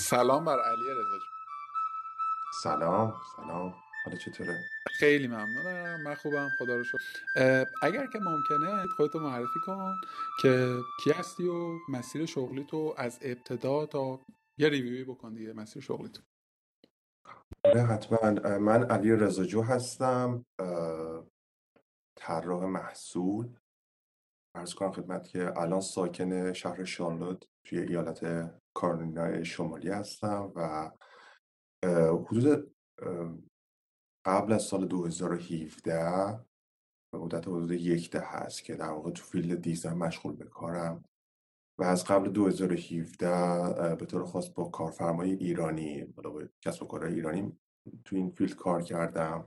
سلام 0.00 0.44
بر 0.44 0.60
علی 0.60 0.90
رضا 0.90 1.18
سلام 2.62 3.14
سلام. 3.36 3.74
حالا 4.04 4.16
چطوره؟ 4.18 4.58
خیلی 4.98 5.26
ممنونم. 5.26 6.02
من 6.02 6.14
خوبم. 6.14 6.48
خدا 6.58 6.76
رو 6.76 6.84
شکر. 6.84 6.98
اگر 7.82 8.06
که 8.06 8.18
ممکنه 8.18 8.86
خودتو 8.96 9.18
معرفی 9.18 9.60
کن 9.66 9.94
که 10.42 10.78
کی 11.04 11.10
هستی 11.10 11.48
و 11.48 11.78
مسیر 11.88 12.26
شغلی 12.26 12.64
تو 12.64 12.94
از 12.96 13.18
ابتدا 13.22 13.86
تا 13.86 14.20
یه 14.58 14.68
ریویوی 14.68 15.04
بکن 15.04 15.34
دیگه 15.34 15.52
مسیر 15.52 15.82
شغلی 15.82 16.08
تو 16.08 16.22
آره 17.64 17.82
حتما. 17.82 18.58
من 18.58 18.90
علی 18.90 19.12
رضاجو 19.12 19.62
هستم. 19.62 20.44
طراح 22.16 22.64
محصول. 22.64 23.56
ارز 24.56 24.74
کنم 24.74 24.92
خدمت 24.92 25.28
که 25.28 25.58
الان 25.58 25.80
ساکن 25.80 26.52
شهر 26.52 26.84
شارلوت 26.84 27.44
توی 27.66 27.78
ایالت 27.78 28.24
کارولینای 28.74 29.44
شمالی 29.44 29.88
هستم 29.88 30.52
و 30.56 30.90
حدود 32.28 32.76
قبل 34.26 34.52
از 34.52 34.62
سال 34.62 34.86
2017 34.86 36.40
به 37.12 37.18
مدت 37.18 37.48
حدود 37.48 37.70
یک 37.70 38.10
دهه 38.10 38.20
هست 38.20 38.64
که 38.64 38.74
در 38.74 38.90
واقع 38.90 39.10
تو 39.10 39.22
field 39.22 39.62
design 39.62 39.98
مشغول 39.98 40.36
به 40.36 40.44
کارم 40.44 41.04
و 41.78 41.84
از 41.84 42.04
قبل 42.04 42.28
2017 42.28 43.96
به 43.96 44.06
طور 44.06 44.24
خاص 44.24 44.48
با 44.48 44.64
کارفرمای 44.64 45.32
ایرانی 45.32 46.04
با 46.04 46.42
کسب 46.60 46.82
و 46.82 46.86
کارهای 46.86 47.14
ایرانی 47.14 47.58
تو 48.04 48.16
این 48.16 48.30
field 48.30 48.54
کار 48.54 48.82
کردم 48.82 49.46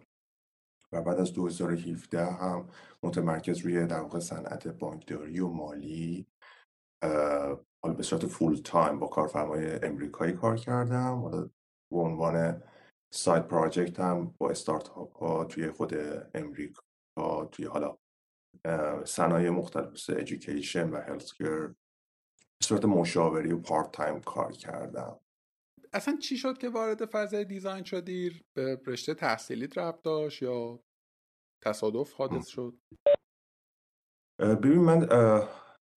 و 0.91 1.01
بعد 1.01 1.19
از 1.19 1.33
2017 1.33 2.25
هم 2.25 2.69
متمرکز 3.03 3.59
روی 3.59 3.87
در 3.87 3.99
واقع 3.99 4.19
صنعت 4.19 4.67
بانکداری 4.67 5.39
و 5.39 5.47
مالی 5.47 6.27
حالا 7.83 7.95
به 7.95 8.03
صورت 8.03 8.25
full 8.25 8.55
time 8.55 8.99
با 8.99 9.07
کارفرمای 9.07 9.85
امریکایی 9.85 10.33
کار 10.33 10.57
کردم. 10.57 11.21
حالا 11.21 11.49
به 11.91 11.97
عنوان 11.99 12.63
side 13.13 13.47
project 13.47 13.99
هم 13.99 14.35
با 14.37 14.49
استارتاپ 14.49 15.17
ها 15.17 15.45
توی 15.45 15.71
خود 15.71 15.93
امریکا 16.35 16.81
توی 17.51 17.65
حالا 17.65 17.97
صنایع 19.05 19.49
مختلف 19.49 19.91
مثل 19.91 20.13
education 20.13 20.89
و 20.89 21.01
healthcare 21.01 21.67
به 21.67 22.63
صورت 22.63 22.85
مشاوره 22.85 23.42
ای 23.42 23.51
و 23.51 23.59
part 23.59 23.91
time 23.91 24.19
کار 24.19 24.51
کردم. 24.51 25.19
اصلا 25.93 26.17
چی 26.17 26.37
شد 26.37 26.57
که 26.57 26.69
وارد 26.69 27.05
فضای 27.05 27.45
design 27.45 27.83
شدی؟ 27.83 28.45
به 28.53 28.81
رشته 28.85 29.13
تحصیلیت 29.13 29.77
ربط 29.77 30.01
داشت 30.01 30.41
یا 30.41 30.79
تصادف 31.63 32.13
حادث 32.13 32.47
شد؟ 32.47 32.77
ببین 34.39 34.79
من 34.79 35.07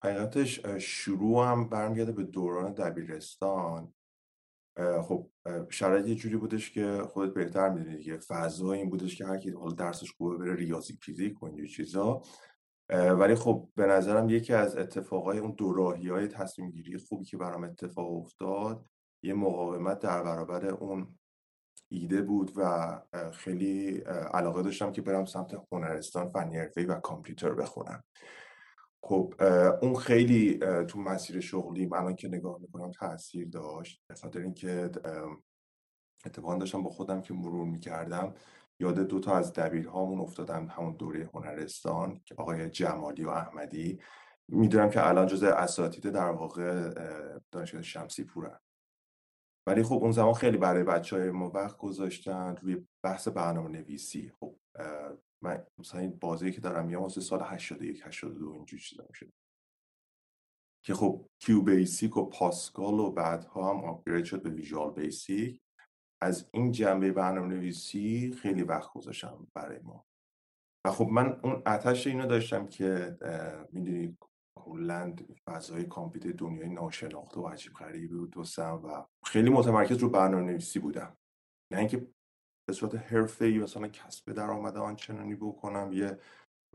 حقیقتش 0.04 0.60
شروع 0.78 1.46
هم 1.46 1.68
برمیگرده 1.68 2.12
به 2.12 2.22
دوران 2.22 2.72
دبیرستان. 2.72 3.92
خب 5.02 5.30
شرایط 5.70 6.06
یه 6.06 6.14
جوری 6.14 6.36
بودش 6.36 6.70
که 6.70 7.02
خودت 7.12 7.34
بهتر 7.34 7.68
می‌دونی 7.68 7.96
دیگه. 7.96 8.18
فضا 8.18 8.72
این 8.72 8.90
بودش 8.90 9.16
که 9.16 9.26
هر 9.26 9.38
کی 9.38 9.50
حالا 9.50 9.72
درسش 9.72 10.12
خوبه 10.12 10.36
بره 10.36 10.54
ریاضی 10.54 10.98
فیزیک 11.02 11.42
و 11.42 11.46
اینجور 11.46 11.66
چیزا. 11.66 12.22
ولی 12.90 13.34
خب 13.34 13.68
به 13.74 13.86
نظرم 13.86 14.30
یکی 14.30 14.52
از 14.52 14.76
اتفاقای 14.76 15.38
اون 15.38 15.50
دوراهی 15.50 16.08
های 16.08 16.28
تصمیم 16.28 16.70
گیری 16.70 16.98
خوبی 16.98 17.24
که 17.24 17.36
برام 17.36 17.64
اتفاق 17.64 18.12
افتاد 18.12 18.86
یه 19.22 19.34
مقاومت 19.34 19.98
در 19.98 20.22
برابر 20.22 20.66
اون 20.66 21.18
ایده 21.88 22.22
بود 22.22 22.52
و 22.56 23.00
خیلی 23.32 23.98
علاقه 24.34 24.62
داشتم 24.62 24.92
که 24.92 25.02
برم 25.02 25.24
سمت 25.24 25.62
هنرستان 25.72 26.28
فنی 26.28 26.58
حرفه‌ای 26.58 26.86
و 26.86 26.94
کامپیوتر 26.94 27.54
بخونم. 27.54 28.04
خب 29.08 29.34
اون 29.82 29.94
خیلی 29.94 30.58
تو 30.88 30.98
مسیر 31.00 31.40
شغلی 31.40 31.88
الان 31.92 32.16
که 32.16 32.28
نگاه 32.28 32.58
می‌کنم 32.60 32.90
تاثیر 32.90 33.48
داشت. 33.48 34.02
به 34.08 34.14
خاطر 34.14 34.40
اینکه 34.40 34.90
اتفاقا 36.26 36.56
داشتم 36.56 36.82
با 36.82 36.90
خودم 36.90 37.22
که 37.22 37.34
مرور 37.34 37.66
می‌کردم 37.66 38.34
یاد 38.80 38.98
دو 38.98 39.20
تا 39.20 39.36
از 39.36 39.52
دبیرهامون 39.52 40.20
افتادم 40.20 40.66
همون 40.66 40.96
دوره 40.96 41.30
هنرستان 41.34 42.20
که 42.24 42.34
آقای 42.38 42.70
جمالی 42.70 43.24
و 43.24 43.28
احمدی. 43.28 44.00
می‌دونم 44.48 44.90
که 44.90 45.08
الان 45.08 45.26
جز 45.26 45.42
اساتید 45.42 46.10
در 46.10 46.30
واقع 46.30 46.90
دانشگاه 47.50 47.82
شمسی 47.82 48.24
پورن 48.24 48.58
ولی 49.66 49.82
خب 49.82 49.94
اون 49.94 50.12
زمان 50.12 50.34
خیلی 50.34 50.56
برای 50.56 50.84
بچه 50.84 51.16
های 51.16 51.30
ما 51.30 51.50
وقت 51.50 51.76
گذاشتن 51.76 52.56
روی 52.56 52.86
بحث 53.04 53.28
برنامه 53.28 53.68
نویسی 53.68 54.32
خب 54.40 54.56
من 55.46 55.66
مثلا 55.78 56.00
این 56.00 56.10
بازه 56.10 56.42
ای 56.42 56.52
که 56.52 56.60
دارم 56.60 56.90
یا 56.90 57.00
واسه 57.00 57.20
سال 57.20 57.42
81 57.42 58.02
82 58.06 58.50
اینجوری 58.50 58.82
چیزا 58.82 59.06
میشه. 59.08 59.32
که 60.84 60.94
خب 60.94 61.28
QBasic 61.42 62.16
و 62.16 62.24
Pascal 62.24 62.94
و 62.94 63.10
بعدها 63.10 63.70
هم 63.70 63.84
upgrade 63.84 64.24
شد 64.24 64.42
به 64.42 64.50
Visual 64.50 64.90
Basic. 64.90 65.60
از 66.22 66.48
این 66.52 66.72
جنبه 66.72 67.12
برنامه 67.12 67.54
نویسی 67.54 68.32
خیلی 68.32 68.62
وقت 68.62 68.92
گذاشتم 68.92 69.46
برای 69.54 69.78
ما. 69.78 70.04
و 70.86 70.90
خب 70.90 71.06
من 71.06 71.40
اون 71.42 71.62
عطش 71.66 72.06
اینو 72.06 72.26
داشتم 72.26 72.66
که 72.66 73.18
می‌دونی 73.72 74.16
کلا 74.58 75.38
فضای 75.44 75.84
کامپیوتر 75.84 76.32
دنیای 76.32 76.68
ناشناخته 76.68 77.40
و 77.40 77.48
عجیب 77.48 77.72
غریبی 77.72 78.06
بود 78.06 78.30
دوستم 78.30 78.82
و 78.84 79.04
خیلی 79.24 79.50
متمرکز 79.50 79.98
رو 79.98 80.10
برنامه 80.10 80.44
نویسی 80.44 80.78
بودم. 80.78 81.16
نه 81.72 81.78
اینکه 81.78 82.08
به 82.66 82.72
صورت 82.72 82.94
حرفه‌ای 82.94 83.58
مثلا 83.58 83.88
کسب 83.88 84.32
درآمد 84.32 84.76
آنچنانی 84.76 85.34
بکنم 85.34 85.90
یه 85.92 86.18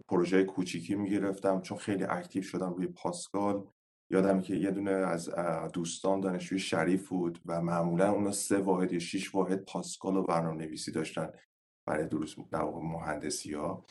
پروژه 0.08 0.44
کوچیکی 0.44 0.96
می‌گرفتم 0.96 1.62
چون 1.62 1.78
خیلی 1.78 2.04
active 2.04 2.44
شدم 2.44 2.74
روی 2.74 2.88
Pascal. 2.88 3.68
یادم 4.12 4.42
که 4.42 4.56
یه 4.56 4.72
دونه 4.72 4.92
از 4.92 5.30
دوستان 5.74 6.20
دانشجوی 6.20 6.60
شریف 6.60 7.10
بود 7.10 7.42
و 7.46 7.62
معمولا 7.62 8.12
اونا 8.12 8.32
سه 8.32 8.58
واحد 8.58 8.94
یا 8.94 9.00
شیش 9.00 9.36
واحد 9.36 9.66
Pascal 9.66 10.18
و 10.18 10.24
برنامه 10.24 10.66
نویسی 10.66 10.92
داشتن 10.92 11.32
برای 11.88 12.08
درس 12.08 12.36
در 12.52 12.62
واقع 12.62 12.80
مهندسی 12.80 13.54
ها 13.54 13.86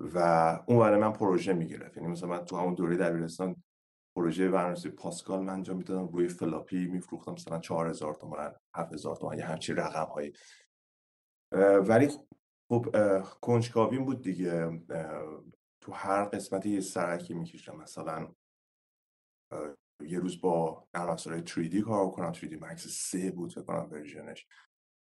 و 0.00 0.18
اون 0.66 0.78
برای 0.78 1.00
من 1.00 1.12
پروژه 1.12 1.52
می‌گرفت. 1.52 1.96
یعنی 1.96 2.08
مثلا 2.08 2.28
من 2.28 2.44
تو 2.44 2.56
همون 2.56 2.74
دوره 2.74 2.96
دبیرستان 2.96 3.56
پروژه 4.16 4.48
برنامه‌نویسی 4.48 4.90
Pascal 4.90 5.40
من 5.40 5.52
انجام 5.52 5.76
می‌دادم 5.76 6.08
روی 6.08 6.28
فلاپی 6.28 6.86
میفروختم 6.86 7.32
مثلا 7.32 7.58
4000 7.58 8.14
تومان 8.14 8.54
7000 8.74 9.16
تومان 9.16 9.38
یه 9.38 9.44
همچین 9.44 9.76
رقم 9.76 10.12
هایی 10.12 10.32
ولی 11.52 12.08
خب 12.70 12.86
کنجکاویم 13.40 14.04
بود 14.04 14.22
دیگه 14.22 14.80
تو 15.80 15.92
هر 15.92 16.24
قسمتی 16.24 16.70
یه 16.70 16.80
سرکی 16.80 17.34
می‌کشم 17.34 17.76
مثلا 17.76 18.34
یه 20.02 20.18
روز 20.18 20.40
با 20.40 20.86
نرم 20.94 21.08
افزارهای 21.08 21.44
3D 21.46 21.84
کار 21.84 22.10
کنم 22.10 22.32
3D 22.32 22.60
Max 22.60 22.76
3 22.78 23.30
بود 23.30 23.52
فکر 23.52 23.62
کنم 23.62 23.88
ورژنش. 23.90 24.46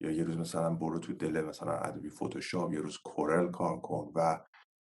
یا 0.03 0.11
یه 0.11 0.25
روز 0.25 0.37
مثلا 0.37 0.71
برو 0.75 0.99
تو 0.99 1.13
دل 1.13 1.41
مثلا 1.41 1.73
ادوبی 1.79 2.11
فتوشاپ 2.11 2.73
یه 2.73 2.81
روز 2.81 2.99
کورل 2.99 3.51
کار 3.51 3.81
کن 3.81 4.13
و 4.15 4.41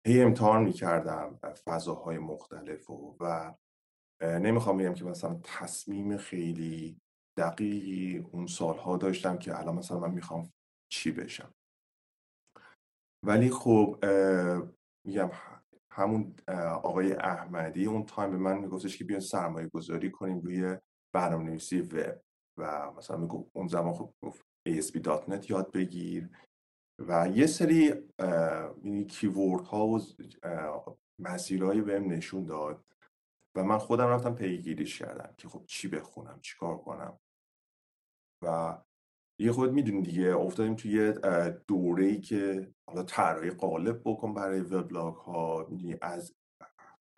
هی 0.06 0.22
امتحان 0.22 0.62
می‌کردم 0.64 1.38
فضاهای 1.64 2.18
مختلف 2.18 2.90
و, 2.90 3.16
و 3.20 3.54
نمی‌خوام 4.22 4.76
بگم 4.76 4.94
که 4.94 5.04
مثلا 5.04 5.40
تصمیم 5.42 6.16
خیلی 6.16 7.00
دقیقی 7.38 8.18
اون 8.18 8.46
سالها 8.46 8.96
داشتم 8.96 9.38
که 9.38 9.58
الان 9.58 9.74
مثلا 9.74 9.98
من 9.98 10.10
می‌خوام 10.10 10.52
چی 10.94 11.12
بشم. 11.12 11.54
ولی 13.26 13.50
خب 13.50 14.04
میگم 15.06 15.30
همون 15.90 16.34
آقای 16.82 17.12
احمدی 17.12 17.86
اون 17.86 18.06
تایم 18.06 18.30
به 18.30 18.36
من 18.36 18.58
میگفتش 18.58 18.98
که 18.98 19.04
بیاین 19.04 19.20
سرمایه 19.20 19.68
گذاری 19.68 20.10
کنیم 20.10 20.40
روی 20.40 20.76
برنامه 21.14 21.44
نویسی 21.44 21.80
وب 21.80 22.20
و 22.58 22.92
مثلا 22.92 23.16
می‌گفت 23.16 23.50
اون 23.52 23.68
زمان 23.68 23.94
خب 23.94 24.14
گفت 24.22 24.44
ASP.NET 24.68 25.50
یاد 25.50 25.72
بگیر 25.72 26.28
و 26.98 27.28
یه 27.28 27.46
سری 27.46 27.94
کیورد 29.08 29.64
ها 29.64 29.86
و 29.86 30.00
مسیرهایی 31.18 31.80
بهم 31.80 32.12
نشون 32.12 32.44
داد 32.44 32.84
و 33.56 33.64
من 33.64 33.78
خودم 33.78 34.06
رفتم 34.06 34.34
پیگیریش 34.34 34.98
کردم 34.98 35.34
که 35.38 35.48
خب 35.48 35.64
چی 35.66 35.88
بخونم 35.88 36.40
چی 36.40 36.58
کار 36.58 36.78
کنم 36.78 37.18
و 38.44 38.78
یه 39.38 39.52
خود 39.52 39.72
می‌دونی 39.72 40.02
دیگه 40.02 40.36
افتادیم 40.36 40.74
توی 40.74 41.12
دوره 41.66 42.04
ای 42.04 42.20
که 42.20 42.70
حالا 42.86 43.02
طراحی 43.02 43.50
قالب 43.50 44.00
بکن 44.04 44.34
برای 44.34 44.60
وبلاگ 44.60 45.14
ها 45.14 45.66
می‌دونی 45.70 45.96
از 46.02 46.34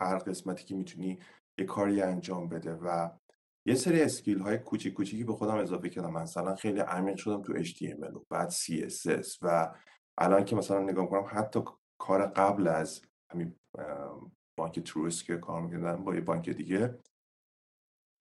هر 0.00 0.18
قسمتی 0.18 0.64
که 0.64 0.74
می‌تونی 0.74 1.18
یه 1.58 1.64
کاری 1.64 2.02
انجام 2.02 2.48
بده 2.48 2.74
و 2.74 3.10
یه 3.66 3.74
سری 3.74 4.02
اسکیل 4.02 4.38
های 4.38 4.58
کوچیک 4.58 4.94
کوچیکی 4.94 5.24
به 5.24 5.32
خودم 5.32 5.54
اضافه 5.54 5.88
کردم. 5.88 6.12
مثلا 6.12 6.54
خیلی 6.54 6.80
عمیق 6.80 7.16
شدم 7.16 7.42
تو 7.42 7.64
HTML 7.64 8.14
و 8.16 8.24
بعد 8.30 8.50
CSS 8.50 9.38
و 9.42 9.74
الان 10.18 10.44
که 10.44 10.56
مثلا 10.56 10.80
نگاه 10.80 11.10
کنم 11.10 11.26
حتی 11.28 11.60
کار 11.98 12.26
قبل 12.26 12.68
از 12.68 13.02
همین 13.30 13.54
بانک 14.58 14.80
تروس 14.80 15.22
که 15.22 15.36
کار 15.36 15.62
می‌کردم 15.62 16.04
با 16.04 16.14
یه 16.14 16.20
بانک 16.20 16.50
دیگه 16.50 16.98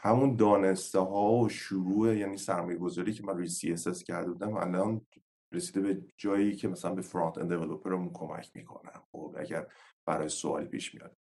همون 0.06 0.36
دانسته 0.36 1.00
ها 1.00 1.31
و 1.31 1.50
شروع 1.50 2.18
یعنی 2.18 2.38
سرمایه 2.38 2.78
گذاری 2.78 3.13
که 3.13 3.24
من 3.24 3.38
روی 3.38 3.50
CSS 3.50 4.04
کرده 4.04 4.31
بودم 4.31 4.57
الان 4.57 5.06
رسیده 5.54 5.81
به 5.81 6.06
جایی 6.18 6.56
که 6.56 6.68
مثلا 6.68 6.96
به 6.96 7.02
فرانت 7.02 7.38
اند 7.38 7.50
دیولپرمون 7.50 8.13
کمک 8.13 8.52
می‌کنم 8.54 9.04
خب 9.12 9.36
اگر 9.40 9.68
برای 10.06 10.30
سوالی 10.30 10.66
پیش 10.66 10.96
میاد. 10.96 11.18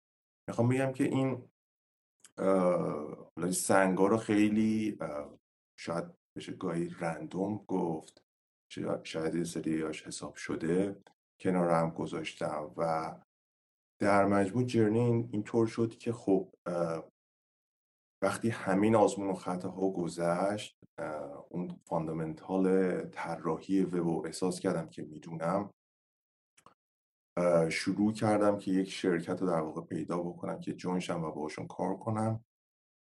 می‌خوام 0.48 0.68
بگم 0.68 0.92
که 0.92 1.04
این 1.04 1.48
سنگا 3.52 4.06
رو 4.06 4.16
خیلی 4.16 4.98
شاید 5.78 6.04
بشه 6.36 6.52
گاهی 6.52 6.88
رندوم 7.00 7.64
گفت 7.66 8.22
شاید 9.04 9.34
یه 9.34 9.44
سریاش 9.44 10.06
حساب 10.06 10.34
شده 10.34 10.96
کنار 11.40 11.70
هم 11.70 11.90
گذاشتم 11.90 12.74
و 12.76 13.14
در 14.00 14.26
مجموع 14.26 14.64
جرنی 14.64 15.28
اینطور 15.32 15.66
شد 15.66 15.98
که 15.98 16.12
خب 16.12 16.54
وقتی 18.22 18.48
همین 18.48 18.96
آزمون 18.96 19.30
و 19.30 19.34
خطاها 19.34 19.90
گذشت 19.90 20.78
اون 21.48 21.80
فاندامنتال 21.84 22.96
طراحی 23.08 23.82
وب 23.82 23.94
رو 23.94 24.22
احساس 24.26 24.60
کردم 24.60 24.88
که 24.88 25.02
می‌دونم. 25.02 25.70
شروع 27.70 28.12
کردم 28.12 28.58
که 28.58 28.70
یک 28.70 28.90
شرکت 28.90 29.42
رو 29.42 29.46
در 29.46 29.60
واقع 29.60 29.80
پیدا 29.80 30.18
بکنم 30.18 30.60
که 30.60 30.72
جونشم 30.72 31.24
و 31.24 31.30
باشون 31.30 31.66
کار 31.66 31.96
کنم 31.96 32.44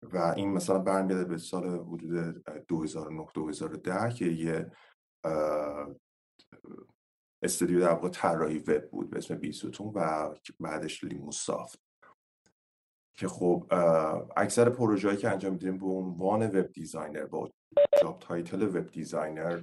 و 0.03 0.19
این 0.37 0.53
مثلا 0.53 0.79
برمیگرده 0.79 1.25
به 1.25 1.39
سال 1.39 1.65
حدود 1.65 2.45
2009 2.69 3.27
2010 3.35 4.15
که 4.15 4.25
یه 4.25 4.73
استودیو 7.43 7.81
در 7.81 7.93
واقع 7.93 8.09
طراحی 8.09 8.59
وب 8.59 8.91
بود 8.91 9.11
به 9.11 9.19
اسم 9.19 9.35
بیسوتون 9.35 9.93
و 9.95 10.35
بعدش 10.61 11.05
لیموسافت 11.05 11.92
که 13.17 13.29
خب 13.29 13.67
اکثر 14.37 14.71
پروژه‌ای 14.71 15.17
که 15.17 15.31
انجام 15.31 15.53
میدیم 15.53 15.79
به 15.79 15.87
عنوان 15.87 16.47
web 16.47 16.73
designer 16.73 17.27
با 17.27 17.51
job 18.03 18.19
title 18.21 18.63
web 18.63 18.91
designer. 18.91 19.61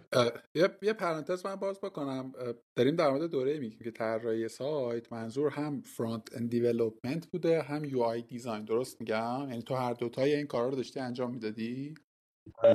یه 0.56 0.70
یه 0.82 0.94
پرانتز 0.94 1.46
من 1.46 1.56
باز 1.56 1.82
بکنم. 1.82 2.32
داریم 2.78 2.96
در 2.96 3.10
مورد 3.10 3.30
دوره 3.30 3.54
ای 3.54 3.60
میگیم 3.60 3.80
که 3.80 3.92
طراحی 3.92 4.48
سایت 4.48 5.14
منظور 5.14 5.52
هم 5.52 5.82
front 5.82 6.36
end 6.36 6.50
development 6.50 7.28
بوده 7.28 7.62
هم 7.62 7.86
UI 7.86 8.02
design 8.02 8.66
درست 8.66 9.02
میگم؟ 9.02 9.48
یعنی 9.50 9.62
تو 9.62 9.76
هر 9.76 9.94
دوتای 9.94 10.36
این 10.36 10.48
کارا 10.48 10.70
رو 10.70 10.76
داشتی 10.76 11.00
انجام 11.00 11.32
می‌دادی؟ 11.32 11.94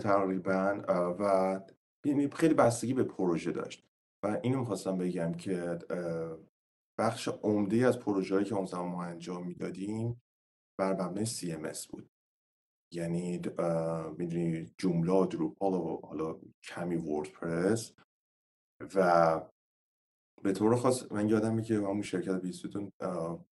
تقریبا 0.03 0.83
و 1.21 1.61
یعنی 2.07 2.29
خیلی 2.29 2.55
بستگی 2.55 2.95
به 2.95 3.05
پروژه 3.05 3.53
داشت. 3.53 3.85
و 4.25 4.39
اینو 4.43 4.59
می‌خواستم 4.59 4.99
بگم 4.99 5.35
که 5.35 5.79
بخش 6.99 7.29
عمده 7.29 7.87
از 7.87 7.99
پروژه‌ای 7.99 8.45
که 8.45 8.55
اون 8.55 8.67
زمان 8.67 8.89
ما 8.89 9.05
انجام 9.05 9.47
می‌دادیم 9.47 10.23
بر 10.79 10.93
مبنای 10.93 11.27
CMS 11.27 11.87
بود. 11.87 12.11
یعنی 12.93 13.39
می‌دونی 14.19 14.75
جمله 14.79 15.27
دروپال 15.27 15.75
و 15.75 16.01
حالا 16.07 16.41
کمی 16.63 16.97
وردپرس 16.97 17.93
و 18.95 19.41
به 20.43 20.53
طور 20.53 20.77
خاص 20.77 21.13
من 21.13 21.29
یادم 21.29 21.63
که 21.63 21.75
همون 21.75 22.03
شرکت 22.03 22.41
بیستون 22.41 22.93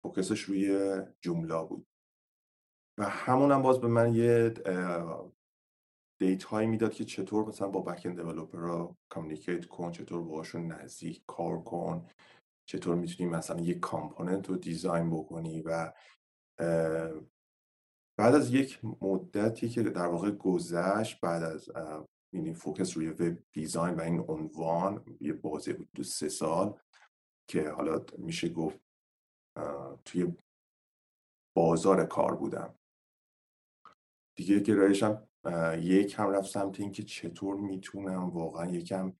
فوکسش 0.01 0.42
روی 0.42 0.98
جمله 1.21 1.63
بود. 1.63 1.88
و 3.00 3.04
همون 3.10 3.51
هم 3.51 3.62
باز 3.62 3.80
به 3.81 3.88
من 3.88 4.15
یه 4.15 4.54
دید 6.19 6.44
هایی 6.44 6.68
می‌داد 6.68 6.94
که 6.94 7.06
چطور 7.06 7.45
مثلا 7.45 7.68
با 7.68 7.81
back 7.81 8.06
end 8.06 8.19
ها 8.54 8.96
communicate 9.10 9.66
کن 9.65 9.92
چطور 9.92 10.24
باهاشون 10.24 10.68
نزدیک 10.68 11.24
کار 11.27 11.63
کن 11.63 12.07
چطور 12.69 12.95
می‌تونی 12.95 13.30
مثلا 13.30 13.60
یک 13.62 13.80
component 13.80 14.50
رو 14.50 14.57
design 14.57 15.10
بکنی 15.10 15.62
و 15.62 15.94
بعد 18.18 18.36
از 18.36 18.54
یک 18.54 18.80
مدتی 19.02 19.70
که 19.70 19.84
در 19.84 20.08
واقع 20.08 20.32
گذشت 20.32 21.22
بعد 21.22 21.44
از 21.44 21.70
یعنی 22.34 22.54
focus 22.54 22.98
روی 22.98 23.10
web 23.10 23.38
design 23.51 23.96
و 23.96 24.02
این 24.02 24.20
عنوان 24.28 25.18
یه 25.22 25.34
بازه 25.34 25.63
ای 25.63 25.74
بود 25.74 25.90
دو 25.96 26.04
سه 26.04 26.30
سال 26.30 26.80
که 27.50 27.70
حالا 27.70 28.06
میشه 28.18 28.50
گفت 28.50 28.80
توی 30.06 30.34
بازار 31.56 32.06
کار 32.06 32.36
بودم. 32.36 32.76
دیگه 34.38 34.60
گرایشم 34.60 35.28
یکم 35.78 36.16
هم 36.20 36.32
رفت 36.32 36.52
سمت 36.52 36.80
اینکه 36.80 37.04
چطور 37.04 37.56
می‌تونم 37.56 38.30
واقعا 38.30 38.72
یکم 38.72 39.14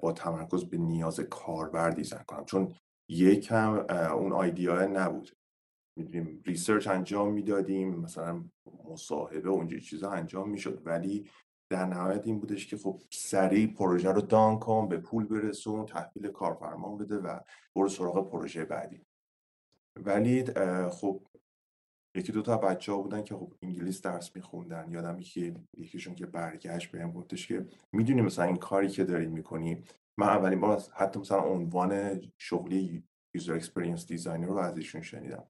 با 0.00 0.12
تمرکز 0.12 0.64
به 0.64 0.76
نیاز 0.76 1.20
کاربر 1.20 1.90
design 1.90 2.22
کنم. 2.22 2.44
چون 2.44 2.74
یکم 3.08 3.86
اون 3.90 4.32
idea 4.32 4.86
نبود. 4.86 5.39
می‌دونیم 5.96 6.42
research 6.46 6.88
انجام 6.88 7.32
می‌دادیم 7.32 7.94
مثلا 7.94 8.44
مصاحبه 8.90 9.50
و 9.50 9.52
اونجور 9.52 9.80
چیزا 9.80 10.10
انجام 10.10 10.50
می‌شد. 10.50 10.82
ولی 10.84 11.30
در 11.72 11.86
نهایت 11.86 12.26
این 12.26 12.40
بودش 12.40 12.66
که 12.66 12.76
خب 12.76 13.00
سریع 13.10 13.74
پروژه 13.74 14.12
رو 14.12 14.20
done 14.20 14.58
کن 14.58 14.88
به 14.88 14.98
پول 14.98 15.26
برسون 15.26 15.86
تحویل 15.86 16.28
کارفرما 16.28 16.96
بده 16.96 17.16
و 17.16 17.40
برو 17.76 17.88
سراغ 17.88 18.30
پروژه 18.30 18.64
بعدی. 18.64 19.06
ولی 19.96 20.44
خب 20.90 21.26
یکی 22.16 22.32
دو 22.32 22.42
تا 22.42 22.56
بچه 22.56 22.92
ها 22.92 22.98
بودن 23.02 23.22
که 23.24 23.34
خب 23.34 23.52
انگلیس 23.62 24.02
درس 24.02 24.36
میخوندن. 24.36 24.90
یادم 24.90 25.20
که 25.20 25.54
یکیشون 25.76 26.14
که 26.14 26.26
برگشت 26.26 26.90
بهم 26.90 27.12
گفتش 27.12 27.48
که 27.48 27.66
می‌دونی 27.92 28.22
مثلا 28.22 28.44
این 28.44 28.56
کاری 28.56 28.88
که 28.88 29.04
داری 29.04 29.26
می‌کنی؟ 29.26 29.84
من 30.18 30.26
اولین 30.26 30.60
بار 30.60 30.82
حتی 30.94 31.20
مثلا 31.20 31.40
عنوان 31.40 32.20
شغلی 32.38 33.04
user 33.34 33.54
experience 33.54 34.06
designer 34.06 34.46
رو 34.46 34.58
از 34.58 34.76
ایشون 34.76 35.02
شنیدم. 35.02 35.44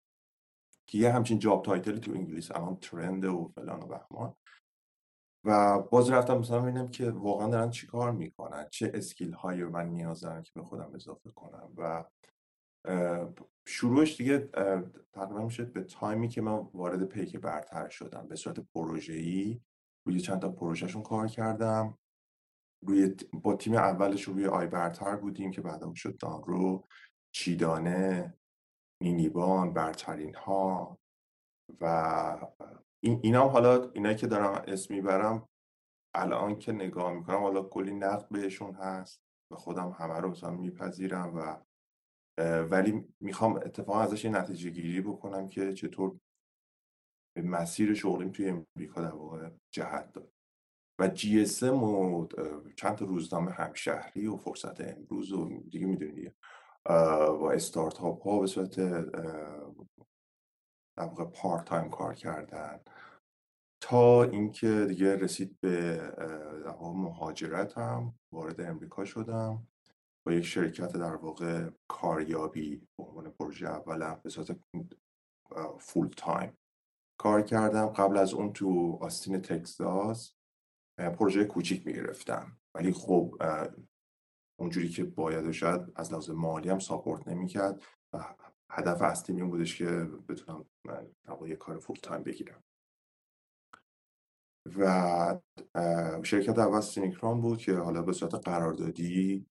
که 0.90 0.98
یه 0.98 1.12
همچین 1.12 1.38
job 1.38 1.64
title 1.64 1.94
ی 1.94 2.00
تو 2.00 2.12
انگلیس 2.12 2.50
الان 2.50 2.76
trend 2.76 3.19
ه 3.19 3.28
و 3.28 3.48
فلان 3.48 3.82
و 3.82 3.86
بهمان. 3.86 4.34
و 5.44 5.78
باز 5.78 6.10
رفتم 6.10 6.38
مثلا 6.38 6.60
ببینم 6.60 6.88
که 6.88 7.10
واقعا 7.10 7.48
دارن 7.48 7.70
چیکار 7.70 8.12
می‌کنن 8.12 8.68
چه 8.70 8.92
skill 8.94 9.32
هایی 9.32 9.64
من 9.64 9.88
نیاز 9.88 10.20
دارم 10.20 10.42
که 10.42 10.50
به 10.54 10.62
خودم 10.62 10.94
اضافه 10.94 11.30
کنم. 11.30 11.72
و 11.76 12.04
شروعش 13.66 14.16
دیگه 14.16 14.38
تقریبا 15.12 15.44
میشه 15.44 15.64
به 15.64 15.82
تایمی 15.84 16.28
که 16.28 16.42
من 16.42 16.68
وارد 16.74 17.04
پیک 17.04 17.36
برتر 17.36 17.88
شدم. 17.88 18.28
به 18.28 18.36
صورت 18.36 18.60
ای 19.08 19.60
روی 20.06 20.20
چند 20.20 20.42
تا 20.42 20.52
پروژهشون 20.52 21.02
کار 21.02 21.26
کردم. 21.26 21.98
روی 22.82 23.14
با 23.32 23.56
تیم 23.56 23.74
اولش 23.74 24.22
روی 24.22 24.46
آی 24.46 24.66
برتر 24.66 25.16
بودیم 25.16 25.50
که 25.50 25.60
بعدا 25.60 25.94
شد 25.94 26.16
دانرو 26.16 26.86
چیدانه 27.34 28.34
مینیبان 29.02 29.72
برترین 29.72 30.34
ها 30.34 30.98
و 31.80 31.84
این 33.02 33.20
اینا 33.22 33.48
حالا 33.48 33.90
اینایی 33.90 34.16
که 34.16 34.26
دارم 34.26 34.64
اسم 34.66 34.94
می‌برم 34.94 35.48
الان 36.14 36.58
که 36.58 36.72
نگاه 36.72 37.12
می‌کنم 37.12 37.42
حالا 37.42 37.62
کلی 37.62 37.94
نقد 37.94 38.28
بهشون 38.28 38.74
هست 38.74 39.20
و 39.52 39.56
خودم 39.56 39.90
همه 39.90 40.20
رو 40.20 40.30
مثلا 40.30 40.50
میپذیرم 40.50 41.36
و 41.36 41.62
ولی 42.62 43.14
می‌خوام 43.20 43.56
اتفاقا 43.56 44.00
ازش 44.00 44.24
نتیجه 44.24 44.70
گیری 44.70 45.00
بکنم 45.00 45.48
که 45.48 45.72
چطور 45.72 46.18
به 47.36 47.42
مسیر 47.42 47.94
شغلیم 47.94 48.30
توی 48.32 48.48
امریکا 48.48 49.00
در 49.00 49.14
واقع 49.14 49.50
جهت 49.74 50.12
داد. 50.12 50.32
و 51.00 51.08
جی 51.08 51.42
اس 51.42 51.62
و 51.62 52.28
چند 52.76 52.96
تا 52.96 53.04
روزنامه 53.04 53.50
همشهری 53.50 54.26
و 54.26 54.36
فرصت 54.36 54.80
امروز 54.80 55.32
و 55.32 55.62
دیگه 55.70 55.86
می‌دونی 55.86 56.30
با 56.84 57.52
استارتاپ 57.52 58.22
ها 58.22 58.38
به 58.40 58.46
صورت 58.46 58.80
در 60.96 61.24
part 61.34 61.64
time 61.64 61.90
کار 61.90 62.14
کردن. 62.14 62.80
تا 63.82 64.22
اینکه 64.22 64.86
دیگه 64.88 65.16
رسید 65.16 65.60
به 65.60 66.00
مهاجرت 66.80 67.78
هم 67.78 68.14
وارد 68.32 68.60
امریکا 68.60 69.04
شدم. 69.04 69.66
با 70.26 70.32
یک 70.32 70.44
شرکت 70.44 70.92
در 70.92 71.16
واقع 71.16 71.70
کاریابی 71.88 72.76
به 72.76 73.04
عنوان 73.04 73.30
پروژه 73.30 73.68
اولم 73.68 74.20
به 74.24 74.30
صورت 74.30 74.56
full 75.78 76.08
time 76.16 76.58
کار 77.20 77.42
کردم. 77.42 77.86
قبل 77.86 78.16
از 78.16 78.34
اون 78.34 78.52
تو 78.52 78.98
آستین 79.00 79.42
تکساس 79.42 80.34
پروژه 80.98 81.44
کوچیک 81.44 81.86
می‌گرفتم. 81.86 82.58
ولی 82.74 82.92
خب 82.92 83.34
اونجوری 84.60 84.88
که 84.88 85.04
باید 85.04 85.46
و 85.46 85.52
شاید 85.52 85.80
از 85.96 86.10
لحاظ 86.10 86.30
مالی 86.30 86.68
هم 86.70 86.78
support 86.78 87.28
نمی‌کرد 87.28 87.82
و 88.12 88.24
هدف 88.70 89.02
اصلی 89.02 89.36
این 89.36 89.50
بودش 89.50 89.78
که 89.78 90.08
بتونم 90.28 90.64
یه 91.46 91.56
کار 91.56 91.78
full 91.78 91.96
time 92.02 92.22
بگیرم. 92.22 92.62
و 94.78 95.40
شرکت 96.22 96.58
اول 96.58 96.80
سینکرون 96.80 97.40
بود 97.40 97.58
که 97.58 97.74
حالا 97.74 98.02
به 98.02 98.12
صورت 98.12 98.34
قراردادی 98.34 99.46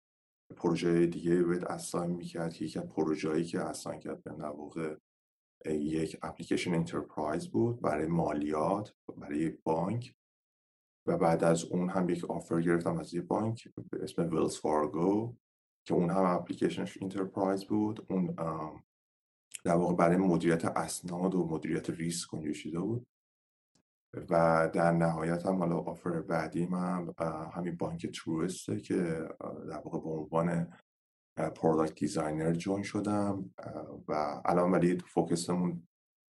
پروژه 0.58 1.06
دیگه 1.06 1.44
باید 1.44 1.66
assign 1.66 2.12
می‌کرد 2.12 2.54
که 2.54 2.66
یکی 2.66 2.80
از 2.80 2.86
پروژه‌ای 2.90 3.44
که 3.44 3.60
assign 3.60 4.00
کرد 4.00 4.24
به 4.24 4.32
واقع 4.32 4.96
یک 5.66 6.18
application 6.22 6.74
enterprise 6.74 7.48
بود 7.48 7.82
برای 7.82 8.08
مالیات 8.08 8.94
برای 9.18 9.50
بانک. 9.64 10.16
و 11.10 11.18
بعد 11.18 11.44
از 11.44 11.64
اون 11.64 11.90
هم 11.90 12.10
یک 12.10 12.26
offer 12.26 12.62
گرفتم 12.62 12.98
از 12.98 13.14
یک 13.14 13.24
بانک 13.24 13.68
به 13.92 14.04
اسم 14.04 14.30
Wells 14.30 14.58
Fargo 14.58 15.36
که 15.86 15.94
اون 15.94 16.10
هم 16.10 16.26
application 16.26 16.87
ش 16.87 16.98
enterprise 17.02 17.66
بود. 17.66 18.06
اون 18.10 18.36
در 19.64 19.76
واقع 19.76 19.96
برای 19.96 20.18
مدیریت 20.18 20.66
اسناد 20.66 21.36
و 21.36 21.48
مدیریت 21.48 21.90
ریسک 21.90 22.34
و 22.34 22.52
چیزا 22.52 22.82
بود. 22.82 23.08
و 24.30 24.70
در 24.74 24.92
نهایت 24.92 25.46
هم 25.46 25.56
حالا 25.56 25.78
offer 25.78 26.22
بعدی 26.22 26.64
هم 26.64 27.14
همین 27.54 27.76
بانک 27.76 28.08
Truist 28.08 28.69
ه 28.69 28.80
که 28.80 29.30
در 29.70 29.78
واقع 29.86 30.00
به 30.00 30.10
عنوان 30.10 30.74
product 31.56 32.00
designer 32.00 32.54
join 32.54 32.84
شدم. 32.84 33.50
و 34.08 34.42
الان 34.46 34.72
ولی 34.72 34.98
focus 34.98 35.54
مون 35.54 35.88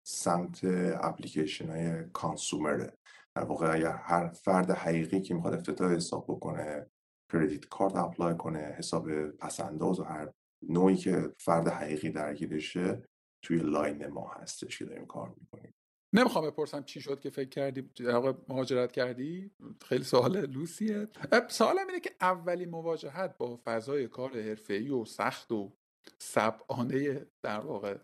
سمت 0.06 0.60
اپلیکیشن 1.02 1.70
های 1.70 2.04
consumer 2.12 2.88
ه 2.88 2.98
در 3.38 3.44
واقع 3.44 3.74
اگر 3.74 3.96
هر 3.96 4.28
فرد 4.28 4.70
حقیقی 4.70 5.20
که 5.20 5.34
می‌خواد 5.34 5.54
افتتاح 5.54 5.92
حساب 5.92 6.24
بکنه 6.28 6.86
credit 7.32 7.64
card 7.64 7.96
apply 7.96 8.36
کنه 8.36 8.58
حساب 8.58 9.30
پس‌انداز 9.30 10.00
و 10.00 10.04
هر 10.04 10.32
نوعی 10.68 10.96
که 10.96 11.34
فرد 11.40 11.68
حقیقی 11.68 12.10
درگیرشه 12.10 13.02
توی 13.44 13.58
لاین 13.58 14.06
ما 14.06 14.28
هستش 14.28 14.78
که 14.78 14.84
داریم 14.84 15.06
کار 15.06 15.34
می‌کنیم. 15.40 15.74
نمی‌خوام 16.14 16.50
بپرسم 16.50 16.82
چی 16.82 17.00
شد 17.00 17.20
که 17.20 17.30
فکر 17.30 17.48
کردی 17.48 17.82
در 17.82 18.34
مهاجرت 18.48 18.92
کردی؟ 18.92 19.50
خیلی 19.84 20.04
سوال 20.04 20.46
لوسیه. 20.46 21.08
سوالم 21.48 21.86
اینه 21.88 22.00
که 22.00 22.10
اولین 22.20 22.70
مواجهت 22.70 23.38
با 23.38 23.60
فضای 23.64 24.08
کار 24.08 24.40
حرفه‌ای 24.40 24.90
و 24.90 25.04
سخت 25.04 25.52
و 25.52 25.72
سبعانه 26.20 27.26
در 27.42 27.60
واقع 27.60 27.98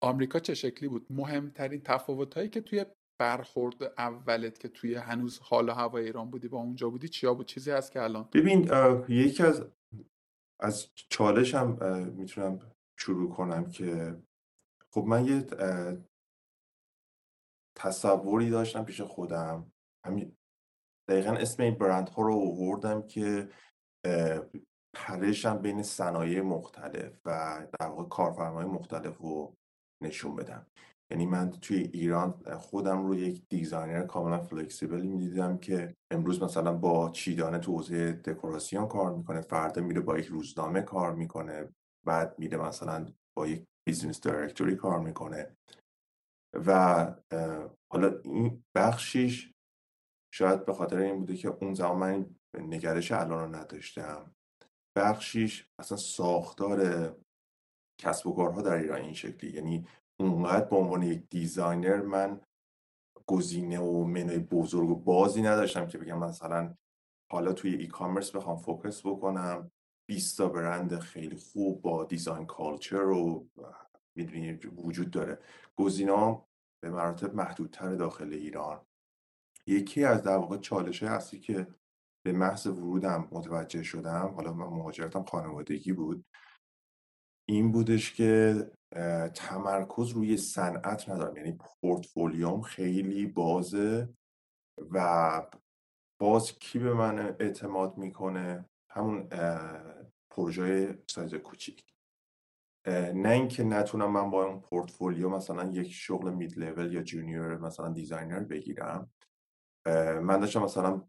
آمریکا 0.00 0.38
چه 0.38 0.54
شکلی 0.54 0.88
بود؟ 0.88 1.06
مهمترین 1.10 1.80
تفاوت 1.80 2.34
هایی 2.34 2.48
که 2.48 2.60
توی 2.60 2.84
برخورد 3.18 3.82
اولت 3.82 4.58
که 4.58 4.68
توی 4.68 4.94
هنوز 4.94 5.38
حال 5.38 5.68
و 5.68 5.72
هوای 5.72 6.04
ایران 6.04 6.30
بودی 6.30 6.48
با 6.48 6.58
اونجا 6.58 6.90
بودی 6.90 7.08
چیا 7.08 7.34
بود؟ 7.34 7.46
چیزی 7.46 7.70
هست 7.70 7.92
که 7.92 8.02
الان؟ 8.02 8.28
ببین 8.32 8.70
یکی 9.08 9.42
از 9.42 9.66
از 10.60 10.88
چالش 10.94 11.54
هم 11.54 11.78
می‌تونم 12.12 12.58
شروع 12.98 13.34
کنم 13.34 13.70
که 13.70 14.16
خب 14.94 15.04
من 15.04 15.24
یه 15.24 15.46
تصوری 17.76 18.50
داشتم 18.50 18.84
پیش 18.84 19.00
خودم. 19.00 19.72
همین 20.06 20.36
دقیقا 21.08 21.32
اسم 21.32 21.62
این 21.62 21.74
برند 21.74 22.08
ها 22.08 22.22
رو 22.22 22.34
آوردم 22.34 23.06
که 23.06 23.48
پرشم 24.96 25.58
بین 25.58 25.82
صنایع 25.82 26.40
مختلف 26.40 27.20
و 27.24 27.66
در 27.80 27.86
واقع 27.86 28.08
کارفرمای 28.08 28.64
مختلف 28.64 29.16
رو 29.16 29.56
نشون 30.02 30.36
بدم. 30.36 30.66
یعنی 31.10 31.26
من 31.26 31.50
توی 31.50 31.76
ایران 31.76 32.30
خودم 32.58 33.06
رو 33.06 33.14
یک 33.14 33.42
designer 33.48 34.06
کاملا 34.06 34.40
flexible 34.40 35.00
ی 35.00 35.08
می‌دیدم 35.08 35.58
که 35.58 35.96
امروز 36.10 36.42
مثلا 36.42 36.72
با 36.72 37.10
چیدانه 37.10 37.58
تو 37.58 37.72
حوزه 37.72 38.12
دکوراسیون 38.12 38.88
کار 38.88 39.14
می‌کنه 39.16 39.40
فردا 39.40 39.82
میره 39.82 40.00
با 40.00 40.18
یک 40.18 40.26
روزنامه 40.26 40.82
کار 40.82 41.14
می‌کنه 41.14 41.68
بعد 42.06 42.38
میره 42.38 42.58
مثلا 42.58 43.06
با 43.36 43.46
یک 43.46 43.64
business 43.88 44.20
directory 44.20 44.76
کار 44.76 45.00
می‌کنه. 45.00 45.56
و 46.66 47.14
حالا 47.92 48.20
این 48.24 48.64
بخشیش 48.76 49.52
شاید 50.34 50.64
به 50.64 50.72
خاطر 50.72 50.96
این 50.96 51.18
بوده 51.18 51.36
که 51.36 51.48
اون 51.48 51.74
زمان 51.74 51.98
من 51.98 52.26
نگرش 52.54 53.12
الان 53.12 53.40
رو 53.40 53.56
نداشتم. 53.56 54.34
بخشیش 54.96 55.68
اصلا 55.80 55.98
ساختار 55.98 56.78
کسب 58.00 58.26
و 58.26 58.34
کارها 58.36 58.62
در 58.62 58.74
ایران 58.74 59.00
این 59.00 59.14
شکلی 59.14 59.50
یعنی 59.50 59.86
اونقدر 60.20 60.64
به 60.64 60.76
عنوان 60.76 61.02
یک 61.02 61.28
designer 61.30 62.02
من 62.02 62.40
گزینه 63.26 63.80
و 63.80 64.04
منوی 64.04 64.38
بزرگ 64.38 64.90
و 64.90 64.94
بازی 64.94 65.42
نداشتم 65.42 65.86
که 65.86 65.98
بگم 65.98 66.18
مثلا 66.18 66.74
حالا 67.30 67.52
توی 67.52 67.74
ای 67.74 67.86
کامرس 67.86 68.30
بخوام 68.30 68.56
فوکس 68.56 69.06
بکنم. 69.06 69.70
20 70.08 70.38
تا 70.38 70.48
برند 70.48 70.98
خیلی 70.98 71.36
خوب 71.36 71.82
با 71.82 72.04
دیزاین 72.04 72.46
کالچر 72.46 72.98
رو 72.98 73.48
می‌دونی 74.14 74.52
وجود 74.52 75.10
داره. 75.10 75.38
گزینه 75.76 76.42
به 76.82 76.90
مراتب 76.90 77.34
محدودتر 77.34 77.94
داخل 77.94 78.32
ایران. 78.32 78.86
یکی 79.66 80.04
از 80.04 80.22
در 80.22 80.36
واقع 80.36 80.56
چالش 80.56 81.02
هستی 81.02 81.40
که 81.40 81.66
به 82.26 82.32
محض 82.32 82.66
ورودم 82.66 83.28
متوجه 83.32 83.82
شدم 83.82 84.32
حالا 84.36 84.52
من 84.52 84.66
مهاجرتم 84.66 85.24
خانوادگی 85.24 85.92
بود. 85.92 86.24
این 87.48 87.72
بودش 87.72 88.14
که 88.14 88.70
تمرکز 89.34 90.08
روی 90.08 90.36
صنعت 90.36 91.08
ندارم. 91.08 91.36
یعنی 91.36 91.52
پورتفولیوم 91.52 92.60
خیلی 92.60 93.26
بازه 93.26 94.08
و 94.90 95.46
باز 96.20 96.52
کی 96.52 96.78
به 96.78 96.94
من 96.94 97.18
اعتماد 97.40 97.98
می‌کنه؟ 97.98 98.68
همون 98.90 99.28
پروژه 100.30 100.98
سایز 101.10 101.34
کوچیک. 101.34 101.84
نه 103.14 103.28
اینکه 103.28 103.64
نتونم 103.64 104.10
من 104.10 104.30
با 104.30 104.44
اون 104.44 104.60
پورتفولیو 104.60 105.28
مثلا 105.28 105.70
یک 105.70 105.92
شغل 105.92 106.30
mid 106.30 106.58
level 106.58 106.92
یا 106.92 107.02
junior 107.02 107.58
مثلا 107.58 107.88
designer 107.88 108.40
بگیرم. 108.40 109.10
من 110.22 110.40
داشتم 110.40 110.62
مثلا 110.62 111.08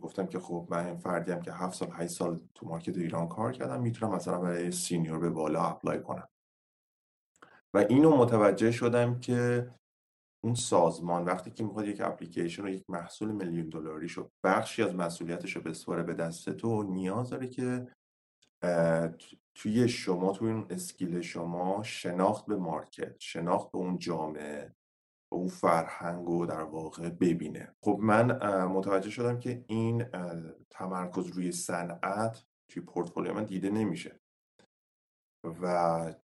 گفتم 0.00 0.26
که 0.26 0.38
خب 0.38 0.68
من 0.70 0.86
این 0.86 0.96
فردیم 0.96 1.40
که 1.40 1.52
هفت 1.52 1.74
سال 1.74 1.88
هشت 1.92 2.12
سال 2.12 2.40
تو 2.54 2.66
market 2.66 2.96
ایران 2.96 3.28
کار 3.28 3.52
کردم 3.52 3.82
می‌تونم 3.82 4.14
مثلا 4.14 4.38
برای 4.38 4.70
senior 4.70 5.18
به 5.18 5.30
بالا 5.30 5.62
apply 5.62 6.02
کنم. 6.02 6.28
و 7.74 7.78
اینو 7.78 8.16
متوجه 8.16 8.70
شدم 8.70 9.20
که 9.20 9.70
اون 10.44 10.54
سازمان 10.54 11.24
وقتی 11.24 11.50
که 11.50 11.64
می‌خواد 11.64 11.86
یک 11.86 12.00
اپلیکیشن 12.00 12.62
رو 12.62 12.68
یک 12.68 12.84
محصول 12.88 13.32
میلیون 13.32 13.68
دلاری 13.68 14.08
شد 14.08 14.30
بخشی 14.44 14.82
از 14.82 14.94
مسئولیتش 14.94 15.56
رو 15.56 15.62
بسپاره 15.62 16.02
به 16.02 16.14
دست 16.14 16.50
تو 16.50 16.82
نیاز 16.82 17.30
داره 17.30 17.48
که 17.48 17.88
توی 19.54 19.88
شما 19.88 20.32
توی 20.32 20.50
اون 20.50 20.66
اسکیل 20.70 21.20
شما 21.20 21.82
شناخت 21.82 22.46
به 22.46 22.56
مارکت 22.56 23.20
شناخت 23.20 23.72
به 23.72 23.78
اون 23.78 23.98
جامعه 23.98 24.74
به 25.32 25.36
اون 25.36 25.48
فرهنگ 25.48 26.26
رو 26.26 26.46
در 26.46 26.62
واقع 26.62 27.10
ببینه. 27.10 27.74
خب 27.84 27.98
من 28.02 28.32
متوجه 28.64 29.10
شدم 29.10 29.38
که 29.38 29.64
این 29.66 30.04
تمرکز 30.70 31.26
روی 31.26 31.52
صنعت 31.52 32.44
توی 32.70 32.82
پورتفولیو 32.82 33.34
من 33.34 33.44
دیده 33.44 33.70
نمیشه. 33.70 34.20
و 35.44 36.14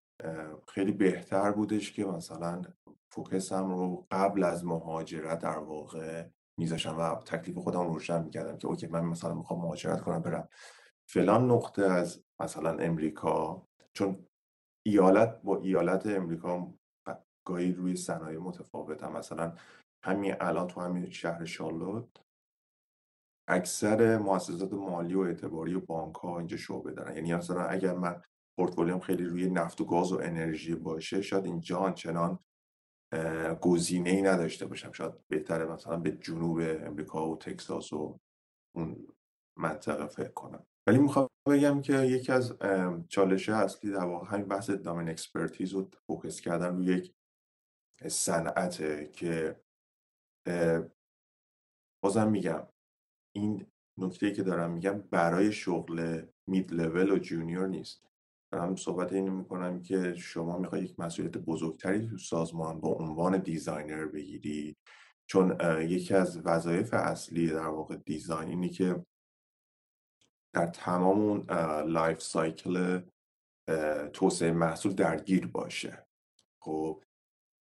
خیلی 0.67 0.91
بهتر 0.91 1.51
بودش 1.51 1.91
که 1.91 2.05
مثلا 2.05 2.61
فوکسم 3.11 3.71
رو 3.71 4.07
قبل 4.11 4.43
از 4.43 4.65
مهاجرت 4.65 5.39
در 5.39 5.57
واقع 5.57 6.27
میذاشم 6.57 6.97
و 6.99 7.15
تکلیف 7.15 7.57
خودم 7.57 7.93
روشن 7.93 8.23
می‌کردم 8.23 8.57
که 8.57 8.67
اوکی 8.67 8.87
من 8.87 9.05
مثلا 9.05 9.33
می‌خوام 9.33 9.61
مهاجرت 9.61 10.01
کنم 10.01 10.21
برم. 10.21 10.49
فلان 11.09 11.51
نقطه 11.51 11.83
از 11.83 12.23
مثلا 12.39 12.77
امریکا 12.77 13.67
چون 13.93 14.25
ایالت 14.85 15.41
با 15.41 15.57
ایالت 15.57 16.05
امریکا 16.05 16.73
گاهی 17.45 17.71
روی 17.71 17.95
صنایع 17.95 18.39
متفاوت 18.39 19.03
هم 19.03 19.11
مثلا 19.11 19.55
همین 20.03 20.35
الان 20.39 20.67
تو 20.67 20.81
همین 20.81 21.09
شهر 21.09 21.45
شارلوت 21.45 22.07
اکثر 23.47 24.17
مؤسسات 24.17 24.73
مالی 24.73 25.13
و 25.13 25.19
اعتباری 25.19 25.73
و 25.73 25.79
بانک 25.79 26.15
ها 26.15 26.37
اینجا 26.37 26.57
شعبه 26.57 26.91
دارن. 26.91 27.15
یعنی 27.15 27.33
مثلا 27.33 27.65
اگر 27.65 27.93
من 27.93 28.21
پورتفولیوم 28.57 28.99
خیلی 28.99 29.25
روی 29.25 29.49
نفت 29.49 29.81
و 29.81 29.85
گاز 29.85 30.13
و 30.13 30.19
انرژی 30.21 30.75
باشه 30.75 31.21
شاید 31.21 31.45
اینجا 31.45 31.77
آنچنان 31.77 32.39
گزینه 33.61 34.09
ای 34.09 34.21
نداشته 34.21 34.65
باشم. 34.65 34.91
شاید 34.91 35.27
بهتره 35.27 35.65
مثلا 35.65 35.97
به 35.97 36.11
جنوب 36.11 36.59
امریکا 36.59 37.29
و 37.29 37.37
تکساس 37.37 37.93
و 37.93 38.19
اون 38.75 39.07
منطقه 39.57 40.07
فکر 40.07 40.31
کنم. 40.31 40.65
ولی 40.87 40.97
می‌خوام 40.97 41.27
بگم 41.47 41.81
که 41.81 42.01
یکی 42.01 42.31
از 42.31 42.57
چالش 43.09 43.49
اصلی 43.49 43.91
در 43.91 44.05
واقع 44.05 44.27
همین 44.27 44.47
بحث 44.47 44.69
domain 44.69 45.09
expertise 45.09 45.73
رو 45.73 45.89
focus 46.07 46.41
کردن 46.41 46.75
روی 46.75 46.85
یک 46.85 47.13
صنعته 48.07 49.11
که 49.13 49.61
بازم 52.03 52.31
میگم 52.31 52.67
این 53.35 53.65
نکته 53.99 54.31
که 54.31 54.43
دارم 54.43 54.71
میگم 54.71 55.01
برای 55.01 55.51
شغل 55.51 56.25
mid 56.49 56.73
level 56.73 57.11
و 57.11 57.17
junior 57.17 57.67
نیست. 57.67 58.10
دارم 58.51 58.75
صحبت 58.75 59.13
اینو 59.13 59.31
می‌کنم 59.31 59.81
که 59.81 60.13
شما 60.13 60.57
می‌خوای 60.57 60.83
یک 60.83 60.99
مسئولیت 60.99 61.37
بزرگتری 61.37 62.07
تو 62.07 62.17
سازمان 62.17 62.79
با 62.79 62.89
عنوان 62.89 63.37
designer 63.37 64.05
بگیری 64.05 64.77
چون 65.27 65.57
یکی 65.81 66.13
از 66.13 66.41
وظایف 66.45 66.93
اصلی 66.93 67.47
در 67.47 67.67
واقع 67.67 67.95
design 67.95 68.49
اینی 68.49 68.69
که 68.69 69.05
در 70.53 70.67
تمام 70.67 71.19
اون 71.19 71.45
life 71.87 72.21
cycle 72.21 73.01
توسعه 74.13 74.51
محصول 74.51 74.93
درگیر 74.93 75.47
باشه. 75.47 76.07
خب؟ 76.63 77.03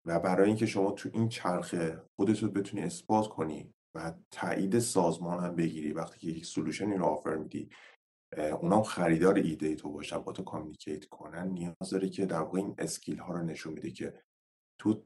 و 0.05 0.19
برای 0.19 0.47
اینکه 0.47 0.65
شما 0.65 0.91
تو 0.91 1.09
این 1.13 1.29
چرخه 1.29 2.01
خودت 2.15 2.43
رو 2.43 2.49
بتونی 2.49 2.83
اثبات 2.83 3.27
کنی 3.27 3.73
و 3.95 4.13
تایید 4.31 4.79
سازمان 4.79 5.43
هم 5.43 5.55
بگیری 5.55 5.93
وقتی 5.93 6.19
که 6.19 6.27
یک 6.27 6.45
solution 6.45 6.91
ی 6.91 6.97
رو 6.97 7.05
offer 7.05 7.35
میدی 7.35 7.69
اونا 8.61 8.75
هم 8.75 8.83
خریدار 8.83 9.35
ایده 9.35 9.75
تو 9.75 9.91
باشن 9.91 10.17
با 10.17 10.31
تو 10.31 10.43
communicate 10.43 11.05
کنن 11.05 11.47
نیاز 11.47 11.89
داره 11.91 12.09
که 12.09 12.25
در 12.25 12.39
واقع 12.39 12.57
این 12.57 12.75
skill 12.77 13.17
ها 13.17 13.33
رو 13.33 13.41
نشون 13.41 13.73
میده 13.73 13.91
که 13.91 14.21
تو 14.79 15.05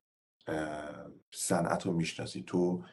صنعت 1.33 1.85
رو 1.85 1.93
می‌شناسی. 1.93 2.43
تو 2.47 2.83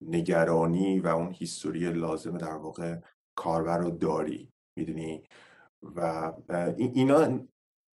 نگرانی 0.00 1.00
و 1.00 1.06
اون 1.06 1.32
history 1.32 1.92
لازم 1.92 2.38
در 2.38 2.54
واقع 2.54 3.00
کاربر 3.34 3.78
رو 3.78 3.90
داری 3.90 4.52
می‌دونی؟ 4.78 5.22
و 5.82 6.32
اینا 6.76 7.46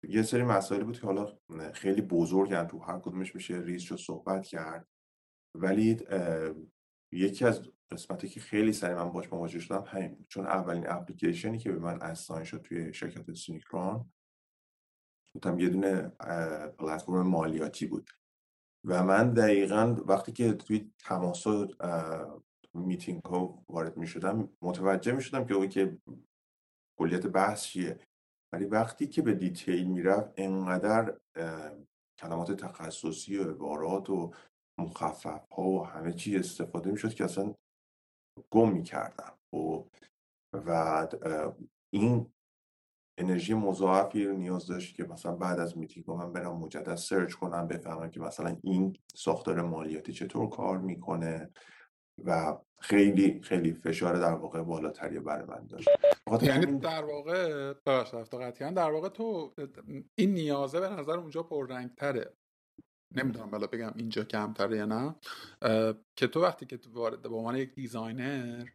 یه 0.09 0.23
سری 0.23 0.43
مسائلی 0.43 0.85
بود 0.85 1.01
که 1.01 1.07
حالا 1.07 1.39
خیلی 1.73 2.03
بزرگن 2.03 2.67
تو 2.67 2.79
هر 2.79 2.99
کدومش 2.99 3.35
میشه 3.35 3.57
ریز 3.57 3.83
شد 3.83 3.97
صحبت 3.97 4.47
کرد. 4.47 4.89
ولی 5.55 5.97
یکی 7.15 7.45
از 7.45 7.63
قسمتی 7.91 8.29
که 8.29 8.41
خیلی 8.41 8.73
سریع 8.73 8.95
من 8.95 9.13
باش 9.13 9.33
مواجه 9.33 9.59
شدم 9.61 9.85
همین 9.87 10.15
بود. 10.15 10.29
چون 10.29 10.47
اولین 10.47 10.91
اپلیکیشنی 10.91 11.59
که 11.59 11.73
به 11.73 11.79
من 11.79 12.03
assign 12.03 12.45
شد 12.45 12.63
توی 12.63 12.95
شرکت 12.95 13.33
سینکرون 13.33 14.13
بودم 15.35 15.59
یه 15.59 15.69
دونه 15.69 16.09
پلتفرم 16.79 17.27
مالیاتی 17.27 17.87
بود. 17.87 18.11
و 18.85 19.05
من 19.05 19.33
دقیقا 19.33 19.97
وقتی 20.09 20.33
که 20.33 20.53
توی 20.53 20.93
تماس 20.99 21.47
و 21.47 21.69
میتینگ 22.75 23.23
ها 23.25 23.65
وارد 23.69 23.97
می 23.97 24.07
شدم 24.07 24.49
متوجه 24.63 25.13
می 25.13 25.23
شدم 25.23 25.45
که 25.45 25.69
که 25.69 25.99
کلیت 26.99 27.27
بحث 27.27 27.65
چیه. 27.65 27.99
ولی 28.53 28.65
وقتی 28.65 29.07
که 29.07 29.23
به 29.23 29.35
detail 29.35 29.87
می‌رفت 29.91 30.31
انقدر 30.37 31.19
کلمات 32.19 32.53
تخصصی 32.53 33.39
و 33.39 33.51
عبارات 33.51 34.11
و 34.11 34.33
مخفف 34.79 35.49
ها 35.53 35.63
و 35.63 35.87
همه 35.87 36.13
چی 36.13 36.37
استفاده 36.37 36.91
می 36.91 36.99
شد 36.99 37.15
که 37.15 37.25
اصلا 37.25 37.55
گم 38.51 38.73
می 38.73 38.83
کردم 38.83 39.39
و, 39.53 39.85
و 40.53 41.07
این 41.91 42.33
انرژی 43.19 43.55
مضاعفی 43.55 44.25
رو 44.25 44.37
نیاز 44.37 44.67
داشت 44.67 44.97
که 44.97 45.05
مثلا 45.05 45.37
بعد 45.37 45.59
از 45.59 45.79
میتینگ 45.79 46.11
من 46.11 46.33
برم 46.33 46.57
مجدد 46.57 46.95
سرچ 46.95 47.35
کنم 47.35 47.69
بفهمم 47.69 48.11
که 48.11 48.21
مثلا 48.21 48.57
این 48.63 48.97
ساختار 49.15 49.63
مالیاتی 49.63 50.13
چطور 50.13 50.51
کار 50.51 50.79
می‌کنه 50.79 51.51
و 52.25 52.59
خیلی 52.81 53.41
خیلی 53.43 53.73
فشار 53.73 54.19
در 54.19 54.35
واقع 54.35 54.63
بالاتری 54.63 55.21
برای 55.21 55.47
من 55.47 55.67
داشت. 55.67 55.89
یعنی 56.43 56.79
در 56.79 57.05
واقع 57.05 57.73
ببخشید 57.73 58.75
در 58.75 58.91
واقع 58.91 59.09
تو 59.09 59.55
این 60.15 60.35
نیازه 60.35 60.81
به 60.81 60.89
نظر 60.89 61.19
اونجا 61.19 61.43
پررنگتره. 61.43 62.35
نمی‌دونم 63.15 63.51
بالا 63.51 63.67
بگم 63.67 63.93
اینجا 63.97 64.25
کمتره 64.25 64.77
یا 64.77 64.87
نه. 64.87 65.15
که 66.17 66.27
تو 66.27 66.43
وقتی 66.43 66.67
که 66.67 66.77
تو 66.77 66.91
وارد 66.93 67.23
به 67.23 67.29
عنوان 67.29 67.57
یک 67.57 67.75
designer 67.75 68.69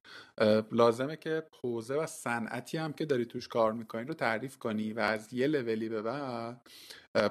لازمه 0.71 1.15
که 1.15 1.43
حوزه 1.61 1.95
و 1.95 2.05
صنعتی 2.05 2.77
هم 2.77 2.93
که 2.93 3.05
داری 3.05 3.25
توش 3.25 3.47
کار 3.47 3.73
می‌کنی 3.73 4.03
رو 4.03 4.13
تعریف 4.13 4.57
کنی 4.57 4.93
و 4.93 4.99
از 4.99 5.33
یه 5.33 5.47
لولی 5.47 5.89
به 5.89 6.01
بعد 6.01 6.67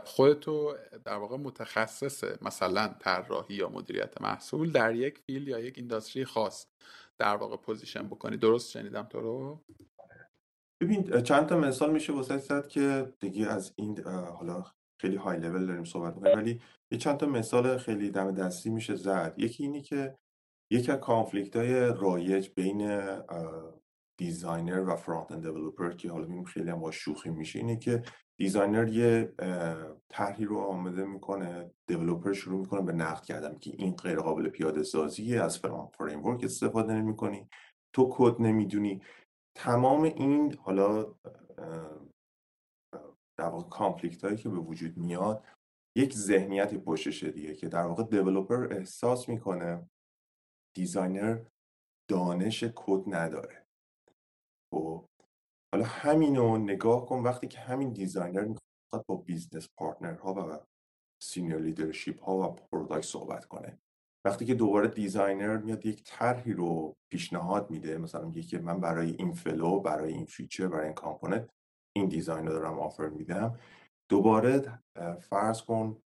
خودتو 0.04 0.74
در 1.04 1.16
واقع 1.16 1.36
متخصص 1.36 2.24
مثلا 2.42 2.94
طراحی 3.00 3.54
یا 3.54 3.68
مدیریت 3.68 4.20
محصول 4.20 4.72
در 4.72 4.94
یک 4.94 5.18
field 5.18 5.48
یا 5.48 5.58
یک 5.58 5.78
industry 5.78 6.24
خاص 6.24 6.66
در 7.18 7.36
واقع 7.36 7.56
position 7.56 8.06
بکنی. 8.06 8.36
درست 8.36 8.70
شنیدم 8.70 9.02
تو 9.02 9.20
رو؟ 9.20 9.64
ببین 10.82 11.22
چند 11.22 11.46
تا 11.46 11.58
مثال 11.58 11.90
میشه 11.90 12.12
واسه 12.12 12.38
زد 12.38 12.68
که 12.68 13.12
دیگه 13.20 13.46
از 13.46 13.72
این 13.76 14.04
حالا 14.06 14.64
خیلی 15.00 15.16
های 15.16 15.38
لول 15.38 15.66
داریم 15.66 15.84
صحبت 15.84 16.14
می‌کنیم 16.14 16.38
ولی 16.38 16.60
یه 16.92 16.98
چند 16.98 17.16
تا 17.16 17.26
مثال 17.26 17.78
خیلی 17.78 18.10
دم 18.10 18.30
دستی 18.30 18.70
میشه 18.70 18.94
زد. 18.94 19.34
یکی 19.36 19.62
اینی 19.62 19.82
که 19.82 20.18
یکی 20.72 20.92
از 20.92 20.98
conflict 20.98 21.56
های 21.56 21.74
رایج 21.80 22.50
بین 22.56 23.00
designer 24.18 24.80
و 24.80 24.96
front-end 24.96 25.42
developer 25.42 25.92
که 25.92 26.10
حالا 26.10 26.22
می‌بینیم 26.22 26.44
خیلی 26.44 26.70
هم 26.70 26.80
با 26.80 26.90
شوخی 26.90 27.30
میشه 27.30 27.58
اینه 27.58 27.76
که 27.76 28.02
designer 28.38 28.88
یه 28.88 29.34
طرحی 30.08 30.44
رو 30.44 30.58
آماده 30.58 31.04
می‌کنه 31.04 31.70
developer 31.86 32.32
شروع 32.32 32.60
می‌کنه 32.60 32.82
به 32.82 32.92
نقد 32.92 33.24
کردن 33.24 33.54
که 33.58 33.70
این 33.78 33.94
غیر 33.94 34.20
قابل 34.20 34.48
پیاده 34.48 34.82
سازیه 34.82 35.42
از 35.42 35.58
فلان 35.58 35.86
framework 35.86 36.44
استفاده 36.44 36.92
نمی‌کنی. 36.94 37.48
تو 37.92 38.08
کد 38.12 38.42
نمی‌دونی. 38.42 39.02
تمام 39.56 40.02
این 40.02 40.54
حالا 40.54 41.14
در 43.38 43.48
واقع 43.48 43.68
conflict 43.68 44.24
هایی 44.24 44.36
که 44.36 44.48
به 44.48 44.58
وجود 44.58 44.96
میاد 44.96 45.44
یک 45.96 46.14
ذهنیتی 46.14 46.78
پشتشه 46.78 47.30
دیگه 47.30 47.54
که 47.54 47.68
در 47.68 47.86
واقع 47.86 48.02
developer 48.02 48.72
احساس 48.72 49.28
می‌کنه 49.28 49.90
designer 50.76 51.44
دانش 52.10 52.64
کد 52.74 53.14
نداره. 53.14 53.66
خب 54.74 55.04
حالا 55.74 55.84
همینو 55.86 56.58
نگاه 56.58 57.06
کن 57.06 57.18
وقتی 57.18 57.48
که 57.48 57.58
همین 57.58 57.92
designer 57.92 58.44
می‌خواد 58.44 59.04
با 59.06 59.16
business 59.16 59.68
ها 59.78 60.34
و 60.34 60.66
senior 61.22 61.58
leadership 61.58 62.22
ها 62.22 62.36
و 62.36 62.52
product 62.52 63.06
صحبت 63.06 63.44
کنه. 63.44 63.78
وقتی 64.24 64.44
که 64.44 64.54
دوباره 64.54 64.88
designer 64.88 65.56
میاد 65.56 65.86
یک 65.86 66.02
طرحی 66.04 66.52
رو 66.52 66.96
پیشنهاد 67.12 67.70
میده 67.70 67.98
مثلا 67.98 68.24
میگه 68.24 68.42
که 68.42 68.58
من 68.58 68.80
برای 68.80 69.10
این 69.10 69.32
flow 69.32 69.80
برای 69.80 70.12
این 70.12 70.24
feature 70.24 70.68
برای 70.68 70.84
این 70.84 70.94
component 70.94 71.50
این 71.96 72.08
design 72.08 72.46
رو 72.46 72.52
دارم 72.52 72.78
offer 72.78 73.08
میدم. 73.08 73.58
دوباره 74.10 74.82
فرض 75.20 75.62
کن 75.62 76.02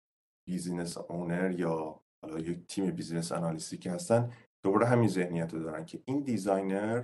business 0.48 0.98
owner 0.98 1.52
یا 1.52 2.02
حالا 2.24 2.40
یک 2.40 2.68
تیم 2.68 2.92
business 2.92 3.32
analyst 3.32 3.72
ی 3.72 3.78
که 3.78 3.92
هستن 3.92 4.34
دوباره 4.64 4.86
همین 4.86 5.10
ذهنیت 5.10 5.54
رو 5.54 5.60
دارن 5.60 5.86
که 5.86 6.04
این 6.06 6.24
designer 6.24 7.04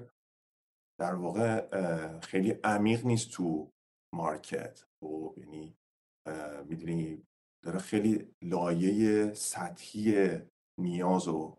در 0.99 1.15
واقع 1.15 1.69
خیلی 2.19 2.51
عمیق 2.63 3.05
نیست 3.05 3.31
تو 3.31 3.71
market. 4.15 4.85
و 5.03 5.33
یعنی 5.37 5.77
می‌دونی 6.65 7.23
داره 7.65 7.79
خیلی 7.79 8.35
لایه 8.43 9.33
سطحی 9.33 10.37
نیاز 10.79 11.27
رو 11.27 11.57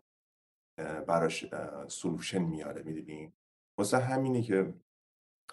براش 1.07 1.45
solution 1.87 2.41
میاره 2.41 2.83
می‌دونی؟ 2.83 3.33
واسه 3.79 3.97
همینه 3.97 4.41
که 4.41 4.73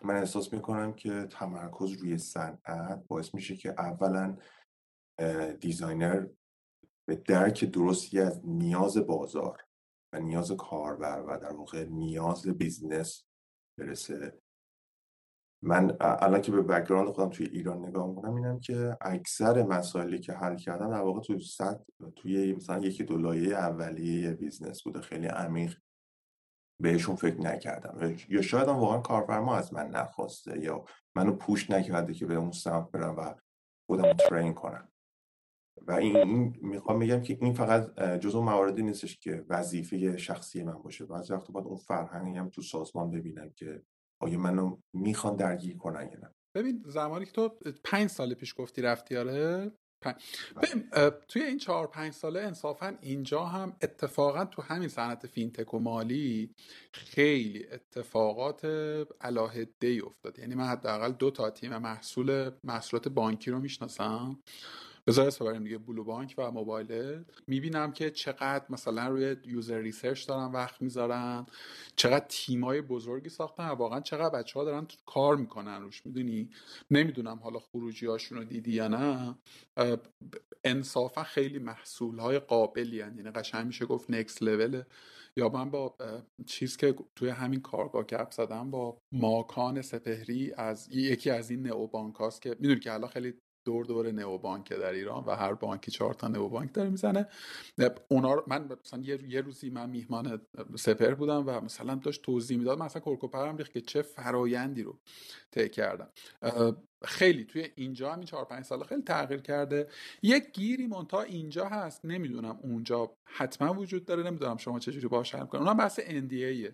من 0.02 0.16
احساس 0.16 0.52
می‌کنم 0.52 0.92
که 0.92 1.26
تمرکز 1.30 1.92
روی 1.92 2.18
صنعت 2.18 3.04
باعث 3.08 3.34
میشه 3.34 3.56
که 3.56 3.70
اولا 3.78 4.36
designer 5.60 6.26
به 7.08 7.16
درک 7.16 7.64
درستی 7.64 8.20
از 8.20 8.40
نیاز 8.46 8.98
بازار 8.98 9.62
و 10.12 10.20
نیاز 10.20 10.52
کاربر 10.52 11.24
و 11.28 11.38
در 11.38 11.52
واقع 11.52 11.84
نیاز 11.84 12.46
business 12.46 13.24
برسه. 13.78 14.38
من 15.64 15.96
الان 16.00 16.40
که 16.40 16.52
به 16.52 16.62
background 16.62 17.08
خودم 17.08 17.30
توی 17.30 17.46
ایران 17.46 17.86
نگاه 17.86 18.08
می‌کنم 18.08 18.34
اینم 18.34 18.60
که 18.60 18.96
اکثر 19.00 19.62
مسائلی 19.62 20.18
که 20.18 20.32
حل 20.32 20.56
کردم 20.56 20.90
در 20.90 21.00
واقع 21.00 21.20
تو 21.20 21.40
سطح 21.40 21.84
توی 22.16 22.52
مثلا 22.52 22.78
یکی 22.78 23.04
دو 23.04 23.18
لایه 23.18 23.54
اولیه 23.54 24.30
business 24.30 24.82
بوده. 24.82 25.00
خیلی 25.00 25.26
عمیق 25.26 25.78
بهشون 26.82 27.16
فکر 27.16 27.40
نکردم. 27.40 28.16
یا 28.28 28.42
شاید 28.42 28.68
هم 28.68 28.76
واقعا 28.76 28.98
کارفرما 28.98 29.56
از 29.56 29.74
من 29.74 29.86
نخواسته 29.86 30.60
یا 30.60 30.84
منو 31.16 31.32
push 31.32 31.70
نکرده 31.70 32.14
که 32.14 32.26
به 32.26 32.34
اون 32.34 32.50
سمت 32.50 32.90
برم 32.90 33.16
و 33.16 33.34
خودم 33.86 34.12
train 34.12 34.54
کنم. 34.54 34.88
و 35.86 35.92
این, 35.92 36.56
می‌خوام 36.62 36.98
بگم 36.98 37.22
که 37.22 37.38
این 37.40 37.54
فقط 37.54 38.00
جزو 38.00 38.42
مواردی 38.42 38.82
نیستش 38.82 39.18
که 39.18 39.44
وظیفه 39.48 40.16
شخصی 40.16 40.62
من 40.62 40.82
باشه. 40.82 41.06
بعضی 41.06 41.32
وقت 41.32 41.50
باید 41.50 41.66
اون 41.66 41.76
فرهنگی 41.76 42.38
هم 42.38 42.48
تو 42.48 42.62
سازمان 42.62 43.10
ببینم 43.10 43.50
که 43.50 43.82
آیا 44.22 44.38
منو 44.38 44.76
می‌خوان 44.92 45.36
درگیر 45.36 45.76
کنن 45.76 46.08
یا 46.12 46.18
نه. 46.18 46.34
ببین 46.56 46.82
زمانی 46.86 47.24
که 47.24 47.32
تو 47.32 47.48
پنج 47.84 48.10
سال 48.10 48.34
پیش 48.34 48.54
گفتی 48.58 48.82
رفتی 48.82 49.16
آره؟ 49.16 49.72
توی 51.28 51.42
این 51.42 51.58
چهار 51.58 51.86
پنج 51.86 52.12
ساله 52.12 52.40
انصافا 52.40 52.96
اینجا 53.00 53.44
هم 53.44 53.76
اتفاقا 53.82 54.44
تو 54.44 54.62
همین 54.62 54.88
صنعت 54.88 55.26
fintech 55.26 55.74
و 55.74 55.78
مالی 55.78 56.50
خیلی 56.92 57.66
اتفاقات 57.66 58.64
علی‌حده‌ای 59.20 60.00
افتاد. 60.00 60.38
یعنی 60.38 60.54
من 60.54 60.66
حداقل 60.66 61.12
دو 61.12 61.30
تا 61.30 61.50
تیم 61.50 61.78
محصول 61.78 62.50
محصولات 62.64 63.08
بانکی 63.08 63.50
رو 63.50 63.58
می‌شناسم. 63.58 64.38
بذار 65.06 65.26
اسم 65.26 65.64
دیگه. 65.64 65.78
بلو 65.78 66.04
بانک 66.04 66.34
و 66.38 66.50
موبایل 66.50 67.24
می‌بینم 67.46 67.92
که 67.92 68.10
چقدر 68.10 68.64
مثلا 68.70 69.08
روی 69.08 69.36
user 69.44 69.78
research 69.78 70.28
دارن 70.28 70.52
وقت 70.52 70.82
می‌ذارن. 70.82 71.46
چقدر 71.96 72.26
تیمای 72.28 72.80
بزرگی 72.80 73.28
ساختن 73.28 73.68
و 73.68 73.74
واقعا 73.74 74.00
چقدر 74.00 74.38
بچه 74.38 74.58
ها 74.58 74.64
دارن 74.64 74.86
کار 75.06 75.36
می‌کنن 75.36 75.82
روش 75.82 76.06
می‌دونی؟ 76.06 76.50
نمی‌دونم 76.90 77.36
حالا 77.42 77.58
خروجی 77.58 78.06
هاشون 78.06 78.38
رو 78.38 78.44
دیدی 78.44 78.72
یا 78.72 78.88
نه. 78.88 79.34
انصافا 80.64 81.22
خیلی 81.22 81.58
محصول 81.58 82.18
های 82.18 82.38
قابلی 82.38 83.00
هن. 83.00 83.16
یعنی 83.16 83.30
قشنگ 83.30 83.66
میشه 83.66 83.86
گفت 83.86 84.10
نکس 84.10 84.42
لول 84.42 84.82
یا 85.36 85.48
من 85.48 85.70
با 85.70 85.96
چیز 86.46 86.76
که 86.76 86.94
توی 87.16 87.28
همین 87.28 87.60
کارگاه 87.60 88.04
گپ 88.04 88.30
زدم 88.30 88.70
با 88.70 88.98
ماکان 89.12 89.82
سپهری 89.82 90.52
از 90.56 90.88
یکی 90.90 91.30
از 91.30 91.50
این 91.50 91.62
نئو 91.62 91.86
بانک 91.86 92.14
هاست 92.14 92.42
که 92.42 92.50
می‌دونی 92.60 92.80
که 92.80 92.92
الان 92.92 93.10
خیلی 93.10 93.34
دور 93.64 93.84
دور 93.84 94.12
نئو 94.12 94.38
بانک 94.38 94.72
در 94.72 94.92
ایران 94.92 95.24
و 95.24 95.30
هر 95.30 95.54
بانکی 95.54 95.90
چهار 95.90 96.14
تا 96.14 96.28
نئو 96.28 96.48
بانک 96.48 96.72
داره 96.74 96.90
می‌زنه. 96.90 97.28
اونا 98.08 98.44
من 98.46 98.68
مثلا 98.84 99.02
یه, 99.02 99.40
روزی 99.40 99.70
من 99.70 99.90
میهمان 99.90 100.46
سپر 100.76 101.14
بودم 101.14 101.44
و 101.46 101.60
مثلا 101.60 101.94
داشت 101.94 102.22
توضیح 102.22 102.58
می‌داد. 102.58 102.78
من 102.78 102.86
اصلا 102.86 103.02
کرکوپرم 103.02 103.56
ریخت 103.56 103.72
که 103.72 103.80
چه 103.80 104.02
فرایندی 104.02 104.82
رو 104.82 104.98
طی 105.50 105.68
کردم. 105.68 106.08
خیلی 107.04 107.44
توی 107.44 107.68
اینجا 107.74 108.12
همین 108.12 108.26
چهار 108.26 108.44
پنج 108.44 108.64
ساله 108.64 108.84
خیلی 108.84 109.02
تغییر 109.02 109.40
کرده. 109.40 109.88
یک 110.22 110.52
گیری 110.52 110.86
مونتا 110.86 111.22
اینجا 111.22 111.64
هست. 111.64 112.04
نمی‌دونم 112.04 112.58
اونجا 112.62 113.10
حتما 113.28 113.74
وجود 113.74 114.04
داره. 114.04 114.22
نمی‌دونم 114.22 114.56
شما 114.56 114.78
چجوری 114.78 115.08
باش 115.08 115.34
حل 115.34 115.46
کنید. 115.46 115.64
اونم 115.64 115.76
بحث 115.76 116.00
NDA 116.00 116.72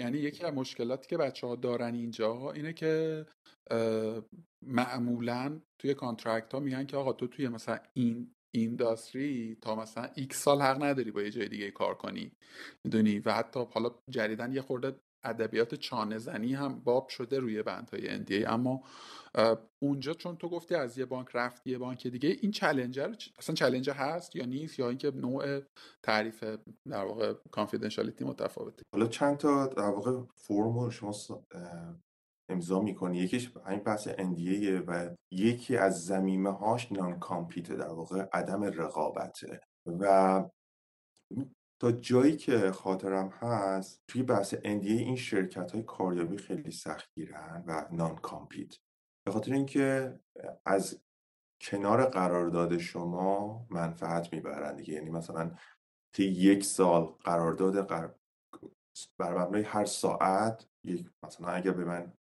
یعنی 0.00 0.18
یکی 0.18 0.44
از 0.44 0.54
مشکلاتی 0.54 1.08
که 1.08 1.16
بچه 1.16 1.46
ها 1.46 1.56
دارن 1.56 1.94
اینجا 1.94 2.52
اینه 2.52 2.72
که 2.72 3.26
معمولا 4.66 5.60
توی 5.78 5.94
کانترکت 5.94 6.54
ها 6.54 6.60
میگن 6.60 6.86
که 6.86 6.96
آقا 6.96 7.12
تو 7.12 7.26
توی 7.26 7.48
مثلا 7.48 7.78
این 7.94 8.34
اینداستری 8.54 9.58
تا 9.60 9.74
مثلا 9.74 10.08
ایک 10.14 10.34
سال 10.34 10.62
حق 10.62 10.82
نداری 10.82 11.10
با 11.10 11.22
یه 11.22 11.30
جای 11.30 11.48
دیگه 11.48 11.70
کار 11.70 11.94
کنی. 11.94 12.32
می‌دونی؟ 12.84 13.18
و 13.18 13.32
حتی 13.32 13.64
حالا 13.70 13.90
جریدن 14.08 14.52
یه 14.52 14.62
خورده 14.62 14.96
ادبیات 15.24 15.74
چانه 15.74 16.18
زنی 16.18 16.54
هم 16.54 16.80
باب 16.80 17.08
شده 17.08 17.38
روی 17.38 17.62
بندهای 17.62 18.24
NDA 18.24 18.48
اما 18.48 18.82
اونجا 19.82 20.14
چون 20.14 20.36
تو 20.36 20.48
گفتی 20.48 20.74
از 20.74 20.98
یه 20.98 21.04
بانک 21.04 21.28
رفتی 21.34 21.70
یه 21.70 21.78
بانک 21.78 22.06
دیگه 22.06 22.28
این 22.40 22.50
چلنجر 22.50 23.14
اصلا 23.38 23.54
چلنجر 23.54 23.92
هست 23.92 24.36
یا 24.36 24.44
نیست؟ 24.44 24.78
یا 24.78 24.88
اینکه 24.88 25.10
نوع 25.10 25.60
تعریف 26.02 26.44
در 26.88 27.04
واقع 27.04 27.34
کانفیدنشالیتی 27.50 28.24
متفاوته؟ 28.24 28.82
حالا 28.94 29.06
چند 29.06 29.36
تا 29.36 29.66
در 29.66 29.90
واقع 29.90 30.20
فرم 30.34 30.90
شما 30.90 31.12
امضا 32.52 32.80
می‌کنی. 32.80 33.18
یکیش 33.18 33.52
همین 33.66 33.80
بحث 33.80 34.08
NDA 34.08 34.82
و 34.86 35.16
یکی 35.30 35.76
از 35.76 36.04
زمیمه 36.04 36.52
هاش 36.52 36.92
نان 36.92 37.18
کامپیت 37.18 37.72
در 37.72 37.88
واقع 37.88 38.26
عدم 38.32 38.64
رقابته. 38.64 39.60
و 39.86 40.44
تا 41.80 41.92
جایی 41.92 42.36
که 42.36 42.72
خاطرم 42.72 43.28
هست 43.28 44.02
توی 44.08 44.22
بحث 44.22 44.54
NDA 44.54 44.90
این 44.90 45.16
شرکت 45.16 45.72
های 45.72 45.82
کاریابی 45.82 46.36
خیلی 46.36 46.70
سختگیرن 46.70 47.64
و 47.66 47.88
نان 47.92 48.16
کامپیت 48.16 48.74
به 49.26 49.32
خاطر 49.32 49.52
اینکه 49.52 50.18
از 50.66 51.02
کنار 51.60 52.04
قرارداد 52.04 52.78
شما 52.78 53.66
منفعت 53.70 54.32
می‌برن 54.32 54.76
دیگه. 54.76 54.94
یعنی 54.94 55.10
مثلا 55.10 55.56
طی 56.14 56.24
یک 56.24 56.64
سال 56.64 57.04
قرارداد 57.04 57.86
قرار... 57.86 58.14
بر 59.18 59.38
مبنای 59.38 59.62
هر 59.62 59.84
ساعت 59.84 60.66
یک 60.84 61.10
مثلا 61.22 61.48
اگر 61.48 61.70
به 61.70 61.84
من 61.84 62.12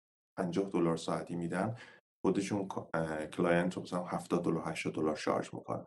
50 0.41 0.71
دلار 0.71 0.97
ساعتی 0.97 1.37
میدن 1.37 1.77
خودشون 2.25 2.69
client 3.33 3.75
رو 3.75 3.83
مثلا 3.83 4.05
70 4.05 4.45
دلار 4.45 4.69
80 4.69 4.95
دلار 4.95 5.17
charge 5.17 5.55
می‌کنن. 5.55 5.87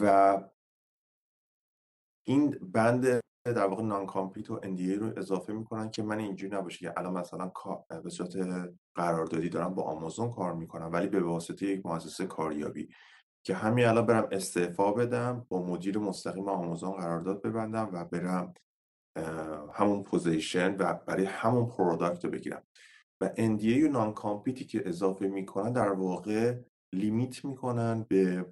و 0.00 0.44
این 2.26 2.50
بند 2.50 3.20
در 3.44 3.66
واقع 3.66 3.82
non-compete 3.82 4.50
و 4.50 4.60
NDA 4.60 4.98
رو 4.98 5.18
اضافه 5.18 5.52
می‌کنن 5.52 5.90
که 5.90 6.02
من 6.02 6.18
اینجوری 6.18 6.56
نباشه 6.56 6.78
که 6.78 6.98
الان 6.98 7.12
مثلا 7.12 7.52
به 8.02 8.10
صورت 8.10 8.36
قراردادی 8.94 9.48
دارم 9.48 9.74
با 9.74 9.82
آمازون 9.82 10.30
کار 10.30 10.54
می‌کنم 10.54 10.92
ولی 10.92 11.06
به 11.06 11.20
واسطه 11.20 11.66
یک 11.66 11.86
مؤسسه 11.86 12.26
کاریابی. 12.26 12.88
که 13.46 13.54
همین 13.54 13.84
الان 13.84 14.06
برم 14.06 14.28
استعفا 14.32 14.92
بدم 14.92 15.46
با 15.48 15.62
مدیر 15.62 15.98
مستقیم 15.98 16.48
آمازون 16.48 16.92
قرارداد 16.92 17.42
ببندم 17.42 17.90
و 17.92 18.04
برم 18.04 18.54
همون 19.72 20.02
position 20.02 20.76
و 20.76 20.94
برای 20.94 21.24
همون 21.24 21.66
product 21.68 22.24
رو 22.24 22.30
بگیرم. 22.30 22.62
و 23.22 23.28
NDA 23.28 23.84
و 23.84 23.88
non-compete 23.88 24.14
ی 24.14 24.64
که 24.64 24.88
اضافه 24.88 25.28
می‌کنن 25.28 25.72
در 25.72 25.92
واقع 25.92 26.60
limit 26.94 27.44
می‌کنن 27.44 28.06
به 28.08 28.46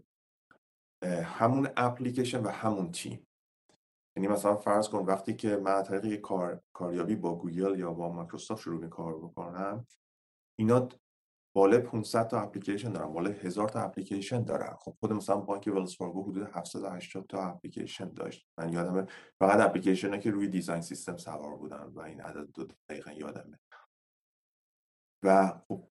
همون 1.25 1.69
اپلیکیشن 1.77 2.43
و 2.43 2.49
همون 2.49 2.91
تیم 2.93 3.27
یعنی 4.17 4.29
مثلا 4.29 4.57
فرض 4.57 4.89
کن 4.89 4.99
وقتی 4.99 5.37
که 5.37 5.57
من 5.57 5.83
طریق 5.83 6.21
کار، 6.21 6.61
کاریابی 6.73 7.17
با 7.17 7.35
گوگل 7.35 7.79
یا 7.79 7.93
با 7.93 8.13
مایکروسافت 8.13 8.63
شروع 8.63 8.81
می 8.81 8.89
کار 8.89 9.19
بکنم 9.19 9.87
اینا 10.59 10.89
بالا 11.57 11.81
500 11.81 12.29
تا 12.29 12.41
اپلیکیشن 12.41 12.93
دارن 12.93 13.13
بالا 13.13 13.31
1000 13.31 13.69
تا 13.69 13.81
اپلیکیشن 13.81 14.45
دارن. 14.45 14.77
خب 14.81 14.97
خود 15.01 15.13
مثلا 15.13 15.37
بانک 15.37 15.71
ولز 15.75 15.97
فارگو 15.97 16.23
حدود 16.31 16.49
780 16.53 17.27
تا 17.27 17.43
اپلیکیشن 17.43 18.13
داشت. 18.13 18.47
من 18.59 18.73
یادمه 18.73 19.07
فقط 19.39 19.61
اپلیکیشن 19.61 20.21
که 20.21 20.31
روی 20.31 20.49
design 20.49 20.81
system 20.81 21.17
سوار 21.17 21.57
بودن 21.57 21.83
و 21.95 22.01
این 22.01 22.21
عدد 22.21 22.49
دو 22.55 22.65
دقیقا 22.89 23.13
یادمه. 23.13 23.59
و 25.25 25.61
خب 25.69 25.89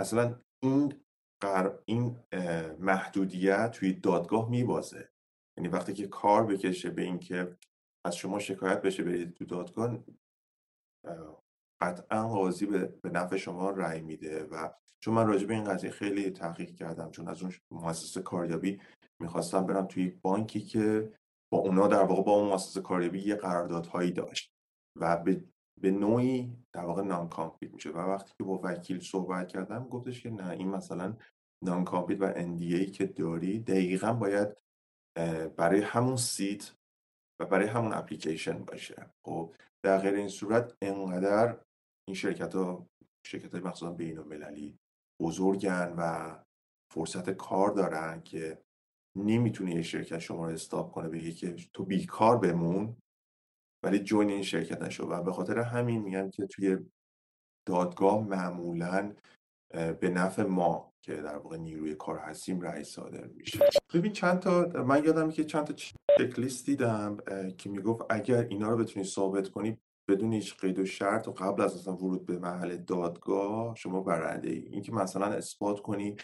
اصلا 0.00 0.40
این 0.62 0.94
این 1.84 2.16
محدودیت 2.78 3.70
توی 3.70 3.92
دادگاه 3.92 4.50
میبازه. 4.50 5.10
یعنی 5.58 5.68
وقتی 5.68 5.92
که 5.92 6.08
کار 6.08 6.46
بکشه 6.46 6.90
به 6.90 7.02
اینکه 7.02 7.56
از 8.06 8.16
شما 8.16 8.38
شکایت 8.38 8.82
بشه 8.82 9.02
برید 9.02 9.34
تو 9.34 9.44
دادگاه 9.44 9.98
قطعا 11.80 12.28
قاضی 12.28 12.66
به, 12.66 12.86
به 13.02 13.10
نفع 13.10 13.36
شما 13.36 13.70
رأی 13.70 14.00
میده 14.00 14.44
و 14.44 14.70
چون 15.00 15.14
من 15.14 15.26
راجع 15.26 15.46
به 15.46 15.54
این 15.54 15.64
قضیه 15.64 15.90
خیلی 15.90 16.30
تحقیق 16.30 16.74
کردم 16.74 17.10
چون 17.10 17.28
از 17.28 17.42
اون 17.42 17.52
مؤسسه 17.70 18.22
کاریابی 18.22 18.80
می‌خواستم 19.20 19.66
برم 19.66 19.86
توی 19.86 20.08
بانکی 20.08 20.60
که 20.60 21.12
با 21.52 21.58
اونا 21.58 21.88
در 21.88 22.02
واقع 22.02 22.22
با 22.22 22.32
اون 22.32 22.52
مؤسسه 22.52 22.80
کاریابی 22.80 23.20
یه 23.20 23.34
قراردادهایی 23.34 24.12
داشت 24.12 24.52
و 24.96 25.16
به, 25.16 25.44
به 25.80 25.90
نوعی 25.90 26.56
در 26.72 26.84
واقع 26.84 27.02
non-compete 27.02 27.74
میشه 27.74 27.90
و 27.90 27.98
وقتی 27.98 28.32
که 28.38 28.44
با 28.44 28.60
وکیل 28.64 29.00
صحبت 29.00 29.48
کردم 29.48 29.88
گفتش 29.88 30.22
که 30.22 30.30
نه 30.30 30.50
این 30.50 30.68
مثلا 30.68 31.16
non-compete 31.64 32.20
و 32.20 32.32
NDA 32.32 32.90
که 32.90 33.06
داری 33.06 33.60
دقیقا 33.60 34.12
باید 34.12 34.56
برای 35.56 35.80
همون 35.80 36.16
seat 36.16 36.72
و 37.40 37.46
برای 37.46 37.68
همون 37.68 37.92
اپلیکیشن 37.92 38.64
باشه. 38.64 39.10
خب 39.26 39.54
در 39.84 39.98
غیر 39.98 40.14
این 40.14 40.28
صورت 40.28 40.76
انقدر 40.82 41.60
این 42.08 42.14
شرکت 42.14 42.54
ها 42.54 42.86
شرکت 43.26 43.54
های 43.54 43.62
مخصوصا 43.62 43.92
بین 43.92 44.18
المللی 44.18 44.78
بزرگن 45.20 45.94
و 45.98 46.36
فرصت 46.92 47.30
کار 47.30 47.70
دارن 47.70 48.22
که 48.22 48.62
نمی‌تونه 49.16 49.74
یه 49.74 49.82
شرکت 49.82 50.18
شما 50.18 50.46
رو 50.46 50.52
stop 50.52 50.92
کنه 50.92 51.08
بگه 51.08 51.32
که 51.32 51.56
تو 51.72 51.84
بیکار 51.84 52.38
بمون. 52.38 52.96
ولی 53.82 53.98
جوین 53.98 54.30
این 54.30 54.42
شرکت 54.42 54.82
نشو 54.82 55.06
و 55.06 55.22
به 55.22 55.32
خاطر 55.32 55.58
همین 55.58 56.02
میگن 56.02 56.30
که 56.30 56.46
توی 56.46 56.78
دادگاه 57.66 58.28
معمولا 58.28 59.14
به 60.00 60.10
نفع 60.14 60.42
ما 60.42 60.92
که 61.02 61.14
در 61.14 61.36
واقع 61.36 61.56
نیروی 61.56 61.94
کار 61.94 62.18
هستیم 62.18 62.60
رأی 62.60 62.84
صادر 62.84 63.26
میشه. 63.26 63.58
ببین 63.94 64.12
چند 64.12 64.38
تا 64.38 64.66
من 64.86 65.04
یادم 65.04 65.30
که 65.30 65.44
چند 65.44 65.64
تا 65.64 65.72
چک 65.72 66.38
لیست 66.38 66.66
دیدم 66.66 67.16
که 67.58 67.70
می‌گفت 67.70 68.02
اگر 68.10 68.46
اینا 68.50 68.70
رو 68.70 68.76
بتونی 68.76 69.04
ثابت 69.04 69.48
کنی 69.48 69.78
بدون 70.08 70.32
هیچ 70.32 70.56
قید 70.56 70.78
و 70.78 70.86
شرط 70.86 71.28
و 71.28 71.32
قبل 71.32 71.62
از 71.62 71.74
اصلا 71.74 71.96
ورود 71.96 72.26
به 72.26 72.38
محل 72.38 72.76
دادگاه 72.76 73.74
شما 73.76 74.00
برنده 74.00 74.50
ای. 74.50 74.58
اینکه 74.58 74.92
مثلا 74.92 75.26
اثبات 75.26 75.80
کنی 75.80 76.16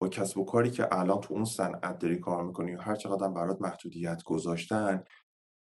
با 0.00 0.08
کسب 0.08 0.38
و 0.38 0.44
کاری 0.44 0.70
که 0.70 0.98
الان 0.98 1.20
تو 1.20 1.34
اون 1.34 1.44
صنعت 1.44 1.98
داری 1.98 2.18
کار 2.18 2.44
می‌کنی 2.44 2.74
و 2.74 2.80
هر 2.80 2.94
چقدر 2.94 3.28
برات 3.28 3.62
محدودیت 3.62 4.22
گذاشتن 4.22 5.04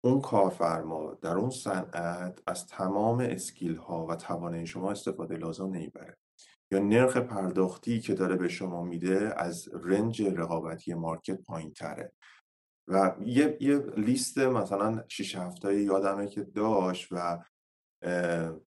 اون 0.03 0.21
کارفرما 0.21 1.13
در 1.13 1.37
اون 1.37 1.49
صنعت 1.49 2.41
از 2.47 2.67
تمام 2.67 3.19
skill 3.19 3.75
ها 3.75 4.05
و 4.05 4.15
توانایی 4.15 4.67
شما 4.67 4.91
استفاده 4.91 5.37
لازم 5.37 5.65
نمی‌بره. 5.65 6.17
یا 6.71 6.79
نرخ 6.79 7.17
پرداختی 7.17 7.99
که 7.99 8.13
داره 8.13 8.35
به 8.35 8.47
شما 8.47 8.83
میده 8.83 9.33
از 9.37 9.69
range 9.83 10.21
رقابتی 10.21 10.93
market 10.93 11.41
پایین 11.41 11.73
تره 11.73 12.13
و 12.87 13.15
یه, 13.25 13.57
یه 13.61 13.77
لیست 13.77 14.37
مثلا 14.37 15.03
6 15.07 15.35
هفته 15.35 15.81
یادمه 15.81 16.27
که 16.27 16.43
داشت 16.43 17.07
و 17.11 17.43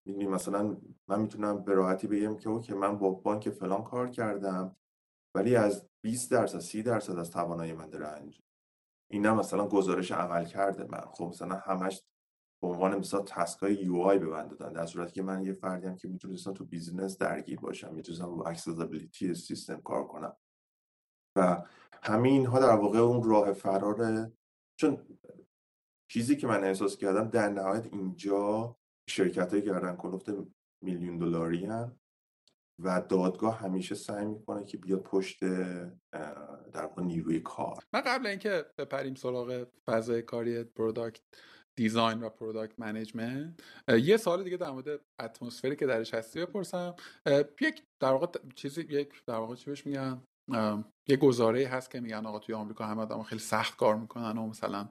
می‌دونی 0.05 0.27
مثلا 0.27 0.77
من 1.09 1.21
می‌تونم 1.21 1.65
به 1.65 1.75
راحتی 1.75 2.07
بگم 2.07 2.37
که 2.37 2.49
okay 2.49 2.75
من 2.75 2.99
با 2.99 3.11
بانک 3.11 3.51
فلان 3.51 3.85
کار 3.85 4.11
کردم 4.11 4.77
ولی 5.35 5.57
از 5.57 5.89
20 6.05 6.31
درصد 6.31 6.59
30 6.59 6.83
درصد 6.83 7.19
از 7.19 7.31
توانایی 7.31 7.73
من 7.73 7.91
داره 7.91 8.07
اینا 9.11 9.35
مثلا 9.35 9.69
گزارش 9.69 10.13
عملکرد 10.13 10.85
من. 10.85 11.01
خب 11.01 11.25
مثلا 11.25 11.57
همش 11.57 12.03
به 12.63 12.69
عنوان 12.69 12.99
مثلا 12.99 13.23
task 13.23 13.59
های 13.59 13.75
UI 13.75 14.19
به 14.19 14.27
من 14.27 14.49
دادن 14.49 14.73
در 14.73 14.87
صورتی 14.87 15.13
که 15.13 15.23
من 15.23 15.43
یه 15.43 15.53
فردی 15.53 15.87
هم 15.87 15.97
که 15.97 16.09
می‌تونستم 16.09 16.53
تو 16.53 16.65
بیزینس 16.65 17.19
درگیر 17.19 17.61
باشم 17.61 17.95
می‌تونستم 17.95 18.25
رو 18.25 18.49
accessibility 18.49 19.35
سیستم 19.35 19.81
کار 19.81 20.07
کنم. 20.07 20.37
و 21.37 21.63
همین 22.03 22.47
ها 22.47 22.59
در 22.59 22.77
واقع 22.77 22.99
اون 22.99 23.23
راه 23.23 23.53
فرار 23.53 24.31
چون 24.81 25.19
چیزی 26.11 26.37
که 26.37 26.47
من 26.47 26.65
احساس 26.65 26.97
کردم 26.97 27.29
در 27.29 27.49
نهایت 27.49 27.87
اینجا 27.87 28.77
شرکت 29.09 29.53
های 29.53 29.65
گردن 29.65 29.97
کلفت 29.97 30.31
میلیون 30.83 31.19
دلاری 31.19 31.67
و 32.83 33.03
دادگاه 33.09 33.59
همیشه 33.59 33.95
سعی 33.95 34.27
می‌کنه 34.27 34.65
که 34.65 34.77
بیاد 34.77 35.03
پشت 35.03 35.41
در 36.73 36.83
واقع 36.83 37.03
نیروی 37.03 37.41
کار. 37.41 37.79
من 37.95 38.01
قبل 38.01 38.27
اینکه 38.27 38.65
بپریم 38.79 39.15
سراغ 39.15 39.67
فضای 39.87 40.23
کاری 40.23 40.65
product 40.65 41.21
design 41.77 42.23
و 42.23 42.29
product 42.29 42.81
management 42.81 43.61
یه 43.89 44.17
سوال 44.17 44.45
دیگه 44.45 44.57
در 44.57 44.71
مورد 44.71 45.01
اتمسفری 45.21 45.77
که 45.77 45.87
درش 45.87 46.15
هستی 46.15 46.41
بپرسم. 46.41 46.95
یک 47.61 47.83
در 48.01 48.13
واقع 48.13 48.39
چیزی 48.55 48.81
یک 48.81 49.25
در 49.27 49.35
واقع 49.35 49.55
چی 49.55 49.71
بهش 49.71 49.87
میگن؟ 49.87 50.23
یه 51.09 51.17
گزاره 51.17 51.67
هست 51.67 51.91
که 51.91 52.01
میگن 52.01 52.27
آقا 52.27 52.39
توی 52.39 52.55
آمریکا 52.55 52.85
همه 52.85 53.03
آدم 53.03 53.23
خیلی 53.23 53.41
سخت 53.41 53.77
کار 53.77 53.97
می‌کنن 53.97 54.39
و 54.39 54.47
مثلا 54.47 54.89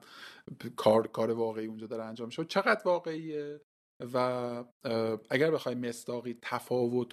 کار 0.76 1.06
کار 1.06 1.30
واقعی 1.30 1.66
اونجا 1.66 1.86
داره 1.86 2.04
انجام 2.04 2.26
میشه. 2.26 2.44
چقدر 2.44 2.82
واقعیه؟ 2.84 3.60
و 4.14 4.64
اگر 5.30 5.50
بخوای 5.50 5.74
مصداقی 5.74 6.38
تفاوت 6.42 7.12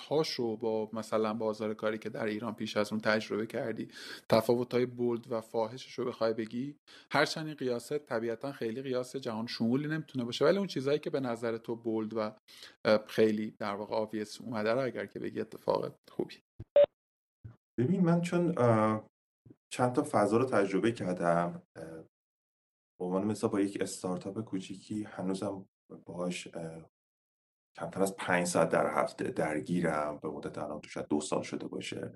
با 0.60 0.90
مثلا 0.94 1.34
بازار 1.34 1.74
کاری 1.74 1.98
که 1.98 2.10
در 2.10 2.26
ایران 2.26 2.56
پیش 2.56 2.78
از 2.78 2.92
اون 2.92 3.02
تجربه 3.02 3.46
کردی 3.48 3.88
تفاوت 4.30 4.74
های 4.74 4.86
بولد 4.86 5.32
و 5.32 5.42
فاحشش 5.42 5.94
رو 5.94 6.06
بخوای 6.06 6.34
بگی 6.34 6.76
هرچند 7.12 7.48
این 7.48 7.56
قیاسه 7.56 8.00
طبیعتا 8.00 8.52
خیلی 8.52 8.82
قیاس 8.82 9.16
جهان 9.16 9.48
شمولی 9.48 9.88
نمی‌تونه 9.88 10.26
باشه. 10.26 10.46
ولی 10.46 10.58
اون 10.58 10.68
چیزهایی 10.68 11.00
که 11.00 11.10
به 11.10 11.20
نظر 11.20 11.58
تو 11.58 11.76
بولد 11.76 12.14
و 12.16 12.36
خیلی 13.08 13.52
در 13.52 13.76
واقع 13.76 13.96
آویس 13.96 14.42
اومده 14.42 14.74
رو 14.74 14.84
اگر 14.84 15.06
که 15.06 15.20
بگی 15.20 15.42
اتفاق 15.42 15.96
خوبی. 16.12 16.36
ببین 17.80 18.02
من 18.02 18.22
چون 18.22 18.56
چند 19.74 19.94
تا 19.94 20.08
فضا 20.12 20.38
رو 20.38 20.46
تجربه 20.46 20.92
کردم 20.92 21.62
به 23.00 23.06
عنوان 23.06 23.24
مثلا 23.24 23.50
با 23.50 23.60
یک 23.60 23.82
استارتاپ 23.82 24.42
کوچیکی 24.42 25.04
هنوزم 25.04 25.66
باهاش 25.96 26.48
کمتر 27.78 28.02
از 28.02 28.16
پنج 28.16 28.48
ساعت 28.48 28.70
در 28.70 29.04
هفته 29.04 29.24
درگیرم 29.24 30.20
به 30.20 30.30
مدت 30.30 30.58
الان 30.58 30.82
تو 30.82 30.90
شاید 30.90 31.08
دو 31.08 31.22
سال 31.22 31.42
شده 31.42 31.68
باشه. 31.68 32.14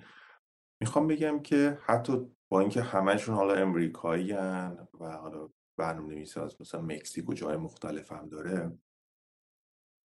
می‌خوام 0.81 1.07
بگم 1.07 1.41
که 1.41 1.79
حتی 1.81 2.35
با 2.51 2.59
اینکه 2.59 2.81
همهشون 2.81 3.35
حالا 3.35 3.53
امریکایی 3.53 4.33
و 4.33 4.71
حالا 4.99 5.49
برنامه 5.77 6.13
نویسی 6.13 6.39
از 6.39 6.61
مثلا 6.61 6.81
مکزیک 6.81 7.29
و 7.29 7.33
جای 7.33 7.57
مختلف 7.57 8.11
هم 8.11 8.29
داره 8.29 8.77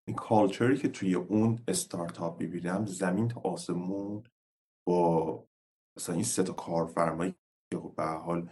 این 0.07 0.15
کالچری 0.15 0.77
که 0.77 0.89
توی 0.89 1.15
اون 1.15 1.63
استارتاپ 1.67 2.39
می‌بینم 2.39 2.85
زمین 2.85 3.27
تا 3.27 3.41
آسمون 3.41 4.23
با 4.87 5.47
مثلا 5.97 6.15
این 6.15 6.23
سه 6.23 6.43
تا 6.43 6.53
کارفرمایی 6.53 7.35
که 7.71 7.77
خب 7.77 7.93
به 7.97 8.03
حال 8.03 8.49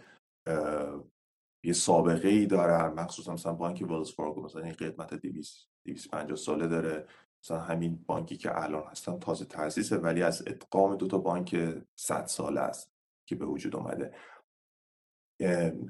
یه 1.64 1.72
سابقه 1.72 2.28
ای 2.28 2.46
دارن 2.46 2.92
مخصوصا 2.92 3.32
مثلا 3.32 3.52
بانک 3.52 3.84
ولز 3.90 4.12
فارگو 4.12 4.42
مثلا 4.42 4.62
این 4.62 4.72
قدمت 4.72 5.14
200 5.14 5.68
250 5.84 6.36
ساله 6.36 6.66
داره. 6.66 7.06
مثلا 7.44 7.58
همین 7.58 8.04
بانکی 8.06 8.36
که 8.36 8.62
الان 8.62 8.84
هستن 8.86 9.18
تازه 9.18 9.44
تاسیسه 9.44 9.96
ولی 9.96 10.22
از 10.22 10.42
ادغام 10.46 10.96
دو 10.96 11.06
تا 11.06 11.18
بانک 11.18 11.74
100 11.94 12.26
ساله 12.26 12.60
است 12.60 12.92
که 13.28 13.36
به 13.36 13.46
وجود 13.46 13.76
اومده. 13.76 14.14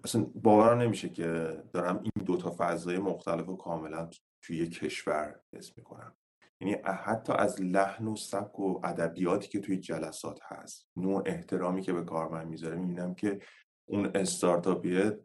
اصلا 0.05 0.23
باورم 0.35 0.79
نمیشه 0.79 1.09
که 1.09 1.63
دارم 1.73 2.01
این 2.03 2.25
دو 2.25 2.37
تا 2.37 2.55
فضای 2.59 2.99
مختلف 2.99 3.49
و 3.49 3.57
کاملا 3.57 4.11
توی 4.43 4.57
یک 4.57 4.79
کشور 4.79 5.41
حس 5.53 5.77
می‌کنم. 5.77 6.17
یعنی 6.61 6.77
حتی 6.85 7.33
از 7.33 7.61
لحن 7.61 8.07
و 8.07 8.17
سبک 8.17 8.61
و 8.61 8.81
ادبیاتی 8.85 9.49
که 9.49 9.61
توی 9.61 9.77
جلسات 9.77 10.41
هست 10.43 10.89
نوع 10.97 11.23
احترامی 11.27 11.83
که 11.83 11.93
به 11.93 12.05
کارمند 12.05 12.47
می‌ذاره 12.47 12.77
می‌بینم 12.77 13.15
که 13.15 13.41
اون 13.89 14.11
استارتاپیه 14.15 15.19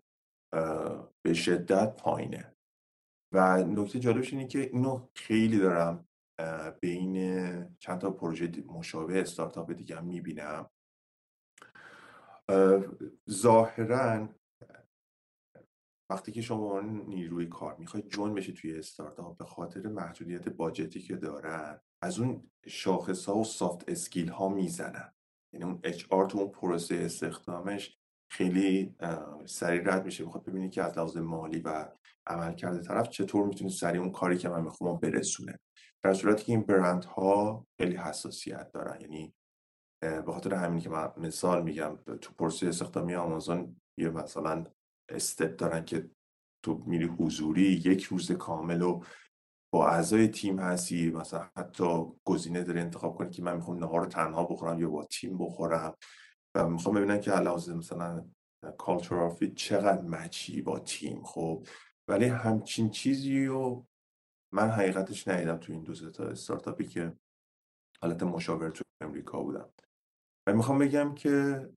به 1.21 1.33
شدت 1.33 1.95
پایینه. 1.95 2.55
و 3.33 3.63
نکته 3.63 3.99
جالبش 3.99 4.33
اینه 4.33 4.47
که 4.47 4.59
اینو 4.59 5.07
خیلی 5.15 5.59
دارم 5.59 6.07
بین 6.81 7.77
چند 7.77 8.01
تا 8.01 8.11
پروژه 8.11 8.51
مشابه 8.67 9.21
استارتاپ 9.21 9.71
دیگه 9.71 9.95
هم 9.95 10.05
می‌بینم. 10.05 10.69
ظاهرا 13.29 14.29
وقتی 16.11 16.31
که 16.31 16.41
شما 16.41 16.81
نیروی 16.81 17.45
کار 17.45 17.75
می‌خواید 17.75 18.07
جون 18.07 18.33
بشه 18.33 18.51
توی 18.51 18.79
استارتاپ 18.79 19.37
به 19.37 19.45
خاطر 19.45 19.87
محدودیت 19.87 20.49
باجتی 20.49 21.01
که 21.01 21.15
دارن 21.15 21.81
از 22.03 22.19
اون 22.19 22.51
شاخص 22.67 23.25
ها 23.25 23.37
و 23.37 23.43
سافت 23.43 23.89
اسکیل 23.89 24.29
ها 24.29 24.49
می‌زنن. 24.49 25.13
یعنی 25.53 25.65
اون 25.65 25.79
اچ 25.83 26.05
آر 26.09 26.25
تو 26.25 26.37
اون 26.37 26.51
پروسه 26.51 26.95
استخدامش 26.95 27.97
خیلی 28.29 28.95
سریع 29.45 29.81
رد 29.85 30.05
میشه. 30.05 30.23
می‌خواد 30.23 30.45
ببینید 30.45 30.71
که 30.71 30.83
از 30.83 30.97
لحاظ 30.97 31.17
مالی 31.17 31.59
و 31.59 31.87
عمل 32.27 32.53
کرده 32.53 32.81
طرف 32.81 33.09
چطور 33.09 33.45
می‌تونه 33.47 33.69
سریع 33.69 34.01
اون 34.01 34.11
کاری 34.11 34.37
که 34.37 34.49
من 34.49 34.61
می‌خوام 34.61 34.99
برسونه. 34.99 35.59
در 36.03 36.13
صورتی 36.13 36.43
که 36.43 36.51
این 36.51 36.61
برند 36.61 37.05
ها 37.05 37.67
خیلی 37.79 37.95
حساسیت 37.95 38.71
دارن. 38.71 39.01
یعنی 39.01 39.33
به 40.01 40.31
خاطر 40.33 40.53
همینی 40.53 40.81
که 40.81 40.89
من 40.89 41.11
مثال 41.17 41.63
میگم 41.63 41.97
تو 42.21 42.33
پروسه 42.33 42.67
استخدامی 42.67 43.15
آمازون 43.15 43.81
یه 43.99 44.09
مثلا 44.09 44.65
استپ 45.09 45.55
دارن 45.55 45.85
که 45.85 46.09
تو 46.63 46.83
میری 46.85 47.05
حضوری 47.05 47.61
یک 47.61 48.03
روز 48.03 48.31
کامل 48.31 48.81
و 48.81 49.03
با 49.73 49.89
اعضای 49.89 50.27
تیم 50.27 50.59
هستی. 50.59 51.11
مثلا 51.11 51.49
حتی 51.57 52.05
گزینه 52.25 52.63
داره 52.63 52.81
انتخاب 52.81 53.15
کنی 53.15 53.29
که 53.29 53.43
من 53.43 53.55
می‌خوام 53.55 53.77
نهار 53.77 53.99
رو 53.99 54.05
تنها 54.05 54.43
بخورم 54.43 54.79
یا 54.79 54.89
با 54.89 55.05
تیم 55.05 55.37
بخورم. 55.37 55.95
و 56.55 56.69
می‌خوام 56.69 56.95
ببینم 56.95 57.19
که 57.19 57.31
علاوه 57.31 57.73
مثلا 57.73 58.25
کالچورال 58.77 59.29
فیت 59.29 59.55
چقدر 59.55 60.01
مچی 60.01 60.61
با 60.61 60.79
تیم 60.79 61.23
خب. 61.23 61.67
ولی 62.09 62.25
همچین 62.25 62.89
چیزی 62.89 63.45
رو 63.45 63.85
من 64.53 64.69
حقیقتش 64.69 65.27
ندیدم 65.27 65.57
تو 65.57 65.73
این 65.73 65.83
دو 65.83 66.11
تا 66.11 66.23
استارتاپی 66.23 66.85
که 66.85 67.13
حالت 68.01 68.23
مشاور 68.23 68.69
تو 68.69 68.83
امریکا 69.03 69.43
بودم. 69.43 69.69
و 70.47 70.53
می‌خوام 70.53 70.79
بگم 70.79 71.15
که 71.15 71.67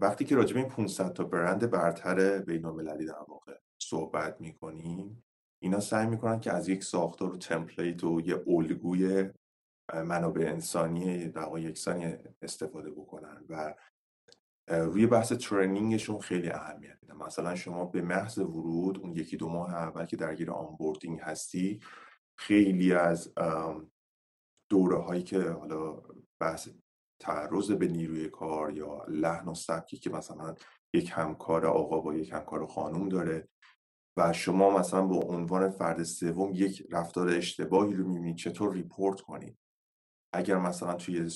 وقتی 0.00 0.24
که 0.24 0.36
راجب 0.36 0.56
این 0.56 0.68
500 0.68 1.12
تا 1.12 1.24
برند 1.24 1.70
برتر 1.70 2.38
بین 2.38 2.64
المللی 2.64 3.06
در 3.06 3.24
واقع 3.28 3.58
صحبت 3.82 4.40
می‌کنیم 4.40 5.24
اینا 5.62 5.80
سعی 5.80 6.06
می‌کنن 6.06 6.40
که 6.40 6.52
از 6.52 6.68
یک 6.68 6.84
ساختار 6.84 7.32
و 7.32 7.36
تمپلیت 7.36 8.04
و 8.04 8.20
یه 8.20 8.44
الگوی 8.46 9.30
منابع 9.94 10.42
انسانی 10.42 11.28
در 11.28 11.42
واقع 11.42 11.60
یکسانی 11.60 12.16
استفاده 12.42 12.90
بکنن. 12.90 13.44
و 13.48 13.74
روی 14.68 15.06
بحث 15.06 15.32
training 15.32 15.89
شون 15.89 16.18
خیلی 16.18 16.50
اهمیت 16.50 16.98
میدن 17.02 17.16
مثلا 17.16 17.54
شما 17.54 17.84
به 17.84 18.02
محض 18.02 18.38
ورود 18.38 18.98
اون 18.98 19.12
یکی 19.12 19.36
دو 19.36 19.48
ماه 19.48 19.74
اول 19.74 20.06
که 20.06 20.16
درگیر 20.16 20.50
onboarding 20.50 21.20
هستی 21.20 21.80
خیلی 22.38 22.92
از 22.92 23.32
دوره 24.68 24.98
هایی 24.98 25.22
که 25.22 25.50
حالا 25.50 26.02
بحث 26.40 26.68
تعرض 27.20 27.70
به 27.70 27.88
نیروی 27.88 28.28
کار 28.28 28.72
یا 28.72 29.04
لحن 29.08 29.48
و 29.48 29.54
سبکی 29.54 29.98
که 29.98 30.10
مثلا 30.10 30.54
یک 30.94 31.10
همکار 31.14 31.66
آقا 31.66 32.00
با 32.00 32.14
یک 32.14 32.32
همکار 32.32 32.66
خانوم 32.66 33.08
داره 33.08 33.48
و 34.16 34.32
شما 34.32 34.78
مثلا 34.78 35.06
با 35.06 35.16
عنوان 35.16 35.70
فرد 35.70 36.02
سوم 36.02 36.52
یک 36.54 36.86
رفتار 36.90 37.28
اشتباهی 37.28 37.94
رو 37.94 38.08
می‌بینید 38.08 38.36
چطور 38.36 38.74
report 38.74 39.20
کنید 39.20 39.58
اگر 40.32 40.56
مثلا 40.56 40.94
توی 40.94 41.30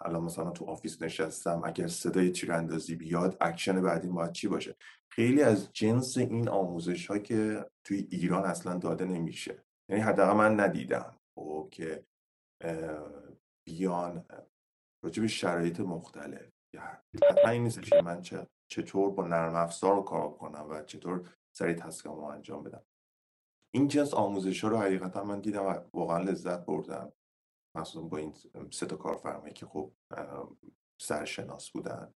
الان 0.00 0.24
مثلا 0.24 0.50
تو 0.50 0.64
office 0.64 1.02
نشستم 1.02 1.62
اگر 1.64 1.86
صدای 1.86 2.30
تیراندازی 2.30 2.94
بیاد 2.94 3.36
اکشن 3.40 3.82
بعدی 3.82 4.08
باید 4.08 4.32
چی 4.32 4.48
باشه؟ 4.48 4.76
خیلی 5.10 5.42
از 5.42 5.72
جنس 5.72 6.18
این 6.18 6.48
آموزش 6.48 7.06
ها 7.06 7.18
که 7.18 7.70
توی 7.84 8.08
ایران 8.10 8.44
اصلا 8.44 8.78
داده 8.78 9.04
نمیشه. 9.04 9.64
یعنی 9.88 10.02
حداقل 10.02 10.36
من 10.36 10.60
ندیدم. 10.60 11.20
خب 11.34 11.68
که 11.72 12.06
بیان 13.66 14.24
راجع 15.04 15.22
به 15.22 15.28
شرایط 15.28 15.80
مختلف. 15.80 16.50
حتما 17.30 17.50
این 17.50 17.62
نیست 17.62 17.82
که 17.82 18.02
من 18.02 18.22
چطور 18.70 19.10
با 19.10 19.26
نرم 19.26 19.54
افزار 19.54 20.04
کار 20.04 20.30
کنم 20.30 20.66
و 20.70 20.82
چطور 20.82 21.30
سریع 21.56 21.74
task 21.74 22.03
م 22.03 22.10
رو 22.10 22.22
انجام 22.22 22.62
بدم. 22.62 22.82
این 23.74 23.88
جنس 23.88 24.14
آموزش 24.14 24.64
ها 24.64 24.70
رو 24.70 24.76
حقیقتا 24.76 25.24
من 25.24 25.40
دیدم 25.40 25.66
و 25.66 25.74
واقعا 25.92 26.18
لذت 26.18 26.66
بردم. 26.66 27.12
مخصوصا 27.76 28.00
با 28.00 28.16
این 28.16 28.34
سه 28.70 28.86
تا 28.86 28.96
کارفرمایی 28.96 29.52
که 29.52 29.66
خب 29.66 29.92
سرشناس 31.00 31.70
بودن. 31.70 32.14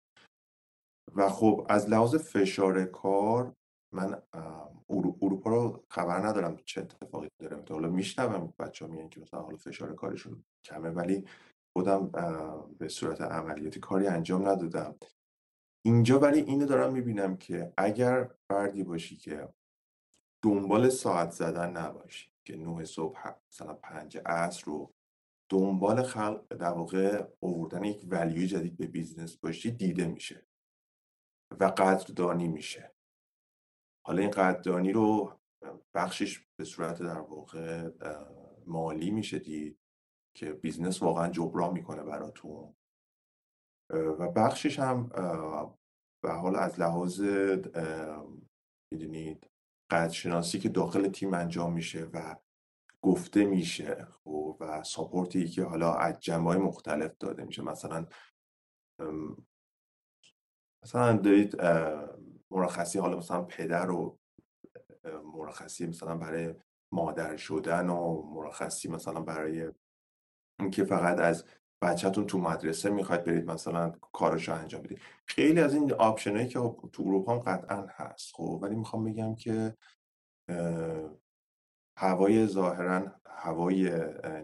و 1.14 1.28
خب 1.28 1.66
از 1.68 1.88
لحاظ 1.88 2.14
فشار 2.14 2.84
کار 2.84 3.52
من 3.94 4.22
اروپا 4.90 5.50
رو 5.50 5.84
خبر 5.90 6.26
ندارم 6.26 6.56
چه 6.64 6.80
اتفاقی 6.80 7.28
داره. 7.38 7.64
حالا 7.70 7.88
میشنوم 7.88 8.54
بچه 8.58 8.84
ها 8.84 8.90
میگن 8.90 9.08
که 9.08 9.20
مثلا 9.20 9.40
حالا 9.40 9.56
فشار 9.56 9.94
کارشون 9.94 10.44
کمه 10.64 10.90
ولی 10.90 11.24
خودم 11.76 12.06
به 12.78 12.88
صورت 12.88 13.20
عملیاتی 13.20 13.80
کاری 13.80 14.06
انجام 14.06 14.48
ندادم. 14.48 14.94
اینجا 15.84 16.18
ولی 16.18 16.40
اینو 16.40 16.66
دارم 16.66 16.92
می‌بینم 16.92 17.36
که 17.36 17.72
اگر 17.78 18.30
فردی 18.48 18.84
باشی 18.84 19.16
که 19.16 19.48
دنبال 20.44 20.88
ساعت 20.88 21.30
زدن 21.30 21.70
نباشی 21.70 22.30
که 22.44 22.56
نه 22.56 22.84
صبح 22.84 23.32
مثلا 23.52 23.74
پنج 23.74 24.18
عصر 24.26 24.64
رو 24.64 24.92
دنبال 25.48 26.02
خلق 26.02 26.54
در 26.56 26.72
واقع 26.72 27.28
آوردن 27.42 27.84
یک 27.84 28.06
value 28.10 28.46
جدید 28.46 28.76
به 28.76 28.86
business 28.86 29.36
باشی 29.36 29.70
دیده 29.70 30.06
میشه 30.06 30.46
و 31.60 31.64
قدردانی 31.64 32.48
میشه. 32.48 32.94
حالا 34.06 34.22
این 34.22 34.30
قدردانی 34.30 34.92
رو 34.92 35.38
بخشش 35.94 36.46
به 36.58 36.64
صورت 36.64 37.02
در 37.02 37.20
واقع 37.20 37.90
مالی 38.66 39.10
میشه 39.10 39.38
دید 39.38 39.78
که 40.36 40.52
business 40.52 41.02
واقعا 41.02 41.28
جبران 41.28 41.72
می‌کنه 41.72 42.02
براتون. 42.02 42.76
و 43.90 44.32
بخشش 44.32 44.78
هم 44.78 45.08
به 46.22 46.32
حال 46.32 46.56
از 46.56 46.80
لحاظ 46.80 47.20
می‌دونید 48.92 49.50
قدرشناسی 49.90 50.58
که 50.58 50.68
داخل 50.68 51.08
تیم 51.08 51.34
انجام 51.34 51.72
میشه 51.72 52.04
و 52.04 52.36
گفته 53.02 53.44
میشه 53.44 54.06
خب، 54.24 54.56
و 54.60 54.82
ساپورتی 54.82 55.48
که 55.48 55.64
حالا 55.64 55.94
از 55.94 56.20
جنبه 56.20 56.56
مختلف 56.56 57.16
داده 57.20 57.44
میشه. 57.44 57.62
مثلا 57.62 58.06
مثلا 60.84 61.16
دارید 61.16 61.62
مرخصی 62.50 62.98
حالا 62.98 63.16
مثلا 63.16 63.42
پدر 63.42 63.90
و 63.90 64.18
مرخصی 65.34 65.86
مثلا 65.86 66.16
برای 66.16 66.54
مادر 66.92 67.36
شدن 67.36 67.88
و 67.88 68.22
مرخصی 68.22 68.88
مثلا 68.88 69.20
برای 69.20 69.72
اینکه 70.60 70.84
فقط 70.84 71.18
از 71.18 71.44
بچهتون 71.82 72.26
تو 72.26 72.38
مدرسه 72.38 72.90
می‌خواید 72.90 73.24
برید 73.24 73.50
مثلا 73.50 73.90
کاراش 73.90 74.48
انجام 74.48 74.82
بدید. 74.82 75.00
خیلی 75.26 75.60
از 75.60 75.74
این 75.74 75.92
option 75.92 76.34
ایی 76.34 76.48
که 76.48 76.58
خب 76.58 76.90
تو 76.92 77.02
اروپا 77.02 77.32
هم 77.32 77.38
قطعا 77.38 77.86
هست 77.90 78.34
خب. 78.34 78.58
ولی 78.62 78.74
می‌خوام 78.74 79.04
بگم 79.04 79.34
که 79.34 79.76
هوای 81.96 82.46
ظاهرا 82.46 83.12
هوای 83.26 83.90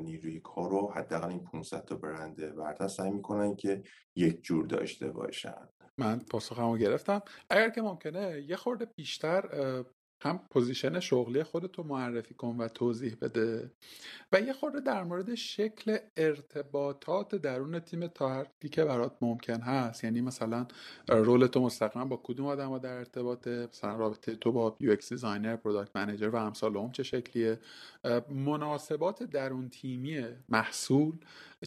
نیروی 0.00 0.40
کار 0.40 0.70
رو 0.70 0.92
حداقل 0.96 1.28
این 1.28 1.44
500 1.44 1.84
تا 1.84 1.96
برند 1.96 2.54
برتر 2.56 2.88
سعی 2.88 3.10
می‌کنن 3.10 3.56
که 3.56 3.82
یک 4.16 4.42
جور 4.42 4.66
داشته 4.66 5.08
باشن. 5.08 5.68
من 5.98 6.18
پاسخمو 6.18 6.76
گرفتم. 6.76 7.22
اگر 7.50 7.70
که 7.70 7.82
ممکنه 7.82 8.42
یه 8.48 8.56
خورده 8.56 8.84
بیشتر 8.84 9.42
هم 10.22 10.40
position 10.50 11.00
شغلی 11.00 11.42
خودتو 11.42 11.82
معرفی 11.82 12.34
کن 12.34 12.56
و 12.56 12.68
توضیح 12.68 13.16
بده. 13.20 13.70
و 14.32 14.40
یه 14.40 14.52
خورده 14.52 14.80
در 14.80 15.04
مورد 15.04 15.34
شکل 15.34 15.98
ارتباطات 16.16 17.34
درون 17.34 17.78
تیم 17.80 18.06
تا 18.06 18.34
حدی 18.34 18.68
که 18.68 18.84
برات 18.84 19.16
ممکن 19.20 19.60
هست. 19.60 20.04
یعنی 20.04 20.20
مثلا 20.20 20.66
role 21.08 21.46
تو 21.46 21.60
مستقیما 21.60 22.04
با 22.04 22.20
کدوم 22.24 22.46
آدم 22.46 22.78
در 22.78 22.96
ارتباط 22.96 23.48
مثلا 23.48 23.96
رابطه 23.96 24.36
تو 24.36 24.52
با 24.52 24.76
UX 24.80 25.08
designer 25.08 25.56
product 25.56 25.96
manager 25.96 26.28
و 26.28 26.36
امثال 26.36 26.76
هم 26.76 26.92
چه 26.92 27.02
شکلیه؟ 27.02 27.58
مناسبات 28.30 29.22
درون 29.22 29.68
تیمی 29.68 30.24
محصول 30.48 31.18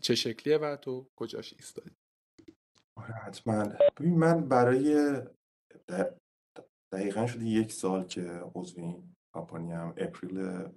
چه 0.01 0.15
شکلیه 0.15 0.57
و 0.57 0.75
تو 0.75 1.07
کجاش 1.15 1.53
ایستادی؟ 1.53 1.91
آره 2.97 3.13
حتما. 3.13 3.65
من 3.99 4.47
برای 4.47 5.21
دقیقا 6.95 7.27
شده 7.27 7.45
یک 7.45 7.71
سال 7.71 8.03
که 8.03 8.41
عضو 8.55 8.81
این 8.81 9.15
کمپانی 9.33 9.71
هم 9.71 9.93
April 9.97 10.33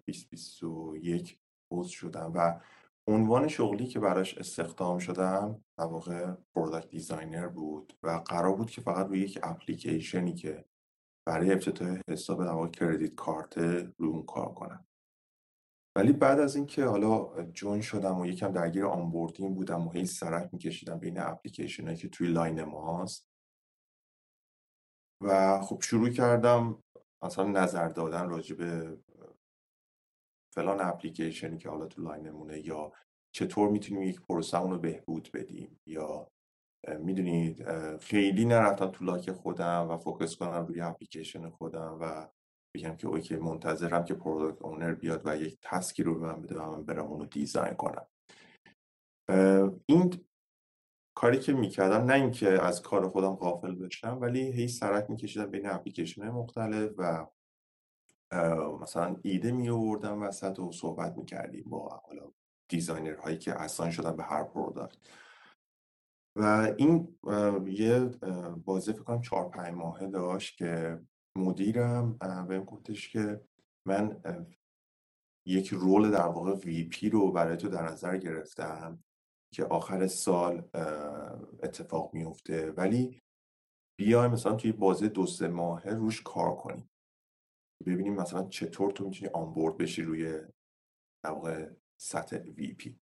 2021 0.06 1.38
عضو 1.70 1.88
شدم 1.88 2.32
و 2.34 2.60
عنوان 3.06 3.48
شغلی 3.48 3.86
که 3.86 4.00
براش 4.00 4.38
استخدام 4.38 4.98
شدم 4.98 5.64
در 5.78 5.84
واقع 5.84 6.32
product 6.54 6.88
designer 6.88 7.48
بود 7.48 7.98
و 8.02 8.10
قرار 8.10 8.56
بود 8.56 8.70
که 8.70 8.80
فقط 8.80 9.06
روی 9.06 9.20
یک 9.20 9.38
اپلیکیشنی 9.42 10.34
که 10.34 10.64
برای 11.26 11.52
افتتاح 11.52 12.00
حساب 12.10 12.44
در 12.44 12.52
واقع 12.52 12.68
credit 12.68 13.14
card 13.14 13.58
رو 13.98 14.22
کار 14.22 14.54
کنم. 14.54 14.84
ولی 15.96 16.12
بعد 16.12 16.40
از 16.40 16.56
اینکه 16.56 16.84
حالا 16.84 17.42
join 17.44 17.80
شدم 17.80 18.18
و 18.20 18.26
یکم 18.26 18.52
درگیر 18.52 18.86
onboarding 18.86 19.56
بودم 19.56 19.86
و 19.86 19.90
هی 19.90 20.06
سرک 20.06 20.48
میکشیدم 20.52 20.98
بین 20.98 21.18
اپلیکیشن 21.18 21.94
که 21.94 22.08
توی 22.08 22.28
line 22.28 22.64
ماست 22.64 23.27
و 25.20 25.60
خب 25.60 25.80
شروع 25.82 26.08
کردم 26.08 26.82
مثلا 27.22 27.44
نظر 27.44 27.88
دادن 27.88 28.28
راجع 28.28 28.56
فلان 30.54 30.80
اپلیکیشنی 30.80 31.58
که 31.58 31.68
حالا 31.68 31.86
تو 31.86 32.02
line 32.02 32.34
مونه 32.34 32.66
یا 32.66 32.92
چطور 33.34 33.70
می‌تونیم 33.70 34.02
یک 34.02 34.20
process 34.20 34.55
مون 34.55 34.70
رو 34.70 34.78
بهبود 34.78 35.30
بدیم 35.34 35.80
یا 35.86 36.30
می‌دونید 36.98 37.68
خیلی 37.98 38.44
نرفتم 38.44 38.90
تو 38.90 39.04
لاک 39.04 39.32
خودم 39.32 39.88
و 39.90 39.96
focus 39.96 40.36
کنم 40.36 40.66
روی 40.66 40.80
اپلیکیشن 40.80 41.50
خودم 41.50 41.98
و 42.00 42.28
بگم 42.76 42.96
که 42.96 43.06
okay 43.08 43.36
منتظرم 43.36 44.04
که 44.04 44.14
product 44.14 44.62
owner 44.62 44.94
بیاد 44.94 45.22
و 45.24 45.36
یک 45.36 45.58
task 45.62 45.94
ی 45.94 46.02
رو 46.02 46.20
به 46.20 46.26
من 46.26 46.42
بده 46.42 46.60
و 46.60 46.70
من 46.70 46.84
برم 46.84 47.06
اونو 47.06 47.26
design 47.26 47.74
کنم. 47.74 48.06
این 49.86 50.27
کاری 51.18 51.38
که 51.38 51.52
می‌کردم 51.52 52.04
نه 52.04 52.14
اینکه 52.14 52.48
از 52.48 52.82
کار 52.82 53.08
خودم 53.08 53.34
غافل 53.34 53.74
بشم 53.74 54.18
ولی 54.20 54.52
هی 54.52 54.68
سرک 54.68 55.10
میکشیدم 55.10 55.50
بین 55.50 55.66
اپلیکیشن 55.66 56.28
مختلف 56.28 56.92
و 56.98 57.26
مثلا 58.80 59.16
ایده 59.22 59.52
می 59.52 59.68
آوردم 59.68 60.22
وسط 60.22 60.58
و 60.58 60.72
صحبت 60.72 61.16
می‌کردیم 61.16 61.64
با 61.68 61.88
حالا 61.88 62.32
designer 62.68 63.14
هایی 63.14 63.38
که 63.38 63.60
assign 63.60 63.90
شدن 63.90 64.16
به 64.16 64.22
هر 64.22 64.44
product. 64.44 64.96
و 66.36 66.74
این 66.76 67.18
یه 67.66 68.04
بازه 68.64 68.92
فکر 68.92 69.02
کنم 69.02 69.20
چهار 69.20 69.48
پنج 69.48 69.74
ماهه 69.74 70.06
داشت 70.06 70.56
که 70.56 71.00
مدیرم 71.36 72.18
بهم 72.48 72.64
گفتش 72.64 73.08
که 73.08 73.40
من 73.86 74.22
یک 75.46 75.68
role 75.68 76.10
در 76.10 76.26
واقع 76.26 76.52
VP 76.52 77.10
رو 77.10 77.32
برای 77.32 77.56
تو 77.56 77.68
در 77.68 77.82
نظر 77.82 78.16
گرفتم. 78.16 79.04
که 79.54 79.64
آخر 79.64 80.06
سال 80.06 80.68
اتفاق 81.62 82.14
میفته 82.14 82.70
ولی 82.70 83.22
بیای 83.98 84.28
مثلا 84.28 84.54
توی 84.54 84.72
بازه 84.72 85.08
دو 85.08 85.26
سه 85.26 85.48
ماهه 85.48 85.90
روش 85.90 86.22
کار 86.22 86.56
کنیم. 86.56 86.90
ببینیم 87.86 88.14
مثلا 88.14 88.48
چطور 88.48 88.90
تو 88.90 89.04
می‌تونی 89.04 89.30
onboard 89.34 89.76
بشی 89.76 90.02
روی 90.02 90.40
در 91.24 91.30
واقع 91.30 91.70
سطح 92.00 92.36
VP. 92.36 93.00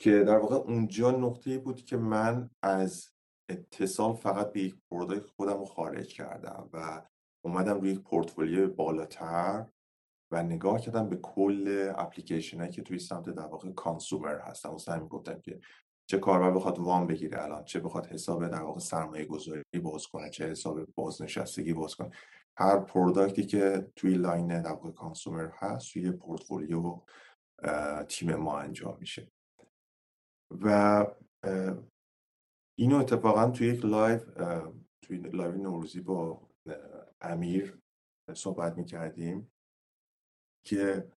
که 0.00 0.24
در 0.24 0.38
واقع 0.38 0.56
اونجا 0.56 1.10
نقطه 1.10 1.58
بود 1.58 1.84
که 1.84 1.96
من 1.96 2.50
از 2.62 3.10
اتصال 3.50 4.12
فقط 4.12 4.52
به 4.52 4.60
یک 4.60 4.76
product 4.90 5.26
خودم 5.26 5.58
رو 5.58 5.64
خارج 5.64 6.14
کردم 6.14 6.70
و 6.72 7.06
اومدم 7.44 7.80
روی 7.80 7.90
یک 7.90 8.00
پورتفولیو 8.00 8.74
بالاتر. 8.74 9.66
و 10.30 10.42
نگاه 10.42 10.80
کردم 10.80 11.08
به 11.08 11.16
کل 11.16 11.92
اپلیکیشن 11.96 12.58
هایی 12.58 12.70
که 12.70 12.82
توی 12.82 12.98
سمت 12.98 13.30
در 13.30 13.46
واقع 13.46 13.72
consumer 13.72 14.38
هستن 14.38 14.68
و 14.68 14.78
سعی 14.78 15.00
می‌گفتم 15.00 15.40
که 15.40 15.60
چه 16.10 16.18
کاربر 16.18 16.50
بخواد 16.50 16.78
وام 16.78 17.06
بگیره 17.06 17.42
الان 17.42 17.64
چه 17.64 17.80
بخواد 17.80 18.06
حساب 18.06 18.48
در 18.48 18.62
واقع 18.62 18.80
سرمایه 18.80 19.24
گذاری 19.24 19.62
باز 19.82 20.06
کنه 20.06 20.30
چه 20.30 20.50
حساب 20.50 20.84
بازنشستگی 20.94 21.72
باز 21.72 21.94
کنه. 21.94 22.10
هر 22.56 22.78
product 22.78 23.37
ی 23.37 23.46
که 23.46 23.92
توی 23.96 24.14
line 24.14 24.62
در 24.62 24.70
واقع 24.70 24.90
consumer 24.90 25.48
هست 25.52 25.92
توی 25.92 26.12
پورتفولیو 26.12 27.00
تیم 28.08 28.34
ما 28.34 28.58
انجام 28.58 28.96
میشه. 29.00 29.30
و 30.50 31.06
اینو 32.78 32.96
اتفاقا 32.96 33.50
توی 33.50 33.68
یک 33.68 33.84
لایو 33.84 34.18
توی 35.02 35.18
لایو 35.18 35.56
نوروزی 35.56 36.00
با 36.00 36.48
امیر 37.20 37.78
صحبت 38.34 38.76
می‌کردیم. 38.76 39.50
که 40.64 41.12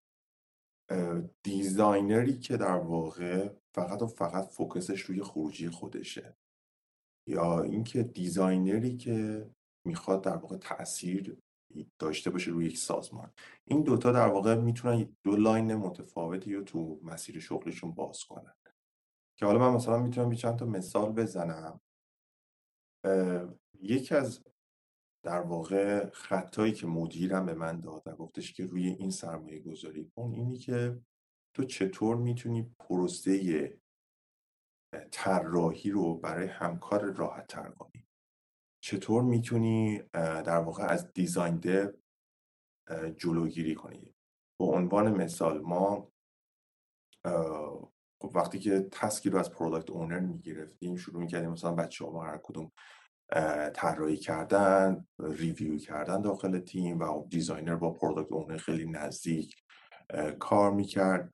designer 1.44 2.29
ی 2.29 2.40
که 2.40 2.58
در 2.58 2.78
واقع 2.78 3.50
فقط 3.76 4.02
و 4.02 4.08
فقط 4.08 4.48
focus 4.48 4.86
ش 4.86 5.02
روی 5.02 5.24
خروجی 5.24 5.70
خودشه. 5.70 6.38
یا 7.28 7.62
اینکه 7.62 8.04
designer 8.04 8.87
ی 8.87 8.98
که 8.98 9.50
می‌خواد 9.88 10.24
در 10.24 10.36
واقع 10.36 10.58
تاثیر 10.58 11.38
داشته 12.00 12.30
باشه 12.30 12.52
روی 12.52 12.66
یک 12.66 12.78
سازمان. 12.78 13.34
این 13.68 13.84
دوتا 13.84 14.12
در 14.12 14.28
واقع 14.28 14.56
می‌تونن 14.56 15.16
دو 15.24 15.36
line 15.36 15.76
متفاوتی 15.76 16.56
رو 16.56 16.64
تو 16.64 17.00
مسیر 17.04 17.40
شغلشون 17.40 17.92
باز 17.92 18.24
کنن. 18.24 18.54
که 19.40 19.46
حالا 19.46 19.60
من 19.60 19.76
مثلا 19.76 19.98
می‌تونم 19.98 20.36
چند 20.36 20.60
تا 20.60 20.66
مثال 20.66 21.12
بزنم. 21.12 21.82
یکی 23.80 24.16
از 24.16 24.44
در 25.24 25.42
واقع 25.42 26.10
خط‌هایی 26.10 26.74
که 26.74 26.88
مدیرم 26.88 27.46
به 27.46 27.54
من 27.54 27.80
داد 27.80 28.04
و 28.06 28.16
گفتش 28.16 28.54
که 28.54 28.66
روی 28.66 28.88
این 28.88 29.12
سرمایه 29.12 29.60
گذاری 29.60 30.12
کن 30.16 30.34
اینی 30.34 30.58
که 30.58 31.00
تو 31.54 31.64
چطور 31.64 32.18
می‌تونی 32.18 32.76
پروسه 32.80 33.78
طراحی 35.12 35.92
رو 35.92 36.16
برای 36.18 36.48
همکارات 36.48 37.12
راحت 37.12 37.48
تر 37.48 37.70
کنی؟ 37.70 38.08
چطور 38.84 39.24
می‌تونی 39.24 40.04
در 40.14 40.58
واقع 40.58 40.84
از 40.84 41.14
design 41.14 41.62
جلوگیری 43.18 43.76
کنی؟ 43.76 44.16
به 44.60 44.66
عنوان 44.66 45.12
مثال 45.12 45.62
ما 45.62 46.12
خب 48.22 48.32
وقتی 48.36 48.60
که 48.60 48.88
task 48.92 49.22
ی 49.22 49.30
رو 49.30 49.40
از 49.40 49.52
product 49.52 49.90
owner 49.90 50.20
می‌گرفتیم 50.20 50.96
شروع 50.96 51.22
می‌کردیم 51.22 51.50
مثلا 51.50 51.76
بچه 51.76 52.06
ها 52.06 52.24
هر 52.24 52.38
کدوم 52.38 52.72
طراحی 53.74 54.18
کردن 54.18 55.06
review 55.20 55.78
کردن 55.78 56.22
داخل 56.22 56.60
تیم 56.60 57.00
و 57.00 57.28
designer 57.30 57.76
با 57.76 57.92
product 57.92 58.32
owner 58.32 58.58
خیلی 58.58 58.86
نزدیک 58.86 59.56
کار 60.40 60.72
می‌کرد. 60.72 61.34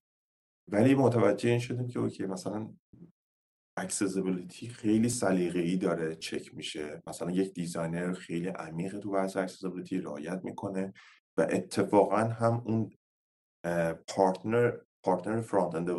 ولی 0.71 0.95
متوجه 0.95 1.49
این 1.49 1.60
شدیم 1.60 1.88
که 1.88 1.99
okay 1.99 2.25
مثلا 2.25 2.73
accessibility 3.77 4.67
خیلی 4.67 5.10
سلیقه 5.10 5.60
ای 5.60 5.77
داره 5.77 6.15
چک 6.15 6.55
میشه. 6.55 7.01
مثلا 7.07 7.31
یک 7.31 7.53
designer 7.53 8.13
خیلی 8.13 8.47
عمیق 8.47 8.99
تو 8.99 9.12
بحث 9.12 9.38
accessibility 9.38 9.97
رعایت 9.97 10.41
می‌کنه 10.43 10.93
و 11.38 11.41
اتفاقا 11.41 12.17
هم 12.17 12.63
اون 12.65 12.91
partner 14.08 14.77
partner 15.03 15.41
front-end 15.41 15.89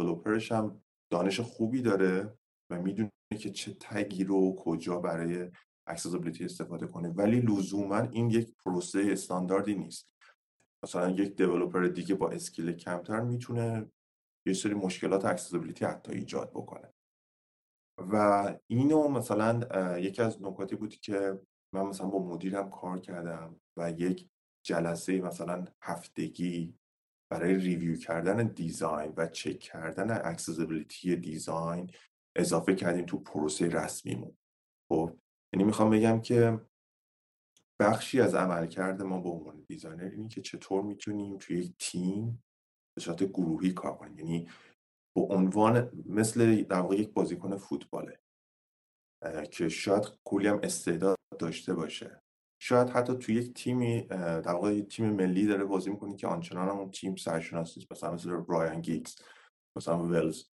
هم 0.52 0.80
دانش 1.12 1.40
خوبی 1.40 1.82
داره 1.82 2.38
و 2.70 2.82
می‌دونه 2.82 3.10
که 3.38 3.50
چه 3.50 3.74
tag 3.80 4.13
ی 4.13 4.24
رو 4.24 4.56
کجا 4.58 5.00
برای 5.00 5.50
accessibility 5.88 6.44
استفاده 6.44 6.86
کنه 6.86 7.08
ولی 7.08 7.40
لزوما 7.40 7.98
این 7.98 8.30
یک 8.30 8.54
پروسه 8.64 9.08
استانداردی 9.12 9.74
نیست. 9.74 10.08
مثلا 10.84 11.10
یک 11.10 11.36
developer 11.36 11.86
دیگه 11.86 12.14
با 12.14 12.30
skill 12.30 12.72
کمتر 12.72 13.20
می‌تونه 13.20 13.90
یه 14.46 14.52
سری 14.52 14.74
مشکلات 14.74 15.24
accessibility 15.24 15.84
حتی 15.84 16.12
ایجاد 16.12 16.50
بکنه. 16.50 16.92
و 17.98 18.54
اینو 18.66 19.08
مثلا 19.08 19.98
یکی 19.98 20.22
از 20.22 20.42
نکاتی 20.42 20.76
بود 20.76 20.94
که 20.94 21.40
من 21.74 21.82
مثلا 21.82 22.06
با 22.06 22.18
مدیرم 22.18 22.70
کار 22.70 23.00
کردم 23.00 23.60
و 23.76 23.90
یک 23.90 24.28
جلسه 24.66 25.20
مثلا 25.20 25.64
هفتگی 25.82 26.74
برای 27.32 27.54
review 27.54 27.96
کردن 27.96 28.46
design 28.46 29.12
و 29.16 29.26
چک 29.26 29.58
کردن 29.58 30.20
accessibility 30.24 31.16
design 31.16 31.90
اضافه 32.36 32.74
کردیم 32.74 33.06
تو 33.06 33.18
پروسه 33.18 33.66
رسمیمون. 33.66 34.36
خب 34.88 35.16
یعنی 35.52 35.64
می‌خوام 35.64 35.90
بگم 35.90 36.20
که 36.20 36.60
بخشی 37.80 38.20
از 38.20 38.34
عملکرد 38.34 39.02
ما 39.02 39.20
به 39.20 39.28
عنوان 39.28 39.64
designer 39.68 40.04
اینه 40.04 40.28
که 40.28 40.40
چطور 40.42 40.82
می‌تونیم 40.82 41.38
توی 41.38 41.58
یک 41.58 41.74
تیم 41.78 42.42
به 42.94 43.02
صورت 43.02 43.24
گروهی 43.24 43.72
کار 43.72 43.96
کنیم. 43.96 44.18
یعنی 44.18 44.48
به 45.16 45.22
عنوان 45.22 46.04
مثل 46.06 46.62
در 46.62 46.80
واقع 46.80 46.96
یک 46.96 47.12
بازیکن 47.12 47.56
فوتباله 47.56 48.20
که 49.50 49.68
شاید 49.68 50.04
کلی 50.24 50.48
هم 50.48 50.60
استعداد 50.62 51.16
داشته 51.38 51.74
باشه. 51.74 52.22
شاید 52.62 52.90
حتی 52.90 53.14
توی 53.14 53.34
یک 53.34 53.54
تیمی 53.54 54.02
در 54.08 54.52
واقع 54.52 54.80
تیم 54.80 55.10
ملی 55.10 55.46
داره 55.46 55.64
بازی 55.64 55.90
می‌کنه 55.90 56.16
که 56.16 56.26
آنچنان 56.26 56.68
اون 56.68 56.90
تیم 56.90 57.16
سرشناسی 57.16 57.86
مثلا 57.90 58.12
مثل 58.12 58.36
رایان 58.36 58.80
گیگز 58.80 59.16
مثلا 59.76 59.98
ولز 60.02 60.44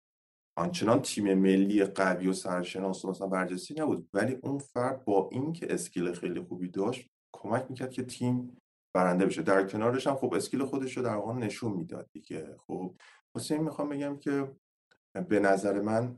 آنچنان 0.57 1.01
تیم 1.01 1.33
ملی 1.33 1.85
قوی 1.85 2.27
و 2.27 2.33
سرشناس 2.33 3.05
و 3.05 3.09
مثلا 3.09 3.27
برجسته 3.27 3.81
نبود. 3.81 4.09
ولی 4.13 4.33
اون 4.33 4.57
فرد 4.57 5.05
با 5.05 5.29
اینکه 5.31 5.73
skill 5.73 6.13
خیلی 6.13 6.41
خوبی 6.41 6.67
داشت 6.67 7.09
کمک 7.33 7.65
می‌کرد 7.69 7.91
که 7.91 8.03
تیم 8.03 8.57
برنده 8.95 9.25
بشه. 9.25 9.41
در 9.41 9.67
کنارش 9.67 10.07
هم 10.07 10.15
خب 10.15 10.33
skill 10.33 10.65
خودش 10.65 10.97
رو 10.97 11.03
در 11.03 11.15
واقع 11.15 11.33
نشون 11.33 11.73
می‌داد 11.73 12.09
دیگه. 12.13 12.55
خب 12.67 12.95
این 13.49 13.63
می‌خوام 13.63 13.89
بگم 13.89 14.17
که 14.17 14.55
به 15.29 15.39
نظر 15.39 15.81
من 15.81 16.17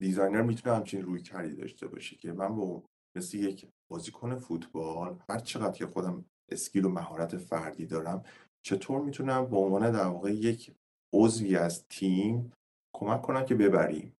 designer 0.00 0.42
می‌تونه 0.42 0.76
همچین 0.76 1.02
رویکردی 1.02 1.56
داشته 1.56 1.86
باشه 1.86 2.16
که 2.16 2.32
من 2.32 2.56
با 2.56 2.82
مثل 3.16 3.38
یک 3.38 3.68
بازیکن 3.90 4.36
فوتبال 4.36 5.18
هر 5.28 5.38
چقدر 5.38 5.72
که 5.72 5.86
خودم 5.86 6.24
skill 6.50 6.84
و 6.84 6.88
مهارت 6.88 7.36
فردی 7.36 7.86
دارم 7.86 8.22
چطور 8.62 9.00
می‌تونم 9.00 9.46
به 9.46 9.56
عنوان 9.56 9.90
در 9.90 10.06
واقع 10.06 10.34
یک 10.34 10.74
عضوی 11.14 11.56
از 11.56 11.84
تیم 11.88 12.52
کمک 12.96 13.22
کنم 13.22 13.44
که 13.44 13.54
ببریم. 13.54 14.16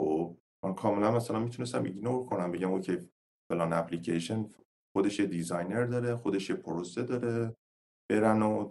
خب 0.00 0.36
من 0.64 0.74
کاملا 0.74 1.10
مثلا 1.10 1.38
می‌تونستم 1.38 1.84
ignore 1.84 2.26
کنم 2.26 2.52
بگم 2.52 2.72
okay 2.72 2.98
فلان 3.50 3.72
اپلیکیشن 3.72 4.50
خودش 4.96 5.20
یه 5.20 5.26
designer 5.26 5.84
داره 5.84 6.16
خودش 6.16 6.50
یه 6.50 6.56
پروسه 6.56 7.02
داره 7.02 7.56
برن 8.10 8.42
و 8.42 8.68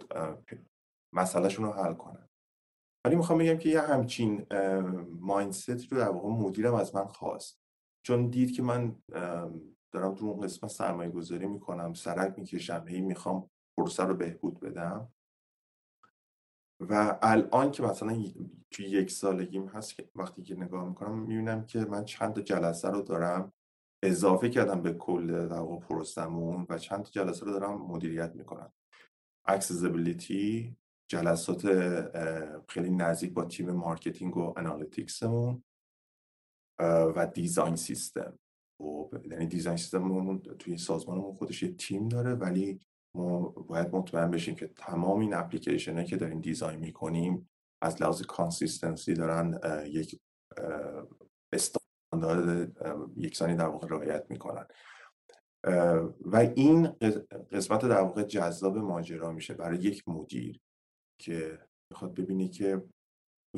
مسئله‌شون 1.14 1.64
رو 1.64 1.72
حل 1.72 1.94
کنن. 1.94 2.28
ولی 3.06 3.16
می‌خوام 3.16 3.38
بگم 3.38 3.58
که 3.58 3.68
یه 3.68 3.80
همچین 3.80 4.46
mindset 5.20 5.92
رو 5.92 5.98
در 5.98 6.08
واقع 6.08 6.28
مدیرم 6.28 6.74
از 6.74 6.94
من 6.94 7.04
خواست. 7.04 7.62
چون 8.06 8.28
دید 8.30 8.52
که 8.52 8.62
من 8.62 9.02
دارم 9.92 10.14
تو 10.14 10.26
اون 10.26 10.40
قسمت 10.40 10.70
سرمایه 10.70 11.10
گذاری 11.10 11.46
می‌کنم 11.46 11.92
سرک 11.92 12.38
می‌کشم 12.38 12.84
هی 12.88 13.00
می‌خوام 13.00 13.50
پروسه 13.78 14.04
رو 14.04 14.14
بهبود 14.14 14.60
بدم. 14.60 15.12
و 16.90 17.18
الان 17.22 17.70
که 17.70 17.82
مثلا 17.82 18.24
توی 18.70 18.86
یک 18.86 19.10
سالگیم 19.10 19.66
هست 19.66 19.94
که 19.94 20.08
وقتی 20.14 20.42
که 20.42 20.54
نگاه 20.54 20.88
می‌کنم 20.88 21.18
می‌بینم 21.18 21.66
که 21.66 21.78
من 21.78 22.04
چند 22.04 22.40
جلسه 22.40 22.88
رو 22.88 23.02
دارم 23.02 23.52
اضافه 24.04 24.48
کردم 24.48 24.82
به 24.82 24.92
کل 24.92 25.48
در 25.48 25.64
پروسمون 25.76 26.66
و 26.68 26.78
چند 26.78 27.08
جلسه 27.10 27.46
رو 27.46 27.52
دارم 27.52 27.82
مدیریت 27.82 28.34
می‌کنم. 28.34 28.72
accessibility 29.46 30.76
جلسات 31.10 31.66
خیلی 32.68 32.90
نزدیک 32.90 33.32
با 33.32 33.44
تیم 33.44 33.70
marketing 33.70 34.36
و 34.36 34.54
analytics 34.56 35.36
مون 35.36 35.62
و 36.80 37.26
design 37.34 37.76
system 37.76 38.38
خب، 38.80 39.14
یعنی 39.30 39.46
design 39.46 39.76
system 39.76 40.17
مون 40.17 40.38
توی 40.38 40.78
سازمانمون 40.78 41.36
خودش 41.36 41.62
یه 41.62 41.72
تیم 41.72 42.08
داره 42.08 42.34
ولی 42.34 42.80
ما 43.14 43.40
باید 43.48 43.94
مطمئن 43.94 44.30
بشیم 44.30 44.54
که 44.54 44.66
تمام 44.66 45.20
این 45.20 45.34
اپلیکیشن 45.34 46.04
که 46.04 46.16
داریم 46.16 46.40
design 46.40 46.80
می‌کنیم 46.80 47.50
از 47.82 48.02
لحاظ 48.02 48.22
consistency 48.22 49.14
دارن 49.14 49.60
یک 49.86 50.20
استاندارد 51.52 52.76
یکسانی 53.16 53.56
در 53.56 53.66
واقع 53.66 53.86
رعایت 53.86 54.26
می‌کنن. 54.30 54.66
و 56.20 56.36
این 56.36 56.88
قسمت 57.52 57.82
در 57.82 58.00
واقع 58.00 58.22
جذاب 58.22 58.78
ماجرا 58.78 59.32
میشه 59.32 59.54
برای 59.54 59.78
یک 59.78 60.08
مدیر 60.08 60.60
که 61.20 61.58
می‌خواد 61.90 62.14
ببینی 62.14 62.48
که 62.48 62.82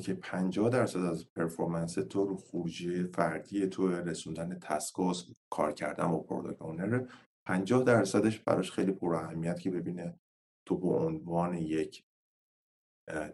که 0.03 0.15
50 0.15 0.69
درصد 0.71 1.01
از 1.01 1.27
performance 1.37 1.95
تو 1.95 2.27
رو 2.27 2.37
خروجی 2.37 3.05
فردی 3.05 3.67
تو 3.67 3.89
رسوندن 3.89 4.59
task 4.59 4.98
هاست 4.98 5.27
کار 5.51 5.73
کردن 5.73 6.09
با 6.09 6.19
product 6.19 6.63
owner 6.63 7.07
50 7.47 7.85
درصدش 7.85 8.39
براش 8.39 8.73
خیلی 8.73 8.93
پر 8.93 9.15
اهمیت 9.15 9.61
که 9.61 9.71
ببینه 9.71 10.21
تو 10.67 10.79
به 10.79 10.89
عنوان 10.89 11.55
یک 11.55 12.05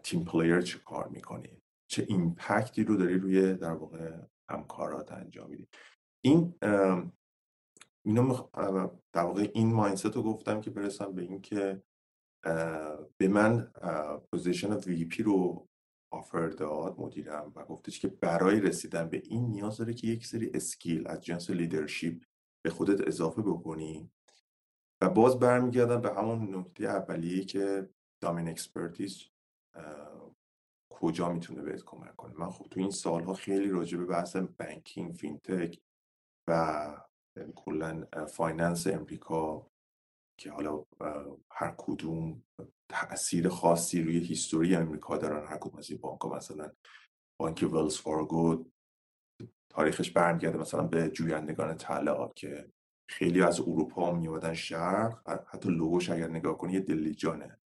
team 0.03 0.23
player 0.25 0.61
چه 0.61 0.79
کار 0.79 1.07
می‌کنی. 1.07 1.61
چه 1.87 2.05
impact 2.09 2.72
ی 2.72 2.83
رو 2.83 2.97
داری 2.97 3.17
روی 3.17 3.53
در 3.53 3.73
واقع 3.73 4.17
همکارات 4.49 5.11
انجام 5.11 5.49
میدی. 5.49 5.67
این 6.25 6.53
اینو 8.05 8.47
در 9.13 9.23
واقع 9.23 9.51
این 9.53 9.73
mindset 9.73 10.05
رو 10.05 10.23
گفتم 10.23 10.61
که 10.61 10.69
برسم 10.69 11.15
به 11.15 11.21
این 11.21 11.41
که 11.41 11.83
به 13.17 13.27
من 13.27 13.71
position 14.31 14.73
VP 14.73 15.23
رو 15.23 15.67
offer 16.13 16.47
داد 16.47 16.99
مدیرم 16.99 17.51
و 17.55 17.65
گفتش 17.65 17.99
که 17.99 18.07
برای 18.07 18.59
رسیدن 18.59 19.09
به 19.09 19.21
این 19.25 19.45
نیاز 19.45 19.77
داره 19.77 19.93
که 19.93 20.07
یک 20.07 20.25
سری 20.25 20.51
skill 20.53 21.07
از 21.07 21.21
جنس 21.21 21.49
leadership 21.49 22.23
به 22.65 22.69
خودت 22.69 23.07
اضافه 23.07 23.41
بکنی. 23.41 24.11
و 25.01 25.09
باز 25.09 25.39
برمیگردم 25.39 26.01
به 26.01 26.13
همون 26.13 26.55
نکته 26.55 26.83
اولیه 26.83 27.45
که 27.45 27.89
domain 28.23 28.47
expertise 28.47 29.27
کجا 30.93 31.29
می‌تونه 31.29 31.61
بهت 31.61 31.83
کمک 31.83 32.15
کنه. 32.15 32.33
من 32.33 32.49
خب 32.49 32.67
تو 32.71 32.79
این 32.79 32.91
سالها 32.91 33.33
خیلی 33.33 33.69
راجع 33.69 33.97
به 33.97 34.05
بحث 34.05 34.35
banking 34.35 35.13
fintech 35.13 35.81
و 36.47 37.01
کلا 37.55 38.05
finance 38.27 38.87
امریکا 38.87 39.67
که 40.39 40.51
حالا 40.51 40.85
هر 41.51 41.75
کدوم 41.77 42.43
تاثیر 42.89 43.49
خاصی 43.49 44.01
روی 44.01 44.17
history 44.17 44.75
امریکا 44.75 45.17
دارن 45.17 45.47
هر 45.47 45.57
کدوم 45.57 45.79
از 45.79 45.89
این 45.89 45.99
بانک 45.99 46.25
مثلا 46.25 46.71
بانک 47.39 47.69
ولز 47.71 47.97
فارگو 47.97 48.71
تاریخش 49.71 50.11
برمیگرده 50.11 50.57
مثلا 50.57 50.83
به 50.83 51.09
جویندگان 51.09 51.77
طلا 51.77 52.27
که 52.35 52.71
خیلی 53.09 53.41
از 53.41 53.59
اروپا 53.59 54.11
میومدن 54.11 54.53
شرق 54.53 55.29
حتی 55.47 55.69
لوگوش 55.69 56.09
اگر 56.09 56.27
نگاه 56.27 56.57
کنی 56.57 56.73
یه 56.73 56.79
دلیجانه 56.79 57.59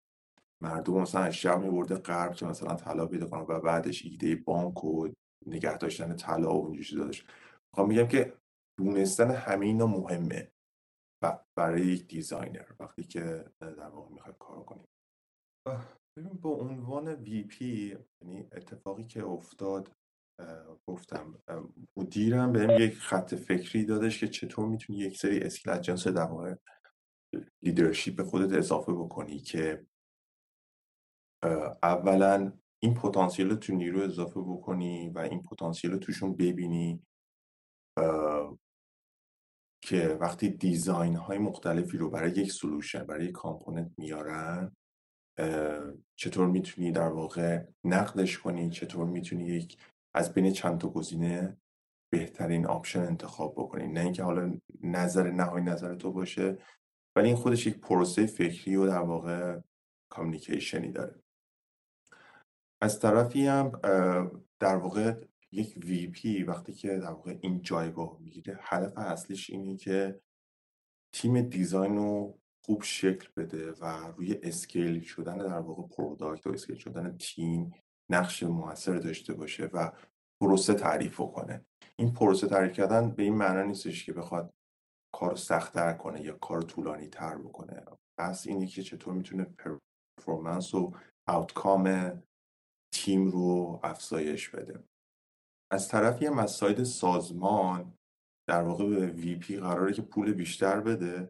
مردم 0.63 0.95
مثلا 0.95 1.21
از 1.21 1.35
شرق 1.35 1.63
میبرده 1.63 1.95
غرب 1.95 2.35
که 2.35 2.47
مثلا 2.47 2.75
طلا 2.75 3.07
پیدا 3.07 3.27
کنن 3.27 3.41
و 3.49 3.61
بعدش 3.61 4.05
ایده 4.05 4.37
بانک 4.37 4.85
و 4.85 5.09
نگه 5.47 5.79
داشتن 5.79 6.17
طلا 6.17 6.55
و 6.55 6.67
اونجوری 6.67 7.03
دادش 7.03 7.25
می‌خوام 7.73 7.89
میگم 7.89 8.09
که 8.09 8.33
دونستن 8.79 9.31
همه 9.31 9.67
اینا 9.67 9.87
مهمه. 9.87 10.53
برای 11.59 11.87
یک 11.87 12.07
designer 12.07 12.73
وقتی 12.81 13.03
که 13.03 13.45
در 13.61 13.89
واقع 13.89 14.13
می‌خواد 14.13 14.39
کار 14.39 14.65
کنیم. 14.65 14.85
ببین 16.19 16.33
به 16.33 16.49
عنوان 16.49 17.09
VP 17.09 17.99
یعنی 18.23 18.49
اتفاقی 18.53 19.05
که 19.05 19.25
افتاد 19.25 19.93
گفتم 20.87 21.39
مدیرم 21.97 22.53
بهم 22.53 22.71
یک 22.81 22.95
خط 22.95 23.35
فکری 23.35 23.85
دادش 23.85 24.21
که 24.21 24.29
چطور 24.29 24.69
می‌تونی 24.69 24.99
یک 24.99 25.17
سری 25.19 25.39
skill 25.41 25.73
از 25.73 25.83
جنس 25.83 26.09
در 26.09 26.25
واقع 26.25 26.55
leadership 27.63 28.17
به 28.17 28.25
خودت 28.25 28.53
اضافه 28.53 28.93
بکنی 28.93 29.39
که 29.39 29.87
اولا 31.83 32.53
این 32.83 32.95
پتانسیل 32.95 33.55
تو 33.55 33.75
نیرو 33.75 34.01
اضافه 34.01 34.41
بکنی 34.41 35.11
و 35.11 35.19
این 35.19 35.43
پتانسیل 35.43 35.97
توشون 35.97 36.37
ببینی 36.37 37.03
که 39.85 40.19
وقتی 40.21 40.49
design 40.49 41.17
های 41.17 41.39
مختلفی 41.39 41.99
رو 41.99 42.11
برای 42.11 42.31
یک 42.31 42.53
solution 42.53 43.05
برای 43.05 43.25
یک 43.25 43.33
component 43.33 43.93
میارن 43.99 44.77
چطور 46.17 46.47
می‌تونی 46.47 46.93
در 46.93 47.09
واقع 47.09 47.65
نقدش 47.85 48.39
کنی 48.39 48.71
چطور 48.71 49.07
می‌تونی 49.07 49.45
یک 49.45 49.77
از 50.15 50.35
بین 50.35 50.53
چند 50.53 50.81
تا 50.81 50.89
گزینه 50.89 51.57
بهترین 52.13 52.67
option 52.67 53.01
انتخاب 53.01 53.55
بکنی 53.55 53.87
نه 53.87 54.01
اینکه 54.01 54.23
حالا 54.23 54.59
نظر 54.83 55.31
نهایی 55.31 55.65
نظر 55.65 55.95
تو 55.95 56.13
باشه 56.13 56.59
ولی 57.17 57.27
این 57.27 57.37
خودش 57.37 57.67
یک 57.67 57.81
پروسه 57.81 58.27
فکری 58.27 58.77
و 58.77 58.87
در 58.87 58.99
واقع 58.99 59.61
communicationی 60.09 60.93
داره. 60.93 61.23
از 62.83 63.01
طرفی 63.01 63.47
هم 63.47 63.73
در 64.59 64.77
واقع 64.77 65.25
یک 65.53 65.75
VP 65.85 66.43
وقتی 66.43 66.73
که 66.73 66.89
در 66.89 67.11
واقع 67.11 67.39
این 67.41 67.63
جایگاه 67.63 68.19
می‌گیره 68.21 68.59
هدف 68.63 68.99
اصلیش 68.99 69.51
اینه 69.51 69.77
که 69.77 70.21
تیم 71.13 71.43
design 71.43 71.97
رو 71.97 72.39
خوب 72.65 72.83
شکل 72.83 73.29
بده 73.37 73.73
و 73.73 74.13
روی 74.17 74.39
scale 74.43 75.03
شدن 75.03 75.39
در 75.39 75.59
واقع 75.59 75.97
product 75.97 76.47
و 76.47 76.51
scale 76.51 76.77
شدن 76.77 77.17
تیم 77.19 77.75
نقش 78.11 78.43
موثر 78.43 78.97
داشته 78.97 79.35
باشه 79.35 79.71
و 79.73 79.93
پروسه 80.41 80.75
تعریف 80.75 81.17
کنه. 81.17 81.65
این 81.97 82.13
پروسه 82.13 82.47
تعریف 82.47 82.73
کردن 82.73 83.11
به 83.11 83.23
این 83.23 83.35
معنا 83.35 83.63
نیستش 83.63 84.05
که 84.05 84.13
بخواد 84.13 84.51
کار 85.15 85.37
سختتر 85.37 85.93
کنه 85.93 86.23
یا 86.23 86.39
کار 86.39 86.63
طولانی 86.63 87.09
تر 87.09 87.39
بکنه. 87.39 87.85
بحث 88.19 88.47
اینه 88.47 88.67
که 88.67 88.83
چطور 88.83 89.15
می‌تونه 89.15 89.45
performance 89.45 90.75
و 90.75 90.93
outcome 91.29 92.13
تیم 92.95 93.31
رو 93.31 93.81
افزایش 93.83 94.49
بده. 94.49 94.85
از 95.73 95.89
طرفی 95.89 96.27
هم 96.27 96.39
از 96.39 96.51
سازمان 96.85 97.95
در 98.49 98.63
واقع 98.63 98.89
به 98.89 99.07
VP 99.07 99.57
قراره 99.57 99.93
که 99.93 100.03
پول 100.03 100.33
بیشتر 100.33 100.81
بده 100.81 101.29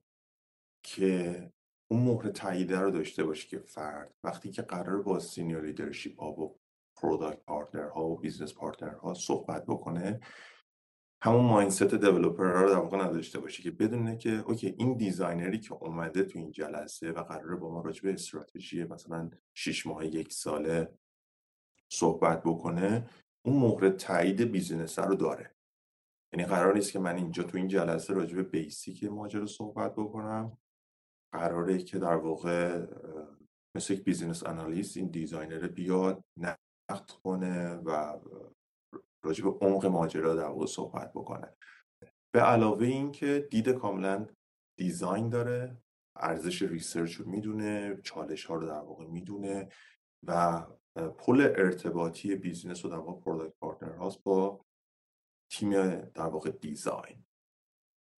که 0.84 1.50
اون 1.90 2.02
مهر 2.02 2.28
تاییده 2.28 2.80
رو 2.80 2.90
داشته 2.90 3.24
باشه 3.24 3.48
که 3.48 3.58
فرد. 3.58 4.14
وقتی 4.24 4.50
که 4.50 4.62
قراره 4.62 5.02
با 5.02 5.18
senior 5.18 5.62
leadership 5.62 6.22
و 6.22 6.54
product 7.02 7.44
partner 7.44 7.88
ها 7.88 8.04
و 8.04 8.18
business 8.18 8.54
partner 8.54 8.94
ها 8.94 9.14
صحبت 9.14 9.66
بکنه 9.66 10.20
همون 11.22 11.44
mindset 11.44 11.82
developer 11.82 12.44
رو 12.44 12.68
در 12.68 12.78
واقع 12.78 12.96
نداشته 12.96 13.40
باشه 13.40 13.62
که 13.62 13.70
بدونه 13.70 14.16
که 14.16 14.30
okay 14.30 14.74
این 14.78 14.96
designerی 14.96 15.60
که 15.60 15.72
اومده 15.72 16.24
تو 16.24 16.38
این 16.38 16.50
جلسه 16.50 17.12
و 17.12 17.22
قراره 17.22 17.56
با 17.56 17.70
ما 17.70 17.80
راجع 17.80 18.02
به 18.02 18.12
استراتژی 18.12 18.84
مثلا 18.84 19.30
شش 19.54 19.86
ماه 19.86 20.06
یک 20.06 20.32
ساله 20.32 20.98
صحبت 21.92 22.42
بکنه 22.42 23.10
اون 23.44 23.56
مهر 23.56 23.90
تایید 23.90 24.40
business 24.40 24.98
رو 24.98 25.14
داره. 25.14 25.56
یعنی 26.32 26.44
قرار 26.46 26.74
نیست 26.74 26.92
که 26.92 26.98
من 26.98 27.16
اینجا 27.16 27.42
تو 27.42 27.56
این 27.56 27.68
جلسه 27.68 28.14
راجع 28.14 28.36
به 28.36 28.42
basic 28.42 29.04
ماجرا 29.04 29.46
صحبت 29.46 29.92
بکنم. 29.92 30.58
قراره 31.32 31.78
که 31.78 31.98
در 31.98 32.16
واقع 32.16 32.86
مثل 33.74 33.94
یک 33.94 34.04
business 34.04 34.46
analyst 34.46 34.96
این 34.96 35.06
designer 35.06 35.68
بیاد 35.68 36.24
نقد 36.92 37.10
کنه 37.10 37.74
و 37.74 38.20
راجع 39.24 39.44
به 39.44 39.50
عمق 39.50 39.86
ماجرا 39.86 40.34
در 40.34 40.48
واقع 40.48 40.66
صحبت 40.66 41.12
بکنه. 41.12 41.56
به 42.34 42.40
علاوه 42.40 42.86
این 42.86 43.12
که 43.12 43.48
دید 43.50 43.68
کاملا 43.68 44.26
design 44.78 45.28
داره 45.28 45.76
ارزش 46.16 46.62
research 46.62 47.14
رو 47.14 47.28
می‌دونه 47.28 48.00
چالش 48.02 48.44
ها 48.44 48.54
رو 48.54 48.66
در 48.66 48.80
واقع 48.80 49.06
می‌دونه 49.06 49.68
و 50.26 50.66
پل 51.18 51.40
ارتباطی 51.40 52.36
business 52.36 52.84
و 52.84 52.88
در 52.88 52.96
واقع 52.96 53.20
product 53.20 53.54
partner 53.60 53.96
هاست 53.96 54.22
با 54.22 54.64
تیم 55.50 55.70
در 56.00 56.26
واقع 56.26 56.50
design. 56.50 57.24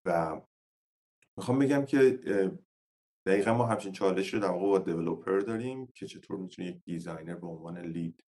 و 0.06 0.40
می‌خوام 1.36 1.58
بگم 1.58 1.84
که 1.84 2.20
دقیقا 3.26 3.54
ما 3.54 3.66
همچین 3.66 3.92
چالش 3.92 4.34
رو 4.34 4.40
در 4.40 4.50
واقع 4.50 4.66
با 4.66 4.78
developer 4.78 5.38
داریم 5.38 5.86
که 5.86 6.06
چطور 6.06 6.36
می‌تونه 6.36 6.68
یک 6.68 6.84
designer 6.84 7.34
به 7.34 7.46
عنوان 7.46 7.78
lead 7.78 8.24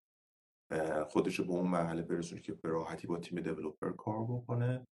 خودش 1.08 1.38
رو 1.38 1.44
به 1.44 1.52
اون 1.52 1.68
مرحله 1.68 2.02
برسونه 2.02 2.40
که 2.40 2.52
به 2.52 2.68
راحتی 2.68 3.06
با 3.06 3.18
تیم 3.18 3.40
developer 3.40 3.92
کار 3.92 4.24
بکنه 4.24 4.86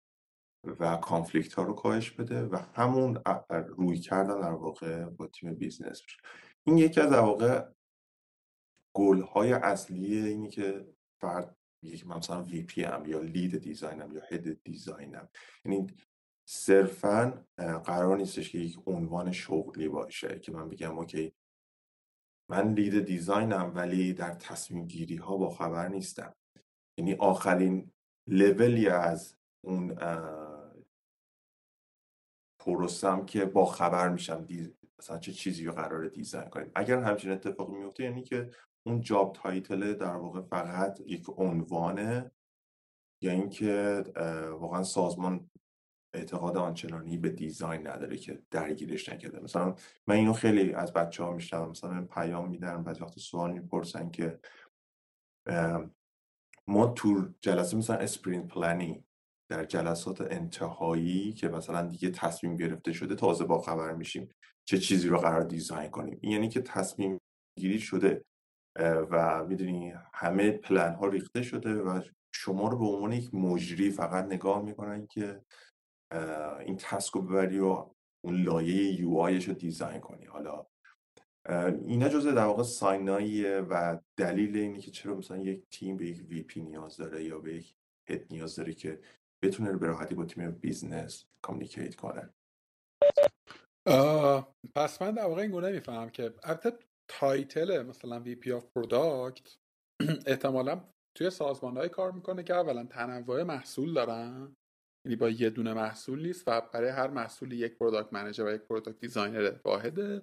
و 0.80 0.97
conflict 0.97 1.54
ها 1.53 1.63
رو 1.63 1.74
کاهش 1.74 2.11
بده 2.11 2.43
و 2.43 2.57
همون 2.74 3.21
رویکرد 3.49 4.41
در 4.41 4.51
واقع 4.51 5.05
با 5.05 5.28
تیم 5.28 5.53
business 5.54 6.04
بشه. 6.03 6.17
این 6.63 6.78
یکی 6.78 7.01
از 7.01 7.11
در 7.11 7.19
واقع 7.19 7.65
گل 8.95 9.21
های 9.21 9.53
اصلی 9.53 10.17
اینه 10.18 10.49
که 10.49 10.88
فرد 11.21 11.57
یک 11.84 12.07
مثلا 12.07 12.43
VP 12.43 12.84
ام 12.84 13.05
یا 13.05 13.19
lead 13.20 13.58
designم 13.58 14.12
یا 14.11 14.21
head 14.32 14.64
designم. 14.64 15.30
یعنی 15.65 15.88
صرفا 16.45 17.45
قرار 17.86 18.17
نیستش 18.17 18.49
که 18.49 18.57
یک 18.57 18.80
عنوان 18.86 19.32
شغلی 19.32 19.89
باشه 19.89 20.39
که 20.39 20.51
من 20.51 20.69
بگم 20.69 20.97
okay 20.97 21.34
من 22.50 22.74
lead 22.74 23.06
designم 23.06 23.72
ولی 23.76 24.14
در 24.14 24.34
تصمیم 24.34 24.88
گیری 24.88 25.16
ها 25.16 25.38
با 25.38 25.50
خبر 25.50 25.88
نیستم. 25.88 26.36
یعنی 26.98 27.14
آخرین 27.14 27.91
لولی 28.28 28.88
از 28.88 29.36
اون 29.66 29.96
پروسم 32.60 33.26
که 33.26 33.46
با 33.46 33.66
خبر 33.66 34.10
میشم 34.10 34.48
مثلا 35.00 35.18
چه 35.18 35.32
چیزی 35.32 35.66
رو 35.66 35.74
قراره 35.74 36.08
design 36.08 36.49
کنیم. 36.50 36.72
اگر 36.76 37.00
همچین 37.00 37.32
اتفاقی 37.32 37.74
میفته 37.74 38.04
یعنی 38.04 38.24
که 38.24 38.50
اون 38.86 39.02
job 39.01 39.34
title 39.34 39.93
در 39.94 40.16
واقع 40.16 40.41
فقط 40.41 41.00
یک 41.06 41.26
عنوانه 41.38 42.32
یا 43.22 43.32
اینکه 43.32 44.04
واقعا 44.60 44.84
سازمان 44.84 45.50
اعتقاد 46.14 46.57
آنچنانی 46.57 47.18
به 47.18 47.30
design 47.30 47.88
نداره 47.88 48.18
که 48.18 48.41
درگیرش 48.51 49.09
نکرده. 49.09 49.39
مثلا 49.39 49.76
من 50.07 50.16
اینو 50.16 50.34
خیلی 50.34 50.74
از 50.74 50.93
بچه 50.93 51.24
ها 51.24 51.34
میشنوم 51.34 51.70
مثلا 51.70 52.05
پیام 52.05 52.49
میدن 52.49 52.84
بعضی 52.84 53.01
وقت 53.01 53.20
سوال 53.20 53.53
می‌پرسن 53.53 54.09
که 54.09 54.39
ما 56.68 56.88
تو 56.88 57.30
جلسه 57.41 57.78
مثلا 57.78 57.95
sprint 57.95 58.47
planning 58.47 59.04
در 59.51 59.66
جلسات 59.66 60.22
انتهایی 60.22 61.34
که 61.34 61.49
مثلا 61.49 61.88
دیگه 61.88 62.09
تصمیم 62.09 62.55
گرفته 62.55 62.93
شده 62.93 63.16
تازه 63.16 63.45
با 63.45 63.61
خبر 63.61 63.93
میشیم 63.93 64.30
چه 64.66 64.78
چیزی 64.78 65.07
رو 65.07 65.18
قراره 65.18 65.43
design 65.43 65.89
کنیم؟ 65.89 66.20
یعنی 66.24 66.49
که 66.49 66.61
تصمیم 66.61 67.20
گیری 67.59 67.80
شده 67.80 68.26
و 68.80 69.45
می‌دونی 69.45 69.93
همه 70.14 70.51
پلن 70.51 70.93
ها 70.93 71.07
ریخته 71.07 71.41
شده 71.41 71.74
و 71.74 72.01
شما 72.36 72.68
رو 72.68 72.78
به 72.78 72.86
عنوان 72.86 73.11
یک 73.11 73.34
مجری 73.34 73.91
فقط 73.91 74.26
نگاه 74.26 74.61
می‌کنن 74.61 75.07
که 75.07 75.41
این 76.59 76.78
task 76.78 77.14
رو 77.14 77.22
ببری 77.22 77.59
و 77.59 77.89
اون 78.26 78.43
لایه 78.43 79.01
UIش 79.01 79.47
رو 79.47 79.53
design 79.54 79.99
کنی. 79.99 80.26
حالا 80.26 80.66
اینا 81.86 82.09
جزء 82.09 82.32
در 82.32 82.45
واقع 82.45 82.64
signهاییه 82.64 83.58
و 83.57 83.99
دلیل 84.18 84.57
اینه 84.57 84.80
که 84.80 84.91
چرا 84.91 85.16
مثلا 85.16 85.38
یک 85.38 85.64
تیم 85.72 85.97
به 85.97 86.05
یک 86.05 86.26
VP 86.30 86.62
نیاز 86.61 86.97
داره 86.97 87.24
یا 87.24 87.39
به 87.39 87.55
یک 87.55 87.76
head 88.10 88.26
نیاز 88.32 88.55
داره 88.55 88.74
که 88.74 88.99
بتونه 89.43 89.78
به 89.78 89.88
راحتی 89.88 90.16
با 90.16 90.26
تیم 90.26 90.51
business 90.51 91.26
communicate 91.41 91.95
کنه. 91.95 92.34
پس 94.76 95.01
من 95.01 95.11
در 95.11 95.26
واقع 95.26 95.41
این 95.41 95.51
گونه 95.51 95.72
می‌فهمم 95.72 96.09
که 96.09 96.34
البته 96.43 96.74
title 97.08 97.86
مثلا 97.86 98.20
VP 98.20 98.51
of 98.51 98.66
product 98.76 99.58
احتمالا 100.26 100.82
توی 101.16 101.30
سازمان 101.30 101.78
های 101.78 101.89
کار 101.89 102.11
می‌کنه 102.11 102.43
که 102.43 102.53
اولا 102.53 102.84
تنوع 102.84 103.43
محصول 103.43 103.93
دارن. 103.93 104.55
یعنی 105.06 105.16
با 105.16 105.30
یه 105.30 105.49
دونه 105.49 105.74
محصول 105.74 106.26
نیست 106.26 106.43
و 106.47 106.62
برای 106.74 106.89
هر 106.89 107.08
محصولی 107.08 107.56
یک 107.56 107.78
product 107.78 108.14
manager 108.14 108.45
و 108.45 108.51
یک 108.51 108.62
product 108.62 108.99
designer 108.99 109.51
واحده 109.66 110.22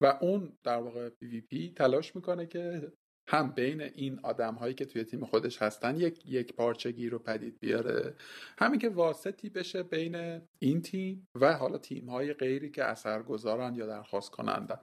و 0.00 0.18
اون 0.20 0.52
در 0.62 0.76
واقع 0.76 1.08
VP 1.08 1.72
تلاش 1.76 2.16
می‌کنه 2.16 2.46
که 2.46 2.92
هم 3.28 3.50
بین 3.50 3.80
این 3.80 4.20
آدم 4.22 4.54
هایی 4.54 4.74
که 4.74 4.84
توی 4.84 5.04
تیم 5.04 5.24
خودش 5.24 5.62
هستن 5.62 5.96
یک 5.96 6.26
یک 6.26 6.54
پارچگی 6.54 7.08
رو 7.08 7.18
پدید 7.18 7.60
بیاره. 7.60 8.14
همین 8.58 8.80
که 8.80 8.88
واسطی 8.88 9.48
بشه 9.48 9.82
بین 9.82 10.40
این 10.58 10.82
تیم 10.82 11.28
و 11.34 11.52
حالا 11.52 11.78
تیم 11.78 12.10
های 12.10 12.32
غیری 12.32 12.70
که 12.70 12.84
اثر 12.84 13.22
گذارن 13.22 13.74
یا 13.74 13.86
درخواست 13.86 14.30
کنندن 14.30 14.78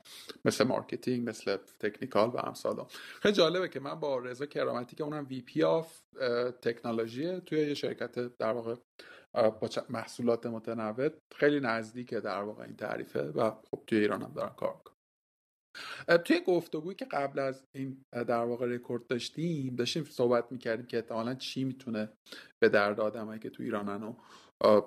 مثل 0.46 0.64
marketing 0.64 1.30
مثل 1.30 1.58
technical 1.80 2.30
و 2.30 2.38
امثال. 2.38 2.86
خیلی 3.22 3.36
جالبه 3.36 3.70
که 3.70 3.80
من 3.80 4.00
با 4.00 4.18
رضا 4.18 4.46
کرامتی 4.46 4.96
که 4.96 5.04
اونم 5.04 5.28
VP 5.30 5.64
of 5.64 6.02
technology 6.62 7.42
توی 7.42 7.60
یه 7.60 7.74
شرکت 7.74 8.38
در 8.38 8.52
واقع 8.52 8.76
با 9.34 9.70
محصولات 9.90 10.46
متنوع 10.46 11.10
خیلی 11.36 11.60
نزدیکه 11.60 12.20
در 12.20 12.44
واقع 12.44 12.64
این 12.64 12.76
تعریفه 12.76 13.22
و 13.22 13.52
خب 13.52 13.84
توی 13.88 14.00
ایران 14.00 14.22
هم 14.22 14.34
دارن 14.34 14.56
کار 14.56 14.82
توی 16.26 16.40
گفتگویی 16.48 16.96
که 16.96 17.06
قبل 17.06 17.40
از 17.40 17.64
این 17.76 18.04
در 18.12 18.44
واقع 18.44 18.66
رکورد 18.66 19.08
داشتیم 19.08 19.76
داشتیم 19.76 20.04
صحبت 20.04 20.52
می‌کردیم 20.52 20.86
که 20.86 20.98
احتمالا 20.98 21.36
چی 21.36 21.64
می‌تونه 21.64 22.10
به 22.62 22.70
درد 22.70 23.00
آدمایی 23.00 23.40
که 23.40 23.50
تو 23.50 23.64
ایرانن 23.64 24.04
و 24.04 24.16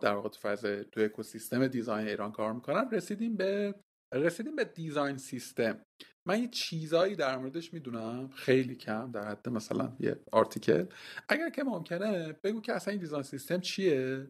در 0.03 0.15
واقع 0.15 0.29
تو 0.29 0.41
فاز 0.41 0.63
تو 0.63 1.01
اکوسیستم 1.01 1.67
design 1.67 2.09
ایران 2.09 2.33
کار 2.33 2.53
می‌کنن 2.53 2.91
رسیدیم 2.91 3.37
به 3.37 3.75
رسیدیم 4.21 4.57
به 4.57 4.65
design 4.65 5.17
system. 5.17 5.81
من 6.29 6.43
یه 6.43 6.49
چیزایی 6.49 7.17
در 7.17 7.39
موردش 7.39 7.73
می‌دونم 7.73 8.29
خیلی 8.29 8.75
کم 8.75 9.11
در 9.11 9.29
حد 9.29 9.49
مثلا 9.49 9.97
یه 10.01 10.21
article. 10.33 10.87
اگر 11.29 11.51
که 11.51 11.65
ممکنه 11.65 12.33
بگو 12.45 12.61
که 12.61 12.73
اصلا 12.73 12.93
این 12.93 13.01
design 13.01 13.23
system 13.23 13.61
چیه؟ 13.61 14.29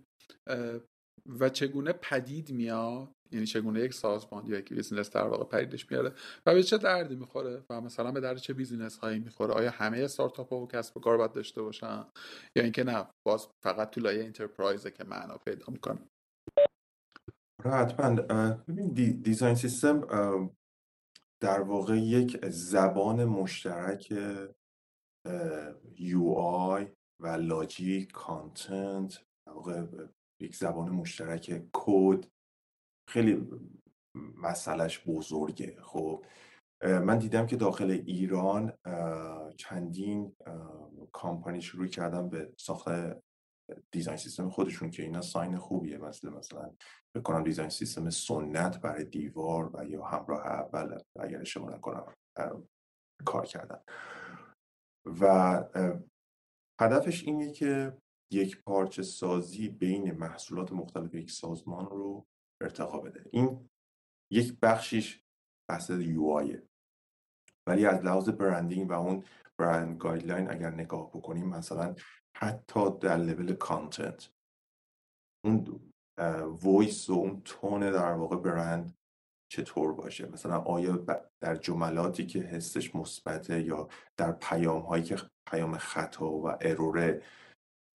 و 1.41 1.49
چگونه 1.49 1.93
پدید 1.93 2.51
میاد؟ 2.53 3.12
یعنی 3.32 3.47
چگونه 3.47 3.80
یک 3.80 3.95
سازمان 3.95 4.47
یا 4.47 4.59
یک 4.59 4.72
business 4.72 5.11
در 5.11 5.26
واقع 5.26 5.45
پدیدش 5.45 5.91
میاره؟ 5.91 6.12
و 6.47 6.55
به 6.55 6.62
چه 6.62 6.78
دردی 6.78 7.16
می‌خوره؟ 7.16 7.64
و 7.70 7.80
مثلا 7.80 8.12
به 8.12 8.20
درد 8.20 8.37
چه 8.37 8.53
business 8.53 8.99
هایی 8.99 9.18
می‌خوره؟ 9.18 9.55
آیا 9.55 9.70
همه 9.70 9.99
استارتاپ 9.99 10.53
و 10.53 10.66
کسب 10.66 10.97
و 10.97 11.01
کار 11.01 11.16
باید 11.16 11.32
داشته 11.32 11.62
باشن؟ 11.62 12.05
یا 12.57 12.62
اینکه 12.62 12.85
نه 12.85 13.07
باز 13.26 13.49
فقط 13.64 13.91
تو 13.91 14.01
لایه 14.01 14.24
enterprise 14.25 14.85
ه 14.85 14.91
که 14.91 15.05
معنا 15.05 15.37
پیدا 15.37 15.64
می‌کنه. 15.68 15.99
آره، 17.59 17.75
حتما. 17.75 18.11
ببین 18.69 18.89
design 19.22 19.55
system 19.55 20.01
در 21.41 21.61
واقع 21.61 21.99
یک 21.99 22.47
زبان 22.47 23.25
مشترک 23.25 24.15
UI 25.99 26.93
و 27.21 27.27
logic 27.27 28.12
content 28.12 29.25
واقع 29.47 29.87
یک 30.41 30.57
زبان 30.57 30.91
مشترک 30.91 31.63
کد. 31.73 32.25
خیلی 33.09 33.51
مسئلهش 34.15 35.03
بزرگه. 35.07 35.77
خب 35.83 36.25
من 36.83 37.19
دیدم 37.19 37.47
که 37.47 37.57
داخل 37.57 37.91
ایران 37.91 38.73
چندین 39.57 40.37
کامپانی 41.13 41.63
شروع 41.63 41.87
کردن 41.87 42.29
به 42.29 42.53
ساخت 42.59 42.89
دیزاین 43.91 44.17
سیستم 44.17 44.51
خودشون 44.51 44.91
که 44.91 45.03
اینا 45.03 45.21
ساین 45.21 45.59
خوبیه 45.59 45.99
مثل 45.99 46.29
مثلا 46.29 46.75
بکنم 47.17 47.45
دیزاین 47.45 47.69
سیستم 47.69 48.11
سنت 48.11 48.81
برای 48.81 49.05
دیوار 49.05 49.77
و 49.77 49.85
یا 49.85 50.05
همراه 50.05 50.47
اول 50.47 50.99
اگر 51.21 51.41
اشتباه 51.41 51.75
نکنم 51.75 52.15
کار 53.25 53.47
کردن. 53.47 53.81
و 55.21 55.65
هدفش 56.81 57.25
اینه 57.25 57.53
که 57.53 57.99
یک 58.33 58.62
پارچه 58.62 59.03
سازی 59.03 59.69
بین 59.69 60.12
محصولات 60.12 60.73
مختلف 60.73 61.15
یک 61.15 61.31
سازمان 61.31 61.87
رو 61.87 62.27
ارتقا 62.62 62.99
بده. 62.99 63.25
این 63.33 63.69
یک 64.33 64.61
بخشیش 64.62 65.25
بحث 65.71 65.91
UI 65.91 66.41
ولی 67.69 67.87
از 67.87 68.05
لحاظ 68.05 68.29
branding 68.29 68.91
و 68.91 68.93
اون 68.93 69.25
brand 69.59 69.99
guideline 69.99 70.51
اگر 70.51 70.71
نگاه 70.71 71.11
بکنیم 71.11 71.49
مثلا 71.49 71.95
حتی 72.37 72.99
در 73.01 73.16
level 73.16 73.53
content. 73.55 74.31
اون 75.45 75.80
voice 76.62 77.11
و 77.11 77.12
اون 77.12 77.43
tone 77.45 77.81
در 77.80 78.12
واقع 78.12 78.37
برند 78.37 78.95
چطور 79.53 79.93
باشه؟ 79.93 80.26
مثلا 80.26 80.59
آیا 80.59 80.97
در 81.41 81.57
جملاتی 81.57 82.26
که 82.26 82.39
حسش 82.39 82.95
مثبته 82.95 83.62
یا 83.62 83.89
در 84.16 84.32
پیام 84.32 84.82
هایی 84.82 85.05
که 85.05 85.16
پیام 85.51 85.76
خطا 85.78 86.30
و 86.30 86.57
error 86.61 87.12
ه 87.12 87.22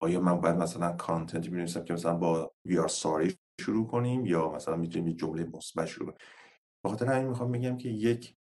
آیا 0.01 0.21
من 0.21 0.41
باید 0.41 0.55
مثلا 0.55 0.91
content 0.91 1.47
بنویسم 1.47 1.83
که 1.83 1.93
مثلا 1.93 2.17
با 2.17 2.51
we 2.65 2.79
are 2.79 2.87
sorry 2.87 3.37
شروع 3.61 3.87
کنیم 3.87 4.25
یا 4.25 4.51
مثلا 4.51 4.75
می‌تونیم 4.75 5.07
یه 5.07 5.13
جمله 5.13 5.43
مثبت 5.43 5.85
شروع 5.85 6.05
کنیم؟ 6.05 6.17
به 6.83 6.89
خاطر 6.89 7.05
همین 7.05 7.27
می‌خوام 7.27 7.51
بگم 7.51 7.77
که 7.77 7.89
یک 7.89 8.35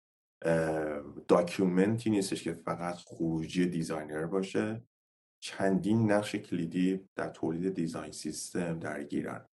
document 1.28 2.01
ی 2.01 2.10
نیستش 2.10 2.42
که 2.42 2.52
فقط 2.52 2.94
خروجی 2.94 3.66
designer 3.66 4.26
باشه. 4.26 4.82
چندین 5.44 6.12
نقش 6.12 6.34
کلیدی 6.34 7.08
در 7.14 7.28
تولید 7.28 7.74
design 7.74 8.12
system 8.12 8.78
درگیرن. 8.78 9.48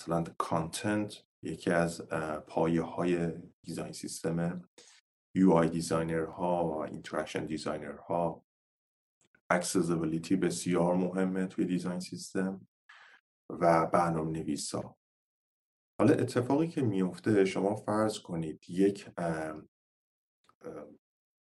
مثلا 0.00 0.24
content 0.38 1.24
یکی 1.42 1.70
از 1.70 2.08
پایه 2.46 2.82
های 2.82 3.32
design 3.62 3.92
system 3.92 4.68
UI 5.34 5.52
designer 5.52 6.24
ها 6.24 6.68
و 6.68 6.78
interaction 6.78 7.46
designer 7.46 7.96
ها 7.96 8.44
accessibility 9.50 10.36
بسیار 10.36 10.94
مهمه 10.94 11.46
توی 11.46 11.64
design 11.64 12.00
system 12.00 12.66
و 13.50 13.86
برنامه 13.86 14.30
نویسا 14.30 14.96
حالا 16.00 16.14
اتفاقی 16.14 16.68
که 16.68 16.82
میفته 16.82 17.44
شما 17.44 17.74
فرض 17.74 18.18
کنید 18.18 18.70
یک 18.70 19.10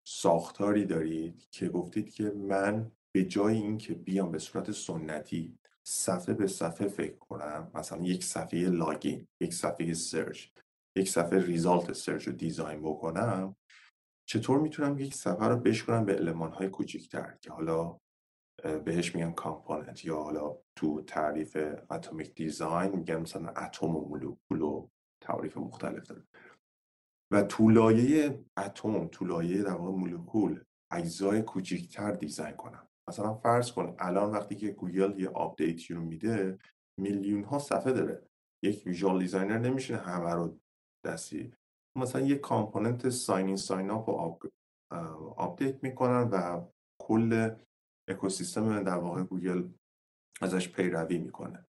ساختاری 0.06 0.84
دارید 0.84 1.48
که 1.50 1.68
گفتید 1.68 2.14
که 2.14 2.30
من 2.30 2.92
به 3.14 3.24
جای 3.24 3.54
اینکه 3.54 3.94
بیام 3.94 4.32
به 4.32 4.38
صورت 4.38 4.70
سنتی 4.70 5.58
صفحه 5.86 6.34
به 6.34 6.46
صفحه 6.46 6.88
فکر 6.88 7.16
کنم 7.16 7.70
مثلا 7.74 8.02
یک 8.02 8.24
صفحه 8.24 8.68
login 8.68 9.28
یک 9.40 9.54
صفحه 9.54 9.94
search 9.94 10.48
یک 10.96 11.08
صفحه 11.08 11.38
result 11.38 11.92
search 11.92 12.28
رو 12.28 12.32
design 12.32 12.80
بکنم 12.82 13.56
چطور 14.28 14.60
می‌تونم 14.60 14.98
یک 14.98 15.14
صفحه 15.14 15.48
رو 15.48 15.56
بشکنم 15.56 16.04
به 16.04 16.14
element 16.14 16.52
های 16.52 16.68
کوچکتر 16.68 17.36
که 17.40 17.52
حالا 17.52 17.98
بهش 18.84 19.14
میگن 19.14 19.32
component 19.32 20.04
یا 20.04 20.22
حالا 20.22 20.58
تو 20.76 21.02
تعریف 21.02 21.56
atomic 21.90 22.34
design 22.34 22.96
میگن 22.96 23.16
مثلا 23.16 23.48
اتم 23.48 23.96
و 23.96 24.08
مولکول 24.08 24.62
و 24.62 24.88
تعریف 25.20 25.56
مختلف 25.56 26.06
داره. 26.06 26.22
و 27.32 27.42
تو 27.42 27.68
لایه 27.68 28.44
اتم 28.56 29.06
تو 29.06 29.24
لایه 29.24 29.62
در 29.62 29.72
واقع 29.72 29.98
مولکول 29.98 30.64
اجزای 30.90 31.42
کوچکتر 31.42 32.12
design 32.12 32.56
کنم. 32.56 32.88
مثلا 33.12 33.34
فرض 33.34 33.72
کن 33.72 33.96
الان 33.98 34.30
وقتی 34.30 34.56
که 34.56 34.70
گوگل 34.70 35.20
یه 35.20 35.28
update 35.28 35.85
ی 35.85 35.94
رو 35.94 36.02
میده 36.02 36.58
میلیون 37.00 37.44
ها 37.44 37.58
صفحه 37.58 37.92
داره. 37.92 38.22
یک 38.64 38.86
visual 38.86 39.18
designer 39.18 39.58
نمیشه 39.58 39.96
همه 39.96 40.34
رو 40.34 40.58
دستی. 41.06 41.54
مثلا 41.98 42.20
یک 42.20 42.40
component 42.40 43.08
sign 43.08 43.46
این 43.46 43.56
sign 43.56 43.90
up 43.90 44.10
رو 44.10 44.38
update 45.36 45.84
می‌کنن 45.84 46.28
و 46.28 46.66
کل 47.02 47.50
اکوسیستم 48.08 48.82
در 48.82 48.96
واقع 48.96 49.22
گوگل 49.22 49.68
ازش 50.42 50.68
پیروی 50.68 51.18
می‌کنه. 51.18 51.66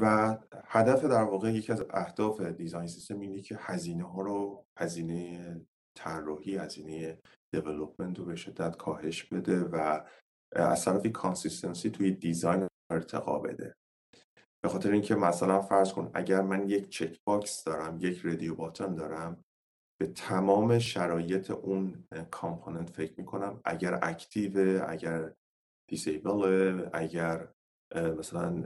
و 0.00 0.36
هدف 0.64 1.04
در 1.04 1.22
واقع 1.22 1.52
یکی 1.52 1.72
از 1.72 1.84
اهداف 1.90 2.40
design 2.40 2.86
system 2.86 3.20
اینه 3.20 3.40
که 3.40 3.56
هزینه 3.60 4.04
ها 4.04 4.22
رو 4.22 4.64
هزینه 4.78 5.60
طراحی 5.96 6.56
هزینه 6.56 7.18
development 7.52 8.18
رو 8.18 8.24
به 8.24 8.36
شدت 8.36 8.76
کاهش 8.76 9.24
بده 9.24 9.64
و 9.64 10.00
از 10.52 10.84
طرفی 10.84 11.10
consistency 11.10 11.90
توی 11.90 12.10
design 12.10 12.66
ارتقا 12.92 13.38
بده. 13.38 13.74
به 14.62 14.68
خاطر 14.68 14.90
اینکه 14.90 15.14
مثلا 15.14 15.60
فرض 15.60 15.92
کن 15.92 16.10
اگر 16.14 16.42
من 16.42 16.68
یک 16.68 16.88
checkbox 16.88 17.64
دارم 17.64 17.98
یک 18.00 18.18
radio 18.18 18.54
button 18.54 18.94
دارم 18.94 19.44
به 20.00 20.06
تمام 20.06 20.78
شرایط 20.78 21.50
اون 21.50 22.04
component 22.30 22.90
فکر 22.90 23.14
می‌کنم 23.16 23.60
اگر 23.64 23.98
active 24.02 24.84
اگر 24.88 25.32
disable 25.90 26.88
اگر 26.92 27.48
مثلا 27.94 28.64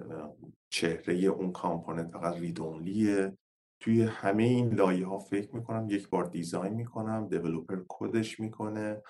چهره 0.72 1.14
اون 1.14 1.52
component 1.52 2.12
فقط 2.12 2.34
read-only 2.36 3.28
ه 3.28 3.38
توی 3.82 4.02
همه 4.02 4.42
این 4.42 4.74
لایه 4.74 5.06
ها 5.06 5.18
فکر 5.18 5.56
می‌کنم 5.56 5.86
یک 5.90 6.08
بار 6.08 6.24
design 6.24 6.74
می‌کنم 6.74 7.28
developer 7.28 7.82
کدش 7.88 8.40
می‌کنه 8.40 9.02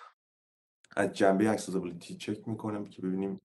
از 0.97 1.13
جنبه 1.13 1.51
accessibility 1.51 2.15
چک 2.15 2.49
می‌کنم 2.49 2.87
که 2.87 3.03
ببینیم 3.03 3.41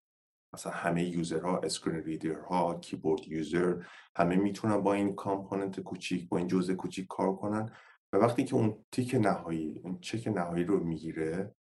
مثلا 0.53 0.73
همه 0.73 1.03
user 1.03 2.39
ها 2.39 2.79
screen 2.79 2.93
reader 2.93 3.07
ها 3.07 3.09
keyboard 3.09 3.27
user 3.27 3.83
همه 4.15 4.35
می‌تونن 4.35 4.77
با 4.77 4.93
این 4.93 5.15
component 5.15 5.79
کوچیک 5.79 6.29
با 6.29 6.37
این 6.37 6.47
جزء 6.47 6.73
کوچیک 6.73 7.07
کار 7.07 7.35
کنن 7.35 7.71
و 8.13 8.17
وقتی 8.17 8.43
که 8.43 8.55
اون 8.55 8.85
تیک 8.91 9.15
نهایی 9.15 9.81
اون 9.83 9.99
چک 9.99 10.27
نهایی 10.27 10.63
رو 10.63 10.83
می‌گیره 10.83 11.55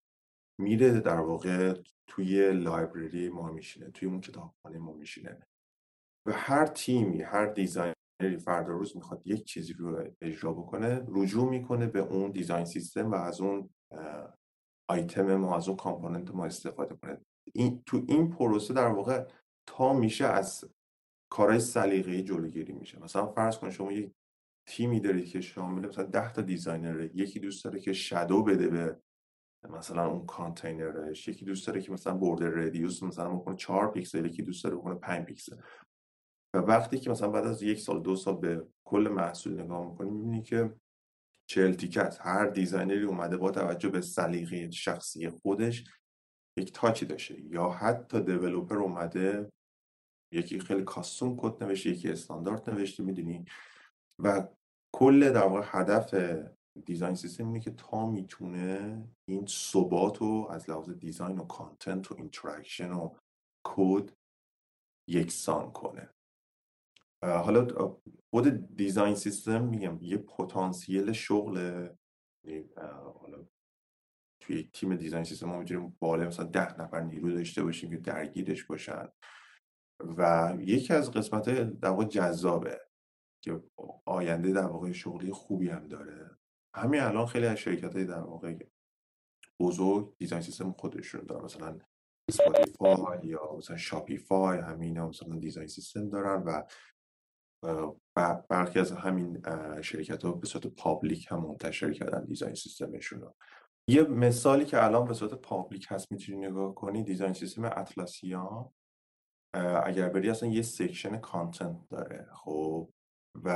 میره 0.60 1.00
در 1.00 1.20
واقع 1.20 1.74
توی 2.06 2.52
library 2.52 3.28
ما 3.28 3.52
میشینه 3.52 3.90
توی 3.90 4.08
اون 4.08 4.20
کتابخانه 4.20 4.78
ما 4.78 4.92
میشینه 4.92 5.46
و 6.26 6.32
هر 6.32 6.66
تیمی 6.66 7.22
هر 7.22 7.46
designer 7.46 8.26
ی 8.26 8.36
فردا 8.44 8.72
روز 8.72 8.96
می‌خواد 8.96 9.22
یک 9.24 9.44
چیزی 9.44 9.72
رو 9.72 10.04
اجرا 10.20 10.52
بکنه 10.52 11.04
رجوع 11.08 11.50
می‌کنه 11.50 11.86
به 11.86 11.98
اون 11.98 12.30
design 12.30 12.64
system 12.64 13.10
و 13.10 13.14
از 13.14 13.40
اون 13.40 13.70
آیتم 14.88 15.36
ما 15.36 15.56
از 15.56 15.68
اون 15.68 15.76
component 15.76 16.34
ما 16.34 16.44
استفاده 16.44 16.94
کنه 16.94 17.20
این 17.54 17.82
تو 17.86 18.04
این 18.08 18.30
پروسه 18.30 18.74
در 18.74 18.88
واقع 18.88 19.26
تا 19.66 19.92
میشه 19.92 20.26
از 20.26 20.64
کارهای 21.32 21.60
سلیقه‌ای 21.60 22.22
جلوگیری 22.22 22.72
میشه. 22.72 23.02
مثلا 23.02 23.26
فرض 23.26 23.58
کن 23.58 23.70
شما 23.70 23.92
یک 23.92 24.12
تیمی 24.68 25.00
دارید 25.00 25.26
که 25.26 25.40
شامل 25.40 25.86
مثلا 25.88 26.04
10 26.04 26.32
تا 26.32 26.42
designer 26.42 27.03
ه 27.03 27.10
یکی 27.14 27.40
دوست 27.40 27.64
داره 27.64 27.80
که 27.80 27.92
shadow 27.92 28.42
بده 28.42 28.68
به 28.68 29.00
مثلا 29.70 30.06
اون 30.06 30.26
کانتینرش 30.26 31.28
یکی 31.28 31.44
دوست 31.44 31.66
داره 31.66 31.80
که 31.80 31.92
مثلا 31.92 32.14
border 32.14 32.48
radius 32.48 33.02
مثلا 33.02 33.30
بکنه 33.34 33.56
4 33.56 33.90
پیکسل 33.90 34.26
یکی 34.26 34.42
دوست 34.42 34.64
داره 34.64 34.76
بکنه 34.76 34.94
5 34.94 35.24
پیکسل. 35.24 35.56
و 36.54 36.58
وقتی 36.58 36.98
که 36.98 37.10
مثلا 37.10 37.28
بعد 37.30 37.46
از 37.46 37.62
یک 37.62 37.80
سال 37.80 38.02
دو 38.02 38.16
سال 38.16 38.36
به 38.36 38.66
کل 38.84 39.08
محصول 39.08 39.60
نگاه 39.60 39.90
می‌کنی 39.90 40.10
می‌بینی 40.10 40.42
که 40.42 40.74
چهل 41.48 41.74
تیکت. 41.74 42.18
هر 42.20 42.46
designer 42.46 42.98
ی 42.98 43.04
اومده 43.04 43.36
با 43.36 43.50
توجه 43.50 43.88
به 43.88 44.00
سلیقه 44.00 44.70
شخصی 44.70 45.28
خودش 45.28 45.84
یک 46.58 46.72
touch 46.72 47.01
ی 47.01 47.06
داشته. 47.06 47.40
یا 47.40 47.68
حتی 47.68 48.20
developer 48.20 48.76
اومده 48.76 49.50
یکی 50.32 50.60
خیلی 50.60 50.84
custom 50.84 51.36
code 51.36 51.64
نوشته 51.64 51.90
یکی 51.90 52.10
استاندارد 52.10 52.70
نوشته 52.70 53.02
می‌دونی؟ 53.02 53.44
و 54.22 54.48
کل 54.94 55.32
در 55.32 55.46
واقع 55.46 55.62
هدف 55.64 56.14
design 56.86 57.14
system 57.14 57.46
اینه 57.46 57.60
که 57.60 57.70
تا 57.70 58.10
می‌تونه 58.10 59.04
این 59.28 59.46
ثبات 59.46 60.18
رو 60.18 60.48
از 60.50 60.70
لحاظ 60.70 60.90
design 60.90 61.38
و 61.38 61.44
content 61.44 62.12
و 62.12 62.14
interaction 62.18 62.92
و 62.92 63.14
کد 63.66 64.12
یکسان 65.08 65.72
کنه. 65.72 66.10
حالا 67.22 67.66
خود 68.30 68.76
دیزاین 68.76 69.14
سیستم 69.14 69.64
میگم 69.64 69.98
یه 70.00 70.16
پتانسیل 70.16 71.12
شغل 71.12 71.88
یعنی، 72.44 72.68
حالا 73.20 73.46
توی 74.40 74.70
تیم 74.72 74.96
دیزاین 74.96 75.24
سیستم 75.24 75.46
ما 75.46 75.58
می‌تونیم 75.58 75.96
بالا 75.98 76.26
مثلا 76.26 76.46
ده 76.46 76.80
نفر 76.80 77.00
نیرو 77.00 77.30
داشته 77.30 77.62
باشیم 77.62 77.90
که 77.90 77.96
درگیرش 77.96 78.64
باشن. 78.64 79.08
و 80.16 80.52
یکی 80.60 80.92
از 80.92 81.10
قسمت 81.10 81.50
در 81.80 81.88
واقع 81.88 82.04
جذابه 82.04 82.80
که 83.44 83.62
آینده 84.04 84.52
در 84.52 84.66
واقع 84.66 84.92
شغلی 84.92 85.32
خوبی 85.32 85.68
هم 85.68 85.88
داره. 85.88 86.38
همین 86.74 87.00
الان 87.00 87.26
خیلی 87.26 87.46
از 87.46 87.58
شرکت 87.58 87.94
های 87.94 88.04
در 88.04 88.20
واقع 88.20 88.58
بزرگ 89.60 90.16
دیزاین 90.18 90.42
سیستم 90.42 90.72
خودشون 90.72 91.26
دارن. 91.26 91.44
مثلا 91.44 91.78
سپاتیفای 92.30 93.18
یا 93.22 93.54
مثلا 93.56 93.76
شاپیفای 93.76 94.58
همین 94.58 95.00
مثلا 95.00 95.36
design 95.38 95.68
system 95.68 96.08
دارن 96.08 96.42
و 96.42 96.62
برخی 98.50 98.78
از 98.78 98.92
همین 98.92 99.42
شرکت 99.82 100.24
ها 100.24 100.32
به 100.32 100.46
صورت 100.46 100.66
public 100.66 101.26
هم 101.30 101.40
منتشر 101.40 101.92
کردن 101.92 102.24
design 102.24 102.54
system 102.54 102.94
شون 102.94 103.20
رو. 103.20 103.34
یه 103.90 104.02
مثالی 104.02 104.64
که 104.64 104.84
الان 104.84 105.04
به 105.04 105.14
صورت 105.14 105.34
public 105.34 105.86
هست 105.88 106.12
می‌تونی 106.12 106.46
نگاه 106.46 106.74
کنی 106.74 107.02
design 107.02 107.32
system 107.32 107.64
اطلسیان 107.64 108.70
اگر 109.84 110.08
بری 110.08 110.30
اصلا 110.30 110.48
یه 110.48 110.62
section 110.62 111.16
content 111.16 111.88
داره 111.88 112.28
خب 112.32 112.90
و 113.34 113.48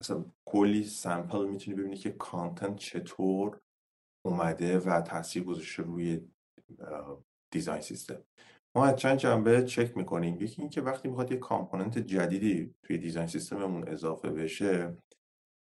اصلا 0.00 0.24
کلی 0.48 0.84
sample 0.84 1.46
می‌تونی 1.48 1.76
ببینی 1.76 1.96
که 1.96 2.10
content 2.10 2.76
چطور 2.76 3.60
اومده 4.26 4.78
و 4.78 5.00
تاثیر 5.00 5.44
گذاشته 5.44 5.82
روی 5.82 6.20
design 7.52 7.80
system. 7.80 8.24
ما 8.76 8.86
از 8.86 8.96
چند 8.96 9.18
جنبه 9.18 9.62
چک 9.62 9.96
می‌کنیم. 9.96 10.40
یکی 10.40 10.62
اینکه 10.62 10.80
وقتی 10.80 11.08
می‌خواد 11.08 11.32
یه 11.32 11.36
component 11.36 11.98
جدیدی 11.98 12.74
توی 12.82 12.98
design 12.98 13.26
system 13.26 13.67
مون 13.67 13.88
اضافه 13.88 14.30
بشه 14.30 14.96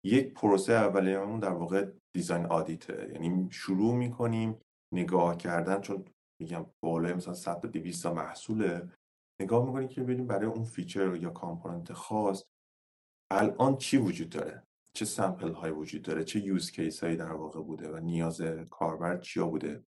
یک 0.04 0.34
پروسه 0.34 0.72
اولیه‌مون 0.72 1.40
در 1.40 1.52
واقع 1.52 1.90
design 2.16 2.46
audit 2.46 2.92
ه. 2.92 3.10
یعنی 3.12 3.48
شروع 3.50 3.94
می‌کنیم 3.94 4.60
نگاه 4.94 5.36
کردن 5.36 5.80
چون 5.80 6.04
میگم 6.42 6.66
بالای 6.84 7.12
مثلا 7.12 7.34
100 7.34 7.60
تا 7.60 7.68
200 7.68 8.02
تا 8.02 8.14
محصوله. 8.14 8.92
نگاه 9.40 9.66
می‌کنیم 9.66 9.88
که 9.88 10.02
ببینیم 10.02 10.26
برای 10.26 10.46
اون 10.46 10.64
feature 10.64 11.16
یا 11.16 11.30
component 11.30 11.92
خاص 11.92 12.44
الان 13.30 13.76
چی 13.76 13.96
وجود 13.96 14.28
داره؟ 14.28 14.62
چه 14.92 15.04
sample 15.04 15.52
های 15.52 15.70
وجود 15.70 16.02
داره؟ 16.02 16.24
چه 16.24 16.40
use 16.40 16.70
case 16.70 17.04
هایی 17.04 17.16
در 17.16 17.32
واقع 17.32 17.62
بوده 17.62 17.90
و 17.90 17.96
نیاز 17.96 18.40
کاربر 18.70 19.18
چیا 19.18 19.46
بوده؟ 19.46 19.84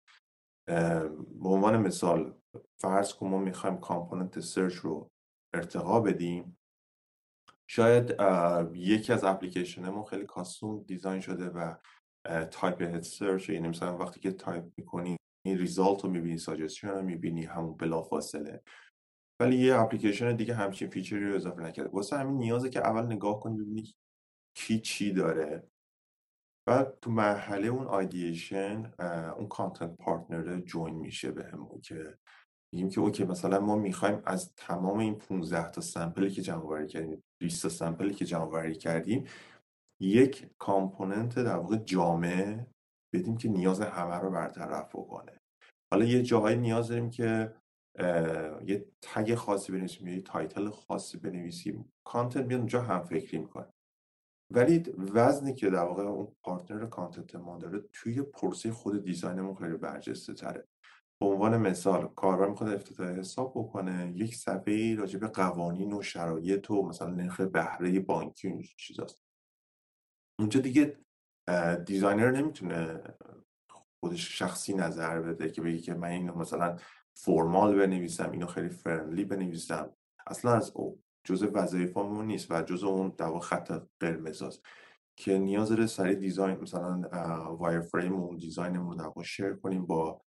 به 1.41 1.49
عنوان 1.49 1.77
مثال 1.77 2.40
فرض 2.81 3.15
کن 3.15 3.29
ما 3.29 3.39
می‌خوایم 3.39 3.81
component 3.81 4.41
search 4.41 4.75
رو 4.75 5.11
ارتقا 5.55 6.01
بدیم. 6.01 6.59
شاید 7.71 8.15
یکی 8.75 9.13
از 9.13 9.25
اپلیکیشن 9.25 9.89
ما 9.89 10.05
خیلی 10.05 10.27
custom 10.27 10.83
design 10.83 11.21
شده 11.21 11.49
و 11.49 11.75
type 12.45 12.83
ahead 12.83 13.03
search 13.03 13.49
یعنی 13.49 13.69
مثلا 13.69 13.99
وقتی 13.99 14.21
که 14.21 14.33
تایپ 14.33 14.65
می‌کنی 14.77 15.17
این 15.47 15.59
result 15.59 16.05
رو 16.05 16.11
می‌بینی 16.11 16.39
suggestion 16.39 16.89
رو 16.89 17.03
می‌بینی 17.03 17.45
همون 17.45 17.77
بلا 17.77 18.03
فاصله 18.03 18.63
ولی 19.41 19.57
یه 19.57 19.81
اپلیکیشن 19.81 20.37
دیگه 20.37 20.55
همچین 20.55 20.91
feature 20.91 21.24
ی 21.24 21.29
رو 21.29 21.37
اضافه 21.37 21.63
نکرده. 21.63 21.91
واسه 21.91 22.17
همین 22.17 22.39
نیازه 22.39 22.71
که 22.71 22.81
اول 22.81 23.07
نگاه 23.07 23.41
کنی 23.41 23.59
ببینی 23.59 23.95
کی 24.57 24.81
چی 24.81 25.13
داره. 25.13 25.69
بعد 26.69 26.99
تو 27.01 27.11
مرحله 27.11 27.67
اون 27.69 27.87
ideation 27.87 28.93
اون 29.37 29.49
content 29.49 29.97
partner 29.97 30.61
join 30.61 30.95
میشه 30.95 31.31
بهمون 31.31 31.81
که 31.81 32.19
میگیم 32.75 32.91
که 32.91 33.01
okay 33.01 33.25
مثلا 33.25 33.61
ما 33.61 33.77
می‌خوایم 33.77 34.23
از 34.27 34.55
تمام 34.55 34.99
این 34.99 35.15
15 35.15 35.71
تا 35.71 35.81
sample 35.81 36.24
ی 36.24 36.31
که 36.31 36.43
جمع 36.43 36.87
کردیم 36.87 37.23
20 37.41 37.63
تا 37.63 37.69
sample 37.69 38.08
ی 38.08 38.15
که 38.15 38.25
جمع 38.25 38.73
کردیم 38.73 39.25
یک 40.01 40.51
component 40.59 41.35
در 41.35 41.57
واقع 41.57 41.77
جامع 41.77 42.67
بدیم 43.15 43.37
که 43.37 43.49
نیاز 43.49 43.81
همه 43.81 44.15
رو 44.15 44.31
برطرف 44.31 44.89
بکنه. 44.89 45.41
حالا 45.93 46.05
یه 46.05 46.23
جاهایی 46.23 46.57
نیاز 46.57 46.89
داریم 46.89 47.11
که 47.11 47.55
یه 48.67 48.87
tag 49.03 49.35
خاصی 49.35 49.73
بنویسیم 49.73 50.09
یه 50.09 50.21
title 50.21 50.71
خاصی 50.71 51.19
بنویسیم. 51.19 51.93
content 52.07 52.47
میاد 52.47 52.59
اونجا 52.59 52.83
هم 52.83 53.03
فکری 53.03 53.39
می‌کنه. 53.39 53.67
ولی 54.53 54.83
وزنی 54.99 55.55
که 55.55 55.71
در 55.71 55.85
واقع 55.85 56.03
اون 56.03 56.33
partner 56.45 56.87
content 56.87 57.35
ما 57.37 57.59
داره 57.59 57.85
توی 57.93 58.23
process 58.23 58.73
خود 58.73 59.05
design 59.05 59.38
مون 59.38 59.55
خیلی 59.55 59.77
برجسته 59.77 60.35
تره 60.35 60.65
به 61.21 61.27
عنوان 61.27 61.57
مثال 61.57 62.09
کاربر 62.17 62.49
می‌خواد 62.49 62.73
افتتاح 62.73 63.09
حساب 63.09 63.53
بکنه 63.57 64.13
یک 64.17 64.37
صفحه 64.37 64.95
راجع 64.95 65.19
به 65.19 65.29
قوانین 65.29 65.93
و 65.93 66.03
شرایط 66.03 66.71
و 66.71 66.83
مثلا 66.83 67.11
نرخ 67.11 67.41
بهره 67.41 68.01
بانکی 68.01 68.49
و 68.49 68.63
چیزاست. 68.77 69.23
اونجا 70.39 70.61
دیگه 70.61 70.99
designer 71.87 72.31
نمی‌تونه 72.31 73.03
خودش 74.01 74.39
شخصی 74.39 74.75
نظر 74.75 75.21
بده 75.21 75.51
که 75.51 75.63
بگه 75.63 75.79
که 75.79 75.95
من 75.95 76.09
اینو 76.09 76.35
مثلا 76.35 76.77
formal 77.15 77.79
بنویسم 77.79 78.31
اینو 78.31 78.47
خیلی 78.47 78.69
friendly 78.69 79.25
بنویسم. 79.25 79.91
اصلا 80.27 80.53
از 80.53 80.73
جزء 81.25 81.47
وظایفمون 81.53 82.27
نیست 82.27 82.51
و 82.51 82.63
جزء 82.63 82.87
اون 82.87 83.15
در 83.19 83.39
خط 83.39 83.83
قرمز 84.01 84.43
است 84.43 84.63
که 85.17 85.39
نیاز 85.39 85.69
داره 85.69 85.87
سریع 85.87 86.15
design 86.15 86.61
مثلا 86.61 87.01
wireframe 87.57 88.13
اون 88.13 88.37
design 88.37 88.78
مون 88.78 88.99
رو 88.99 89.23
share 89.23 89.55
کنیم 89.55 89.87
با 89.87 90.23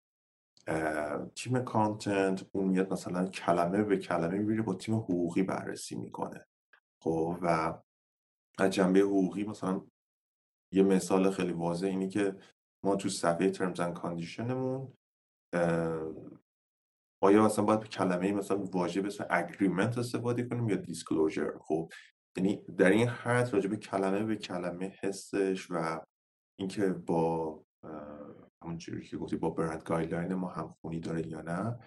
تیم 1.35 1.59
content 1.59 2.45
اون 2.51 2.67
میاد 2.67 2.93
مثلا 2.93 3.27
کلمه 3.27 3.83
به 3.83 3.97
کلمه 3.97 4.37
می‌بینه 4.37 4.61
با 4.61 4.73
تیم 4.73 4.95
حقوقی 4.95 5.43
بررسی 5.43 5.95
می‌کنه. 5.95 6.47
خب 7.03 7.37
و 7.41 7.79
از 8.59 8.69
جنبه 8.69 8.99
حقوقی 8.99 9.43
مثلا 9.43 9.81
یه 10.73 10.83
مثال 10.83 11.31
خیلی 11.31 11.51
واضح 11.51 11.87
اینی 11.87 12.09
که 12.09 12.35
ما 12.83 12.95
تو 12.95 13.09
صفحه 13.09 13.49
terms 13.49 13.79
and 13.79 13.93
condition 13.93 14.68
مون 14.68 14.93
آیا 17.23 17.45
مثلا 17.45 17.65
باید 17.65 17.83
کلمه 17.83 18.31
مثلا 18.31 18.57
واژه 18.57 19.01
مثل 19.01 19.25
agreement 19.29 19.97
استفاده 19.97 20.43
کنیم 20.43 20.69
یا 20.69 20.75
disclosure 20.75 21.57
خب 21.59 21.91
یعنی 22.37 22.65
در 22.77 22.89
این 22.89 23.07
حد 23.07 23.53
راجع 23.53 23.69
به 23.69 23.77
کلمه 23.77 24.23
به 24.23 24.35
کلمه 24.35 24.97
حسش 25.01 25.67
و 25.71 26.05
اینکه 26.59 26.89
با 26.89 27.63
همون 28.63 28.77
چیزی 28.77 29.01
که 29.01 29.17
گفتی 29.17 29.35
با 29.35 29.49
brand 29.49 29.83
guideline 29.83 30.33
ما 30.33 30.47
همخونی 30.47 30.99
داره 30.99 31.27
یا 31.27 31.41
نه 31.41 31.79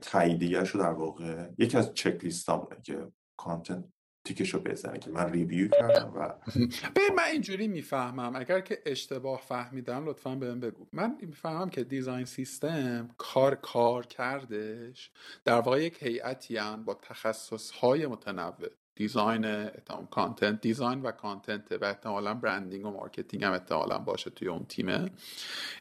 تاییدیه 0.00 0.60
رو 0.60 0.80
در 0.80 0.92
واقع 0.92 1.48
یکی 1.58 1.76
از 1.76 1.94
چک 1.94 2.24
لیست 2.24 2.50
که 2.82 3.12
content 3.36 3.84
تیکشو 4.26 4.60
بزنه 4.60 4.98
که 4.98 5.10
من 5.10 5.32
review 5.32 5.68
کردم 5.68 6.12
و 6.16 6.28
به 6.94 7.00
من 7.16 7.24
اینجوری 7.32 7.68
می‌فهمم. 7.68 8.36
اگر 8.36 8.60
که 8.60 8.82
اشتباه 8.86 9.40
فهمیدم 9.40 10.06
لطفا 10.06 10.34
بهم 10.34 10.60
بگو. 10.60 10.86
من 10.92 11.16
می‌فهمم 11.20 11.70
که 11.70 11.84
design 11.84 12.24
system 12.24 13.08
کار 13.18 13.54
کار 13.54 14.06
کردش 14.06 15.10
در 15.44 15.60
واقع 15.60 15.82
یک 15.82 16.02
هیئتی 16.02 16.58
با 16.86 16.94
تخصص 16.94 17.70
های 17.70 18.06
متنوع. 18.06 18.68
design 18.96 19.70
content 20.10 20.60
design 20.60 21.02
و 21.02 21.10
content 21.10 21.72
و 21.72 21.84
احتمالا 21.84 22.34
branding 22.34 22.86
و 22.86 22.90
marketing 22.90 23.44
هم 23.44 23.52
احتمالا 23.52 23.98
باشه 23.98 24.30
توی 24.30 24.48
اون 24.48 24.64
تیمه. 24.64 25.10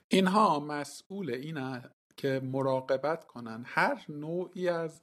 اینها 0.07 0.59
مسئول 0.59 1.32
اینه 1.32 1.84
که 2.18 2.41
مراقبت 2.43 3.26
کنن 3.26 3.64
هر 3.68 4.05
نوعی 4.09 4.70
از 4.70 5.01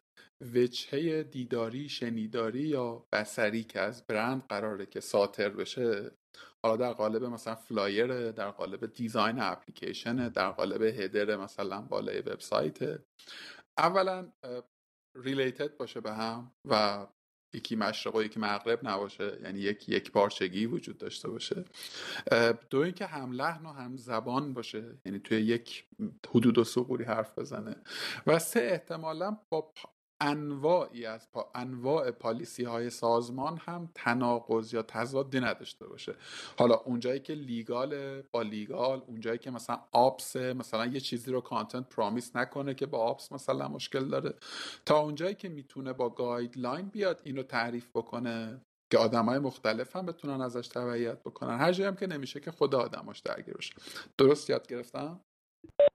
وجهه 0.54 1.22
دیداری 1.22 1.88
شنیداری 1.88 2.62
یا 2.62 3.06
بصری 3.12 3.64
که 3.64 3.80
از 3.80 4.06
برند 4.06 4.42
قراره 4.48 4.86
که 4.86 5.00
صادر 5.01 5.48
بشه 5.48 6.11
حالا 6.62 6.76
در 6.76 6.92
قالب 6.92 7.24
مثلا 7.24 7.54
flyer 7.55 8.32
در 8.32 8.50
قالب 8.50 8.86
design 8.94 9.40
application 9.40 10.28
در 10.28 10.50
قالب 10.50 10.82
header 10.82 11.36
مثلا 11.36 11.80
بالای 11.80 12.20
وبسایت 12.20 13.00
اولا 13.78 14.32
ریلیتد 15.16 15.76
باشه 15.76 16.00
به 16.00 16.12
هم 16.12 16.52
و 16.64 17.06
یکی 17.53 17.76
مشرق 17.76 18.14
و 18.14 18.22
یکی 18.22 18.40
مغرب 18.40 18.88
نباشه. 18.88 19.38
یعنی 19.42 19.61
یک 19.61 19.88
یک 19.88 20.12
پارچگی 20.12 20.66
وجود 20.66 20.98
داشته 20.98 21.28
باشه. 21.28 21.64
دو 22.70 22.78
اینکه 22.78 23.07
هم 23.07 23.32
لحن 23.32 23.66
و 23.66 23.72
هم 23.72 23.96
زبان 23.96 24.55
باشه. 24.55 24.98
یعنی 25.07 25.18
توی 25.18 25.38
یک 25.38 25.84
حدود 26.28 26.59
و 26.59 26.64
سقوری 26.64 27.05
حرف 27.05 27.38
بزنه. 27.38 27.76
و 28.26 28.38
سه 28.38 28.61
احتمالا 28.61 29.36
با 29.48 29.72
انواعی 30.20 31.06
از 31.06 31.30
پا... 31.30 31.50
انواع 31.54 32.10
پالیسی 32.10 32.64
های 32.64 32.90
سازمان 32.90 33.56
هم 33.56 33.90
تناقض 33.94 34.74
یا 34.74 34.82
تضادی 34.82 35.40
نداشته 35.40 35.86
باشه. 35.86 36.14
حالا 36.58 36.74
اونجایی 36.74 37.20
که 37.20 37.32
لیگال 37.32 38.22
با 38.22 38.42
لیگال 38.42 39.02
اونجایی 39.06 39.38
که 39.38 39.50
مثلا 39.50 39.80
آپس 39.92 40.36
مثلا 40.36 40.86
یه 40.86 41.00
چیزی 41.00 41.32
رو 41.32 41.40
کانتنت 41.40 41.88
پرامیس 41.88 42.36
نکنه 42.36 42.74
که 42.74 42.86
با 42.86 42.98
آپس 42.98 43.32
مثلا 43.32 43.68
مشکل 43.68 44.08
داره. 44.08 44.34
تا 44.86 44.98
اونجایی 44.98 45.34
که 45.34 45.48
می‌تونه 45.48 45.92
با 45.92 46.08
guideline 46.09 46.86
بیاد 46.86 47.20
اینو 47.24 47.42
تعریف 47.42 47.88
بکنه 47.94 48.60
که 48.92 48.98
آدم 48.98 49.24
های 49.24 49.38
مختلف 49.38 49.96
هم 49.96 50.06
بتونن 50.06 50.40
ازش 50.40 50.68
تبعیت 50.68 51.20
بکنن. 51.22 51.58
هر 51.58 51.72
جایی 51.72 51.88
هم 51.88 51.96
که 51.96 52.06
نمیشه 52.06 52.40
که 52.40 52.50
خود 52.50 52.74
آدماش 52.74 53.20
درگیر 53.20 53.54
بشه 53.54 53.74
درست 54.18 54.50
یاد 54.50 54.66
گرفتم؟ 54.66 55.20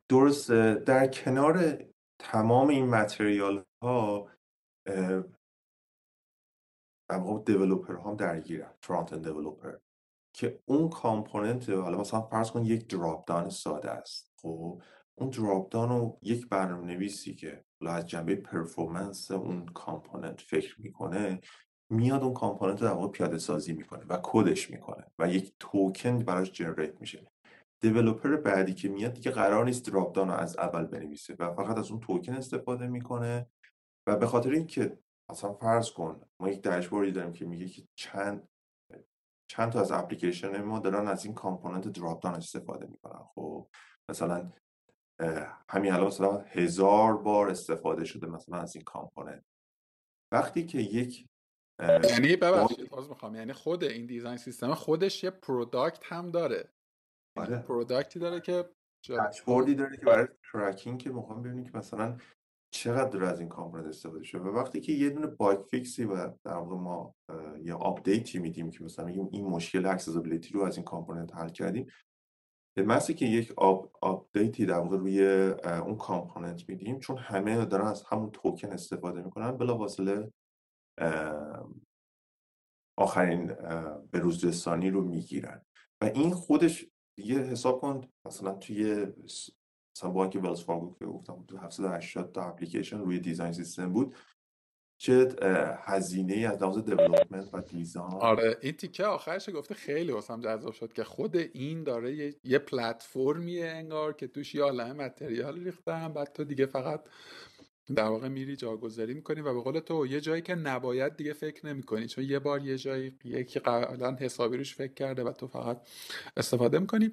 درست 0.09 0.51
در 0.51 1.07
کنار 1.07 1.77
تمام 2.19 2.67
این 2.67 2.85
material 2.85 3.63
ها 3.81 4.29
در 7.09 7.17
واقع 7.17 7.43
developer 7.43 7.95
هم 7.95 8.15
درگیرن 8.15 8.73
front 8.81 9.13
end 9.13 9.23
developer 9.23 9.77
که 10.33 10.59
اون 10.65 10.89
component 10.89 11.69
حالا 11.69 11.97
مثلا 11.97 12.21
فرض 12.21 12.51
کن 12.51 12.65
یک 12.65 12.87
dropdown 12.87 13.49
ساده 13.49 13.91
است 13.91 14.33
خب؟ 14.41 14.81
اون 15.15 15.29
dropdown 15.29 15.89
رو 15.89 16.19
یک 16.21 16.49
برنامه 16.49 16.85
نویسی 16.85 17.35
که 17.35 17.65
از 17.81 18.07
جنبه 18.07 18.35
performance 18.35 19.31
اون 19.31 19.65
component 19.65 20.41
فکر 20.41 20.81
می‌کنه 20.81 21.41
میاد 21.89 22.23
اون 22.23 22.33
component 22.33 22.81
رو 22.81 22.87
در 22.87 22.93
واقع 22.93 23.07
پیاده 23.07 23.37
سازی 23.37 23.73
می‌کنه 23.73 24.05
و 24.05 24.19
کدش 24.23 24.69
می‌کنه 24.69 25.05
و 25.19 25.29
یک 25.29 25.53
توکن 25.59 26.19
براش 26.19 26.51
generate 26.51 27.01
میشه. 27.01 27.31
developer 27.81 28.35
بعدی 28.35 28.73
که 28.73 28.89
میاد 28.89 29.13
دیگه 29.13 29.31
قرار 29.31 29.65
نیست 29.65 29.89
drop 29.89 30.19
رو 30.19 30.31
از 30.31 30.57
اول 30.57 30.85
بنویسه 30.85 31.35
و 31.39 31.53
فقط 31.53 31.77
از 31.77 31.91
اون 31.91 31.99
توکن 31.99 32.33
استفاده 32.33 32.87
می‌کنه 32.87 33.49
و 34.07 34.15
به 34.15 34.27
خاطر 34.27 34.51
اینکه 34.51 34.99
اصلا 35.29 35.53
فرض 35.53 35.91
کن 35.91 36.21
ما 36.39 36.49
یک 36.49 36.63
داشبوردی 36.63 37.11
داریم 37.11 37.33
که 37.33 37.45
میگه 37.45 37.67
که 37.67 37.87
چند 37.95 38.47
چند 39.51 39.71
تا 39.71 39.81
از 39.81 39.91
اپلیکیشن 39.91 40.61
ما 40.61 40.79
دارن 40.79 41.07
از 41.07 41.25
این 41.25 41.33
component 41.33 41.87
dropdown 41.87 42.35
استفاده 42.35 42.85
می‌کنن. 42.85 43.23
خب 43.35 43.67
مثلا 44.11 44.51
همین 45.69 45.93
الان 45.93 46.07
مثلا 46.07 46.37
هزار 46.37 47.17
بار 47.17 47.49
استفاده 47.49 48.05
شده 48.05 48.27
مثلا 48.27 48.57
از 48.57 48.75
این 48.75 48.83
component. 48.83 49.45
وقتی 50.33 50.65
که 50.65 50.77
یک 50.77 51.27
یعنی 51.79 52.35
ببخشید 52.35 52.95
می‌خوام 53.09 53.35
یعنی 53.35 53.53
خود 53.53 53.83
این 53.83 54.05
design 54.05 54.37
system 54.37 54.73
خودش 54.73 55.23
یه 55.23 55.29
product 55.29 56.03
هم 56.03 56.31
داره. 56.31 56.74
آره. 57.35 57.57
product 57.57 58.12
ی 58.12 58.19
داره 58.19 58.41
که 58.41 58.69
داشبوردی 59.09 59.75
داره 59.75 59.97
که 59.97 60.05
برای 60.05 60.27
tracking 60.51 60.99
که 60.99 61.09
می‌خوام 61.09 61.41
ببینیم 61.41 61.63
که 61.63 61.77
مثلا 61.77 62.17
چقدر 62.71 63.09
داره 63.09 63.27
از 63.27 63.39
این 63.39 63.49
component 63.49 63.87
استفاده 63.87 64.23
شده 64.23 64.41
و 64.41 64.47
وقتی 64.47 64.81
که 64.81 64.91
یه 64.91 65.09
دونه 65.09 65.27
bug 65.27 65.65
fix 65.65 65.95
ی 65.95 66.05
و 66.05 66.27
در 66.43 66.53
واقع 66.53 66.75
ما 66.75 67.15
یه 67.63 67.73
update 67.73 68.30
ی 68.30 68.39
میدیم 68.39 68.69
که 68.69 68.83
مثلا 68.83 69.05
میگیم 69.05 69.29
این 69.31 69.45
مشکل 69.45 69.85
accessibility 69.85 70.53
رو 70.53 70.61
از 70.61 70.77
این 70.77 70.85
component 70.85 71.35
حل 71.35 71.49
کردیم 71.49 71.87
به 72.77 72.83
محضی 72.83 73.13
که 73.13 73.25
یک 73.25 73.53
update 74.01 74.56
ی 74.56 74.65
در 74.65 74.79
واقع 74.79 74.97
روی 74.97 75.27
اون 75.63 75.97
component 75.97 76.69
میدیم 76.69 76.99
چون 76.99 77.17
همه 77.17 77.65
دارن 77.65 77.87
از 77.87 78.03
همون 78.03 78.31
توکن 78.31 78.71
استفاده 78.71 79.21
می‌کنن 79.21 79.57
بلافاصله 79.57 80.31
آخرین 82.97 83.47
به‌روزرسانی 84.11 84.89
رو 84.89 85.01
می‌گیرن 85.01 85.61
و 86.01 86.05
این 86.05 86.31
خودش 86.31 86.85
دیگه 87.15 87.39
حساب 87.39 87.81
کن. 87.81 88.01
مثلا 88.25 88.53
توی 88.53 89.07
مثلا 89.95 90.09
بانک 90.09 90.39
Wells 90.43 90.61
Fargo 90.61 90.95
که 90.99 91.05
گفتم 91.05 91.43
تو 91.47 91.57
780 91.57 92.31
تا 92.31 92.43
اپلیکیشن 92.43 92.99
روی 92.99 93.19
design 93.19 93.53
system 93.53 93.93
بود. 93.93 94.15
چه 94.97 95.35
هزینه 95.83 96.33
ای 96.33 96.45
از 96.45 96.61
لحاظ 96.61 96.77
development 96.77 97.53
و 97.53 97.61
design 97.61 98.13
آره 98.13 98.57
این 98.61 98.71
تیکه 98.71 99.05
آخرش 99.05 99.49
گفته 99.49 99.75
خیلی 99.75 100.11
واسم 100.11 100.41
جذاب 100.41 100.73
شد 100.73 100.93
که 100.93 101.03
خود 101.03 101.35
این 101.35 101.83
داره 101.83 102.15
یه, 102.15 102.35
یه 102.43 102.59
پلتفرمیه 102.59 103.65
انگار 103.65 104.13
که 104.13 104.27
توش 104.27 104.55
یه 104.55 104.63
عالمه 104.63 104.93
متریال 104.93 105.63
ریختم 105.63 106.13
بعد 106.13 106.33
تو 106.33 106.43
دیگه 106.43 106.65
فقط 106.65 107.01
در 107.95 108.03
واقع 108.03 108.27
میری 108.27 108.55
جاگذاری 108.55 109.13
می‌کنی 109.13 109.41
و 109.41 109.53
به 109.53 109.61
قول 109.61 109.79
تو 109.79 110.07
یه 110.07 110.21
جایی 110.21 110.41
که 110.41 110.55
نباید 110.55 111.15
دیگه 111.15 111.33
فکر 111.33 111.65
نمی‌کنی. 111.65 112.07
چون 112.07 112.23
یه 112.23 112.39
بار 112.39 112.65
یه 112.65 112.77
جایی 112.77 113.17
یکی 113.23 113.59
قبلا 113.59 114.15
حسابی 114.15 114.57
روش 114.57 114.75
فکر 114.75 114.93
کرده 114.93 115.23
و 115.23 115.31
تو 115.31 115.47
فقط 115.47 115.87
استفاده 116.37 116.79
می‌کنی. 116.79 117.11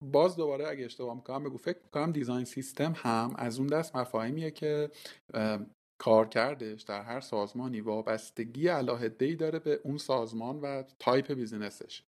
باز 0.00 0.36
دوباره 0.36 0.68
اگه 0.68 0.84
اشتباه 0.84 1.14
می‌کنم 1.14 1.44
بگو. 1.44 1.56
فکر 1.56 1.78
می‌کنم 1.84 2.12
دیزاین 2.12 2.44
سیستم 2.44 2.92
هم 2.96 3.34
از 3.36 3.58
اون 3.58 3.66
دست 3.66 3.96
مفاهیمیه 3.96 4.50
که 4.50 4.90
کار 5.98 6.28
کردش 6.28 6.82
در 6.82 7.02
هر 7.02 7.20
سازمانی 7.20 7.80
وابستگی 7.80 8.68
علی‌حده 8.68 9.26
ای 9.26 9.36
داره 9.36 9.58
به 9.58 9.80
اون 9.84 9.98
سازمان 9.98 10.60
و 10.60 10.82
type 10.98 11.32
business 11.32 11.83
ش. 11.83 12.02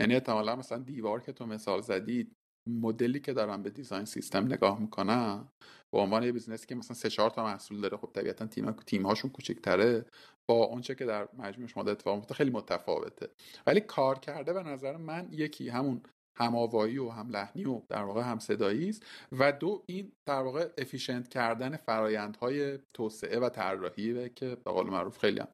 یعنی 0.00 0.14
احتمالا 0.14 0.56
مثلا 0.56 0.78
دیوار 0.78 1.20
که 1.20 1.32
تو 1.32 1.46
مثال 1.46 1.80
زدید 1.80 2.36
مدلی 2.66 3.20
که 3.20 3.32
دارن 3.32 3.62
به 3.62 3.70
design 3.70 4.04
system 4.04 4.44
نگاه 4.44 4.80
می‌کنن 4.80 5.48
به 5.94 6.00
عنوان 6.00 6.22
یه 6.22 6.32
business 6.32 6.62
ی 6.62 6.66
که 6.66 6.74
مثلا 6.74 6.94
سه 6.96 7.10
چهار 7.10 7.30
تا 7.30 7.44
محصول 7.44 7.80
داره 7.80 7.96
خب 7.96 8.10
طبیعتا 8.14 8.46
تیم 8.46 8.72
تیم 8.72 9.06
هاشون 9.06 9.30
کوچکتره 9.30 10.04
با 10.50 10.64
اونچه 10.64 10.94
که 10.94 11.04
در 11.04 11.28
مجموع 11.38 11.68
شما 11.68 11.82
اتفاق 11.82 12.16
میفته 12.16 12.34
خیلی 12.34 12.50
متفاوته 12.50 13.28
ولی 13.66 13.80
کارکرده 13.80 14.52
به 14.52 14.62
نظر 14.62 14.96
من 14.96 15.28
یکی 15.30 15.68
همون 15.68 16.02
هم‌آوایی 16.38 16.98
و 16.98 17.08
هم 17.08 17.28
لحنی 17.28 17.64
و 17.64 17.82
در 17.88 18.02
واقع 18.02 18.22
هم 18.22 18.38
صدایی 18.38 18.88
است 18.88 19.06
و 19.32 19.52
دو 19.52 19.84
این 19.86 20.12
در 20.28 20.42
واقع 20.42 20.68
افیشنت 20.78 21.28
کردن 21.28 21.76
فرایندهای 21.76 22.78
توسعه 22.96 23.38
و 23.38 23.48
طراحی 23.48 24.28
که 24.28 24.56
به 24.64 24.70
قول 24.70 24.86
معروف 24.86 25.18
خیلی 25.18 25.40
هم. 25.40 25.48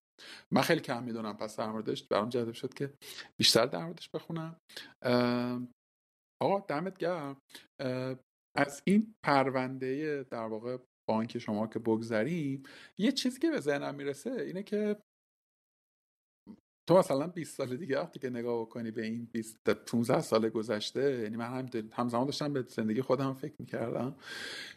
من 0.50 0.62
خیلی 0.62 0.80
کم 0.80 1.02
می‌دونم 1.02 1.36
پس 1.36 1.56
در 1.56 1.70
موردش 1.70 2.02
برام 2.02 2.28
جذب 2.28 2.52
شد 2.52 2.74
که 2.74 2.92
بیشتر 3.38 3.66
در 3.66 3.84
موردش 3.84 4.10
بخونم 4.10 4.60
آقا 6.42 6.60
دمت 6.68 6.98
گرم 6.98 7.36
از 8.56 8.82
این 8.84 9.14
پرونده 9.24 10.22
در 10.22 10.46
واقع 10.46 10.76
بانک 11.08 11.38
شما 11.38 11.66
که 11.66 11.78
بگذریم 11.78 12.62
یه 12.98 13.12
چیزی 13.12 13.40
که 13.40 13.50
به 13.50 13.60
ذهنم 13.60 13.94
می‌رسه 13.94 14.30
اینه 14.30 14.62
که 14.62 14.96
تو 16.88 16.98
مثلا 16.98 17.26
20 17.26 17.56
سال 17.56 17.76
دیگه 17.76 18.00
وقتی 18.00 18.18
که 18.18 18.30
نگاه 18.30 18.60
بکنی 18.60 18.90
به 18.90 19.02
این 19.02 19.24
20 19.32 19.70
15 19.70 20.20
سال 20.20 20.48
گذشته 20.48 21.20
یعنی 21.22 21.36
من 21.36 21.46
هم 21.46 21.90
همزمان 21.92 22.24
داشتم 22.26 22.52
به 22.52 22.62
زندگی 22.62 23.02
خودم 23.02 23.34
فکر 23.34 23.54
می‌کردم 23.58 24.16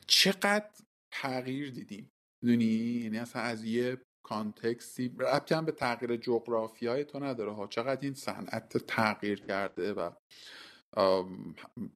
چقدر 0.07 0.69
تغییر 1.13 1.71
دیدیم. 1.71 2.11
دونی 2.43 2.65
یعنی 3.03 3.17
اصلا 3.17 3.41
از 3.41 3.63
یه 3.63 3.97
کانتکسی 4.25 5.15
ربطی 5.19 5.55
هم 5.55 5.65
به 5.65 5.71
تغییر 5.71 6.17
جغرافیای 6.17 7.05
تو 7.05 7.19
نداره 7.19 7.51
ها. 7.51 7.67
چقدر 7.67 8.01
این 8.01 8.13
صنعت 8.13 8.77
تغییر 8.77 9.39
کرده 9.39 9.93
و 9.93 10.11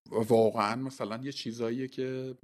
واقعا 0.08 0.76
مثلا 0.76 1.18
یه 1.24 1.32
چیزاییه 1.32 1.88
که 1.88 2.38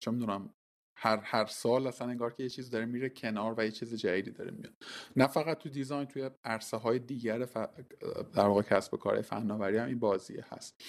چه 0.00 0.10
می‌دونم 0.10 0.54
هر 0.96 1.16
هر 1.16 1.46
سال 1.46 1.86
اصلا 1.86 2.08
انگار 2.08 2.32
که 2.32 2.42
یه 2.42 2.48
چیز 2.48 2.70
داره 2.70 2.86
میره 2.86 3.08
کنار 3.08 3.54
و 3.58 3.64
یه 3.64 3.70
چیز 3.70 3.94
جدیدی 3.94 4.30
داره 4.30 4.50
میاد. 4.50 4.72
نه 5.16 5.26
فقط 5.26 5.58
تو 5.58 5.68
دیزاین 5.68 6.04
توی 6.04 6.30
عرصه 6.44 6.76
های 6.76 6.98
دیگر 6.98 7.44
ف... 7.44 7.56
در 8.34 8.46
واقع 8.46 8.62
کسب 8.62 8.94
و 8.94 8.96
کار 8.96 9.22
فناوری 9.22 9.76
هم 9.76 9.88
این 9.88 9.98
بازیه 9.98 10.44
هست. 10.48 10.82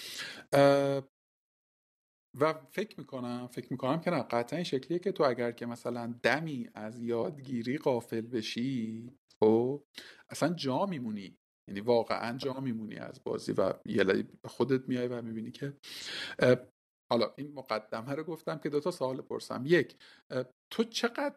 و 2.39 2.53
فکر 2.53 2.99
می‌کنم 2.99 3.47
فکر 3.47 3.67
می‌کنم 3.71 4.01
که 4.01 4.11
نه 4.11 4.23
قطعا 4.23 4.57
این 4.57 4.63
شکلیه 4.63 4.99
که 4.99 5.11
تو 5.11 5.23
اگر 5.23 5.51
که 5.51 5.65
مثلا 5.65 6.15
دمی 6.23 6.69
از 6.73 7.01
یادگیری 7.01 7.77
قافل 7.77 8.21
بشی 8.21 9.11
خب 9.39 9.83
اصلا 10.29 10.53
جا 10.53 10.85
میمونی. 10.85 11.37
یعنی 11.69 11.81
واقعا 11.81 12.37
جا 12.37 12.53
میمونی 12.59 12.95
از 12.95 13.23
بازی 13.23 13.51
و 13.51 13.73
یه 13.85 14.27
خودت 14.45 14.89
میای 14.89 15.07
و 15.07 15.21
می‌بینی 15.21 15.51
که 15.51 15.77
حالا 17.11 17.33
این 17.37 17.53
مقدمه 17.53 18.15
رو 18.15 18.23
گفتم 18.23 18.57
که 18.57 18.69
دو 18.69 18.79
تا 18.79 18.91
سوال 18.91 19.21
پرسم. 19.21 19.63
یک 19.65 19.95
تو 20.73 20.83
چقدر 20.83 21.35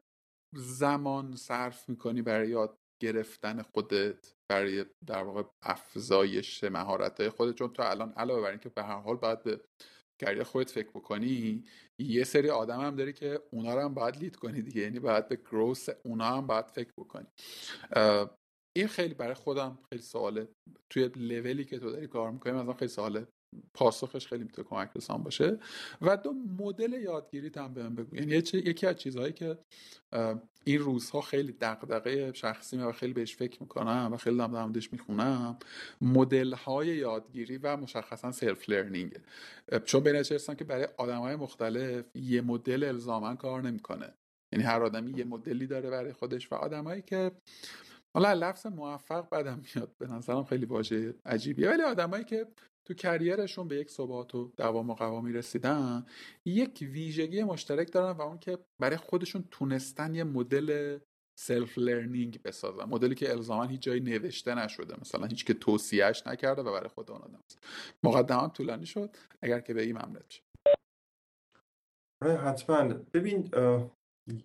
زمان 0.57 1.37
صرف 1.37 1.89
می‌کنی 1.89 2.23
برای 2.23 2.49
یاد 2.49 2.77
گرفتن 3.03 3.63
خودت 3.63 4.35
برای 4.51 4.85
در 5.07 5.23
واقع 5.23 5.43
افزایش 5.63 6.65
مهارت 6.65 7.29
خودت؟ 7.29 7.55
چون 7.55 7.73
تو 7.73 7.83
الان 7.83 8.13
علاوه 8.13 8.43
بر 8.43 8.51
اینکه 8.51 8.69
به 8.69 8.83
هر 8.83 9.01
حال 9.01 9.17
باید 9.17 9.43
به 9.43 9.61
کریر 10.23 10.43
خودت 10.43 10.71
فکر 10.71 10.91
بکنی 10.91 11.65
یه 12.01 12.25
سری 12.25 12.51
آدم 12.51 12.81
هم 12.81 12.97
داری 12.97 13.13
که 13.13 13.43
اونا 13.53 13.75
رو 13.75 13.81
هم 13.81 13.95
باید 13.95 14.17
لید 14.17 14.37
کنی 14.37 14.63
دیگه. 14.63 14.83
یعنی 14.83 14.99
باید 14.99 15.29
به 15.29 15.37
گروس 15.37 15.87
اونا 16.05 16.37
هم 16.37 16.47
باید 16.47 16.67
فکر 16.67 16.93
بکنی. 16.99 17.27
این 18.77 18.89
خیلی 18.89 19.15
برای 19.15 19.35
خودم 19.35 19.79
خیلی 19.89 20.03
سواله. 20.03 20.49
توی 20.91 21.11
لولی 21.17 21.65
که 21.65 21.79
تو 21.79 21.91
داری 21.91 22.07
کار 22.07 22.31
می‌کنی 22.31 22.53
مثلا 22.53 22.73
خیلی 22.73 22.89
سواله. 22.89 23.27
پاسخش 23.75 24.27
خیلی 24.27 24.45
می‌تونه 24.45 24.69
کمک 24.69 24.91
رسان 24.97 25.23
باشه. 25.23 25.59
و 26.03 26.17
دو 26.17 26.33
مدل 26.59 26.93
یادگیری 26.93 27.51
هم 27.57 27.75
بهم 27.75 27.95
بگو. 27.95 28.17
یعنی 28.17 28.35
یکی 28.55 28.87
از 28.87 28.97
چیزهایی 28.97 29.33
که 29.33 29.59
این 30.65 30.79
روزها 30.79 31.21
خیلی 31.21 31.57
دغدغه 31.61 32.33
شخصی 32.33 32.77
و 32.77 32.93
خیلی 32.93 33.13
بهش 33.13 33.37
فکر 33.37 33.63
می‌کنم 33.63 34.11
و 34.13 34.17
خیلی 34.17 34.37
دارم 34.37 34.73
در 34.73 34.81
می‌خونم 34.93 35.59
مدل 36.01 36.53
های 36.53 36.89
یادگیری 36.89 37.59
و 37.59 37.77
مشخصا 37.77 38.33
self 38.33 38.69
learning 38.69 39.19
چون 39.85 40.03
به 40.03 40.13
نتیجه‌ای 40.13 40.55
که 40.55 40.65
برای 40.65 40.89
آدم 40.97 41.21
های 41.21 41.37
مختلف 41.37 42.05
یه 42.15 42.41
مدل 42.41 42.85
الزاما 42.85 43.35
کار 43.35 43.63
نمی‌کنه. 43.63 44.15
یعنی 44.53 44.65
هر 44.65 44.83
آدمی 44.83 45.13
یه 45.13 45.25
مدلی 45.25 45.67
داره 45.67 45.91
برای 45.91 46.13
خودش 46.13 46.53
و 46.53 46.55
آدمایی 46.55 47.03
که 47.03 47.33
حالا 48.17 48.33
لفظ 48.33 48.67
موفق 48.67 49.29
بدم 49.29 49.63
میاد. 49.75 49.97
به 49.99 50.07
نظرم 50.07 50.45
خیلی 50.45 50.67
واژه 50.67 51.15
عجیبیه. 51.27 51.69
ولی 51.69 51.83
آدمایی 51.83 52.25
که 52.25 52.47
تو 52.85 52.95
career 52.95 53.39
شون 53.39 53.69
به 53.69 53.77
یک 53.77 53.91
ثبات 53.91 54.35
و 54.35 54.53
دوام 54.57 54.91
و 54.91 54.95
قوامی 54.95 55.33
رسیدن 55.33 56.07
یک 56.45 56.89
ویژگی 56.93 57.45
مشترک 57.45 57.93
دارن 57.93 58.17
و 58.17 58.23
اون 58.23 58.39
که 58.39 58.59
برای 58.79 58.97
خودشون 58.97 59.45
تونستن 59.51 60.15
یه 60.15 60.25
مدل 60.25 60.99
self 61.39 61.79
learning 61.79 62.43
بسازن. 62.43 62.85
مدلی 62.85 63.15
که 63.15 63.31
الزاما 63.31 63.65
هیچ 63.65 63.81
جایی 63.81 64.01
نوشته 64.01 64.55
نشده. 64.55 65.01
مثلا 65.01 65.27
هیچ 65.27 65.45
که 65.45 65.55
توصیهش 65.55 66.27
نکرده 66.27 66.63
و 66.63 66.73
برای 66.73 66.89
خود 66.89 67.11
اون 67.11 67.23
آدم 67.23 67.41
مقدمه 68.05 68.49
طولانی 68.49 68.87
شد. 68.87 69.17
اگر 69.43 69.61
که 69.61 69.75
به 69.75 69.83
این 69.83 69.99
مملت 69.99 70.41
آره، 72.23 72.37
حتما. 72.37 72.95
ببین 73.15 73.51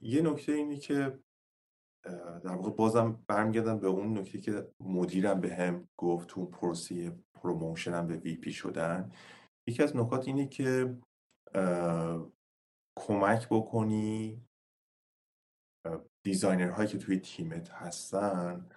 یه 0.02 0.22
نکته 0.22 0.52
اینی 0.52 0.78
که 0.78 1.20
در 2.44 2.56
واقع 2.56 2.70
بازم 2.70 3.24
برمیگردم 3.28 3.80
به 3.80 3.88
اون 3.88 4.18
نکته 4.18 4.40
که 4.40 4.68
مدیرم 4.80 5.42
بهم 5.42 5.88
گفت 5.98 6.28
تو 6.28 6.46
پروسه‌ی 6.46 7.12
promotion 7.34 8.00
م 8.00 8.08
به 8.08 8.18
VP 8.18 8.52
شدن. 8.52 9.12
یکی 9.68 9.84
از 9.84 9.96
نکات 9.96 10.28
اینه 10.28 10.48
که 10.48 10.98
کمک 12.96 13.48
بکنی 13.50 14.42
designer 16.24 16.70
هایی 16.70 16.90
که 16.90 16.98
توی 16.98 17.20
تیمت 17.20 17.70
هستن 17.70 18.70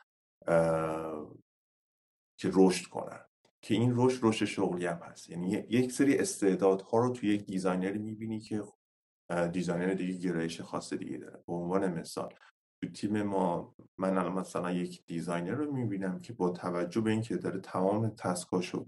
که 2.39 2.51
رشد 2.53 2.87
کنن. 2.89 3.25
که 3.63 3.75
این 3.75 3.93
رشد 3.97 4.21
رشد 4.23 4.45
شغلی 4.45 4.87
هم 4.87 4.97
هست. 4.97 5.31
یعنی 5.31 5.51
یک 5.51 5.93
سری 5.93 6.19
استعدادها 6.19 6.99
رو 6.99 7.11
توی 7.11 7.35
یک 7.35 7.45
designer 7.45 7.93
ی 7.93 7.99
می‌بینی 7.99 8.41
که 8.41 8.63
designer 9.53 9.95
دیگه 9.95 10.29
گرایش 10.29 10.61
خاص 10.61 10.93
دیگه 10.93 11.19
داره. 11.19 11.43
به 11.47 11.53
عنوان 11.53 12.01
مثال 12.01 12.35
تو 12.87 12.93
تیم 12.93 13.23
ما 13.23 13.75
من 13.99 14.19
الان 14.19 14.33
مثلا 14.33 14.73
یک 14.73 15.05
designer 15.07 15.51
رو 15.51 15.73
می‌بینم 15.73 16.21
که 16.21 16.33
با 16.33 16.51
توجه 16.51 17.01
به 17.01 17.11
اینکه 17.11 17.37
داره 17.37 17.61
تمام 17.61 18.09
task 18.09 18.53
اشو 18.53 18.87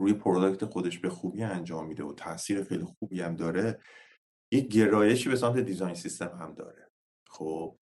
روی 0.00 0.12
product 0.12 0.64
خودش 0.64 0.98
به 0.98 1.10
خوبی 1.10 1.42
انجام 1.42 1.86
میده 1.86 2.04
و 2.04 2.12
تاثیر 2.12 2.64
خیلی 2.64 2.84
خوبی 2.84 3.20
هم 3.20 3.36
داره 3.36 3.80
یک 4.52 4.68
گرایشی 4.68 5.28
به 5.28 5.36
سمت 5.36 5.58
design 5.58 5.94
system 5.94 6.38
هم 6.40 6.54
داره. 6.54 6.90
خب؟ 7.30 7.78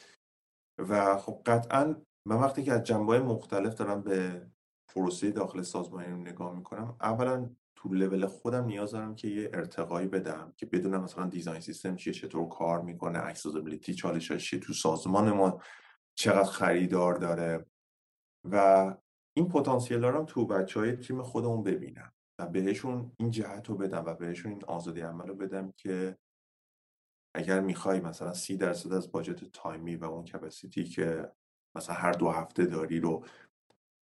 و 0.79 1.19
خب 1.19 1.43
قطعا 1.47 2.03
من 2.27 2.37
وقتی 2.37 2.63
که 2.63 2.73
از 2.73 2.83
جنبه 2.83 3.21
مختلف 3.21 3.75
دارم 3.75 4.03
به 4.03 4.47
پروسه 4.89 5.31
داخل 5.31 5.63
سازمانی 5.63 6.23
نگاه 6.23 6.57
می‌کنم 6.57 6.97
اولا 7.01 7.51
تو 7.77 7.95
لول 7.95 8.27
خودم 8.27 8.65
نیاز 8.65 8.91
دارم 8.91 9.15
که 9.15 9.29
یه 9.29 9.51
ارتقایی 9.55 10.09
بدم 10.09 10.53
که 10.57 10.67
بدونم 10.67 11.03
مثلا 11.03 11.27
design 11.27 11.61
system 11.61 11.97
چیه 11.97 12.13
چطور 12.13 12.49
کار 12.49 12.83
می‌کنه 12.83 13.19
accessibility 13.25 13.95
چالشاش 13.95 14.51
چیه 14.51 14.61
تو 14.61 14.73
سازمان 14.73 15.31
ما 15.31 15.63
چقدر 16.15 16.51
خریدار 16.51 17.15
داره. 17.15 17.67
و 18.45 18.97
این 19.37 19.49
پتانسیل 19.49 20.01
دارم 20.01 20.25
تو 20.25 20.47
بچه 20.47 20.81
های 20.81 20.97
تیم 20.97 21.23
خودمون 21.23 21.63
ببینم 21.63 22.13
و 22.39 22.47
بهشون 22.47 23.13
این 23.17 23.31
جهت 23.31 23.69
رو 23.69 23.77
بدم 23.77 24.05
و 24.05 24.15
بهشون 24.15 24.53
این 24.53 24.65
آزادی 24.65 25.01
عمل 25.01 25.27
رو 25.27 25.35
بدم 25.35 25.73
که 25.77 26.19
اگر 27.35 27.61
می‌خوای 27.61 28.01
مثلا 28.01 28.33
سی 28.33 28.57
درصد 28.57 28.93
از 28.93 29.13
باجت 29.13 29.45
تایمی 29.45 29.97
و 29.97 30.05
اون 30.05 30.25
کپاسیتی 30.25 30.85
که 30.85 31.33
مثلا 31.77 31.95
هر 31.95 32.13
دو 32.13 32.31
هفته 32.31 32.67
داری 32.67 33.01
رو 33.01 33.25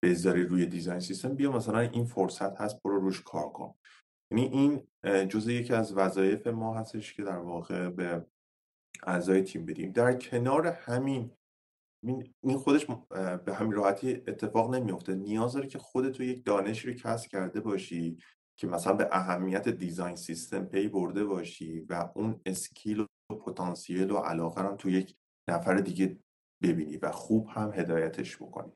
بذاری 0.04 0.42
روی 0.42 0.66
دیزاین 0.66 1.00
سیستم 1.00 1.34
بیا 1.34 1.52
مثلا 1.52 1.80
این 1.80 2.04
فرصت 2.04 2.60
هست 2.60 2.82
برو 2.82 3.00
روش 3.00 3.22
کار 3.22 3.48
کن. 3.48 3.74
یعنی 4.30 4.44
این 4.44 4.82
جزء 5.28 5.50
یکی 5.50 5.72
از 5.72 5.92
وظایف 5.92 6.46
ما 6.46 6.78
هستش 6.78 7.14
که 7.14 7.22
در 7.22 7.38
واقع 7.38 7.88
به 7.88 8.26
اعضای 9.02 9.42
تیم 9.42 9.66
بدیم. 9.66 9.92
در 9.92 10.12
کنار 10.12 10.66
همین 10.66 11.30
این 12.40 12.56
خودش 12.58 12.86
به 13.44 13.54
همین 13.54 13.72
راحتی 13.72 14.12
اتفاق 14.12 14.74
نمیفته 14.74 15.14
نیاز 15.14 15.52
داره 15.52 15.68
که 15.68 15.78
خودت 15.78 16.12
تو 16.12 16.22
یک 16.22 16.44
دانشی 16.44 16.88
رو 16.88 16.94
کسب 16.94 17.30
کرده 17.30 17.60
باشی 17.60 18.18
که 18.56 18.66
مثلا 18.66 18.92
به 18.92 19.08
اهمیت 19.12 19.68
design 19.68 20.16
system 20.16 20.64
پی 20.64 20.88
برده 20.88 21.24
باشی 21.24 21.80
و 21.80 22.08
اون 22.14 22.40
skill 22.46 23.00
و 23.00 23.34
پتانسیل 23.34 24.10
و 24.10 24.16
علاقه 24.16 24.62
رو 24.62 24.76
تو 24.76 24.90
یک 24.90 25.16
نفر 25.48 25.74
دیگه 25.74 26.18
ببینی 26.62 26.96
و 26.96 27.10
خوب 27.10 27.48
هم 27.48 27.72
هدایتش 27.74 28.36
بکنی. 28.36 28.72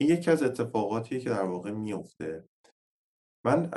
این 0.00 0.10
یکی 0.10 0.30
از 0.30 0.42
اتفاقاتیه 0.42 1.20
که 1.20 1.30
در 1.30 1.44
واقع 1.44 1.70
میفته 1.70 2.48
من 3.44 3.70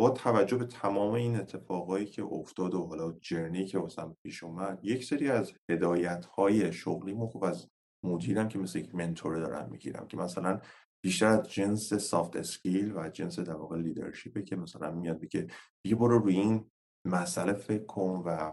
با 0.00 0.10
توجه 0.10 0.56
به 0.56 0.64
تمام 0.64 1.14
این 1.14 1.36
اتفاقایی 1.36 2.06
که 2.06 2.22
افتاد 2.22 2.74
و 2.74 2.86
حالا 2.86 3.12
journey 3.12 3.66
که 3.66 3.78
واسم 3.78 4.16
پیش 4.22 4.42
اومد 4.42 4.80
یک 4.82 5.04
سری 5.04 5.30
از 5.30 5.52
هدایت 5.70 6.24
های 6.24 6.72
شغلی 6.72 7.14
خوب 7.14 7.44
از 7.44 7.68
مدیرم 8.04 8.48
که 8.48 8.58
مثل 8.58 8.78
یک 8.78 8.94
mentor 8.94 9.33
ه 9.33 9.40
دارم 9.40 9.70
می‌گیرم 9.70 10.06
که 10.06 10.16
مثلا 10.16 10.60
بیشتر 11.04 11.26
از 11.26 11.50
جنس 11.50 11.94
soft 11.94 12.36
skill 12.36 12.92
و 12.96 13.08
جنس 13.08 13.38
در 13.38 13.54
واقع 13.54 13.76
leadership 13.76 14.36
ه 14.36 14.42
که 14.42 14.56
مثلا 14.56 14.90
میاد 14.90 15.20
بگه 15.20 15.46
بیا 15.84 15.96
برو 15.96 16.18
روی 16.18 16.36
این 16.36 16.70
مسئله 17.04 17.52
فکر 17.52 17.84
کن 17.84 18.22
و 18.26 18.52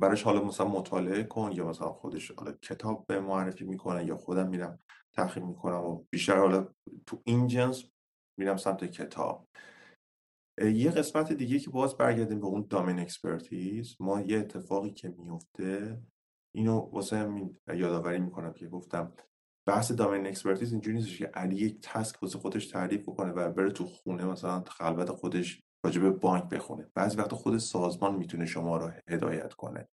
براش 0.00 0.22
حالا 0.22 0.44
مثلا 0.44 0.68
مطالعه 0.68 1.22
کن 1.22 1.52
یا 1.52 1.68
مثلا 1.68 1.92
خودش 1.92 2.30
حالا 2.30 2.52
کتاب 2.52 3.06
بهم 3.06 3.20
معرفی 3.20 3.64
می‌کنه 3.64 4.04
یا 4.04 4.16
خودم 4.16 4.48
میرم 4.48 4.78
تحقیق 5.12 5.44
می‌کنم 5.44 5.84
و 5.84 6.04
بیشتر 6.10 6.38
حالا 6.38 6.68
تو 7.06 7.22
این 7.24 7.46
جنس 7.46 7.84
میرم 8.38 8.56
سمت 8.56 8.84
کتاب. 8.84 9.48
یه 10.60 10.90
قسمت 10.90 11.32
دیگه 11.32 11.58
که 11.58 11.70
باز 11.70 11.96
برگردیم 11.96 12.40
به 12.40 12.46
اون 12.46 12.66
domain 12.70 12.98
expertise 12.98 13.96
ما 14.00 14.20
یه 14.20 14.38
اتفاقی 14.38 14.90
که 14.90 15.08
میفته 15.08 16.02
اینو 16.54 16.78
واسه 16.78 17.16
همین 17.16 17.56
یادآوری 17.74 18.18
می‌کنم 18.18 18.52
که 18.52 18.68
گفتم 18.68 19.12
بحث 19.68 19.92
domain 19.92 20.26
expertise 20.26 20.72
اینجوری 20.72 20.96
نیستش 20.96 21.18
که 21.18 21.26
علی 21.26 21.56
یک 21.56 21.78
task 21.82 22.22
واسه 22.22 22.38
خودش 22.38 22.66
تعریف 22.66 23.08
بکنه 23.08 23.32
و 23.32 23.52
بره 23.52 23.70
تو 23.70 23.86
خونه 23.86 24.24
مثلا 24.24 24.60
خلوت 24.60 25.10
خودش 25.10 25.62
راجع 25.84 26.00
به 26.00 26.10
بانک 26.10 26.44
بخونه. 26.44 26.90
بعضی 26.94 27.16
وقت 27.16 27.34
خود 27.34 27.58
سازمان 27.58 28.14
می‌تونه 28.14 28.46
شما 28.46 28.76
رو 28.76 28.92
هدایت 29.08 29.54
کنه. 29.54 29.88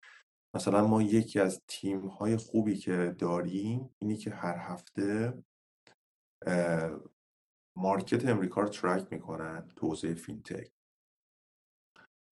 مثلا 0.55 0.87
ما 0.87 1.01
یکی 1.01 1.39
از 1.39 1.61
تیم 1.67 2.07
های 2.07 2.37
خوبی 2.37 2.77
که 2.77 3.15
داریم 3.17 3.89
اینی 4.01 4.17
که 4.17 4.31
هر 4.31 4.57
هفته 4.57 5.33
market 7.77 8.25
امریکا 8.25 8.61
رو 8.61 8.69
track 8.69 9.07
می‌کنن 9.11 9.71
تو 9.75 9.87
حوزه 9.87 10.13
fintech. 10.13 10.71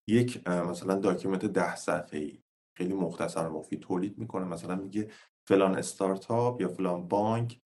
یک 0.08 0.48
مثلا 0.48 0.98
document 0.98 1.44
ده 1.44 1.76
صفحه 1.76 2.20
ای 2.20 2.42
خیلی 2.76 2.94
مختصر 2.94 3.48
و 3.48 3.58
مفید 3.58 3.80
تولید 3.80 4.18
می‌کنه. 4.18 4.44
مثلا 4.44 4.74
میگه 4.74 5.10
فلان 5.48 5.78
استارتاپ 5.78 6.60
یا 6.60 6.68
فلان 6.68 7.08
بانک 7.08 7.60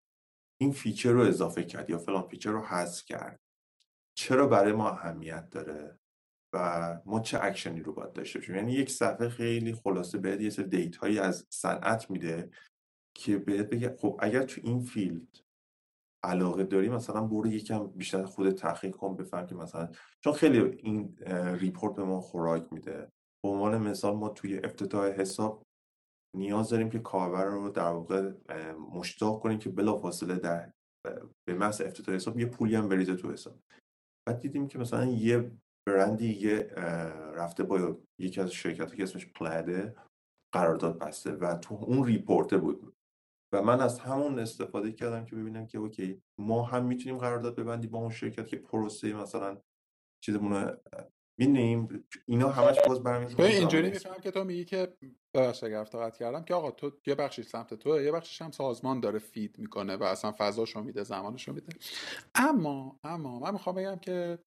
این 0.60 0.72
feature 0.72 1.12
رو 1.12 1.20
اضافه 1.20 1.64
کرد 1.64 1.90
یا 1.90 1.98
فلان 1.98 2.28
feature 2.28 2.50
رو 2.50 2.64
حذف 2.64 3.04
کرد. 3.04 3.40
چرا 4.20 4.46
برای 4.46 4.72
ما 4.72 4.90
اهمیت 4.90 5.50
داره 5.50 5.98
و 6.54 6.98
ما 7.06 7.20
چه 7.20 7.38
اکشنی 7.42 7.80
رو 7.80 7.92
باید 7.92 8.12
داشته 8.12 8.38
باشیم؟ 8.38 8.54
یعنی 8.54 8.72
یک 8.72 8.90
صفحه 8.90 9.28
خیلی 9.28 9.74
خلاصه 9.74 10.18
بهت 10.18 10.40
یه 10.40 10.50
سری 10.50 10.64
data 10.64 11.00
یی 11.00 11.18
از 11.18 11.46
صنعت 11.50 12.10
میده 12.10 12.50
که 13.14 13.38
بهت 13.38 13.70
بگه 13.70 13.96
خب 13.98 14.18
اگر 14.22 14.42
تو 14.42 14.60
این 14.64 14.80
field 14.80 15.38
علاقه 16.24 16.64
داری 16.64 16.88
مثلا 16.88 17.20
برو 17.20 17.46
یکم 17.46 17.86
بیشتر 17.86 18.24
خود 18.24 18.50
تحقیق 18.50 18.96
کن 18.96 19.16
بفهم 19.16 19.46
که 19.46 19.54
مثلا 19.54 19.88
چون 20.24 20.32
خیلی 20.32 20.58
این 20.58 21.16
report 21.60 21.96
به 21.96 22.04
ما 22.04 22.20
خوراک 22.20 22.72
میده. 22.72 23.08
به 23.44 23.48
عنوان 23.48 23.78
مثال 23.78 24.16
ما 24.16 24.28
توی 24.28 24.58
افتتاح 24.58 25.06
حساب 25.08 25.62
نیاز 26.36 26.70
داریم 26.70 26.90
که 26.90 26.98
کاربر 26.98 27.44
رو 27.44 27.68
در 27.68 27.90
واقع 27.90 28.32
مشتاق 28.94 29.42
کنیم 29.42 29.58
که 29.58 29.70
بلافاصله 29.70 30.34
در 30.34 30.72
به 31.48 31.54
محض 31.54 31.80
افتتاح 31.80 32.14
حساب 32.14 32.38
یه 32.38 32.46
پولی 32.46 32.74
هم 32.74 32.88
بریزه 32.88 33.16
تو 33.16 33.32
حساب. 33.32 33.58
بعد 34.26 34.40
دیدیم 34.40 34.68
که 34.68 34.78
مثلا 34.78 35.04
یه 35.04 35.50
برندی 35.86 36.34
یه 36.34 36.58
رفته 37.34 37.62
با 37.62 37.96
یکی 38.18 38.40
از 38.40 38.50
شرکت 38.50 38.94
که 38.94 39.02
اسمش 39.02 39.26
Plaid 39.26 39.83
ه 39.83 39.94
قرارداد 40.54 40.98
بسته 40.98 41.32
و 41.32 41.54
تو 41.54 41.74
اون 41.74 42.04
report 42.04 42.50
ه 42.50 42.58
بود. 42.58 42.94
و 43.52 43.62
من 43.62 43.80
از 43.80 43.98
همون 44.00 44.38
استفاده 44.38 44.92
کردم 44.92 45.24
که 45.24 45.36
ببینم 45.36 45.66
که 45.66 45.78
okay 45.78 46.22
ما 46.38 46.62
هم 46.62 46.84
می‌تونیم 46.84 47.18
قرارداد 47.18 47.56
ببندیم 47.56 47.90
با 47.90 47.98
اون 47.98 48.10
شرکت 48.10 48.46
که 48.46 48.56
پروسه 48.56 49.12
مثلا 49.12 49.58
چیزمون 50.24 50.76
می‌دونیم 51.40 52.04
اینا 52.26 52.48
همش 52.48 52.76
باز 52.86 53.02
برمیگرده. 53.02 53.44
اینجوری 53.44 53.90
می‌فهمم 53.90 54.20
که 54.20 54.30
تو 54.30 54.44
میگی 54.44 54.64
که 54.64 54.96
ببخشید 55.34 55.64
اگر 55.64 55.84
قطع 55.84 56.18
کردم 56.18 56.44
که 56.44 56.54
آقا 56.54 56.70
تو 56.70 56.92
یه 57.06 57.14
بخشی 57.14 57.42
سمت 57.42 57.74
تو 57.74 58.02
یه 58.02 58.12
بخشش 58.12 58.42
هم 58.42 58.50
سازمان 58.50 59.00
داره 59.00 59.18
feed 59.18 59.58
می‌کنه 59.58 59.96
و 59.96 60.02
اصلا 60.02 60.32
فضاشو 60.38 60.82
میده 60.82 61.02
زمانشو 61.02 61.52
میده. 61.52 61.72
اما 62.34 63.00
اما 63.04 63.38
من 63.38 63.52
می‌خوام 63.52 63.76
بگم 63.76 63.96
که 63.96 64.38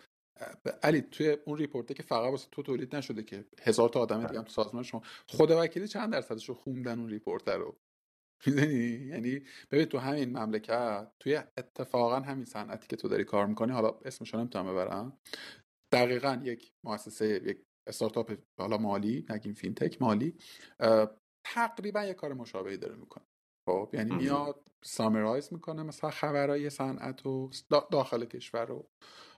علی 0.84 1.02
توی 1.02 1.38
اون 1.46 1.58
report 1.58 1.89
ه 1.89 1.94
که 1.94 2.04
فقط 2.04 2.32
واسه 2.32 2.48
تو 2.52 2.64
تولید 2.64 2.96
نشده 2.96 3.24
که 3.24 3.46
هزار 3.62 3.90
تا 3.90 4.00
آدم 4.00 4.28
دیگه 4.28 4.40
هم 4.40 4.46
تو 4.46 4.52
سازمان 4.52 4.84
شما 4.84 5.02
خود 5.28 5.52
وکیلی 5.52 5.88
چند 5.88 6.12
درصدش 6.12 6.50
رو 6.50 6.56
خوندن 6.56 7.00
اون 7.00 7.10
report 7.10 7.48
رو؟ 7.48 7.78
می‌دونی؟ 8.46 9.08
یعنی 9.10 9.42
ببین 9.72 9.86
تو 9.86 9.98
همین 9.98 10.38
مملکت 10.38 11.08
توی 11.20 11.36
اتفاقا 11.58 12.20
همین 12.20 12.46
صنعتی 12.46 12.88
که 12.88 12.96
تو 12.96 13.08
داری 13.08 13.24
کار 13.24 13.46
می‌کنی 13.46 13.72
حالا 13.72 13.90
اسمشو 14.06 14.38
نمی‌تونم 14.38 14.72
ببرم. 14.72 15.18
دقیقا 15.94 16.42
یک 16.44 16.74
مؤسسه 16.84 17.42
یک 17.46 17.66
استارتاپ 17.88 18.38
حالا 18.60 18.78
مالی 18.78 19.26
نگیم 19.30 19.54
fintech 19.54 20.02
مالی 20.02 20.38
تقریبا 21.46 22.04
یک 22.04 22.16
کار 22.16 22.34
مشابهی 22.34 22.78
داره 22.78 22.96
می‌کنه. 22.96 23.24
خب 23.70 23.90
یعنی 23.94 24.16
میاد 24.16 24.72
summarize 24.84 25.54
می‌کنه 25.54 25.84
مثلا 25.84 26.10
خبرهای 26.10 26.70
صنعت 26.70 27.26
و 27.26 27.50
داخل 27.92 28.26
کشور 28.26 28.66
رو 28.66 28.90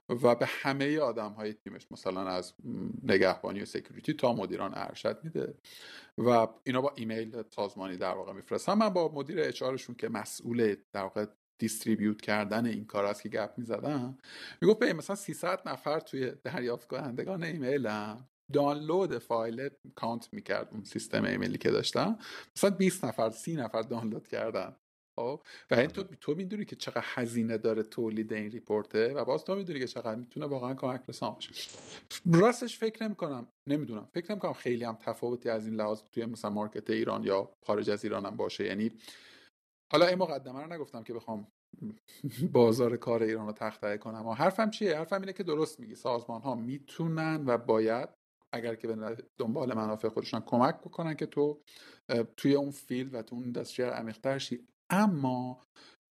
و 0.08 0.34
به 0.34 0.46
همه 0.46 0.98
آدم 0.98 1.32
های 1.32 1.54
تیمش 1.54 1.92
مثلا 1.92 2.28
از 2.28 2.54
نگهبانی 3.02 3.60
و 3.60 3.64
security 3.64 4.14
تا 4.14 4.32
مدیران 4.32 4.72
ارشد 4.74 5.24
میده 5.24 5.54
و 6.18 6.48
اینا 6.64 6.80
با 6.80 6.92
ایمیل 6.96 7.42
سازمانی 7.42 7.96
در 7.96 8.14
واقع 8.14 8.32
میفرستن. 8.32 8.74
من 8.74 8.88
با 8.88 9.12
مدیر 9.14 9.40
اچارشون 9.40 9.94
که 9.94 10.08
مسئول 10.08 10.76
در 10.92 11.02
واقع 11.02 11.26
distribute 11.58 12.20
کردن 12.20 12.66
این 12.66 12.84
کار 12.84 13.04
است 13.04 13.22
که 13.22 13.28
گپ 13.28 13.50
می‌زدم. 13.56 14.18
می‌گفت 14.60 14.78
به 14.78 14.92
مثلا 14.92 15.16
300 15.16 15.68
نفر 15.68 16.00
توی 16.00 16.32
دریافت 16.44 16.88
کنندگان 16.88 17.42
ایمیلم. 17.42 18.28
دانلود 18.52 19.18
فایل 19.18 19.68
count 19.94 20.28
می‌کرد 20.32 20.68
اون 20.72 20.84
سیستم 20.84 21.24
ایمیلی 21.24 21.58
که 21.58 21.70
داشتم. 21.70 22.18
مثلا 22.56 22.70
20 22.70 23.04
نفر 23.04 23.30
30 23.30 23.56
نفر 23.56 23.82
دانلود 23.82 24.28
کردن. 24.28 24.76
خب؟ 25.18 25.42
و 25.70 25.74
این 25.74 25.86
تو 25.86 26.02
تو 26.02 26.34
می‌دونی 26.34 26.64
که 26.64 26.76
چقدر 26.76 27.04
هزینه 27.04 27.58
داره 27.58 27.82
تولید 27.82 28.32
این 28.32 28.50
report 28.50 29.05
ه 29.05 29.14
و 29.14 29.24
باز 29.24 29.44
تو 29.44 29.54
می‌دونی 29.54 29.78
که 29.78 29.86
چقدر 29.86 30.14
می‌تونه 30.14 30.46
واقعا 30.46 30.74
کمک 30.74 31.02
رسان 31.08 31.34
باشه. 31.34 31.50
راستش 32.32 32.78
فکر 32.78 33.04
نمی 33.04 33.14
کنم 33.14 33.46
نمی‌دونم. 33.66 34.08
فکر 34.12 34.32
نمی 34.32 34.40
کنم 34.40 34.52
خیلی 34.52 34.84
هم 34.84 34.98
تفاوتی 35.00 35.48
از 35.48 35.66
این 35.66 35.74
لحاظ 35.74 36.00
توی 36.12 36.26
مثلا 36.26 36.50
market 36.50 36.90
ایران 36.90 37.24
یا 37.24 37.50
خارج 37.66 37.90
از 37.90 38.04
ایران 38.04 38.26
هم 38.26 38.36
باشه. 38.36 38.64
یعنی 38.64 38.92
حالا 39.92 40.06
این 40.06 40.18
مقدمه 40.18 40.62
رو 40.62 40.72
نگفتم 40.72 41.02
که 41.02 41.14
بخوام 41.14 41.48
بازار 42.52 42.96
کار 42.96 43.22
ایران 43.22 43.46
رو 43.46 43.52
تخته 43.52 43.98
کنم. 43.98 44.26
و 44.26 44.32
حرفم 44.32 44.70
چیه؟ 44.70 44.96
حرفم 44.96 45.20
اینه 45.20 45.32
که 45.32 45.42
درست 45.42 45.80
میگی. 45.80 45.94
سازمان 45.94 46.42
ها 46.42 46.54
می‌تونن 46.54 47.44
و 47.46 47.58
باید 47.58 48.08
اگر 48.54 48.74
که 48.74 48.88
به 48.88 49.16
دنبال 49.38 49.74
منافع 49.74 50.08
خودشون 50.08 50.40
کمک 50.40 50.74
بکنن 50.80 51.14
که 51.14 51.26
تو 51.26 51.62
توی 52.36 52.54
اون 52.54 52.70
فیلد 52.70 53.14
و 53.14 53.22
تو 53.22 53.36
اون 53.36 53.52
دستشی 53.52 53.82
عمیق‌تر 53.82 54.38
شی. 54.38 54.66
اما 54.90 55.62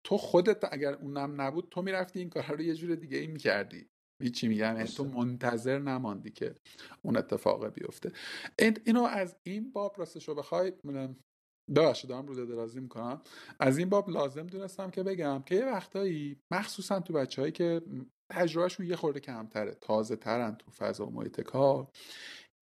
تو 0.06 0.16
خودت 0.16 0.72
اگر 0.72 0.94
اونم 0.94 1.40
نبود 1.40 1.68
تو 1.70 1.82
می‌رفتی 1.82 2.18
این 2.18 2.30
کار 2.30 2.42
رو 2.42 2.60
یه 2.60 2.74
جور 2.74 2.94
دیگه 2.94 3.18
ای 3.18 3.26
می‌کردی. 3.26 3.86
چی 4.34 4.48
میگم؟ 4.48 4.76
یعنی 4.76 4.88
تو 4.88 5.04
منتظر 5.04 5.78
نماندی 5.78 6.30
که 6.30 6.54
اون 7.02 7.16
اتفاق 7.16 7.68
بیفته. 7.68 8.12
اینو 8.86 9.02
از 9.02 9.36
این 9.42 9.72
باب 9.72 9.94
راستش 9.98 10.28
رو 10.28 10.34
بخوای 10.34 10.72
ببخشید 11.76 12.10
دارم 12.10 12.26
رو 12.26 12.46
درازی 12.46 12.80
می‌کنم. 12.80 13.20
از 13.60 13.78
این 13.78 13.88
باب 13.88 14.10
لازم 14.10 14.46
دونستم 14.46 14.90
که 14.90 15.02
بگم 15.02 15.42
که 15.46 15.54
یه 15.54 15.64
وقتایی 15.64 16.40
مخصوصا 16.50 17.00
تو 17.00 17.12
بچههایی 17.12 17.52
که 17.52 17.82
تجربهشون 18.30 18.86
یه 18.86 18.96
خورده 18.96 19.20
کمتره 19.20 19.74
تازه 19.74 20.16
ترن 20.16 20.54
تو 20.54 20.70
فضا 20.70 21.06
و 21.06 21.10
محیط 21.10 21.40
کار 21.40 21.90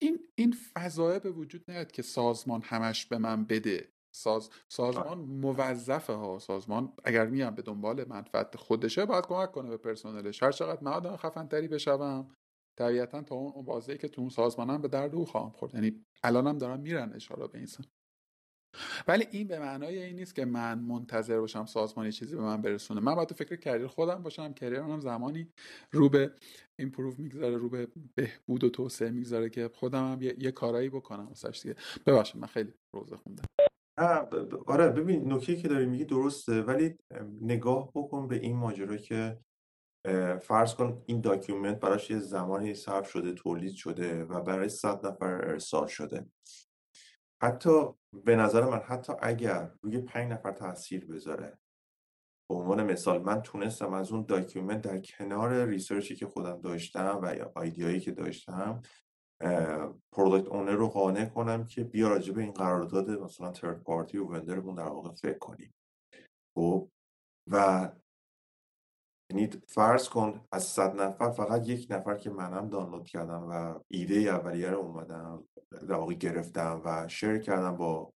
این 0.01 0.19
این 0.35 0.55
فضایه 0.73 1.19
به 1.19 1.31
وجود 1.31 1.71
نیاد 1.71 1.91
که 1.91 2.01
سازمان 2.01 2.61
همش 2.61 3.05
به 3.05 3.17
من 3.17 3.45
بده. 3.45 3.89
ساز 4.15 4.49
سازمان 4.69 5.17
موظفه 5.19 6.13
ها. 6.13 6.39
سازمان 6.39 6.93
اگر 7.03 7.25
میام 7.25 7.55
به 7.55 7.61
دنبال 7.61 8.07
منفعت 8.07 8.57
خودشه 8.57 9.05
باید 9.05 9.25
کمک 9.25 9.51
کنه 9.51 9.69
به 9.69 9.77
پرسنلش. 9.77 10.43
هر 10.43 10.51
چقدر 10.51 10.83
من 10.83 10.93
آدم 10.93 11.15
خفن 11.15 11.47
تری 11.47 11.67
بشوم 11.67 12.35
طبیعتا 12.79 13.21
تا 13.21 13.35
اون 13.35 13.65
بازی 13.65 13.97
که 13.97 14.07
تو 14.07 14.21
اون 14.21 14.29
سازمانم 14.29 14.81
به 14.81 14.87
درد 14.87 15.15
او 15.15 15.25
خواهم 15.25 15.49
خورد. 15.49 15.73
یعنی 15.73 16.05
الانم 16.23 16.57
دارم 16.57 16.79
میرن 16.79 17.13
اشاره 17.13 17.47
به 17.47 17.57
این 17.57 17.67
سن. 17.67 17.83
ولی 19.07 19.27
این 19.31 19.47
به 19.47 19.59
معنای 19.59 20.03
این 20.03 20.15
نیست 20.15 20.35
که 20.35 20.45
من 20.45 20.79
منتظر 20.79 21.39
باشم 21.39 21.65
سازمانی 21.65 22.11
چیزی 22.11 22.35
به 22.35 22.41
من 22.41 22.61
برسونه. 22.61 23.01
من 23.01 23.15
باید 23.15 23.33
فکر 23.33 23.55
کریر 23.55 23.87
خودم 23.87 24.23
باشم 24.23 24.53
کریرم 24.53 24.99
زمانی 24.99 25.47
رو 25.91 26.09
به 26.09 26.31
ایمپروو 26.79 27.13
می‌گذاره 27.17 27.57
رو 27.57 27.69
به 27.69 27.87
بهبود 28.15 28.63
و 28.63 28.69
توسعه 28.69 29.11
می‌گذاره 29.11 29.49
که 29.49 29.69
خودم 29.73 30.11
هم 30.11 30.21
یه, 30.21 30.35
یه 30.39 30.51
کارایی 30.51 30.89
بکنم 30.89 31.27
واسش 31.27 31.59
دیگه. 31.63 31.75
ببخشید 32.05 32.41
من 32.41 32.47
خیلی 32.47 32.73
روزه 32.93 33.17
خوندم. 33.17 33.43
آره 34.67 34.89
ببین 34.89 35.33
نکته 35.33 35.55
که 35.55 35.67
داری 35.67 35.85
میگی 35.85 36.05
درسته 36.05 36.61
ولی 36.61 36.97
نگاه 37.41 37.91
بکن 37.95 38.27
به 38.27 38.35
این 38.35 38.57
ماجرا 38.57 38.97
که 38.97 39.37
فرض 40.41 40.73
کن 40.73 41.03
این 41.05 41.21
document 41.21 41.79
براش 41.79 42.09
یه 42.09 42.19
زمانی 42.19 42.73
صرف 42.73 43.09
شده 43.09 43.33
تولید 43.33 43.73
شده 43.73 44.23
و 44.23 44.41
برای 44.41 44.69
صد 44.69 45.05
نفر 45.05 45.25
ارسال 45.25 45.87
شده. 45.87 46.25
حتی 47.43 47.93
به 48.25 48.35
نظر 48.35 48.65
من 48.65 48.79
حتی 48.79 49.13
اگر 49.21 49.71
روی 49.81 49.97
پنج 50.01 50.31
نفر 50.31 50.51
تاثیر 50.51 51.05
بذاره. 51.05 51.57
به 52.49 52.55
عنوان 52.55 52.83
مثال 52.83 53.21
من 53.21 53.41
تونستم 53.41 53.93
از 53.93 54.11
اون 54.11 54.25
document 54.25 54.81
در 54.81 54.99
کنار 54.99 55.65
research 55.65 56.09
ی 56.09 56.15
که 56.15 56.27
خودم 56.27 56.61
داشتم 56.61 57.19
و 57.23 57.35
یا 57.35 57.51
idea 57.55 57.84
یی 57.84 57.99
که 57.99 58.11
داشتم 58.11 58.81
product 60.11 60.47
owner 60.47 60.71
رو 60.71 60.87
قانع 60.87 61.25
کنم 61.25 61.65
که 61.65 61.83
بیا 61.83 62.07
راجع 62.07 62.33
به 62.33 62.41
این 62.41 62.51
قرارداد 62.51 63.09
مثلا 63.09 63.51
third 63.51 63.83
party 63.83 64.17
و 64.17 64.25
vendor 64.25 64.58
مون 64.58 64.75
در 64.75 64.87
واقع 64.87 65.11
فکر 65.13 65.37
کنیم. 65.37 65.73
خب؟ 66.55 66.89
و 67.51 67.89
یعنی 69.33 69.49
فرض 69.67 70.09
کن 70.09 70.41
از 70.51 70.63
صد 70.63 71.01
نفر 71.01 71.29
فقط 71.29 71.67
یک 71.69 71.87
نفر 71.89 72.15
که 72.15 72.29
منم 72.29 72.69
دانلود 72.69 73.05
کردم 73.05 73.47
و 73.49 73.79
ایده 73.87 74.15
اولیه 74.15 74.69
رو 74.69 74.77
اومدم 74.77 75.43
در 75.71 75.95
واقع 75.95 76.13
گرفتم 76.13 76.81
و 76.85 77.07
شیر 77.07 77.37
کردم 77.37 77.77
با 77.77 78.13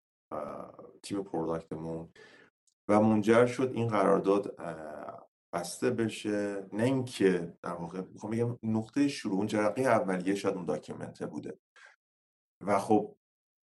تیم 1.03 1.23
پروداکتمون 1.23 2.09
و 2.89 3.01
منجر 3.01 3.45
شد 3.45 3.71
این 3.73 3.87
قرارداد 3.87 4.55
بسته 5.53 5.89
بشه. 5.89 6.67
نه 6.73 6.83
اینکه 6.83 7.57
در 7.61 7.73
واقع 7.73 8.01
می‌خوام 8.01 8.31
بگم 8.31 8.59
نقطه 8.63 9.07
شروع 9.07 9.35
اون 9.35 9.47
جرقه 9.47 9.81
اولیه 9.81 10.35
شاید 10.35 10.55
اون 10.55 10.65
داکیومنته 10.65 11.25
بوده. 11.25 11.59
و 12.65 12.79
خب 12.79 13.15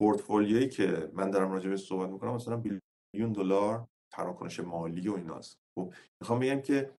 پورتفولیویی 0.00 0.68
که 0.68 1.10
من 1.12 1.30
دارم 1.30 1.52
راجع 1.52 1.76
صحبت 1.76 2.10
می‌کنم 2.10 2.34
مثلا 2.34 2.56
billion 2.56 3.32
دلار 3.32 3.88
تراکنش 4.12 4.60
مالی 4.60 5.08
و 5.08 5.14
ایناست. 5.14 5.58
خب 5.78 5.92
می‌خوام 6.20 6.38
بگم 6.38 6.60
که 6.60 6.97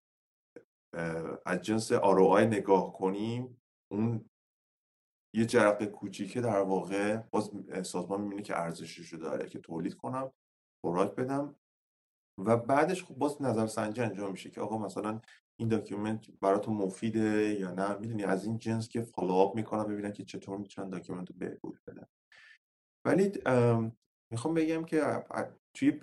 از 1.47 1.63
جنس 1.63 1.93
ROI 1.93 2.41
نگاه 2.41 2.93
کنیم 2.93 3.63
اون 3.93 4.31
یه 5.35 5.47
جرقه 5.47 5.87
کوچیکه 5.87 6.41
در 6.41 6.61
واقع 6.61 7.17
باز 7.17 7.51
سازمان 7.83 8.21
می‌بینه 8.21 8.43
که 8.43 8.59
ارزشش 8.59 9.09
رو 9.09 9.19
داره 9.19 9.49
که 9.49 9.59
تولید 9.59 9.95
کنم 9.95 10.33
خوراک 10.85 11.15
بدم 11.15 11.55
و 12.39 12.57
بعدش 12.57 13.05
خب 13.05 13.15
باز 13.15 13.43
نظر 13.43 13.67
سنجی 13.67 14.01
انجام 14.01 14.31
میشه 14.31 14.51
که 14.51 14.61
آقا 14.61 14.79
مثلا 14.79 15.21
این 15.61 15.69
document 15.69 16.31
براتون 16.31 16.75
مفیده 16.75 17.55
یا 17.61 17.71
نه؟ 17.71 17.97
می‌دونی 17.97 18.25
از 18.25 18.45
این 18.45 18.59
جنس 18.59 18.89
که 18.89 19.03
follow-up 19.03 19.57
می‌کنم 19.57 19.85
ببینن 19.85 20.13
که 20.13 20.25
چطور 20.25 20.59
می‌تونن 20.59 20.89
document 20.89 21.31
رو 21.31 21.37
بهبود 21.39 21.81
بدن. 21.87 22.07
ولی 23.05 23.33
می‌خوام 24.33 24.55
بگم 24.55 24.85
که 24.85 25.25
توی 25.75 26.01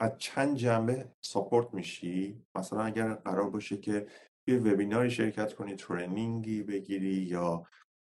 از 0.00 0.12
چند 0.18 0.56
جنبه 0.56 1.12
support 1.24 1.74
میشی؟ 1.74 2.44
مثلا 2.54 2.82
اگر 2.82 3.14
قرار 3.14 3.50
باشه 3.50 3.76
که 3.76 4.06
یه 4.48 4.58
webinar 4.58 5.03
ی 5.03 5.10
شرکت 5.10 5.54
کنی 5.54 5.74
training 5.74 6.52
ی 6.52 6.62
بگیری 6.62 7.14
یا 7.14 7.62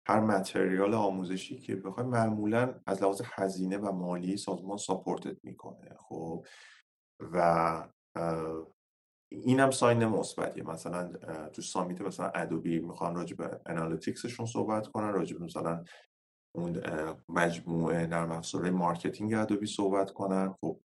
هر 0.08 0.20
material 0.20 0.94
آموزشی 0.94 1.58
که 1.58 1.76
بخوای 1.76 2.06
معمولا 2.06 2.80
از 2.86 3.02
لحاظ 3.02 3.22
هزینه 3.24 3.78
و 3.78 3.92
مالی 3.92 4.36
سازمان 4.36 4.76
support 4.76 5.36
ت 5.36 5.44
می‌کنه 5.44 5.96
خب؟ 5.98 6.46
و 7.20 7.88
اینم 9.32 9.70
sign 9.70 10.04
مثبتیه. 10.04 10.62
مثلا 10.62 11.12
تو 11.48 11.62
summit 11.62 12.00
مثلا 12.00 12.28
Adobe 12.34 12.78
می‌خوان 12.78 13.14
راجع 13.14 13.36
به 13.36 13.60
analytics 13.66 14.22
شون 14.22 14.46
صحبت 14.46 14.86
کنن 14.86 15.12
راجع 15.12 15.38
به 15.38 15.44
مثلا 15.44 15.84
اون 16.56 16.82
مجموعه 17.28 18.06
نرم 18.06 18.32
افزارهای 18.32 18.70
marketing 18.70 19.34
Adobe 19.34 19.66
صحبت 19.66 20.10
کنن. 20.10 20.54
خب 20.60 20.80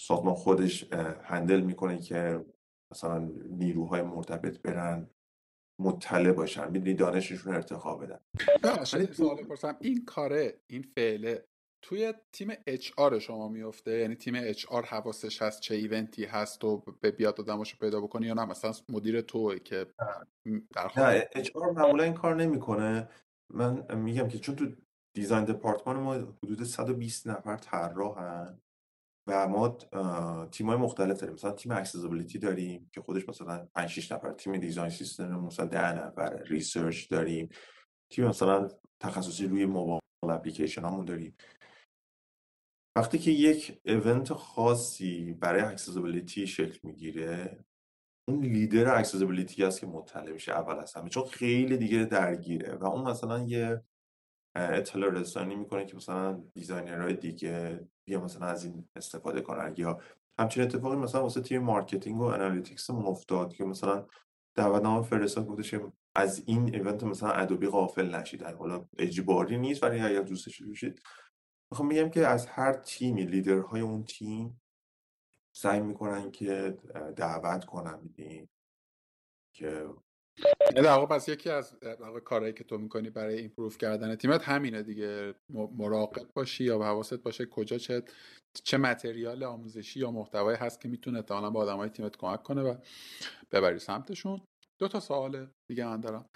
سازمان 0.00 0.34
خودش 0.34 0.92
handle 1.22 1.60
می‌کنه 1.60 1.98
که 1.98 2.44
مثلا 2.92 3.18
نیروهای 3.50 4.02
مرتبط 4.02 4.58
برن 4.62 5.10
مطلع 5.80 6.32
باشن 6.32 6.70
می‌دونی 6.70 6.94
دانششون 6.94 7.54
ارتقا 7.54 7.96
بدن. 7.96 8.20
سوال 9.12 9.44
بپرسم 9.44 9.76
این 9.80 10.04
کاره 10.04 10.60
این 10.66 10.82
فعله 10.82 11.44
توی 11.84 12.14
تیم 12.32 12.52
HR 12.66 13.18
شما 13.18 13.48
میفته 13.48 13.90
یعنی 13.90 14.14
تیم 14.14 14.34
HR 14.36 14.84
حواسش 14.84 15.42
هست 15.42 15.60
چه 15.60 15.74
event 15.74 16.16
ی 16.16 16.24
هست 16.24 16.64
و 16.64 16.82
به 17.00 17.10
بیاد 17.10 17.40
آدماشو 17.40 17.78
پیدا 17.78 18.00
بکنی 18.00 18.26
یا 18.26 18.34
نه؟ 18.34 18.44
مثلا 18.44 18.72
مدیر 18.88 19.20
توه 19.20 19.58
که 19.58 19.86
در 20.74 20.90
نه 20.96 21.28
HR 21.32 21.70
معمولا 21.70 22.04
این 22.04 22.14
کار 22.14 22.34
نمی‌کنه. 22.34 23.08
من 23.50 23.96
میگم 23.96 24.28
که 24.28 24.38
چون 24.38 24.56
تو 24.56 24.66
design 25.14 25.44
department 25.44 25.96
ما 25.96 26.14
حدود 26.14 26.62
120 26.62 27.26
نفر 27.26 27.56
طراحن 27.56 28.60
و 29.26 29.48
ما 29.48 29.68
تیمای 30.46 30.76
مختلف 30.76 31.20
داریم. 31.20 31.34
مثلا 31.34 31.52
تیم 31.52 31.72
accessibility 31.72 32.38
داریم 32.38 32.90
که 32.92 33.00
خودش 33.00 33.28
مثلا 33.28 33.68
5 33.74 33.88
6 33.88 34.12
نفر 34.12 34.32
تیم 34.32 34.56
design 34.56 34.90
system 34.90 35.40
مثلا 35.40 35.66
10 35.66 36.06
نفر 36.06 36.42
research 36.42 37.10
داریم. 37.10 37.48
تیم 38.12 38.26
مثلا 38.26 38.68
تخصصی 39.00 39.46
روی 39.46 39.66
mobile 39.66 40.00
application 40.22 40.84
مون 40.84 41.04
داریم. 41.04 41.36
وقتی 42.96 43.18
که 43.18 43.30
یک 43.30 43.80
event 43.84 44.32
خاصی 44.32 45.32
برای 45.32 45.60
accessibility 45.60 46.46
شکل 46.46 46.78
می‌گیره 46.82 47.64
اون 48.28 48.40
leader 48.40 48.98
accessibility 48.98 49.64
است 49.64 49.80
که 49.80 49.86
مطلع 49.86 50.32
میشه 50.32 50.52
اول 50.52 50.78
از 50.78 50.94
همه. 50.94 51.08
چون 51.08 51.24
خیلی 51.24 51.76
دیگه 51.76 52.04
درگیره 52.04 52.74
و 52.74 52.84
اون 52.84 53.10
مثلا 53.10 53.38
یه 53.38 53.84
اطلاع 54.54 55.10
رسانی 55.10 55.54
می‌کنه 55.54 55.86
که 55.86 55.96
مثلا 55.96 56.42
designer 56.54 57.02
های 57.02 57.14
دیگه 57.14 57.86
بیا 58.04 58.20
مثلا 58.20 58.46
از 58.46 58.64
این 58.64 58.88
استفاده 58.96 59.40
کنن 59.40 59.74
یا 59.76 60.00
همچین 60.38 60.62
اتفاقی 60.62 60.96
مثلا 60.96 61.22
واسه 61.22 61.40
تیم 61.40 61.62
marketing 61.62 62.20
و 62.20 62.24
analytics 62.24 62.90
افتاد 62.90 63.54
که 63.54 63.64
مثلا 63.64 64.06
دعوتنامه 64.54 65.02
فرستاد 65.02 65.46
گفتش 65.46 65.74
از 66.14 66.42
این 66.46 66.74
event 66.74 67.04
مثلا 67.04 67.30
Adobe 67.30 67.66
غافل 67.66 68.14
نشید 68.14 68.42
حالا 68.42 68.84
اجباری 68.98 69.58
نیست 69.58 69.82
ولی 69.82 70.00
اگر 70.00 70.22
دوستش 70.22 70.62
داشتید 70.62 71.02
می‌خوام 71.70 71.88
میگم 71.88 72.10
که 72.10 72.26
از 72.26 72.46
هر 72.46 72.72
تیمی 72.72 73.24
لیدرهای 73.24 73.80
اون 73.80 74.04
تیم 74.04 74.60
سعی 75.52 75.80
می‌کنن 75.80 76.30
که 76.30 76.78
دعوت 77.16 77.64
کنن 77.64 78.00
میدین 78.02 78.48
که 79.54 79.86
در 80.76 80.82
واقع 80.82 81.16
پس 81.16 81.28
یکی 81.28 81.50
از 81.50 81.76
کارهایی 82.24 82.52
که 82.52 82.64
تو 82.64 82.78
می‌کنی 82.78 83.10
برای 83.10 83.38
ایمپروف 83.38 83.78
کردن 83.78 84.14
تیمت 84.16 84.42
همینه 84.42 84.82
دیگه. 84.82 85.34
مراقب 85.50 86.26
باشی 86.34 86.64
یا 86.64 86.78
حواست 86.78 87.14
باشه 87.14 87.46
کجا 87.46 87.78
چه 87.78 88.02
چه 88.64 88.76
متریال 88.76 89.44
آموزشی 89.44 90.00
یا 90.00 90.10
محتوایی 90.10 90.58
هست 90.58 90.80
که 90.80 90.88
می‌تونه 90.88 91.18
احتمالا 91.18 91.50
با 91.50 91.60
آدمای 91.60 91.88
تیمت 91.88 92.16
کمک 92.16 92.42
کنه 92.42 92.62
و 92.62 92.74
ببری 93.50 93.78
سمتشون. 93.78 94.40
دو 94.78 94.88
تا 94.88 95.00
سوال 95.00 95.46
دیگه 95.68 95.86
من 95.86 96.00
دارم. 96.00 96.26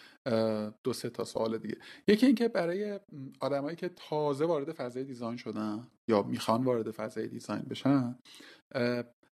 دو 0.84 0.92
سه 0.92 1.10
تا 1.10 1.24
سوال 1.24 1.58
دیگه. 1.58 1.76
یکی 2.08 2.26
اینکه 2.26 2.48
برای 2.48 3.00
آدمایی 3.40 3.76
که 3.76 3.88
تازه 3.88 4.44
وارد 4.44 4.72
فضای 4.72 5.04
دیزاین 5.04 5.36
شدن 5.36 5.86
یا 6.08 6.22
می‌خوان 6.22 6.64
وارد 6.64 6.90
فضای 6.90 7.28
دیزاین 7.28 7.62
بشن 7.62 8.18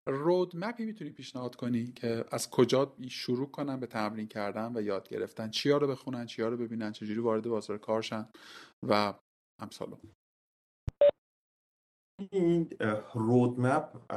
roadmap 0.07 0.75
ی 0.75 0.85
می‌تونی 0.85 1.11
پیشنهاد 1.11 1.57
کنی 1.57 1.93
که 1.93 2.25
از 2.31 2.51
کجا 2.51 2.97
شروع 3.09 3.51
کنن 3.51 3.81
به 3.81 3.87
تمرین 3.87 4.29
کردن 4.29 4.77
و 4.77 4.81
یاد 4.81 5.09
گرفتن؟ 5.09 5.51
چیا 5.51 5.77
رو 5.77 5.87
بخونن 5.87 6.27
چیا 6.27 6.49
رو 6.49 6.57
ببینن؟ 6.57 6.93
چجوری 6.93 7.21
وارد 7.21 7.49
بازار 7.49 7.79
کار 7.79 8.04
شن 8.04 8.29
و 8.83 9.15
امثالو. 9.59 9.97
این 12.33 12.71
roadmap 13.15 14.11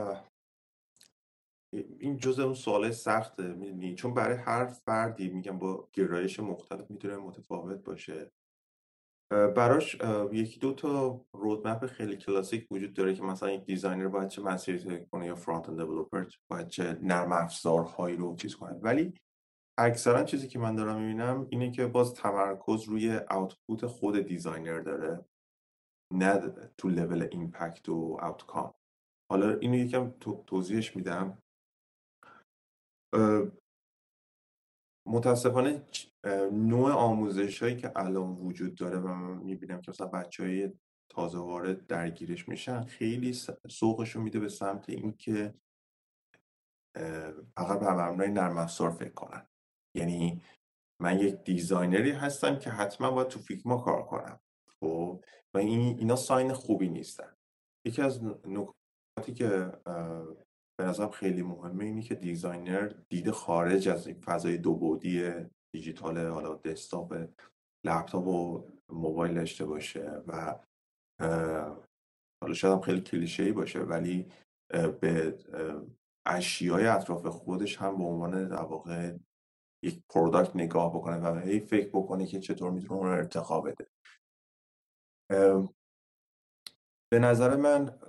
این 2.00 2.18
جز 2.18 2.40
اون 2.40 2.54
سوال 2.54 2.92
سخته 2.92 3.54
می‌دونی؟ 3.54 3.96
چون 3.96 4.14
برای 4.14 4.38
هر 4.38 4.66
فردی 4.66 5.30
میگم 5.30 5.60
با 5.60 5.90
گرایش 5.94 6.40
مختلف 6.40 6.92
می‌تونه 6.92 7.18
متفاوت 7.18 7.84
باشه. 7.84 8.32
براش 9.56 9.96
یکی 10.32 10.60
دو 10.60 10.74
تا 10.74 11.22
roadmap 11.34 11.86
خیلی 11.86 12.18
کلاسیک 12.18 12.68
وجود 12.72 12.94
داره 12.94 13.14
که 13.16 13.24
مثلا 13.24 13.52
یک 13.52 13.66
designer 13.66 14.08
باید 14.08 14.30
چه 14.30 14.42
مسیری 14.42 14.80
طی 14.80 15.06
کنه 15.06 15.26
یا 15.26 15.36
front-end 15.36 15.78
developer 15.78 16.26
باید 16.52 16.68
چه 16.68 17.00
نرم 17.02 17.32
افزارهایی 17.32 18.16
رو 18.16 18.36
چیز 18.36 18.56
کنه. 18.56 18.74
ولی 18.74 19.14
اکثرا 19.78 20.24
چیزی 20.24 20.48
که 20.48 20.60
من 20.60 20.76
دارم 20.76 21.02
می‌بینم 21.02 21.48
اینه 21.50 21.72
که 21.72 21.88
باز 21.88 22.14
تمرکز 22.14 22.84
روی 22.84 23.20
output 23.30 23.86
خود 23.86 24.20
designer 24.20 24.80
داره 24.80 25.26
نه 26.14 26.40
تو 26.78 26.90
level 26.90 27.28
impact 27.32 27.90
و 27.90 28.18
outcome 28.22 28.74
حالا 29.32 29.58
اینو 29.58 29.76
یکم 29.76 30.12
توضیحش 30.48 30.96
میدم. 30.96 31.38
متاسفانه 35.08 35.86
نوع 36.52 36.92
آموزش 36.92 37.64
هایی 37.64 37.76
که 37.76 37.92
الان 37.96 38.30
وجود 38.30 38.76
داره 38.76 39.00
و 39.00 39.08
من 39.08 39.38
می‌بینم 39.38 39.82
که 39.82 39.92
مثلا 39.92 40.08
بچه 40.08 40.44
های 40.44 40.72
تازه 41.10 41.38
وارد 41.38 41.88
درگیرش 41.88 42.50
میشن 42.50 42.84
خیلی 42.84 43.34
سوقشون 43.70 44.24
میده 44.24 44.40
به 44.40 44.50
سمت 44.50 44.90
اینکه 44.90 45.54
فقط 47.56 47.80
بر 47.80 48.10
مبنای 48.10 48.32
نرم 48.32 48.58
افزار 48.58 48.92
فکر 48.92 49.14
کنن. 49.14 49.48
یعنی 49.96 50.42
من 51.02 51.20
یک 51.20 51.44
designer 51.44 52.04
ی 52.04 52.12
هستم 52.12 52.60
که 52.60 52.70
حتما 52.70 53.12
باید 53.12 53.28
تو 53.28 53.40
Figma 53.40 53.78
کار 53.78 54.04
کنم. 54.04 54.40
خب؟ 54.80 55.24
و 55.54 55.58
این 55.58 55.98
اینا 56.00 56.16
sign 56.16 56.54
خوبی 56.54 56.90
نیستن. 56.90 57.36
یکی 57.86 58.02
از 58.02 58.24
نکاتی 58.24 59.34
که 59.34 59.72
به 60.80 60.86
نظرم 60.86 61.10
خیلی 61.10 61.42
مهمه 61.42 61.86
اینی 61.86 62.02
که 62.02 62.16
designer 62.16 62.94
دیده 63.10 63.32
خارج 63.32 63.90
از 63.90 64.08
این 64.08 64.20
فضای 64.20 64.58
دو 64.58 64.76
بعدی 64.76 65.34
دیجیتال 65.74 66.28
حالا 66.28 66.56
desktop 66.56 67.30
لپتاپ 67.86 68.28
و 68.28 68.68
موبایل 68.90 69.34
داشته 69.34 69.66
باشه 69.66 70.24
و 70.28 70.60
حالا 72.42 72.54
شاید 72.56 72.74
هم 72.74 72.82
خیلی 72.82 73.02
کلیشه 73.02 73.44
ای 73.44 73.52
باشه 73.52 73.80
ولی 73.80 74.32
به 75.02 75.40
اشیای 76.26 76.88
اطراف 76.88 77.26
خودش 77.26 77.78
هم 77.78 77.98
به 77.98 78.04
عنوان 78.04 78.48
در 78.48 78.62
واقع 78.62 79.18
یک 79.84 80.04
پروداکت 80.10 80.56
نگاه 80.56 80.94
بکنه 80.96 81.18
و 81.18 81.40
هی 81.40 81.60
فکر 81.60 81.90
بکنه 81.90 82.26
که 82.26 82.40
چطور 82.40 82.72
می‌تونه 82.72 82.94
اون 82.94 83.08
رو 83.08 83.14
ارتقا 83.14 83.62
بده. 83.62 83.88
به 87.12 87.20
نظر 87.20 87.56
من 87.56 88.00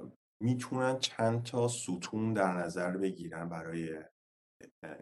می‌تونن 0.42 0.98
چند 0.98 1.42
تا 1.42 1.68
ستون 1.68 2.32
در 2.32 2.52
نظر 2.52 2.96
بگیرن 2.96 3.48
برای 3.48 4.04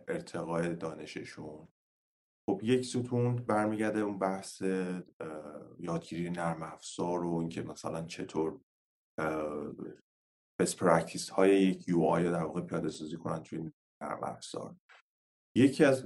ارتقای 0.09 0.75
دانششون. 0.75 1.69
خب 2.49 2.61
یک 2.63 2.85
ستون 2.85 3.37
برمیگرده 3.37 4.01
اون 4.01 4.19
بحث 4.19 4.63
یادگیری 5.79 6.31
نرم 6.31 6.63
افزار 6.63 7.25
و 7.25 7.35
اینکه 7.35 7.63
مثلا 7.63 8.03
چطور 8.03 8.61
best 10.61 10.77
practice 10.77 11.31
های 11.31 11.63
یک 11.63 11.89
UI 11.89 12.25
در 12.25 12.45
واقع 12.45 12.61
پیاده 12.61 12.89
سازی 12.89 13.17
کنن 13.17 13.43
توی 13.43 13.73
نرم 14.03 14.25
افزار. 14.25 14.77
یکی 15.57 15.85
از 15.85 16.05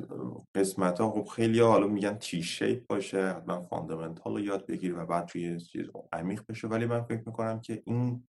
قسمت 0.55 1.01
ها 1.01 1.11
خب 1.11 1.25
خیلی 1.25 1.61
حالا 1.61 1.87
میگن 1.87 2.15
T-shape 2.15 2.87
باشه 2.87 3.27
حتما 3.27 3.63
fundamental 3.63 4.33
رو 4.33 4.41
یاد 4.41 4.67
بگیری 4.67 4.93
و 4.93 5.07
بعد 5.07 5.27
توی 5.27 5.61
چیز 5.61 5.91
عمیق 6.13 6.45
بشه. 6.49 6.69
ولی 6.69 6.87
من 6.87 7.03
فکر 7.03 7.23
می‌کنم 7.27 7.61
که 7.61 7.83
این 7.87 8.29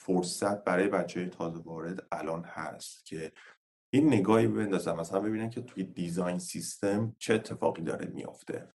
فرصت 0.00 0.64
برای 0.64 0.88
بچه 0.88 1.20
های 1.20 1.28
تازه 1.28 1.62
وارد 1.62 2.06
الان 2.12 2.44
هست 2.44 3.06
که 3.06 3.32
این 3.94 4.06
نگاهی 4.06 4.46
بندازن 4.46 4.96
مثلا 4.96 5.20
ببینن 5.20 5.50
که 5.50 5.60
توی 5.60 5.84
design 5.84 6.38
system 6.38 7.16
چه 7.18 7.34
اتفاقی 7.34 7.82
داره 7.82 8.06
میافته 8.06 8.74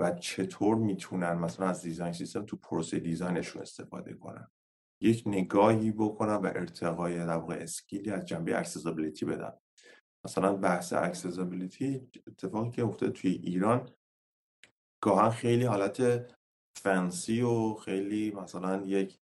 و 0.00 0.10
چطور 0.10 0.76
می‌تونن 0.76 1.32
مثلا 1.32 1.68
از 1.68 1.82
design 1.82 2.12
system 2.12 2.44
تو 2.46 2.56
پروسه 2.56 2.98
design 2.98 3.36
شون 3.36 3.62
استفاده 3.62 4.14
کنن. 4.14 4.50
یک 5.00 5.22
نگاهی 5.26 5.92
بکنن 5.92 6.34
و 6.34 6.46
ارتقای 6.46 7.16
در 7.16 7.36
واقع 7.36 7.54
skill 7.54 8.01
ی 8.01 8.10
از 8.10 8.26
جنبه 8.26 8.58
accessibility 8.58 9.24
بدن 9.24 9.52
مثلا 10.24 10.56
بحث 10.56 10.92
accessibility 10.92 12.10
اتفاقی 12.26 12.70
که 12.70 12.84
افتاده 12.84 13.12
توی 13.12 13.30
ایران 13.30 13.90
گاهن 15.00 15.30
خیلی 15.30 15.64
حالت 15.64 16.26
fancy 16.76 17.42
و 17.42 17.74
خیلی 17.74 18.30
مثلا 18.30 18.86
یک 18.86 19.18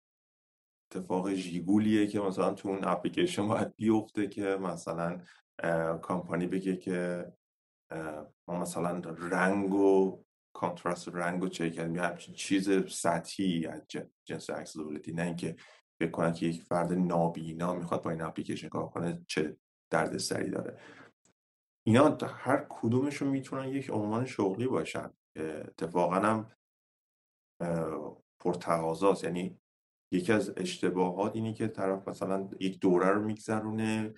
اتفاق 0.91 1.35
ژیگولیه 1.35 2.07
که 2.07 2.21
مثلا 2.21 2.55
تو 2.55 2.69
اون 2.69 2.85
اپلیکیشن 2.85 3.49
باید 3.49 3.77
بیفته 3.77 4.27
که 4.27 4.43
مثلا 4.43 5.21
کامپانی 6.03 6.47
بگه 6.47 6.77
که 6.77 7.27
ما 8.49 8.61
مثلا 8.61 9.01
رنگ 9.31 9.75
و 9.75 10.23
contrast 10.53 11.09
رنگ 11.09 11.43
و 11.43 11.49
چک 11.49 11.73
کردیم. 11.73 11.99
همچین 11.99 12.35
چیز 12.35 12.95
سطحی 12.95 13.67
از 13.67 13.83
جنس 14.25 14.51
accessibility. 14.51 15.13
نه 15.13 15.23
اینکه 15.23 15.57
فکر 16.01 16.11
کنن 16.11 16.33
که 16.33 16.47
یک 16.47 16.63
فرد 16.63 16.93
نابینا 16.93 17.75
می‌خواد 17.75 18.03
با 18.03 18.11
این 18.11 18.23
اپلیکیشن 18.23 18.69
کار 18.69 18.89
کنه 18.89 19.23
چه 19.27 19.57
دردسری 19.91 20.51
داره. 20.51 20.81
اینا 21.87 22.19
هر 22.27 22.67
کدومشون 22.69 23.29
می‌تونن 23.29 23.69
یک 23.69 23.91
عنوان 23.91 24.27
شغلی 24.27 24.67
باشن. 24.67 25.11
اتفاقا 25.37 26.15
هم 26.15 26.51
پرتقاضاست. 28.39 29.25
یعنی 29.25 29.61
یکی 30.13 30.33
از 30.33 30.53
اشتباهات 30.57 31.37
اینی 31.37 31.55
که 31.55 31.69
طرف 31.69 32.09
مثلا 32.09 32.49
یک 32.61 32.81
دوره 32.81 33.09
رو 33.09 33.25
میگذرونه 33.25 34.15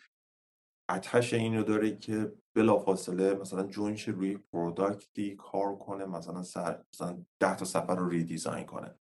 اتش 0.91 1.35
این 1.35 1.63
داره 1.63 1.97
که 1.97 2.33
بلافاصله 2.55 3.35
مثلا 3.35 3.67
جوینش 3.67 4.09
روی 4.09 4.39
پروداکتی 4.53 5.37
کار 5.37 5.77
کنه 5.77 6.07
مثلا 6.07 6.43
سر 6.43 6.85
مثلا 6.95 7.25
ده 7.41 7.57
تا 7.57 7.65
سفر 7.65 7.97
رو 7.97 8.09
ریدیزاین 8.09 8.65
کنه. 8.65 8.95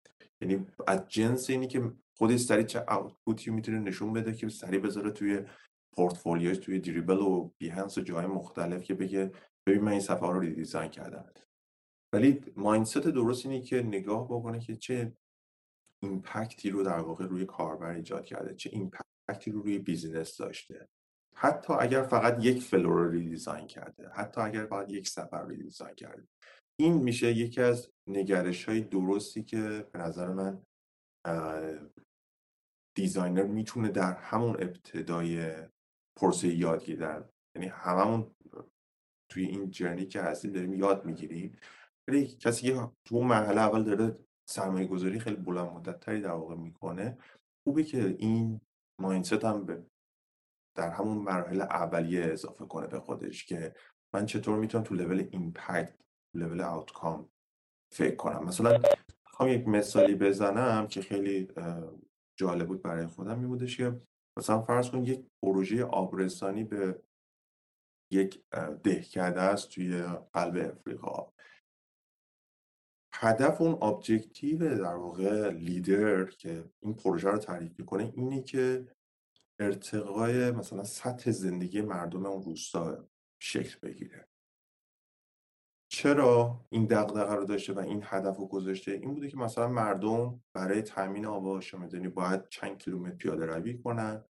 یعنی 0.41 0.65
از 0.87 1.07
جنس 1.07 1.49
اینی 1.49 1.67
که 1.67 1.91
خودش 2.17 2.39
سریع 2.39 2.65
چه 2.65 2.91
اوتپوتی 2.93 3.51
می‌تونه 3.51 3.79
نشون 3.79 4.13
بده 4.13 4.33
که 4.33 4.49
سریع 4.49 4.79
بذاره 4.79 5.11
توی 5.11 5.41
پورتفولیوش 5.95 6.57
توی 6.57 6.79
دریبل 6.79 7.17
و 7.17 7.51
بیهنس 7.57 7.97
و 7.97 8.01
جای 8.01 8.25
مختلف 8.25 8.83
که 8.83 8.93
بگه 8.93 9.31
ببین 9.65 9.81
من 9.81 9.91
این 9.91 10.01
صفحه 10.01 10.29
رو 10.29 10.39
ریدیزاین 10.39 10.89
کردم. 10.89 11.25
ولی 12.13 12.41
مایندست 12.55 12.97
درست 12.97 13.45
اینه 13.45 13.61
که 13.61 13.81
نگاه 13.81 14.25
بکنه 14.25 14.59
که 14.59 14.75
چه 14.75 15.13
ایمپکتی 16.06 16.69
رو 16.69 16.84
در 16.84 16.99
واقع 16.99 17.26
روی 17.26 17.45
کاربر 17.45 17.90
ایجاد 17.90 18.26
کرده 18.26 18.56
چه 18.56 18.69
ایمپکتی 18.73 19.52
رو 19.52 19.61
روی 19.61 19.80
بیزینس 19.80 20.38
داشته. 20.38 20.88
حتی 21.38 21.73
اگر 21.73 22.03
فقط 22.03 22.45
یک 22.45 22.64
flow 22.63 22.97
رو 23.02 23.11
redesign 23.11 23.67
کرده 23.68 24.10
حتی 24.10 24.41
اگر 24.41 24.65
فقط 24.65 24.90
یک 24.90 25.07
صفحه 25.07 25.34
رو 25.34 25.47
redesign 25.47 25.95
کرده. 25.95 26.27
این 26.80 26.94
میشه 26.94 27.32
یکی 27.32 27.61
از 27.61 27.90
نگرش 28.07 28.65
های 28.65 28.82
درستی 28.82 29.44
که 29.44 29.88
به 29.91 29.99
نظر 29.99 30.27
من 30.27 30.64
designer 32.95 33.43
می‌تونه 33.44 33.90
در 33.90 34.14
همون 34.14 34.49
ابتدای 34.49 35.53
پروسه 36.19 36.47
یادگیری 36.48 36.98
در 36.98 37.26
یعنی 37.56 37.68
هممون 37.68 38.36
توی 39.32 39.45
این 39.45 39.69
journey 39.69 40.05
که 40.06 40.22
هستیم 40.22 40.52
داریم 40.52 40.73
یاد 40.73 41.06
می‌گیریم. 41.06 41.57
ولی 42.07 42.27
کسی 42.27 42.68
که 42.68 42.91
تو 43.06 43.22
مرحله 43.22 43.61
اول 43.61 43.84
داره 43.84 44.18
سرمایه 44.47 44.88
گذاری 44.88 45.19
خیلی 45.19 45.35
بلند 45.35 45.72
مدت 45.72 45.99
تری 45.99 46.22
در 46.22 46.31
واقع 46.31 46.55
می‌کنه. 46.55 47.17
خوبه 47.63 47.84
که 47.84 48.15
این 48.19 48.61
مایندست 49.01 49.45
هم 49.45 49.65
به 49.65 49.85
در 50.77 50.89
همون 50.89 51.17
مراحل 51.17 51.61
اولیه 51.61 52.26
اضافه 52.26 52.65
کنه 52.65 52.88
به 52.88 52.99
خودش 52.99 53.45
که 53.45 53.76
من 54.13 54.26
چطور 54.26 54.59
می‌تونم 54.59 54.84
تو 54.84 54.95
لول 54.95 55.27
ایمپکت 55.31 55.95
لول 56.35 56.61
آوتکام 56.61 57.30
فکر 57.93 58.15
کنم. 58.15 58.43
مثلا 58.43 58.81
می‌خوام 59.26 59.49
یک 59.49 59.67
مثالی 59.67 60.15
بزنم 60.15 60.88
که 60.88 61.01
خیلی 61.01 61.47
جالب 62.39 62.67
بود 62.67 62.81
برای 62.81 63.07
خودم 63.07 63.39
می 63.39 63.47
بودش 63.47 63.77
که 63.77 64.01
مثلا 64.38 64.61
فرض 64.61 64.89
کن 64.89 65.03
یک 65.03 65.26
پروژه 65.43 65.84
آبرسانی 65.84 66.63
به 66.63 67.01
یک 68.11 68.43
دهکده 68.84 69.41
است 69.41 69.69
توی 69.69 70.03
قلب 70.34 70.72
افریقا. 70.72 71.31
هدف 73.26 73.61
اون 73.61 73.77
objective 73.81 74.77
در 74.77 74.95
واقع 74.95 75.49
لیدر 75.49 76.26
که 76.26 76.64
این 76.80 76.93
پروژه 76.93 77.30
رو 77.30 77.38
تعریف 77.38 77.80
می‌کنه 77.80 78.14
اینه 78.15 78.41
که 78.41 78.88
ارتقای 79.60 80.52
مثلا 80.52 80.84
سطح 80.84 81.31
زندگی 81.31 81.81
مردم 81.81 82.26
اون 82.26 82.43
روستا 82.43 83.07
شکل 83.39 83.80
بگیره. 83.84 84.27
چرا 85.91 86.65
این 86.69 86.85
دغدغه 86.85 87.34
رو 87.34 87.45
داشته 87.45 87.73
و 87.73 87.80
این 87.80 88.02
هدف 88.03 88.38
رو 88.38 88.47
گذاشته؟ 88.47 88.91
این 88.91 89.14
بوده 89.14 89.30
که 89.30 89.38
مثلا 89.38 89.68
مردم 89.68 90.43
برای 90.53 90.81
تامین 90.81 91.26
آب 91.26 91.45
و 91.45 91.61
می‌دونی 91.80 92.07
باید 92.07 92.49
چند 92.49 92.77
کیلومتر 92.77 93.15
پیاده 93.15 93.45
روی 93.45 93.77
کنن 93.77 94.23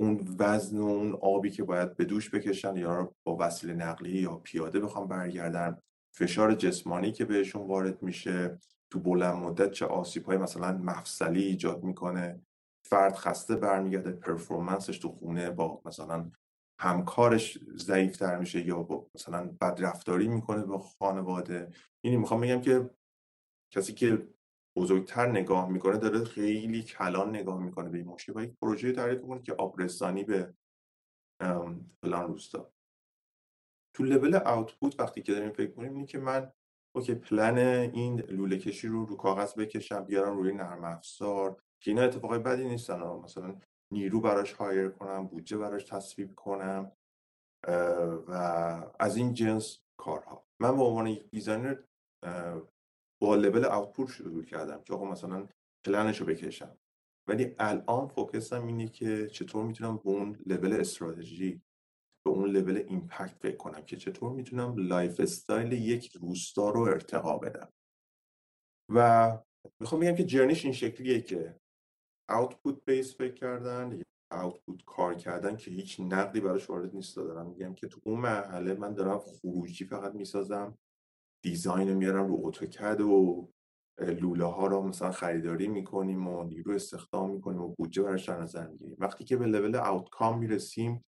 اون 0.00 0.36
وزن 0.38 0.78
و 0.78 0.86
اون 0.86 1.12
آبی 1.12 1.50
که 1.50 1.62
باید 1.62 1.96
به 1.96 2.04
دوش 2.04 2.30
بکشن 2.30 2.76
یا 2.76 3.14
با 3.24 3.36
وسیله 3.40 3.74
نقلیه 3.74 4.22
یا 4.22 4.36
پیاده 4.36 4.80
بخوام 4.80 5.08
برگردن 5.08 5.78
فشار 6.16 6.54
جسمانی 6.54 7.12
که 7.12 7.24
بهشون 7.24 7.66
وارد 7.66 8.02
میشه 8.02 8.58
تو 8.90 9.00
بلند 9.00 9.36
مدت 9.36 9.70
چه 9.70 9.86
آسیب 9.86 10.24
های 10.24 10.36
مثلا 10.36 10.72
مفصلی 10.72 11.42
ایجاد 11.42 11.82
می‌کنه. 11.82 12.40
فرد 12.86 13.14
خسته 13.14 13.56
برمیگرده 13.56 14.10
پرفورمنسش 14.12 14.98
تو 14.98 15.08
خونه 15.08 15.50
با 15.50 15.82
مثلا 15.84 16.30
همکارش 16.80 17.58
ضعیفتر 17.76 18.38
میشه 18.38 18.66
یا 18.66 18.82
با 18.82 19.06
مثلا 19.14 19.56
بدرفتاری 19.60 20.28
می‌کنه 20.28 20.64
با 20.64 20.78
خانواده. 20.78 21.70
اینی 22.04 22.16
می‌خوام 22.16 22.40
بگم 22.40 22.60
که 22.60 22.90
کسی 23.70 23.94
که 23.94 24.28
بزرگتر 24.76 25.26
نگاه 25.26 25.68
می‌کنه 25.68 25.98
داره 25.98 26.24
خیلی 26.24 26.82
کلان 26.82 27.28
نگاه 27.30 27.62
می‌کنه 27.62 27.88
به 27.88 27.98
این 27.98 28.06
مشکل 28.06 28.32
و 28.36 28.42
یک 28.42 28.52
پروژه 28.62 28.92
تعریف 28.92 29.22
کنه 29.22 29.42
که 29.42 29.52
آبرسانی 29.52 30.24
به 30.24 30.54
فلان 32.00 32.26
روستا. 32.26 32.73
تو 33.94 34.04
level 34.04 34.40
output 34.44 35.00
وقتی 35.00 35.22
که 35.22 35.32
داریم 35.32 35.52
فکر 35.52 35.70
کنیم 35.70 35.92
اینه 35.94 36.06
که 36.06 36.18
من 36.18 36.52
اوکی 36.96 37.14
پلن 37.14 37.58
این 37.92 38.20
لوله 38.20 38.58
کشی 38.58 38.88
رو 38.88 39.06
رو 39.06 39.16
کاغذ 39.16 39.54
بکشم 39.54 40.04
بیارم 40.04 40.36
روی 40.36 40.52
نرم 40.52 40.84
افزار 40.84 41.62
که 41.80 41.90
اینا 41.90 42.02
اتفاقای 42.02 42.38
بدی 42.38 42.68
نیستن 42.68 43.02
مثلا 43.02 43.56
نیرو 43.90 44.20
براش 44.20 44.52
hire 44.52 44.88
کنم 44.88 45.26
بودجه 45.26 45.56
براش 45.56 45.84
تصویب 45.84 46.34
کنم 46.34 46.92
و 48.28 48.32
از 48.98 49.16
این 49.16 49.34
جنس 49.34 49.78
کارها. 49.96 50.46
من 50.60 50.76
به 50.76 50.82
عنوان 50.82 51.06
یک 51.06 51.30
designer 51.30 51.76
با 53.22 53.34
level 53.36 53.64
output 53.64 54.08
شروع 54.08 54.44
کردم 54.44 54.82
که 54.82 54.94
آقا 54.94 55.04
مثلا 55.04 55.48
پلنش 55.84 56.20
رو 56.20 56.26
بکشم. 56.26 56.78
ولی 57.28 57.54
الان 57.58 58.08
focus 58.08 58.56
م 58.56 58.66
اینه 58.66 58.88
که 58.88 59.28
چطور 59.28 59.64
می‌تونم 59.64 59.96
به 59.96 60.08
اون 60.08 60.38
لول 60.46 60.72
استراتژی 60.72 61.62
به 62.26 62.30
اون 62.30 62.50
level 62.50 62.84
impact 62.88 63.38
فکر 63.40 63.56
کنم 63.56 63.82
که 63.82 63.96
چطور 63.96 64.32
می‌تونم 64.32 64.74
lifestyle 64.76 65.72
یک 65.72 66.12
روستا 66.12 66.70
رو 66.70 66.80
ارتقا 66.80 67.38
بدم. 67.38 67.72
و 68.94 69.38
می‌خوام 69.80 70.00
بگم 70.00 70.14
که 70.14 70.24
journey 70.24 70.55
ش 70.55 70.64
این 70.64 70.74
شکلیه 70.74 71.20
که 71.20 71.56
output 72.30 72.84
base 72.84 73.16
فکر 73.16 73.34
کردن 73.34 74.02
output 74.32 74.84
کار 74.84 75.14
کردن 75.14 75.56
که 75.56 75.70
هیچ 75.70 76.00
نقدی 76.00 76.40
براش 76.40 76.70
وارد 76.70 76.94
نیست. 76.94 77.16
دارم 77.16 77.46
میگم 77.46 77.74
که 77.74 77.88
تو 77.88 78.00
اون 78.04 78.20
مرحله 78.20 78.74
من 78.74 78.94
دارم 78.94 79.18
خروجی 79.18 79.84
فقط 79.84 80.14
می‌سازم 80.14 80.78
design 81.44 81.92
میارم 81.92 82.28
رو 82.28 82.40
AutoCAD 82.42 83.00
و 83.00 83.48
لوله 83.98 84.44
ها 84.44 84.66
رو 84.66 84.82
مثلا 84.82 85.12
خریداری 85.12 85.68
می‌کنیم 85.68 86.28
و 86.28 86.44
نیرو 86.44 86.72
استخدام 86.72 87.30
می‌کنیم 87.30 87.60
و 87.60 87.74
بودجه 87.78 88.02
براش 88.02 88.28
در 88.28 88.40
نظر 88.40 88.66
می‌گیریم. 88.66 88.96
وقتی 88.98 89.24
که 89.24 89.36
به 89.36 89.46
لول 89.46 89.76
آوتکام 89.76 90.38
می‌رسیم 90.38 91.04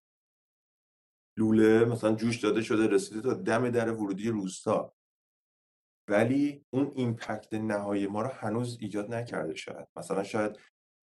لوله 1.36 1.84
مثلا 1.84 2.14
جوش 2.14 2.40
داده 2.40 2.62
شده 2.62 2.86
رسیده 2.86 3.20
تا 3.20 3.34
دم 3.34 3.70
در 3.70 3.92
ورودی 3.92 4.28
روستا. 4.28 4.94
ولی 6.08 6.64
اون 6.70 6.92
ایمپکت 6.94 7.54
نهایی 7.54 8.06
ما 8.06 8.22
رو 8.22 8.28
هنوز 8.28 8.78
ایجاد 8.80 9.14
نکرده 9.14 9.54
شاید. 9.54 9.88
مثلا 9.96 10.22
شاید 10.22 10.58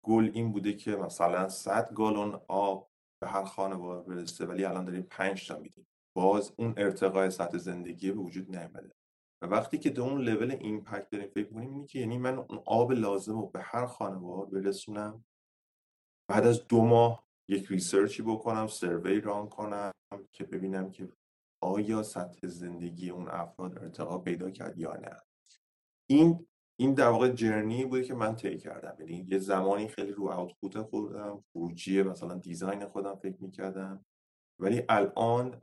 گل 0.04 0.30
این 0.34 0.52
بوده 0.52 0.72
که 0.72 0.96
مثلا 0.96 1.48
100 1.48 1.92
گالون 1.94 2.40
آب 2.48 2.90
به 3.22 3.28
هر 3.28 3.44
خانواده 3.44 4.14
برسه 4.14 4.46
ولی 4.46 4.64
الان 4.64 4.84
داریم 4.84 5.02
5 5.02 5.48
تا 5.48 5.58
میدیم. 5.58 5.86
باز 6.16 6.52
اون 6.56 6.74
ارتقای 6.76 7.30
سطح 7.30 7.58
زندگی 7.58 8.12
به 8.12 8.18
وجود 8.18 8.56
نیامده 8.56 8.92
و 9.42 9.46
وقتی 9.46 9.78
که 9.78 9.90
به 9.90 10.02
اون 10.02 10.20
لول 10.20 10.50
ایمپکت 10.50 11.10
داریم 11.10 11.28
فکر 11.28 11.52
کنیم 11.52 11.74
اینه 11.74 11.86
که 11.86 11.98
یعنی 11.98 12.18
من 12.18 12.38
اون 12.38 12.62
آب 12.66 12.92
لازم 12.92 13.32
رو 13.32 13.46
به 13.46 13.62
هر 13.62 13.86
خانواده 13.86 14.60
برسونم. 14.60 15.24
بعد 16.28 16.46
از 16.46 16.66
دو 16.66 16.84
ماه 16.84 17.26
یک 17.52 17.66
ریسرچی 17.66 18.22
بکنم 18.22 18.66
سروی 18.66 19.20
ران 19.20 19.48
کنم 19.48 19.92
که 20.32 20.44
ببینم 20.44 20.90
که 20.90 21.08
آیا 21.62 22.02
سطح 22.02 22.46
زندگی 22.46 23.10
اون 23.10 23.28
افراد 23.28 23.78
ارتقا 23.78 24.18
پیدا 24.18 24.50
کرد 24.50 24.78
یا 24.78 24.96
نه. 24.96 25.16
این 26.10 26.46
این 26.80 26.94
در 26.94 27.08
واقع 27.08 27.28
جرنی 27.28 27.84
بوده 27.84 28.04
که 28.04 28.14
من 28.14 28.36
طی 28.36 28.58
کردم. 28.58 28.96
یعنی 29.00 29.26
یه 29.28 29.38
زمانی 29.38 29.88
خیلی 29.88 30.12
رو 30.12 30.28
آوتپوت 30.28 30.82
خودم 30.82 31.44
خروجی 31.52 32.02
مثلا 32.02 32.34
دیزاین 32.38 32.86
خودم 32.86 33.14
فکر 33.14 33.42
می‌کردم. 33.42 34.04
ولی 34.58 34.82
الان 34.88 35.60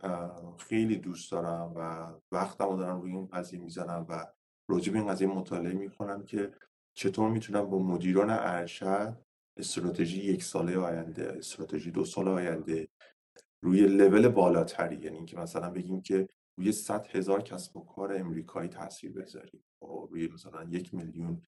خیلی 0.57 0.97
دوست 0.97 1.31
دارم 1.31 1.73
و 1.75 2.11
وقتم 2.31 2.69
رو 2.69 2.77
دارم 2.77 3.01
روی 3.01 3.11
این 3.11 3.27
قضیه 3.27 3.59
می‌زنم 3.59 4.05
و 4.09 4.25
راجع 4.69 4.93
به 4.93 4.99
این 4.99 5.07
قضیه 5.07 5.27
مطالعه 5.27 5.73
می‌کنم 5.73 6.23
که 6.23 6.53
چطور 6.93 7.29
می‌تونم 7.29 7.69
با 7.69 7.79
مدیران 7.79 8.29
ارشد 8.29 9.17
استراتژی 9.59 10.21
یک 10.23 10.43
ساله 10.43 10.77
آینده 10.77 11.33
استراتژی 11.37 11.91
دو 11.91 12.05
سال 12.05 12.27
آینده 12.27 12.87
روی 13.63 13.81
لول 13.87 14.27
بالاتری. 14.27 14.95
یعنی 14.95 15.17
اینکه 15.17 15.37
مثلا 15.37 15.69
بگیم 15.69 16.01
که 16.01 16.27
روی 16.57 16.71
100 16.71 17.07
هزار 17.07 17.41
کسب 17.41 17.77
و 17.77 17.85
کار 17.85 18.17
امریکایی 18.17 18.69
تاثیر 18.69 19.11
بذاریم 19.11 19.63
و 19.81 19.85
روی 19.85 20.27
مثلا 20.27 20.63
یک 20.63 20.93
میلیون 20.93 21.47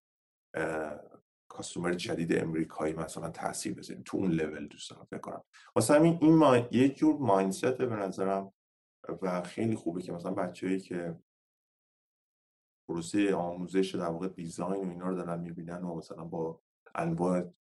کاستومر 1.47 1.93
جدید 1.93 2.37
امریکایی 2.37 2.93
مثلا 2.93 3.29
تاثیر 3.29 3.73
بذاریم. 3.73 4.03
تو 4.05 4.17
اون 4.17 4.31
لول 4.31 4.67
دوست 4.67 4.89
دارم 4.89 5.05
فکر 5.05 5.19
کنم. 5.19 5.43
واسه 5.75 5.93
همین 5.93 6.17
این 6.21 6.35
ما... 6.35 6.57
یه 6.71 6.89
جور 6.89 7.17
مایندست 7.17 7.77
به 7.77 7.95
نظرم. 7.95 8.53
و 9.21 9.41
خیلی 9.41 9.75
خوبه 9.75 10.01
که 10.01 10.11
مثلا 10.11 10.31
بچه‌ای 10.31 10.79
که 10.79 11.19
پروسه 12.89 13.35
آموزش 13.35 13.95
در 13.95 14.05
واقع 14.05 14.27
دیزاین 14.27 14.87
و 14.87 14.89
اینا 14.89 15.07
رو 15.07 15.15
دارن 15.15 15.39
می‌بینن 15.39 15.83
و 15.83 15.95
مثلا 15.95 16.23
با 16.23 16.61
انواع 16.95 17.53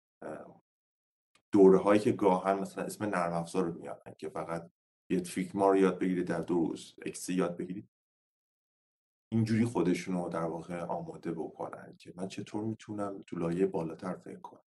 دوره 1.53 1.79
هایی 1.79 2.01
که 2.01 2.13
گاهن 2.13 2.59
مثلا 2.59 2.85
اسم 2.85 3.05
نرم 3.05 3.33
افزار 3.33 3.65
رو 3.65 3.73
میارن 3.73 4.15
که 4.19 4.29
فقط 4.29 4.71
یه 5.11 5.23
فیگما 5.23 5.69
رو 5.69 5.77
یاد 5.77 5.99
بگیرید 5.99 6.27
در 6.27 6.41
دو 6.41 6.55
روز 6.55 6.95
اکسی 7.07 7.35
یاد 7.35 7.57
بگیرید 7.57 7.89
اینجوری 9.33 9.65
خودشون 9.65 10.15
رو 10.15 10.29
در 10.29 10.45
واقع 10.45 10.81
آماده 10.81 11.33
بکنن 11.33 11.97
که 11.97 12.13
من 12.17 12.29
چطور 12.29 12.65
می‌تونم 12.65 13.23
تو 13.27 13.37
لایه 13.37 13.67
بالاتر 13.67 14.17
فکر 14.17 14.41
کنم. 14.41 14.65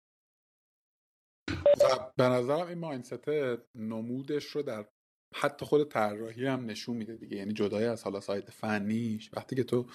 و 1.80 2.12
به 2.16 2.24
نظرم 2.24 2.66
این 2.66 2.78
mindset 2.78 3.28
نمودش 3.74 4.44
رو 4.44 4.62
در 4.62 4.88
حتی 5.34 5.66
خود 5.66 5.88
طراحی 5.88 6.46
هم 6.46 6.64
نشون 6.64 6.96
میده 6.96 7.16
دیگه. 7.16 7.36
یعنی 7.36 7.52
جدای 7.52 7.84
از 7.84 8.04
حالا 8.04 8.20
side 8.20 8.50
فنیش. 8.50 9.30
وقتی 9.36 9.56
که 9.56 9.64
تو 9.64 9.86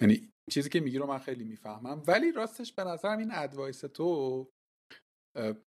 یعنی 0.00 0.32
چیزی 0.50 0.68
که 0.68 0.80
میگی 0.80 0.98
رو 0.98 1.06
من 1.06 1.18
خیلی 1.18 1.44
می‌فهمم. 1.44 2.02
ولی 2.06 2.32
راستش 2.32 2.72
به 2.72 2.84
نظرم 2.84 3.18
این 3.18 3.30
advice 3.32 3.80
تو 3.80 4.50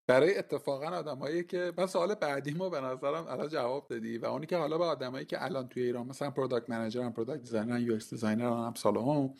برای 0.07 0.39
اتفاقا 0.39 0.87
آدمایی 0.87 1.45
که 1.45 1.73
من 1.79 1.87
سوال 1.87 2.15
بعدی 2.15 2.55
ما 2.55 2.69
به 2.69 2.81
نظرم 2.81 3.27
الان 3.29 3.49
جواب 3.49 3.89
دادی 3.89 4.19
و 4.19 4.27
اونی 4.27 4.47
که 4.47 4.57
حالا 4.57 4.79
به 4.79 4.85
آدمایی 4.85 5.27
که 5.27 5.45
الان 5.45 5.69
توی 5.69 5.83
ایران 5.83 6.07
مثلا 6.07 6.31
product 6.31 6.71
manager 6.71 7.03
هم 7.03 7.13
product 7.13 7.43
designer 7.43 7.81
UX 7.81 8.11
designer 8.11 8.45
هم 8.45 8.75
هم 8.85 9.35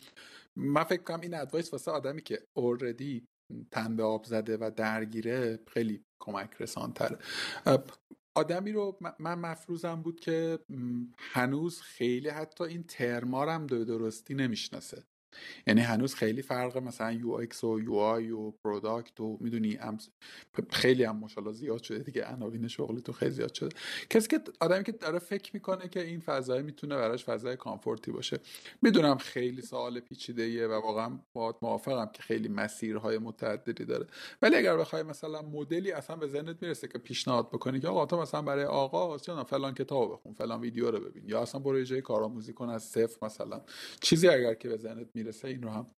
من 0.55 0.83
فکر 0.83 1.03
کنم 1.03 1.21
این 1.21 1.33
advice 1.33 1.73
واسه 1.73 1.91
آدمی 1.91 2.21
که 2.21 2.47
already 2.53 3.27
تن 3.71 3.95
به 3.95 4.03
آب 4.03 4.23
زده 4.23 4.57
و 4.57 4.71
درگیره 4.75 5.59
خیلی 5.67 6.03
کمک 6.19 6.51
رسان 6.59 6.93
تره 6.93 7.19
آدمی 8.37 8.71
رو 8.71 8.99
من 9.19 9.39
مفروضم 9.39 10.01
بود 10.01 10.19
که 10.19 10.59
هنوز 11.19 11.81
خیلی 11.81 12.29
حتی 12.29 12.63
این 12.63 12.83
ترمارم 12.83 13.67
دو 13.67 13.85
درستی 13.85 14.33
نمی‌شناسه. 14.33 15.03
یعنی 15.67 15.81
هنوز 15.81 16.15
خیلی 16.15 16.41
فرق 16.41 16.77
مثلا 16.77 17.11
UX 17.11 17.63
و 17.63 17.79
UI 17.79 18.31
و 18.31 18.51
product 18.51 19.19
و 19.19 19.37
می‌دونی 19.41 19.79
خیلی 20.69 21.03
هم 21.03 21.17
مشالا 21.17 21.51
زیاد 21.51 21.83
شده 21.83 21.99
دیگه. 21.99 22.25
عناوین 22.25 22.67
شغلی 22.67 23.01
تو 23.01 23.11
خیلی 23.11 23.31
زیاد 23.31 23.53
شده. 23.53 23.69
کسی 24.09 24.27
که 24.27 24.39
آدمی 24.59 24.83
که 24.83 24.91
داره 24.91 25.19
فکر 25.19 25.51
می‌کنه 25.53 25.87
که 25.87 26.01
این 26.01 26.19
فضای 26.19 26.61
می‌تونه 26.61 26.95
براش 26.95 27.25
فضای 27.25 27.57
comfort 27.57 28.04
ی 28.04 28.11
باشه. 28.11 28.39
می‌دونم 28.81 29.17
خیلی 29.17 29.61
سوال 29.61 29.99
پیچیده 29.99 30.67
و 30.67 30.71
واقعا 30.71 31.19
با 31.33 31.57
موافقم 31.61 32.09
که 32.13 32.23
خیلی 32.23 32.47
مسیرهای 32.47 33.17
متعددی 33.17 33.85
داره. 33.85 34.07
ولی 34.41 34.55
اگر 34.55 34.77
بخوای 34.77 35.03
مثلا 35.03 35.41
مدلی 35.41 35.91
اصلا 35.91 36.15
به 36.15 36.27
ذهنت 36.27 36.61
می‌رسه 36.61 36.87
که 36.87 36.97
پیشنهاد 36.97 37.49
بکنی 37.49 37.79
که 37.79 37.87
آقا 37.87 38.05
تو 38.05 38.21
مثلا 38.21 38.41
برای 38.41 38.65
آقا 38.65 39.17
فلان 39.43 39.73
کتاب 39.73 40.13
بخون 40.13 40.33
فلان 40.33 40.61
ویدیو 40.61 40.91
رو 40.91 40.99
ببین. 40.99 41.23
یا 41.29 41.41
اصلا 41.41 41.61
برو 41.61 41.83
جای 41.83 42.01
کارآموزی 42.01 42.53
کن 42.53 42.69
از 42.69 42.83
صفر 42.83 43.25
مثلا. 43.25 43.61
چیزی 44.01 44.27
اگر 44.27 44.53
که 44.53 44.69
به 44.69 44.77
ذهنت 44.77 45.07
می‌رسه 45.25 45.47
این 45.47 45.61
رو 45.63 45.69
هم. 45.69 45.91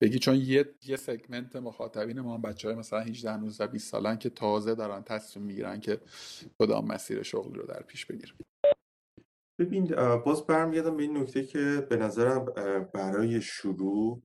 بگی 0.00 0.18
چون 0.18 0.34
یه 0.34 0.74
یه 0.82 0.96
سگمنت 0.96 1.56
مخاطبین 1.56 2.20
ما 2.20 2.34
هم 2.34 2.42
بچه 2.42 2.68
های 2.68 2.76
مثلا 2.76 3.00
18 3.00 3.36
19 3.36 3.66
20 3.66 3.90
سالن 3.90 4.18
که 4.18 4.30
تازه 4.30 4.74
دارن 4.74 5.02
تصمیم 5.02 5.46
می‌گیرن 5.46 5.80
که 5.80 6.00
کدام 6.58 6.86
مسیر 6.86 7.22
شغلی 7.22 7.58
رو 7.58 7.66
در 7.66 7.82
پیش 7.82 8.06
بگیرن. 8.06 8.34
ببین 9.60 9.84
باز 10.16 10.46
برمیگردم 10.46 10.96
به 10.96 11.02
این 11.02 11.16
نکته 11.16 11.46
که 11.46 11.86
به 11.90 11.96
نظرم 11.96 12.44
برای 12.94 13.40
شروع 13.40 14.22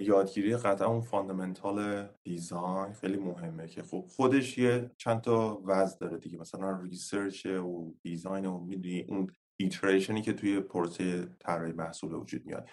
یادگیری 0.00 0.56
قطعا 0.56 0.88
اون 0.88 1.00
fundamental 1.00 2.08
design 2.24 2.92
خیلی 2.92 3.16
مهمه 3.16 3.68
که 3.68 3.82
خب 3.82 4.04
خودش 4.08 4.58
یه 4.58 4.90
چند 4.96 5.20
تا 5.20 5.62
وجه 5.64 5.98
داره 5.98 6.18
دیگه. 6.18 6.38
مثلا 6.38 6.80
research 6.80 7.46
و 7.46 7.94
design 8.02 8.46
و 8.46 8.58
می‌دونی 8.58 9.04
اون 9.08 9.30
iteration 9.60 10.16
ی 10.16 10.22
که 10.22 10.32
توی 10.32 10.60
پروسه 10.60 11.26
طراحی 11.40 11.72
محصول 11.72 12.12
وجود 12.12 12.46
میاد. 12.46 12.68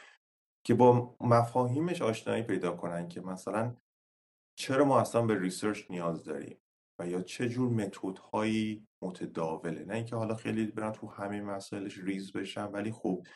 که 0.63 0.73
با 0.73 1.15
مفاهیمش 1.21 2.01
آشنایی 2.01 2.43
پیدا 2.43 2.75
کنن 2.75 3.07
که 3.07 3.21
مثلا 3.21 3.75
چرا 4.55 4.85
ما 4.85 4.99
اصلا 4.99 5.21
به 5.25 5.39
research 5.39 5.91
نیاز 5.91 6.23
داریم 6.23 6.57
و 6.99 7.07
یا 7.07 7.21
چه 7.21 7.49
جور 7.49 7.69
متدهایی 7.69 8.87
متداوله. 9.01 9.85
نه 9.85 9.93
اینکه 9.93 10.15
حالا 10.15 10.35
خیلی 10.35 10.65
برن 10.65 10.91
تو 10.91 11.07
همه 11.07 11.41
مسائلش 11.41 11.97
ریز 11.97 12.31
بشن 12.31 12.65
ولی 12.65 12.91
خب 12.91 13.27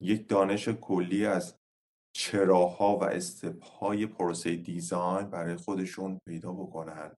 یک 0.00 0.28
دانش 0.28 0.68
کلی 0.68 1.26
از 1.26 1.58
چراها 2.16 2.96
و 2.96 3.04
step 3.04 3.72
های 3.72 4.06
پروسه 4.06 4.56
design 4.56 5.30
برای 5.30 5.56
خودشون 5.56 6.18
پیدا 6.28 6.52
بکنن. 6.52 7.16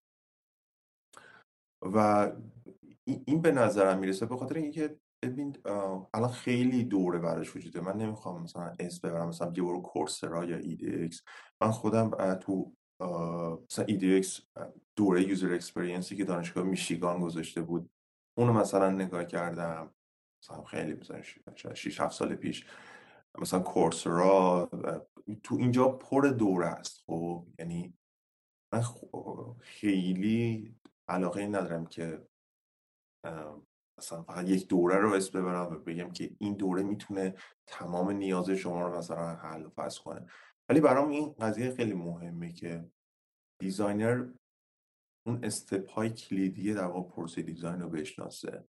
و 1.82 2.30
این 3.04 3.42
به 3.42 3.52
نظرم 3.52 3.98
می‌رسه 3.98 4.26
به 4.26 4.36
خاطر 4.36 4.54
اینکه 4.54 5.00
ببین 5.22 5.56
الان 6.14 6.30
خیلی 6.32 6.84
دوره 6.84 7.18
براش 7.18 7.56
وجوده. 7.56 7.80
من 7.80 7.96
نمی‌خوام 7.96 8.42
مثلا 8.42 8.72
اسم 8.78 9.00
ببرم 9.00 9.28
مثلا 9.28 9.52
یه 9.56 9.62
برو 9.62 9.82
Coursera 9.82 10.44
یا 10.44 10.56
edX 10.56 11.22
من 11.60 11.70
خودم 11.70 12.34
تو 12.34 12.72
مثلا 13.70 13.84
edX 13.84 14.40
دوره 14.96 15.28
user 15.28 15.52
experience 15.52 16.10
ی 16.10 16.16
که 16.16 16.24
دانشگاه 16.24 16.64
میشیگان 16.64 17.20
گذاشته 17.20 17.62
بود 17.62 17.90
اونو 18.38 18.52
مثلا 18.52 18.90
نگاه 18.90 19.24
کردم. 19.24 19.94
مثلا 20.42 20.64
خیلی 20.64 20.94
مثلا 20.94 21.22
6 21.74 22.00
7 22.00 22.12
سال 22.12 22.34
پیش. 22.34 22.66
مثلا 23.38 23.60
کورسرا 23.60 24.70
تو 25.42 25.56
اینجا 25.56 25.88
پر 25.88 26.34
دوره 26.38 26.66
است 26.66 27.04
خب؟ 27.06 27.46
یعنی 27.58 27.94
من 28.74 28.82
خیلی 29.60 30.74
علاقه 31.08 31.46
ندارم 31.46 31.86
که 31.86 32.26
مثلا 33.98 34.22
فقط 34.22 34.48
یک 34.48 34.68
دوره 34.68 34.96
رو 34.96 35.12
اسم 35.12 35.40
ببرم 35.40 35.66
و 35.66 35.78
بگم 35.78 36.12
که 36.12 36.30
این 36.38 36.54
دوره 36.54 36.82
می‌تونه 36.82 37.34
تمام 37.66 38.10
نیاز 38.10 38.50
شما 38.50 38.88
رو 38.88 38.98
مثلا 38.98 39.34
حل 39.34 39.66
و 39.66 39.70
فصل 39.70 40.02
کنه. 40.02 40.26
ولی 40.68 40.80
برام 40.80 41.08
این 41.08 41.32
قضیه 41.32 41.74
خیلی 41.74 41.94
مهمه 41.94 42.52
که 42.52 42.90
designer 43.60 44.28
اون 45.26 45.44
step 45.44 45.90
های 45.90 46.10
کلیدی 46.10 46.74
در 46.74 46.84
واقع 46.84 47.10
پروسه 47.10 47.42
design 47.42 47.80
رو 47.80 47.88
بشناسه. 47.88 48.64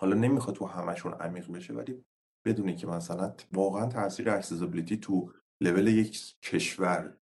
حالا 0.00 0.16
نمی‌خواد 0.16 0.56
تو 0.56 0.66
همشون 0.66 1.14
عمیق 1.14 1.52
بشه 1.52 1.74
ولی 1.74 2.04
بدونی 2.46 2.76
که 2.76 2.86
مثلا 2.86 3.34
واقعا 3.52 3.86
تاثیر 3.86 4.30
accessibility 4.30 4.96
تو 4.96 5.32
لول 5.62 5.86
یک 5.86 6.40
کشور 6.42 7.16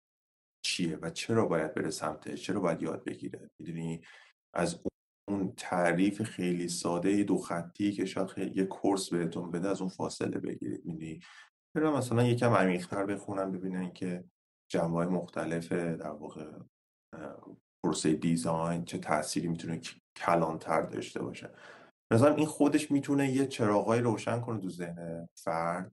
چیه 0.65 0.97
و 1.01 1.09
چرا 1.09 1.45
باید 1.45 1.73
بره 1.73 1.89
سمتش؟ 1.89 2.43
چرا 2.43 2.59
باید 2.59 2.81
یاد 2.81 3.03
بگیره؟ 3.03 3.49
می‌دونی؟ 3.59 4.01
از 4.53 4.81
اون 5.30 5.54
تعریف 5.58 6.24
خیلی 6.24 6.68
ساده 6.68 7.24
دو 7.24 7.38
خطی 7.38 7.91
که 7.91 8.06
شاید 8.06 8.58
یه 8.58 8.66
course 8.65 9.10
بهتون 9.10 9.52
بده 9.52 9.70
از 9.70 9.82
اون 9.82 9.90
فاصله 9.90 10.40
بگیرید. 10.40 10.86
می‌دونی؟ 10.86 11.20
برم 11.76 11.94
مثلا 11.94 12.24
یکم 12.24 12.54
عمیق‌تر 12.54 13.06
بخونم 13.06 13.52
ببینن 13.52 13.94
که 13.94 14.24
جنبه 14.72 15.06
مختلف 15.06 15.72
در 15.72 16.10
واقع 16.10 16.52
پروسه 17.84 18.14
دیزاین 18.14 18.86
چه 18.86 18.98
تأثیری 18.98 19.48
می‌تونه 19.48 19.82
کلانتر 20.18 20.82
داشته 20.82 21.22
باشه. 21.22 21.49
مثلا 22.14 22.36
این 22.36 22.45
خودش 22.45 22.91
می‌تونه 22.91 23.32
یه 23.32 23.45
چراغای 23.45 23.99
روشن 23.99 24.41
کنه 24.41 24.60
تو 24.60 24.70
ذهن 24.70 25.30
فرد 25.38 25.91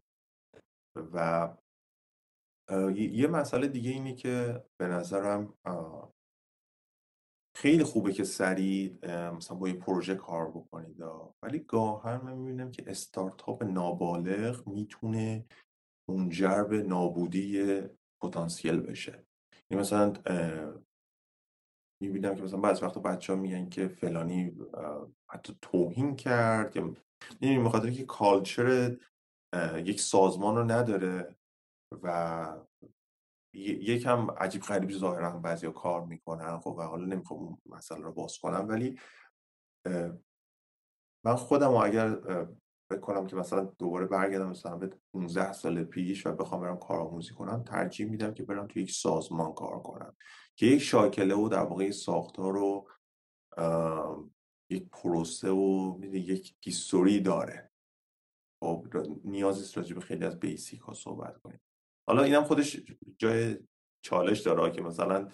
و 0.96 1.48
یه 2.96 3.26
مسئله 3.26 3.68
دیگه 3.68 3.90
اینه 3.90 4.14
که 4.14 4.64
به 4.80 4.88
نظرم 4.88 5.54
خیلی 7.56 7.84
خوبه 7.84 8.12
که 8.12 8.24
سریع 8.24 8.98
مثلا 9.30 9.56
با 9.56 9.68
یه 9.68 9.74
پروژه 9.74 10.14
کار 10.14 10.50
بکنید. 10.50 11.02
ولی 11.42 11.58
گاهن 11.58 12.20
من 12.24 12.34
می‌بینم 12.34 12.70
که 12.70 12.84
استارتاپ 12.86 13.62
نابالغ 13.62 14.68
می‌تونه 14.68 15.44
منجر 16.10 16.62
به 16.62 16.82
نابودی 16.82 17.80
پتانسیل 18.22 18.80
بشه. 18.80 19.26
یعنی 19.70 19.80
مثلا 19.80 20.12
می‌بینم 22.02 22.34
که 22.34 22.42
مثلا 22.42 22.60
بعض 22.60 22.82
وقتا 22.82 23.00
بچه 23.00 23.32
ها 23.32 23.38
میگن 23.38 23.68
که 23.68 23.88
فلانی 23.88 24.56
حتی 25.30 25.58
توهین 25.62 26.16
کرد 26.16 26.76
یا 26.76 26.82
نمی‌دونی 27.42 27.68
بخاطر 27.68 27.90
که 27.90 28.04
کالچر 28.04 28.96
یک 29.76 30.00
سازمان 30.00 30.56
رو 30.56 30.64
نداره 30.64 31.36
و 32.02 32.46
یکم 33.54 34.30
عجیب 34.30 34.62
غریب 34.62 34.90
ظاهرا 34.90 35.30
بعضی 35.30 35.72
کار 35.72 36.04
می‌کنن. 36.04 36.58
خب 36.58 36.74
و 36.78 36.82
حالا 36.82 37.04
نمی‌خوام 37.04 37.40
اون 37.40 37.58
مسئله 37.66 38.00
رو 38.00 38.12
باز 38.12 38.38
کنم 38.38 38.68
ولی 38.68 38.98
من 41.24 41.34
خودم 41.36 41.74
اگر 41.74 42.16
بکنم 42.90 43.26
که 43.26 43.36
مثلا 43.36 43.64
دوباره 43.64 44.06
برگردم 44.06 44.48
مثلا 44.48 44.76
به 44.76 44.90
15 45.12 45.52
سال 45.52 45.84
پیش 45.84 46.26
و 46.26 46.32
بخوام 46.32 46.60
برم 46.60 46.78
کارآموزی 46.78 47.34
کنم 47.34 47.62
ترجیح 47.62 48.06
میدم 48.06 48.34
که 48.34 48.42
برم 48.42 48.66
تو 48.66 48.78
یک 48.78 48.90
سازمان 48.90 49.52
کار 49.52 49.82
کنم. 49.82 50.16
که 50.56 50.66
یک 50.66 50.82
شاکله 50.82 51.34
و 51.34 51.48
در 51.48 51.62
واقع 51.62 51.90
ساختار 51.90 52.52
رو 52.52 52.88
یک 54.70 54.88
پروسه 54.90 55.50
و 55.50 55.98
یک 56.02 56.56
هیستوری 56.60 57.20
داره. 57.20 57.70
خب 58.62 58.86
نیازی 59.24 59.76
راجع 59.76 59.94
به 59.94 60.00
خیلی 60.00 60.24
از 60.24 60.40
بیسیک 60.40 60.80
ها 60.80 60.94
صحبت 60.94 61.38
کنیم. 61.38 61.60
حالا 62.08 62.22
اینم 62.22 62.44
خودش 62.44 62.80
جای 63.18 63.58
چالش 64.04 64.40
داره 64.40 64.70
که 64.70 64.82
مثلا 64.82 65.28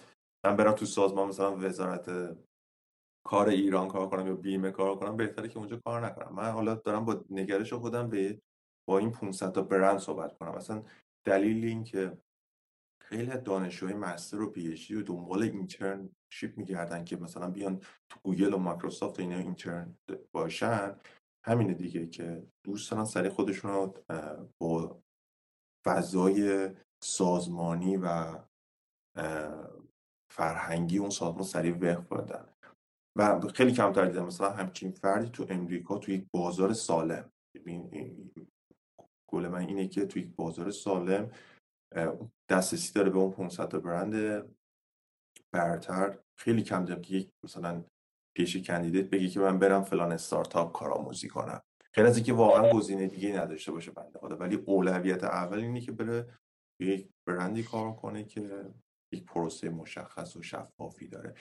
من 0.45 0.55
برم 0.55 0.71
تو 0.71 0.85
سازمان 0.85 1.27
مثلا 1.27 1.55
وزارت 1.57 2.37
کار 3.25 3.49
ایران 3.49 3.87
کار 3.87 4.09
کنم 4.09 4.27
یا 4.27 4.35
بیمه 4.35 4.71
کار 4.71 4.95
کنم 4.95 5.17
بهتره 5.17 5.47
که 5.47 5.57
اونجا 5.57 5.77
کار 5.77 6.05
نکنم. 6.05 6.35
من 6.35 6.51
حالا 6.51 6.75
دارم 6.75 7.05
با 7.05 7.25
نگرش 7.29 7.73
خودم 7.73 8.09
به 8.09 8.41
با 8.87 8.97
این 8.97 9.11
500 9.11 9.51
تا 9.51 9.61
برند 9.61 9.99
صحبت 9.99 10.37
کنم. 10.37 10.55
مثلا 10.55 10.83
دلیل 11.25 11.65
این 11.65 11.83
که 11.83 12.17
خیلی 13.01 13.31
از 13.31 13.43
دانشجوهای 13.43 13.95
master 13.95 14.41
و 14.41 14.51
PhD 14.51 15.01
دنبال 15.01 15.43
internship 15.43 16.57
میگردن 16.57 17.03
که 17.03 17.17
مثلا 17.17 17.49
بیان 17.49 17.79
تو 18.09 18.19
گوگل 18.23 18.53
و 18.53 18.57
مایکروسافت 18.57 19.19
اینا 19.19 19.37
intern 19.37 19.97
باشن 20.31 20.95
همینه 21.45 21.73
دیگه 21.73 22.07
که 22.07 22.47
دوست 22.63 22.91
دارن 22.91 23.05
سری 23.05 23.29
خودشون 23.29 23.71
رو 23.71 23.93
با 24.61 25.01
فضای 25.85 26.69
سازمانی 27.03 27.97
و 27.97 28.39
فرهنگی 30.31 30.97
اون 30.97 31.09
سازمان 31.09 31.43
سریع 31.43 31.77
وقف 31.77 32.11
بدن 32.11 32.47
و 33.17 33.39
خیلی 33.39 33.71
کمتر 33.71 34.05
دیدم 34.05 34.25
مثلا 34.25 34.51
همچین 34.51 34.91
فردی 34.91 35.29
تو 35.29 35.45
امریکا 35.49 35.97
تو 35.97 36.11
یک 36.11 36.27
بازار 36.33 36.73
سالم. 36.73 37.31
گل 39.29 39.47
من 39.47 39.59
اینه 39.59 39.87
که 39.87 40.05
تو 40.05 40.19
یک 40.19 40.35
بازار 40.35 40.71
سالم 40.71 41.31
دسترسی 42.49 42.93
داره 42.93 43.09
به 43.09 43.17
اون 43.17 43.31
500 43.31 43.67
تا 43.67 43.79
برند 43.79 44.43
برتر. 45.53 46.19
خیلی 46.39 46.63
کم 46.63 46.85
دیدم 46.85 47.01
که 47.01 47.15
یک 47.15 47.31
مثلا 47.43 47.83
پیش 48.37 48.57
کندیدیت 48.57 49.09
بگی 49.09 49.29
که 49.29 49.39
من 49.39 49.59
برم 49.59 49.83
فلان 49.83 50.11
استارتاپ 50.11 50.71
کارآموزی 50.71 51.27
کنم. 51.27 51.61
خیلی 51.95 52.07
از 52.07 52.15
اینکه 52.17 52.33
واقعا 52.33 52.73
گزینه 52.73 53.07
دیگه 53.07 53.41
نداشته 53.41 53.71
باشه 53.71 53.91
بنده 53.91 54.19
خدا 54.19 54.37
ولی 54.37 54.55
اولویت 54.55 55.23
اول 55.23 55.59
اینه 55.59 55.81
که 55.81 55.91
بره 55.91 56.39
یک 56.81 57.09
برندی 57.27 57.63
کار 57.63 57.93
کنه 57.93 58.23
که 58.23 58.73
یک 59.13 59.25
پروسه 59.25 59.69
مشخص 59.69 60.35
و 60.35 60.43
شفافی 60.43 61.07
داره. 61.07 61.33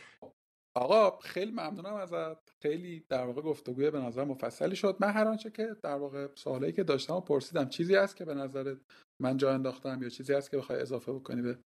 آقا 0.76 1.18
خیلی 1.18 1.50
ممنونم 1.50 1.94
ازت. 1.94 2.50
خیلی 2.62 3.04
در 3.08 3.26
واقع 3.26 3.42
گفتگوی 3.42 3.90
به 3.90 4.00
نظر 4.00 4.24
مفصلی 4.24 4.76
شد. 4.76 4.96
من 5.00 5.10
هر 5.10 5.28
آنچه 5.28 5.50
که 5.50 5.76
در 5.82 5.96
واقع 5.96 6.28
سوالایی 6.34 6.72
که 6.72 6.84
داشتم 6.84 7.14
و 7.14 7.20
پرسیدم 7.20 7.68
چیزی 7.68 7.94
هست 7.94 8.16
که 8.16 8.24
به 8.24 8.34
نظر 8.34 8.76
من 9.22 9.36
جا 9.36 9.54
انداختم 9.54 10.02
یا 10.02 10.08
چیزی 10.08 10.34
هست 10.34 10.50
که 10.50 10.56
بخوای 10.56 10.80
اضافه 10.80 11.12
بکنی 11.12 11.42
به 11.42 11.58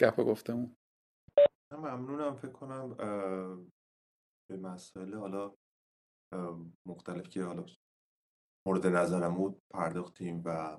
گپ 0.00 0.20
گفتمون؟ 0.20 0.76
ممنونم 1.72 2.36
فکر 2.36 2.52
کنم 2.52 2.96
به 4.50 4.56
مسئله 4.56 5.18
حالا 5.18 5.54
مختلف 6.86 7.28
که 7.28 7.42
حالا 7.42 7.66
مورد 8.66 8.86
نظرم 8.86 9.34
بود 9.34 9.62
پرداختیم 9.70 10.42
و 10.44 10.78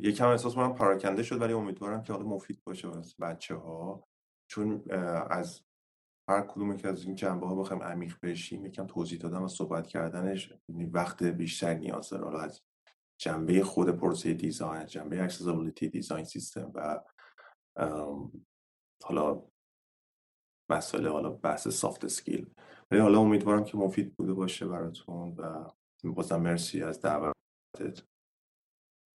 یکم 0.00 0.28
احساس 0.28 0.56
من 0.56 0.74
پراکنده 0.74 1.22
شد 1.22 1.40
ولی 1.40 1.52
امیدوارم 1.52 2.02
که 2.02 2.12
حالا 2.12 2.26
مفید 2.26 2.62
باشه 2.64 2.88
واسه 2.88 3.14
بچه 3.20 3.54
ها 3.54 4.08
چون 4.50 4.84
از 5.30 5.62
هر 6.28 6.40
کدوم 6.40 6.76
که 6.76 6.88
از 6.88 7.04
این 7.04 7.14
جنبه 7.14 7.46
ها 7.46 7.54
بخوایم 7.54 7.82
عمیق 7.82 8.16
بشیم 8.22 8.66
یکم 8.66 8.86
توضیح 8.86 9.18
دادم 9.18 9.42
و 9.42 9.48
صحبت 9.48 9.86
کردنش 9.86 10.54
وقت 10.68 11.22
بیشتر 11.22 11.74
نیاز 11.74 12.08
داره. 12.08 12.24
حالا 12.24 12.40
از 12.40 12.62
جنبه 13.20 13.64
خود 13.64 13.90
پروسه 13.90 14.34
design 14.34 14.86
جنبه 14.86 15.22
accessibility 15.22 15.88
design 15.88 16.24
system 16.24 16.72
و 16.74 17.00
حالا 19.04 19.42
مسئله 20.70 21.10
حالا 21.10 21.30
بحث 21.30 21.68
soft 21.68 22.04
skill 22.04 22.50
ولی 22.90 23.00
حالا 23.00 23.18
امیدوارم 23.18 23.64
که 23.64 23.76
مفید 23.76 24.16
بوده 24.16 24.34
باشه 24.34 24.66
براتون 24.66 25.34
و 25.38 25.70
بازم 26.04 26.40
مرسی 26.42 26.82
از 26.82 27.00
دعوتت. 27.00 28.02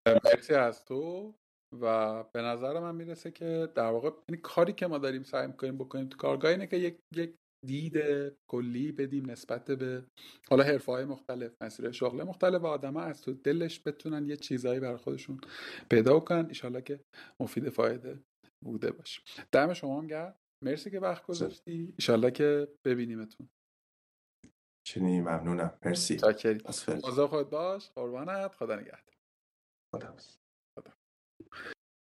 مرسی 0.08 0.54
از 0.54 0.86
تو 0.86 1.34
و 1.82 2.24
به 2.24 2.42
نظر 2.42 2.80
من 2.80 2.96
می‌رسه 2.96 3.32
که 3.32 3.70
در 3.76 3.92
واقع 3.92 4.10
یعنی 4.30 4.42
کاری 4.42 4.74
که 4.74 4.88
ما 4.88 4.98
داریم 4.98 5.24
سعی 5.24 5.48
می‌کنیم 5.48 5.78
بکنیم 5.78 6.10
تو 6.10 6.18
کارگاه 6.18 6.52
اینه 6.52 6.68
که 6.68 6.78
یک 6.78 7.00
یک 7.16 7.36
دید 7.66 7.98
کلی 8.52 8.92
بدیم 8.92 9.32
نسبت 9.32 9.72
به 9.72 10.06
حالا 10.50 10.64
حرفه 10.64 10.92
های 10.92 11.06
مختلف 11.06 11.52
مسیر 11.62 11.92
شغل 11.92 12.24
مختلف 12.24 12.62
و 12.62 12.68
آدم 12.68 12.98
از 12.98 13.22
تو 13.22 13.34
دلش 13.34 13.82
بتونن 13.86 14.26
یه 14.26 14.38
چیزایی 14.38 14.80
برای 14.80 14.98
خودشون 14.98 15.40
پیدا 15.92 16.20
کنن 16.20 16.46
ایشالله 16.48 16.82
که 16.82 17.00
مفید 17.40 17.70
فایده 17.70 18.24
بوده 18.64 18.92
باشه. 18.92 19.22
دم 19.52 19.74
شما 19.74 20.00
هم 20.00 20.08
گرد 20.08 20.40
مرسی 20.64 20.92
که 20.92 21.00
وقت 21.00 21.26
گذاشتی. 21.26 21.94
ایشالله 21.98 22.32
که 22.32 22.68
ببینیمتون. 22.86 23.50
چنین 24.94 25.22
ممنونم. 25.24 25.74
مرسی. 25.86 26.18
چاکری 26.18 26.60
خود 27.28 27.50
باش. 27.50 27.90
قربانت. 27.96 28.56
خدا 28.56 28.76
نگهدار. 28.76 29.16
خدا 29.92 30.16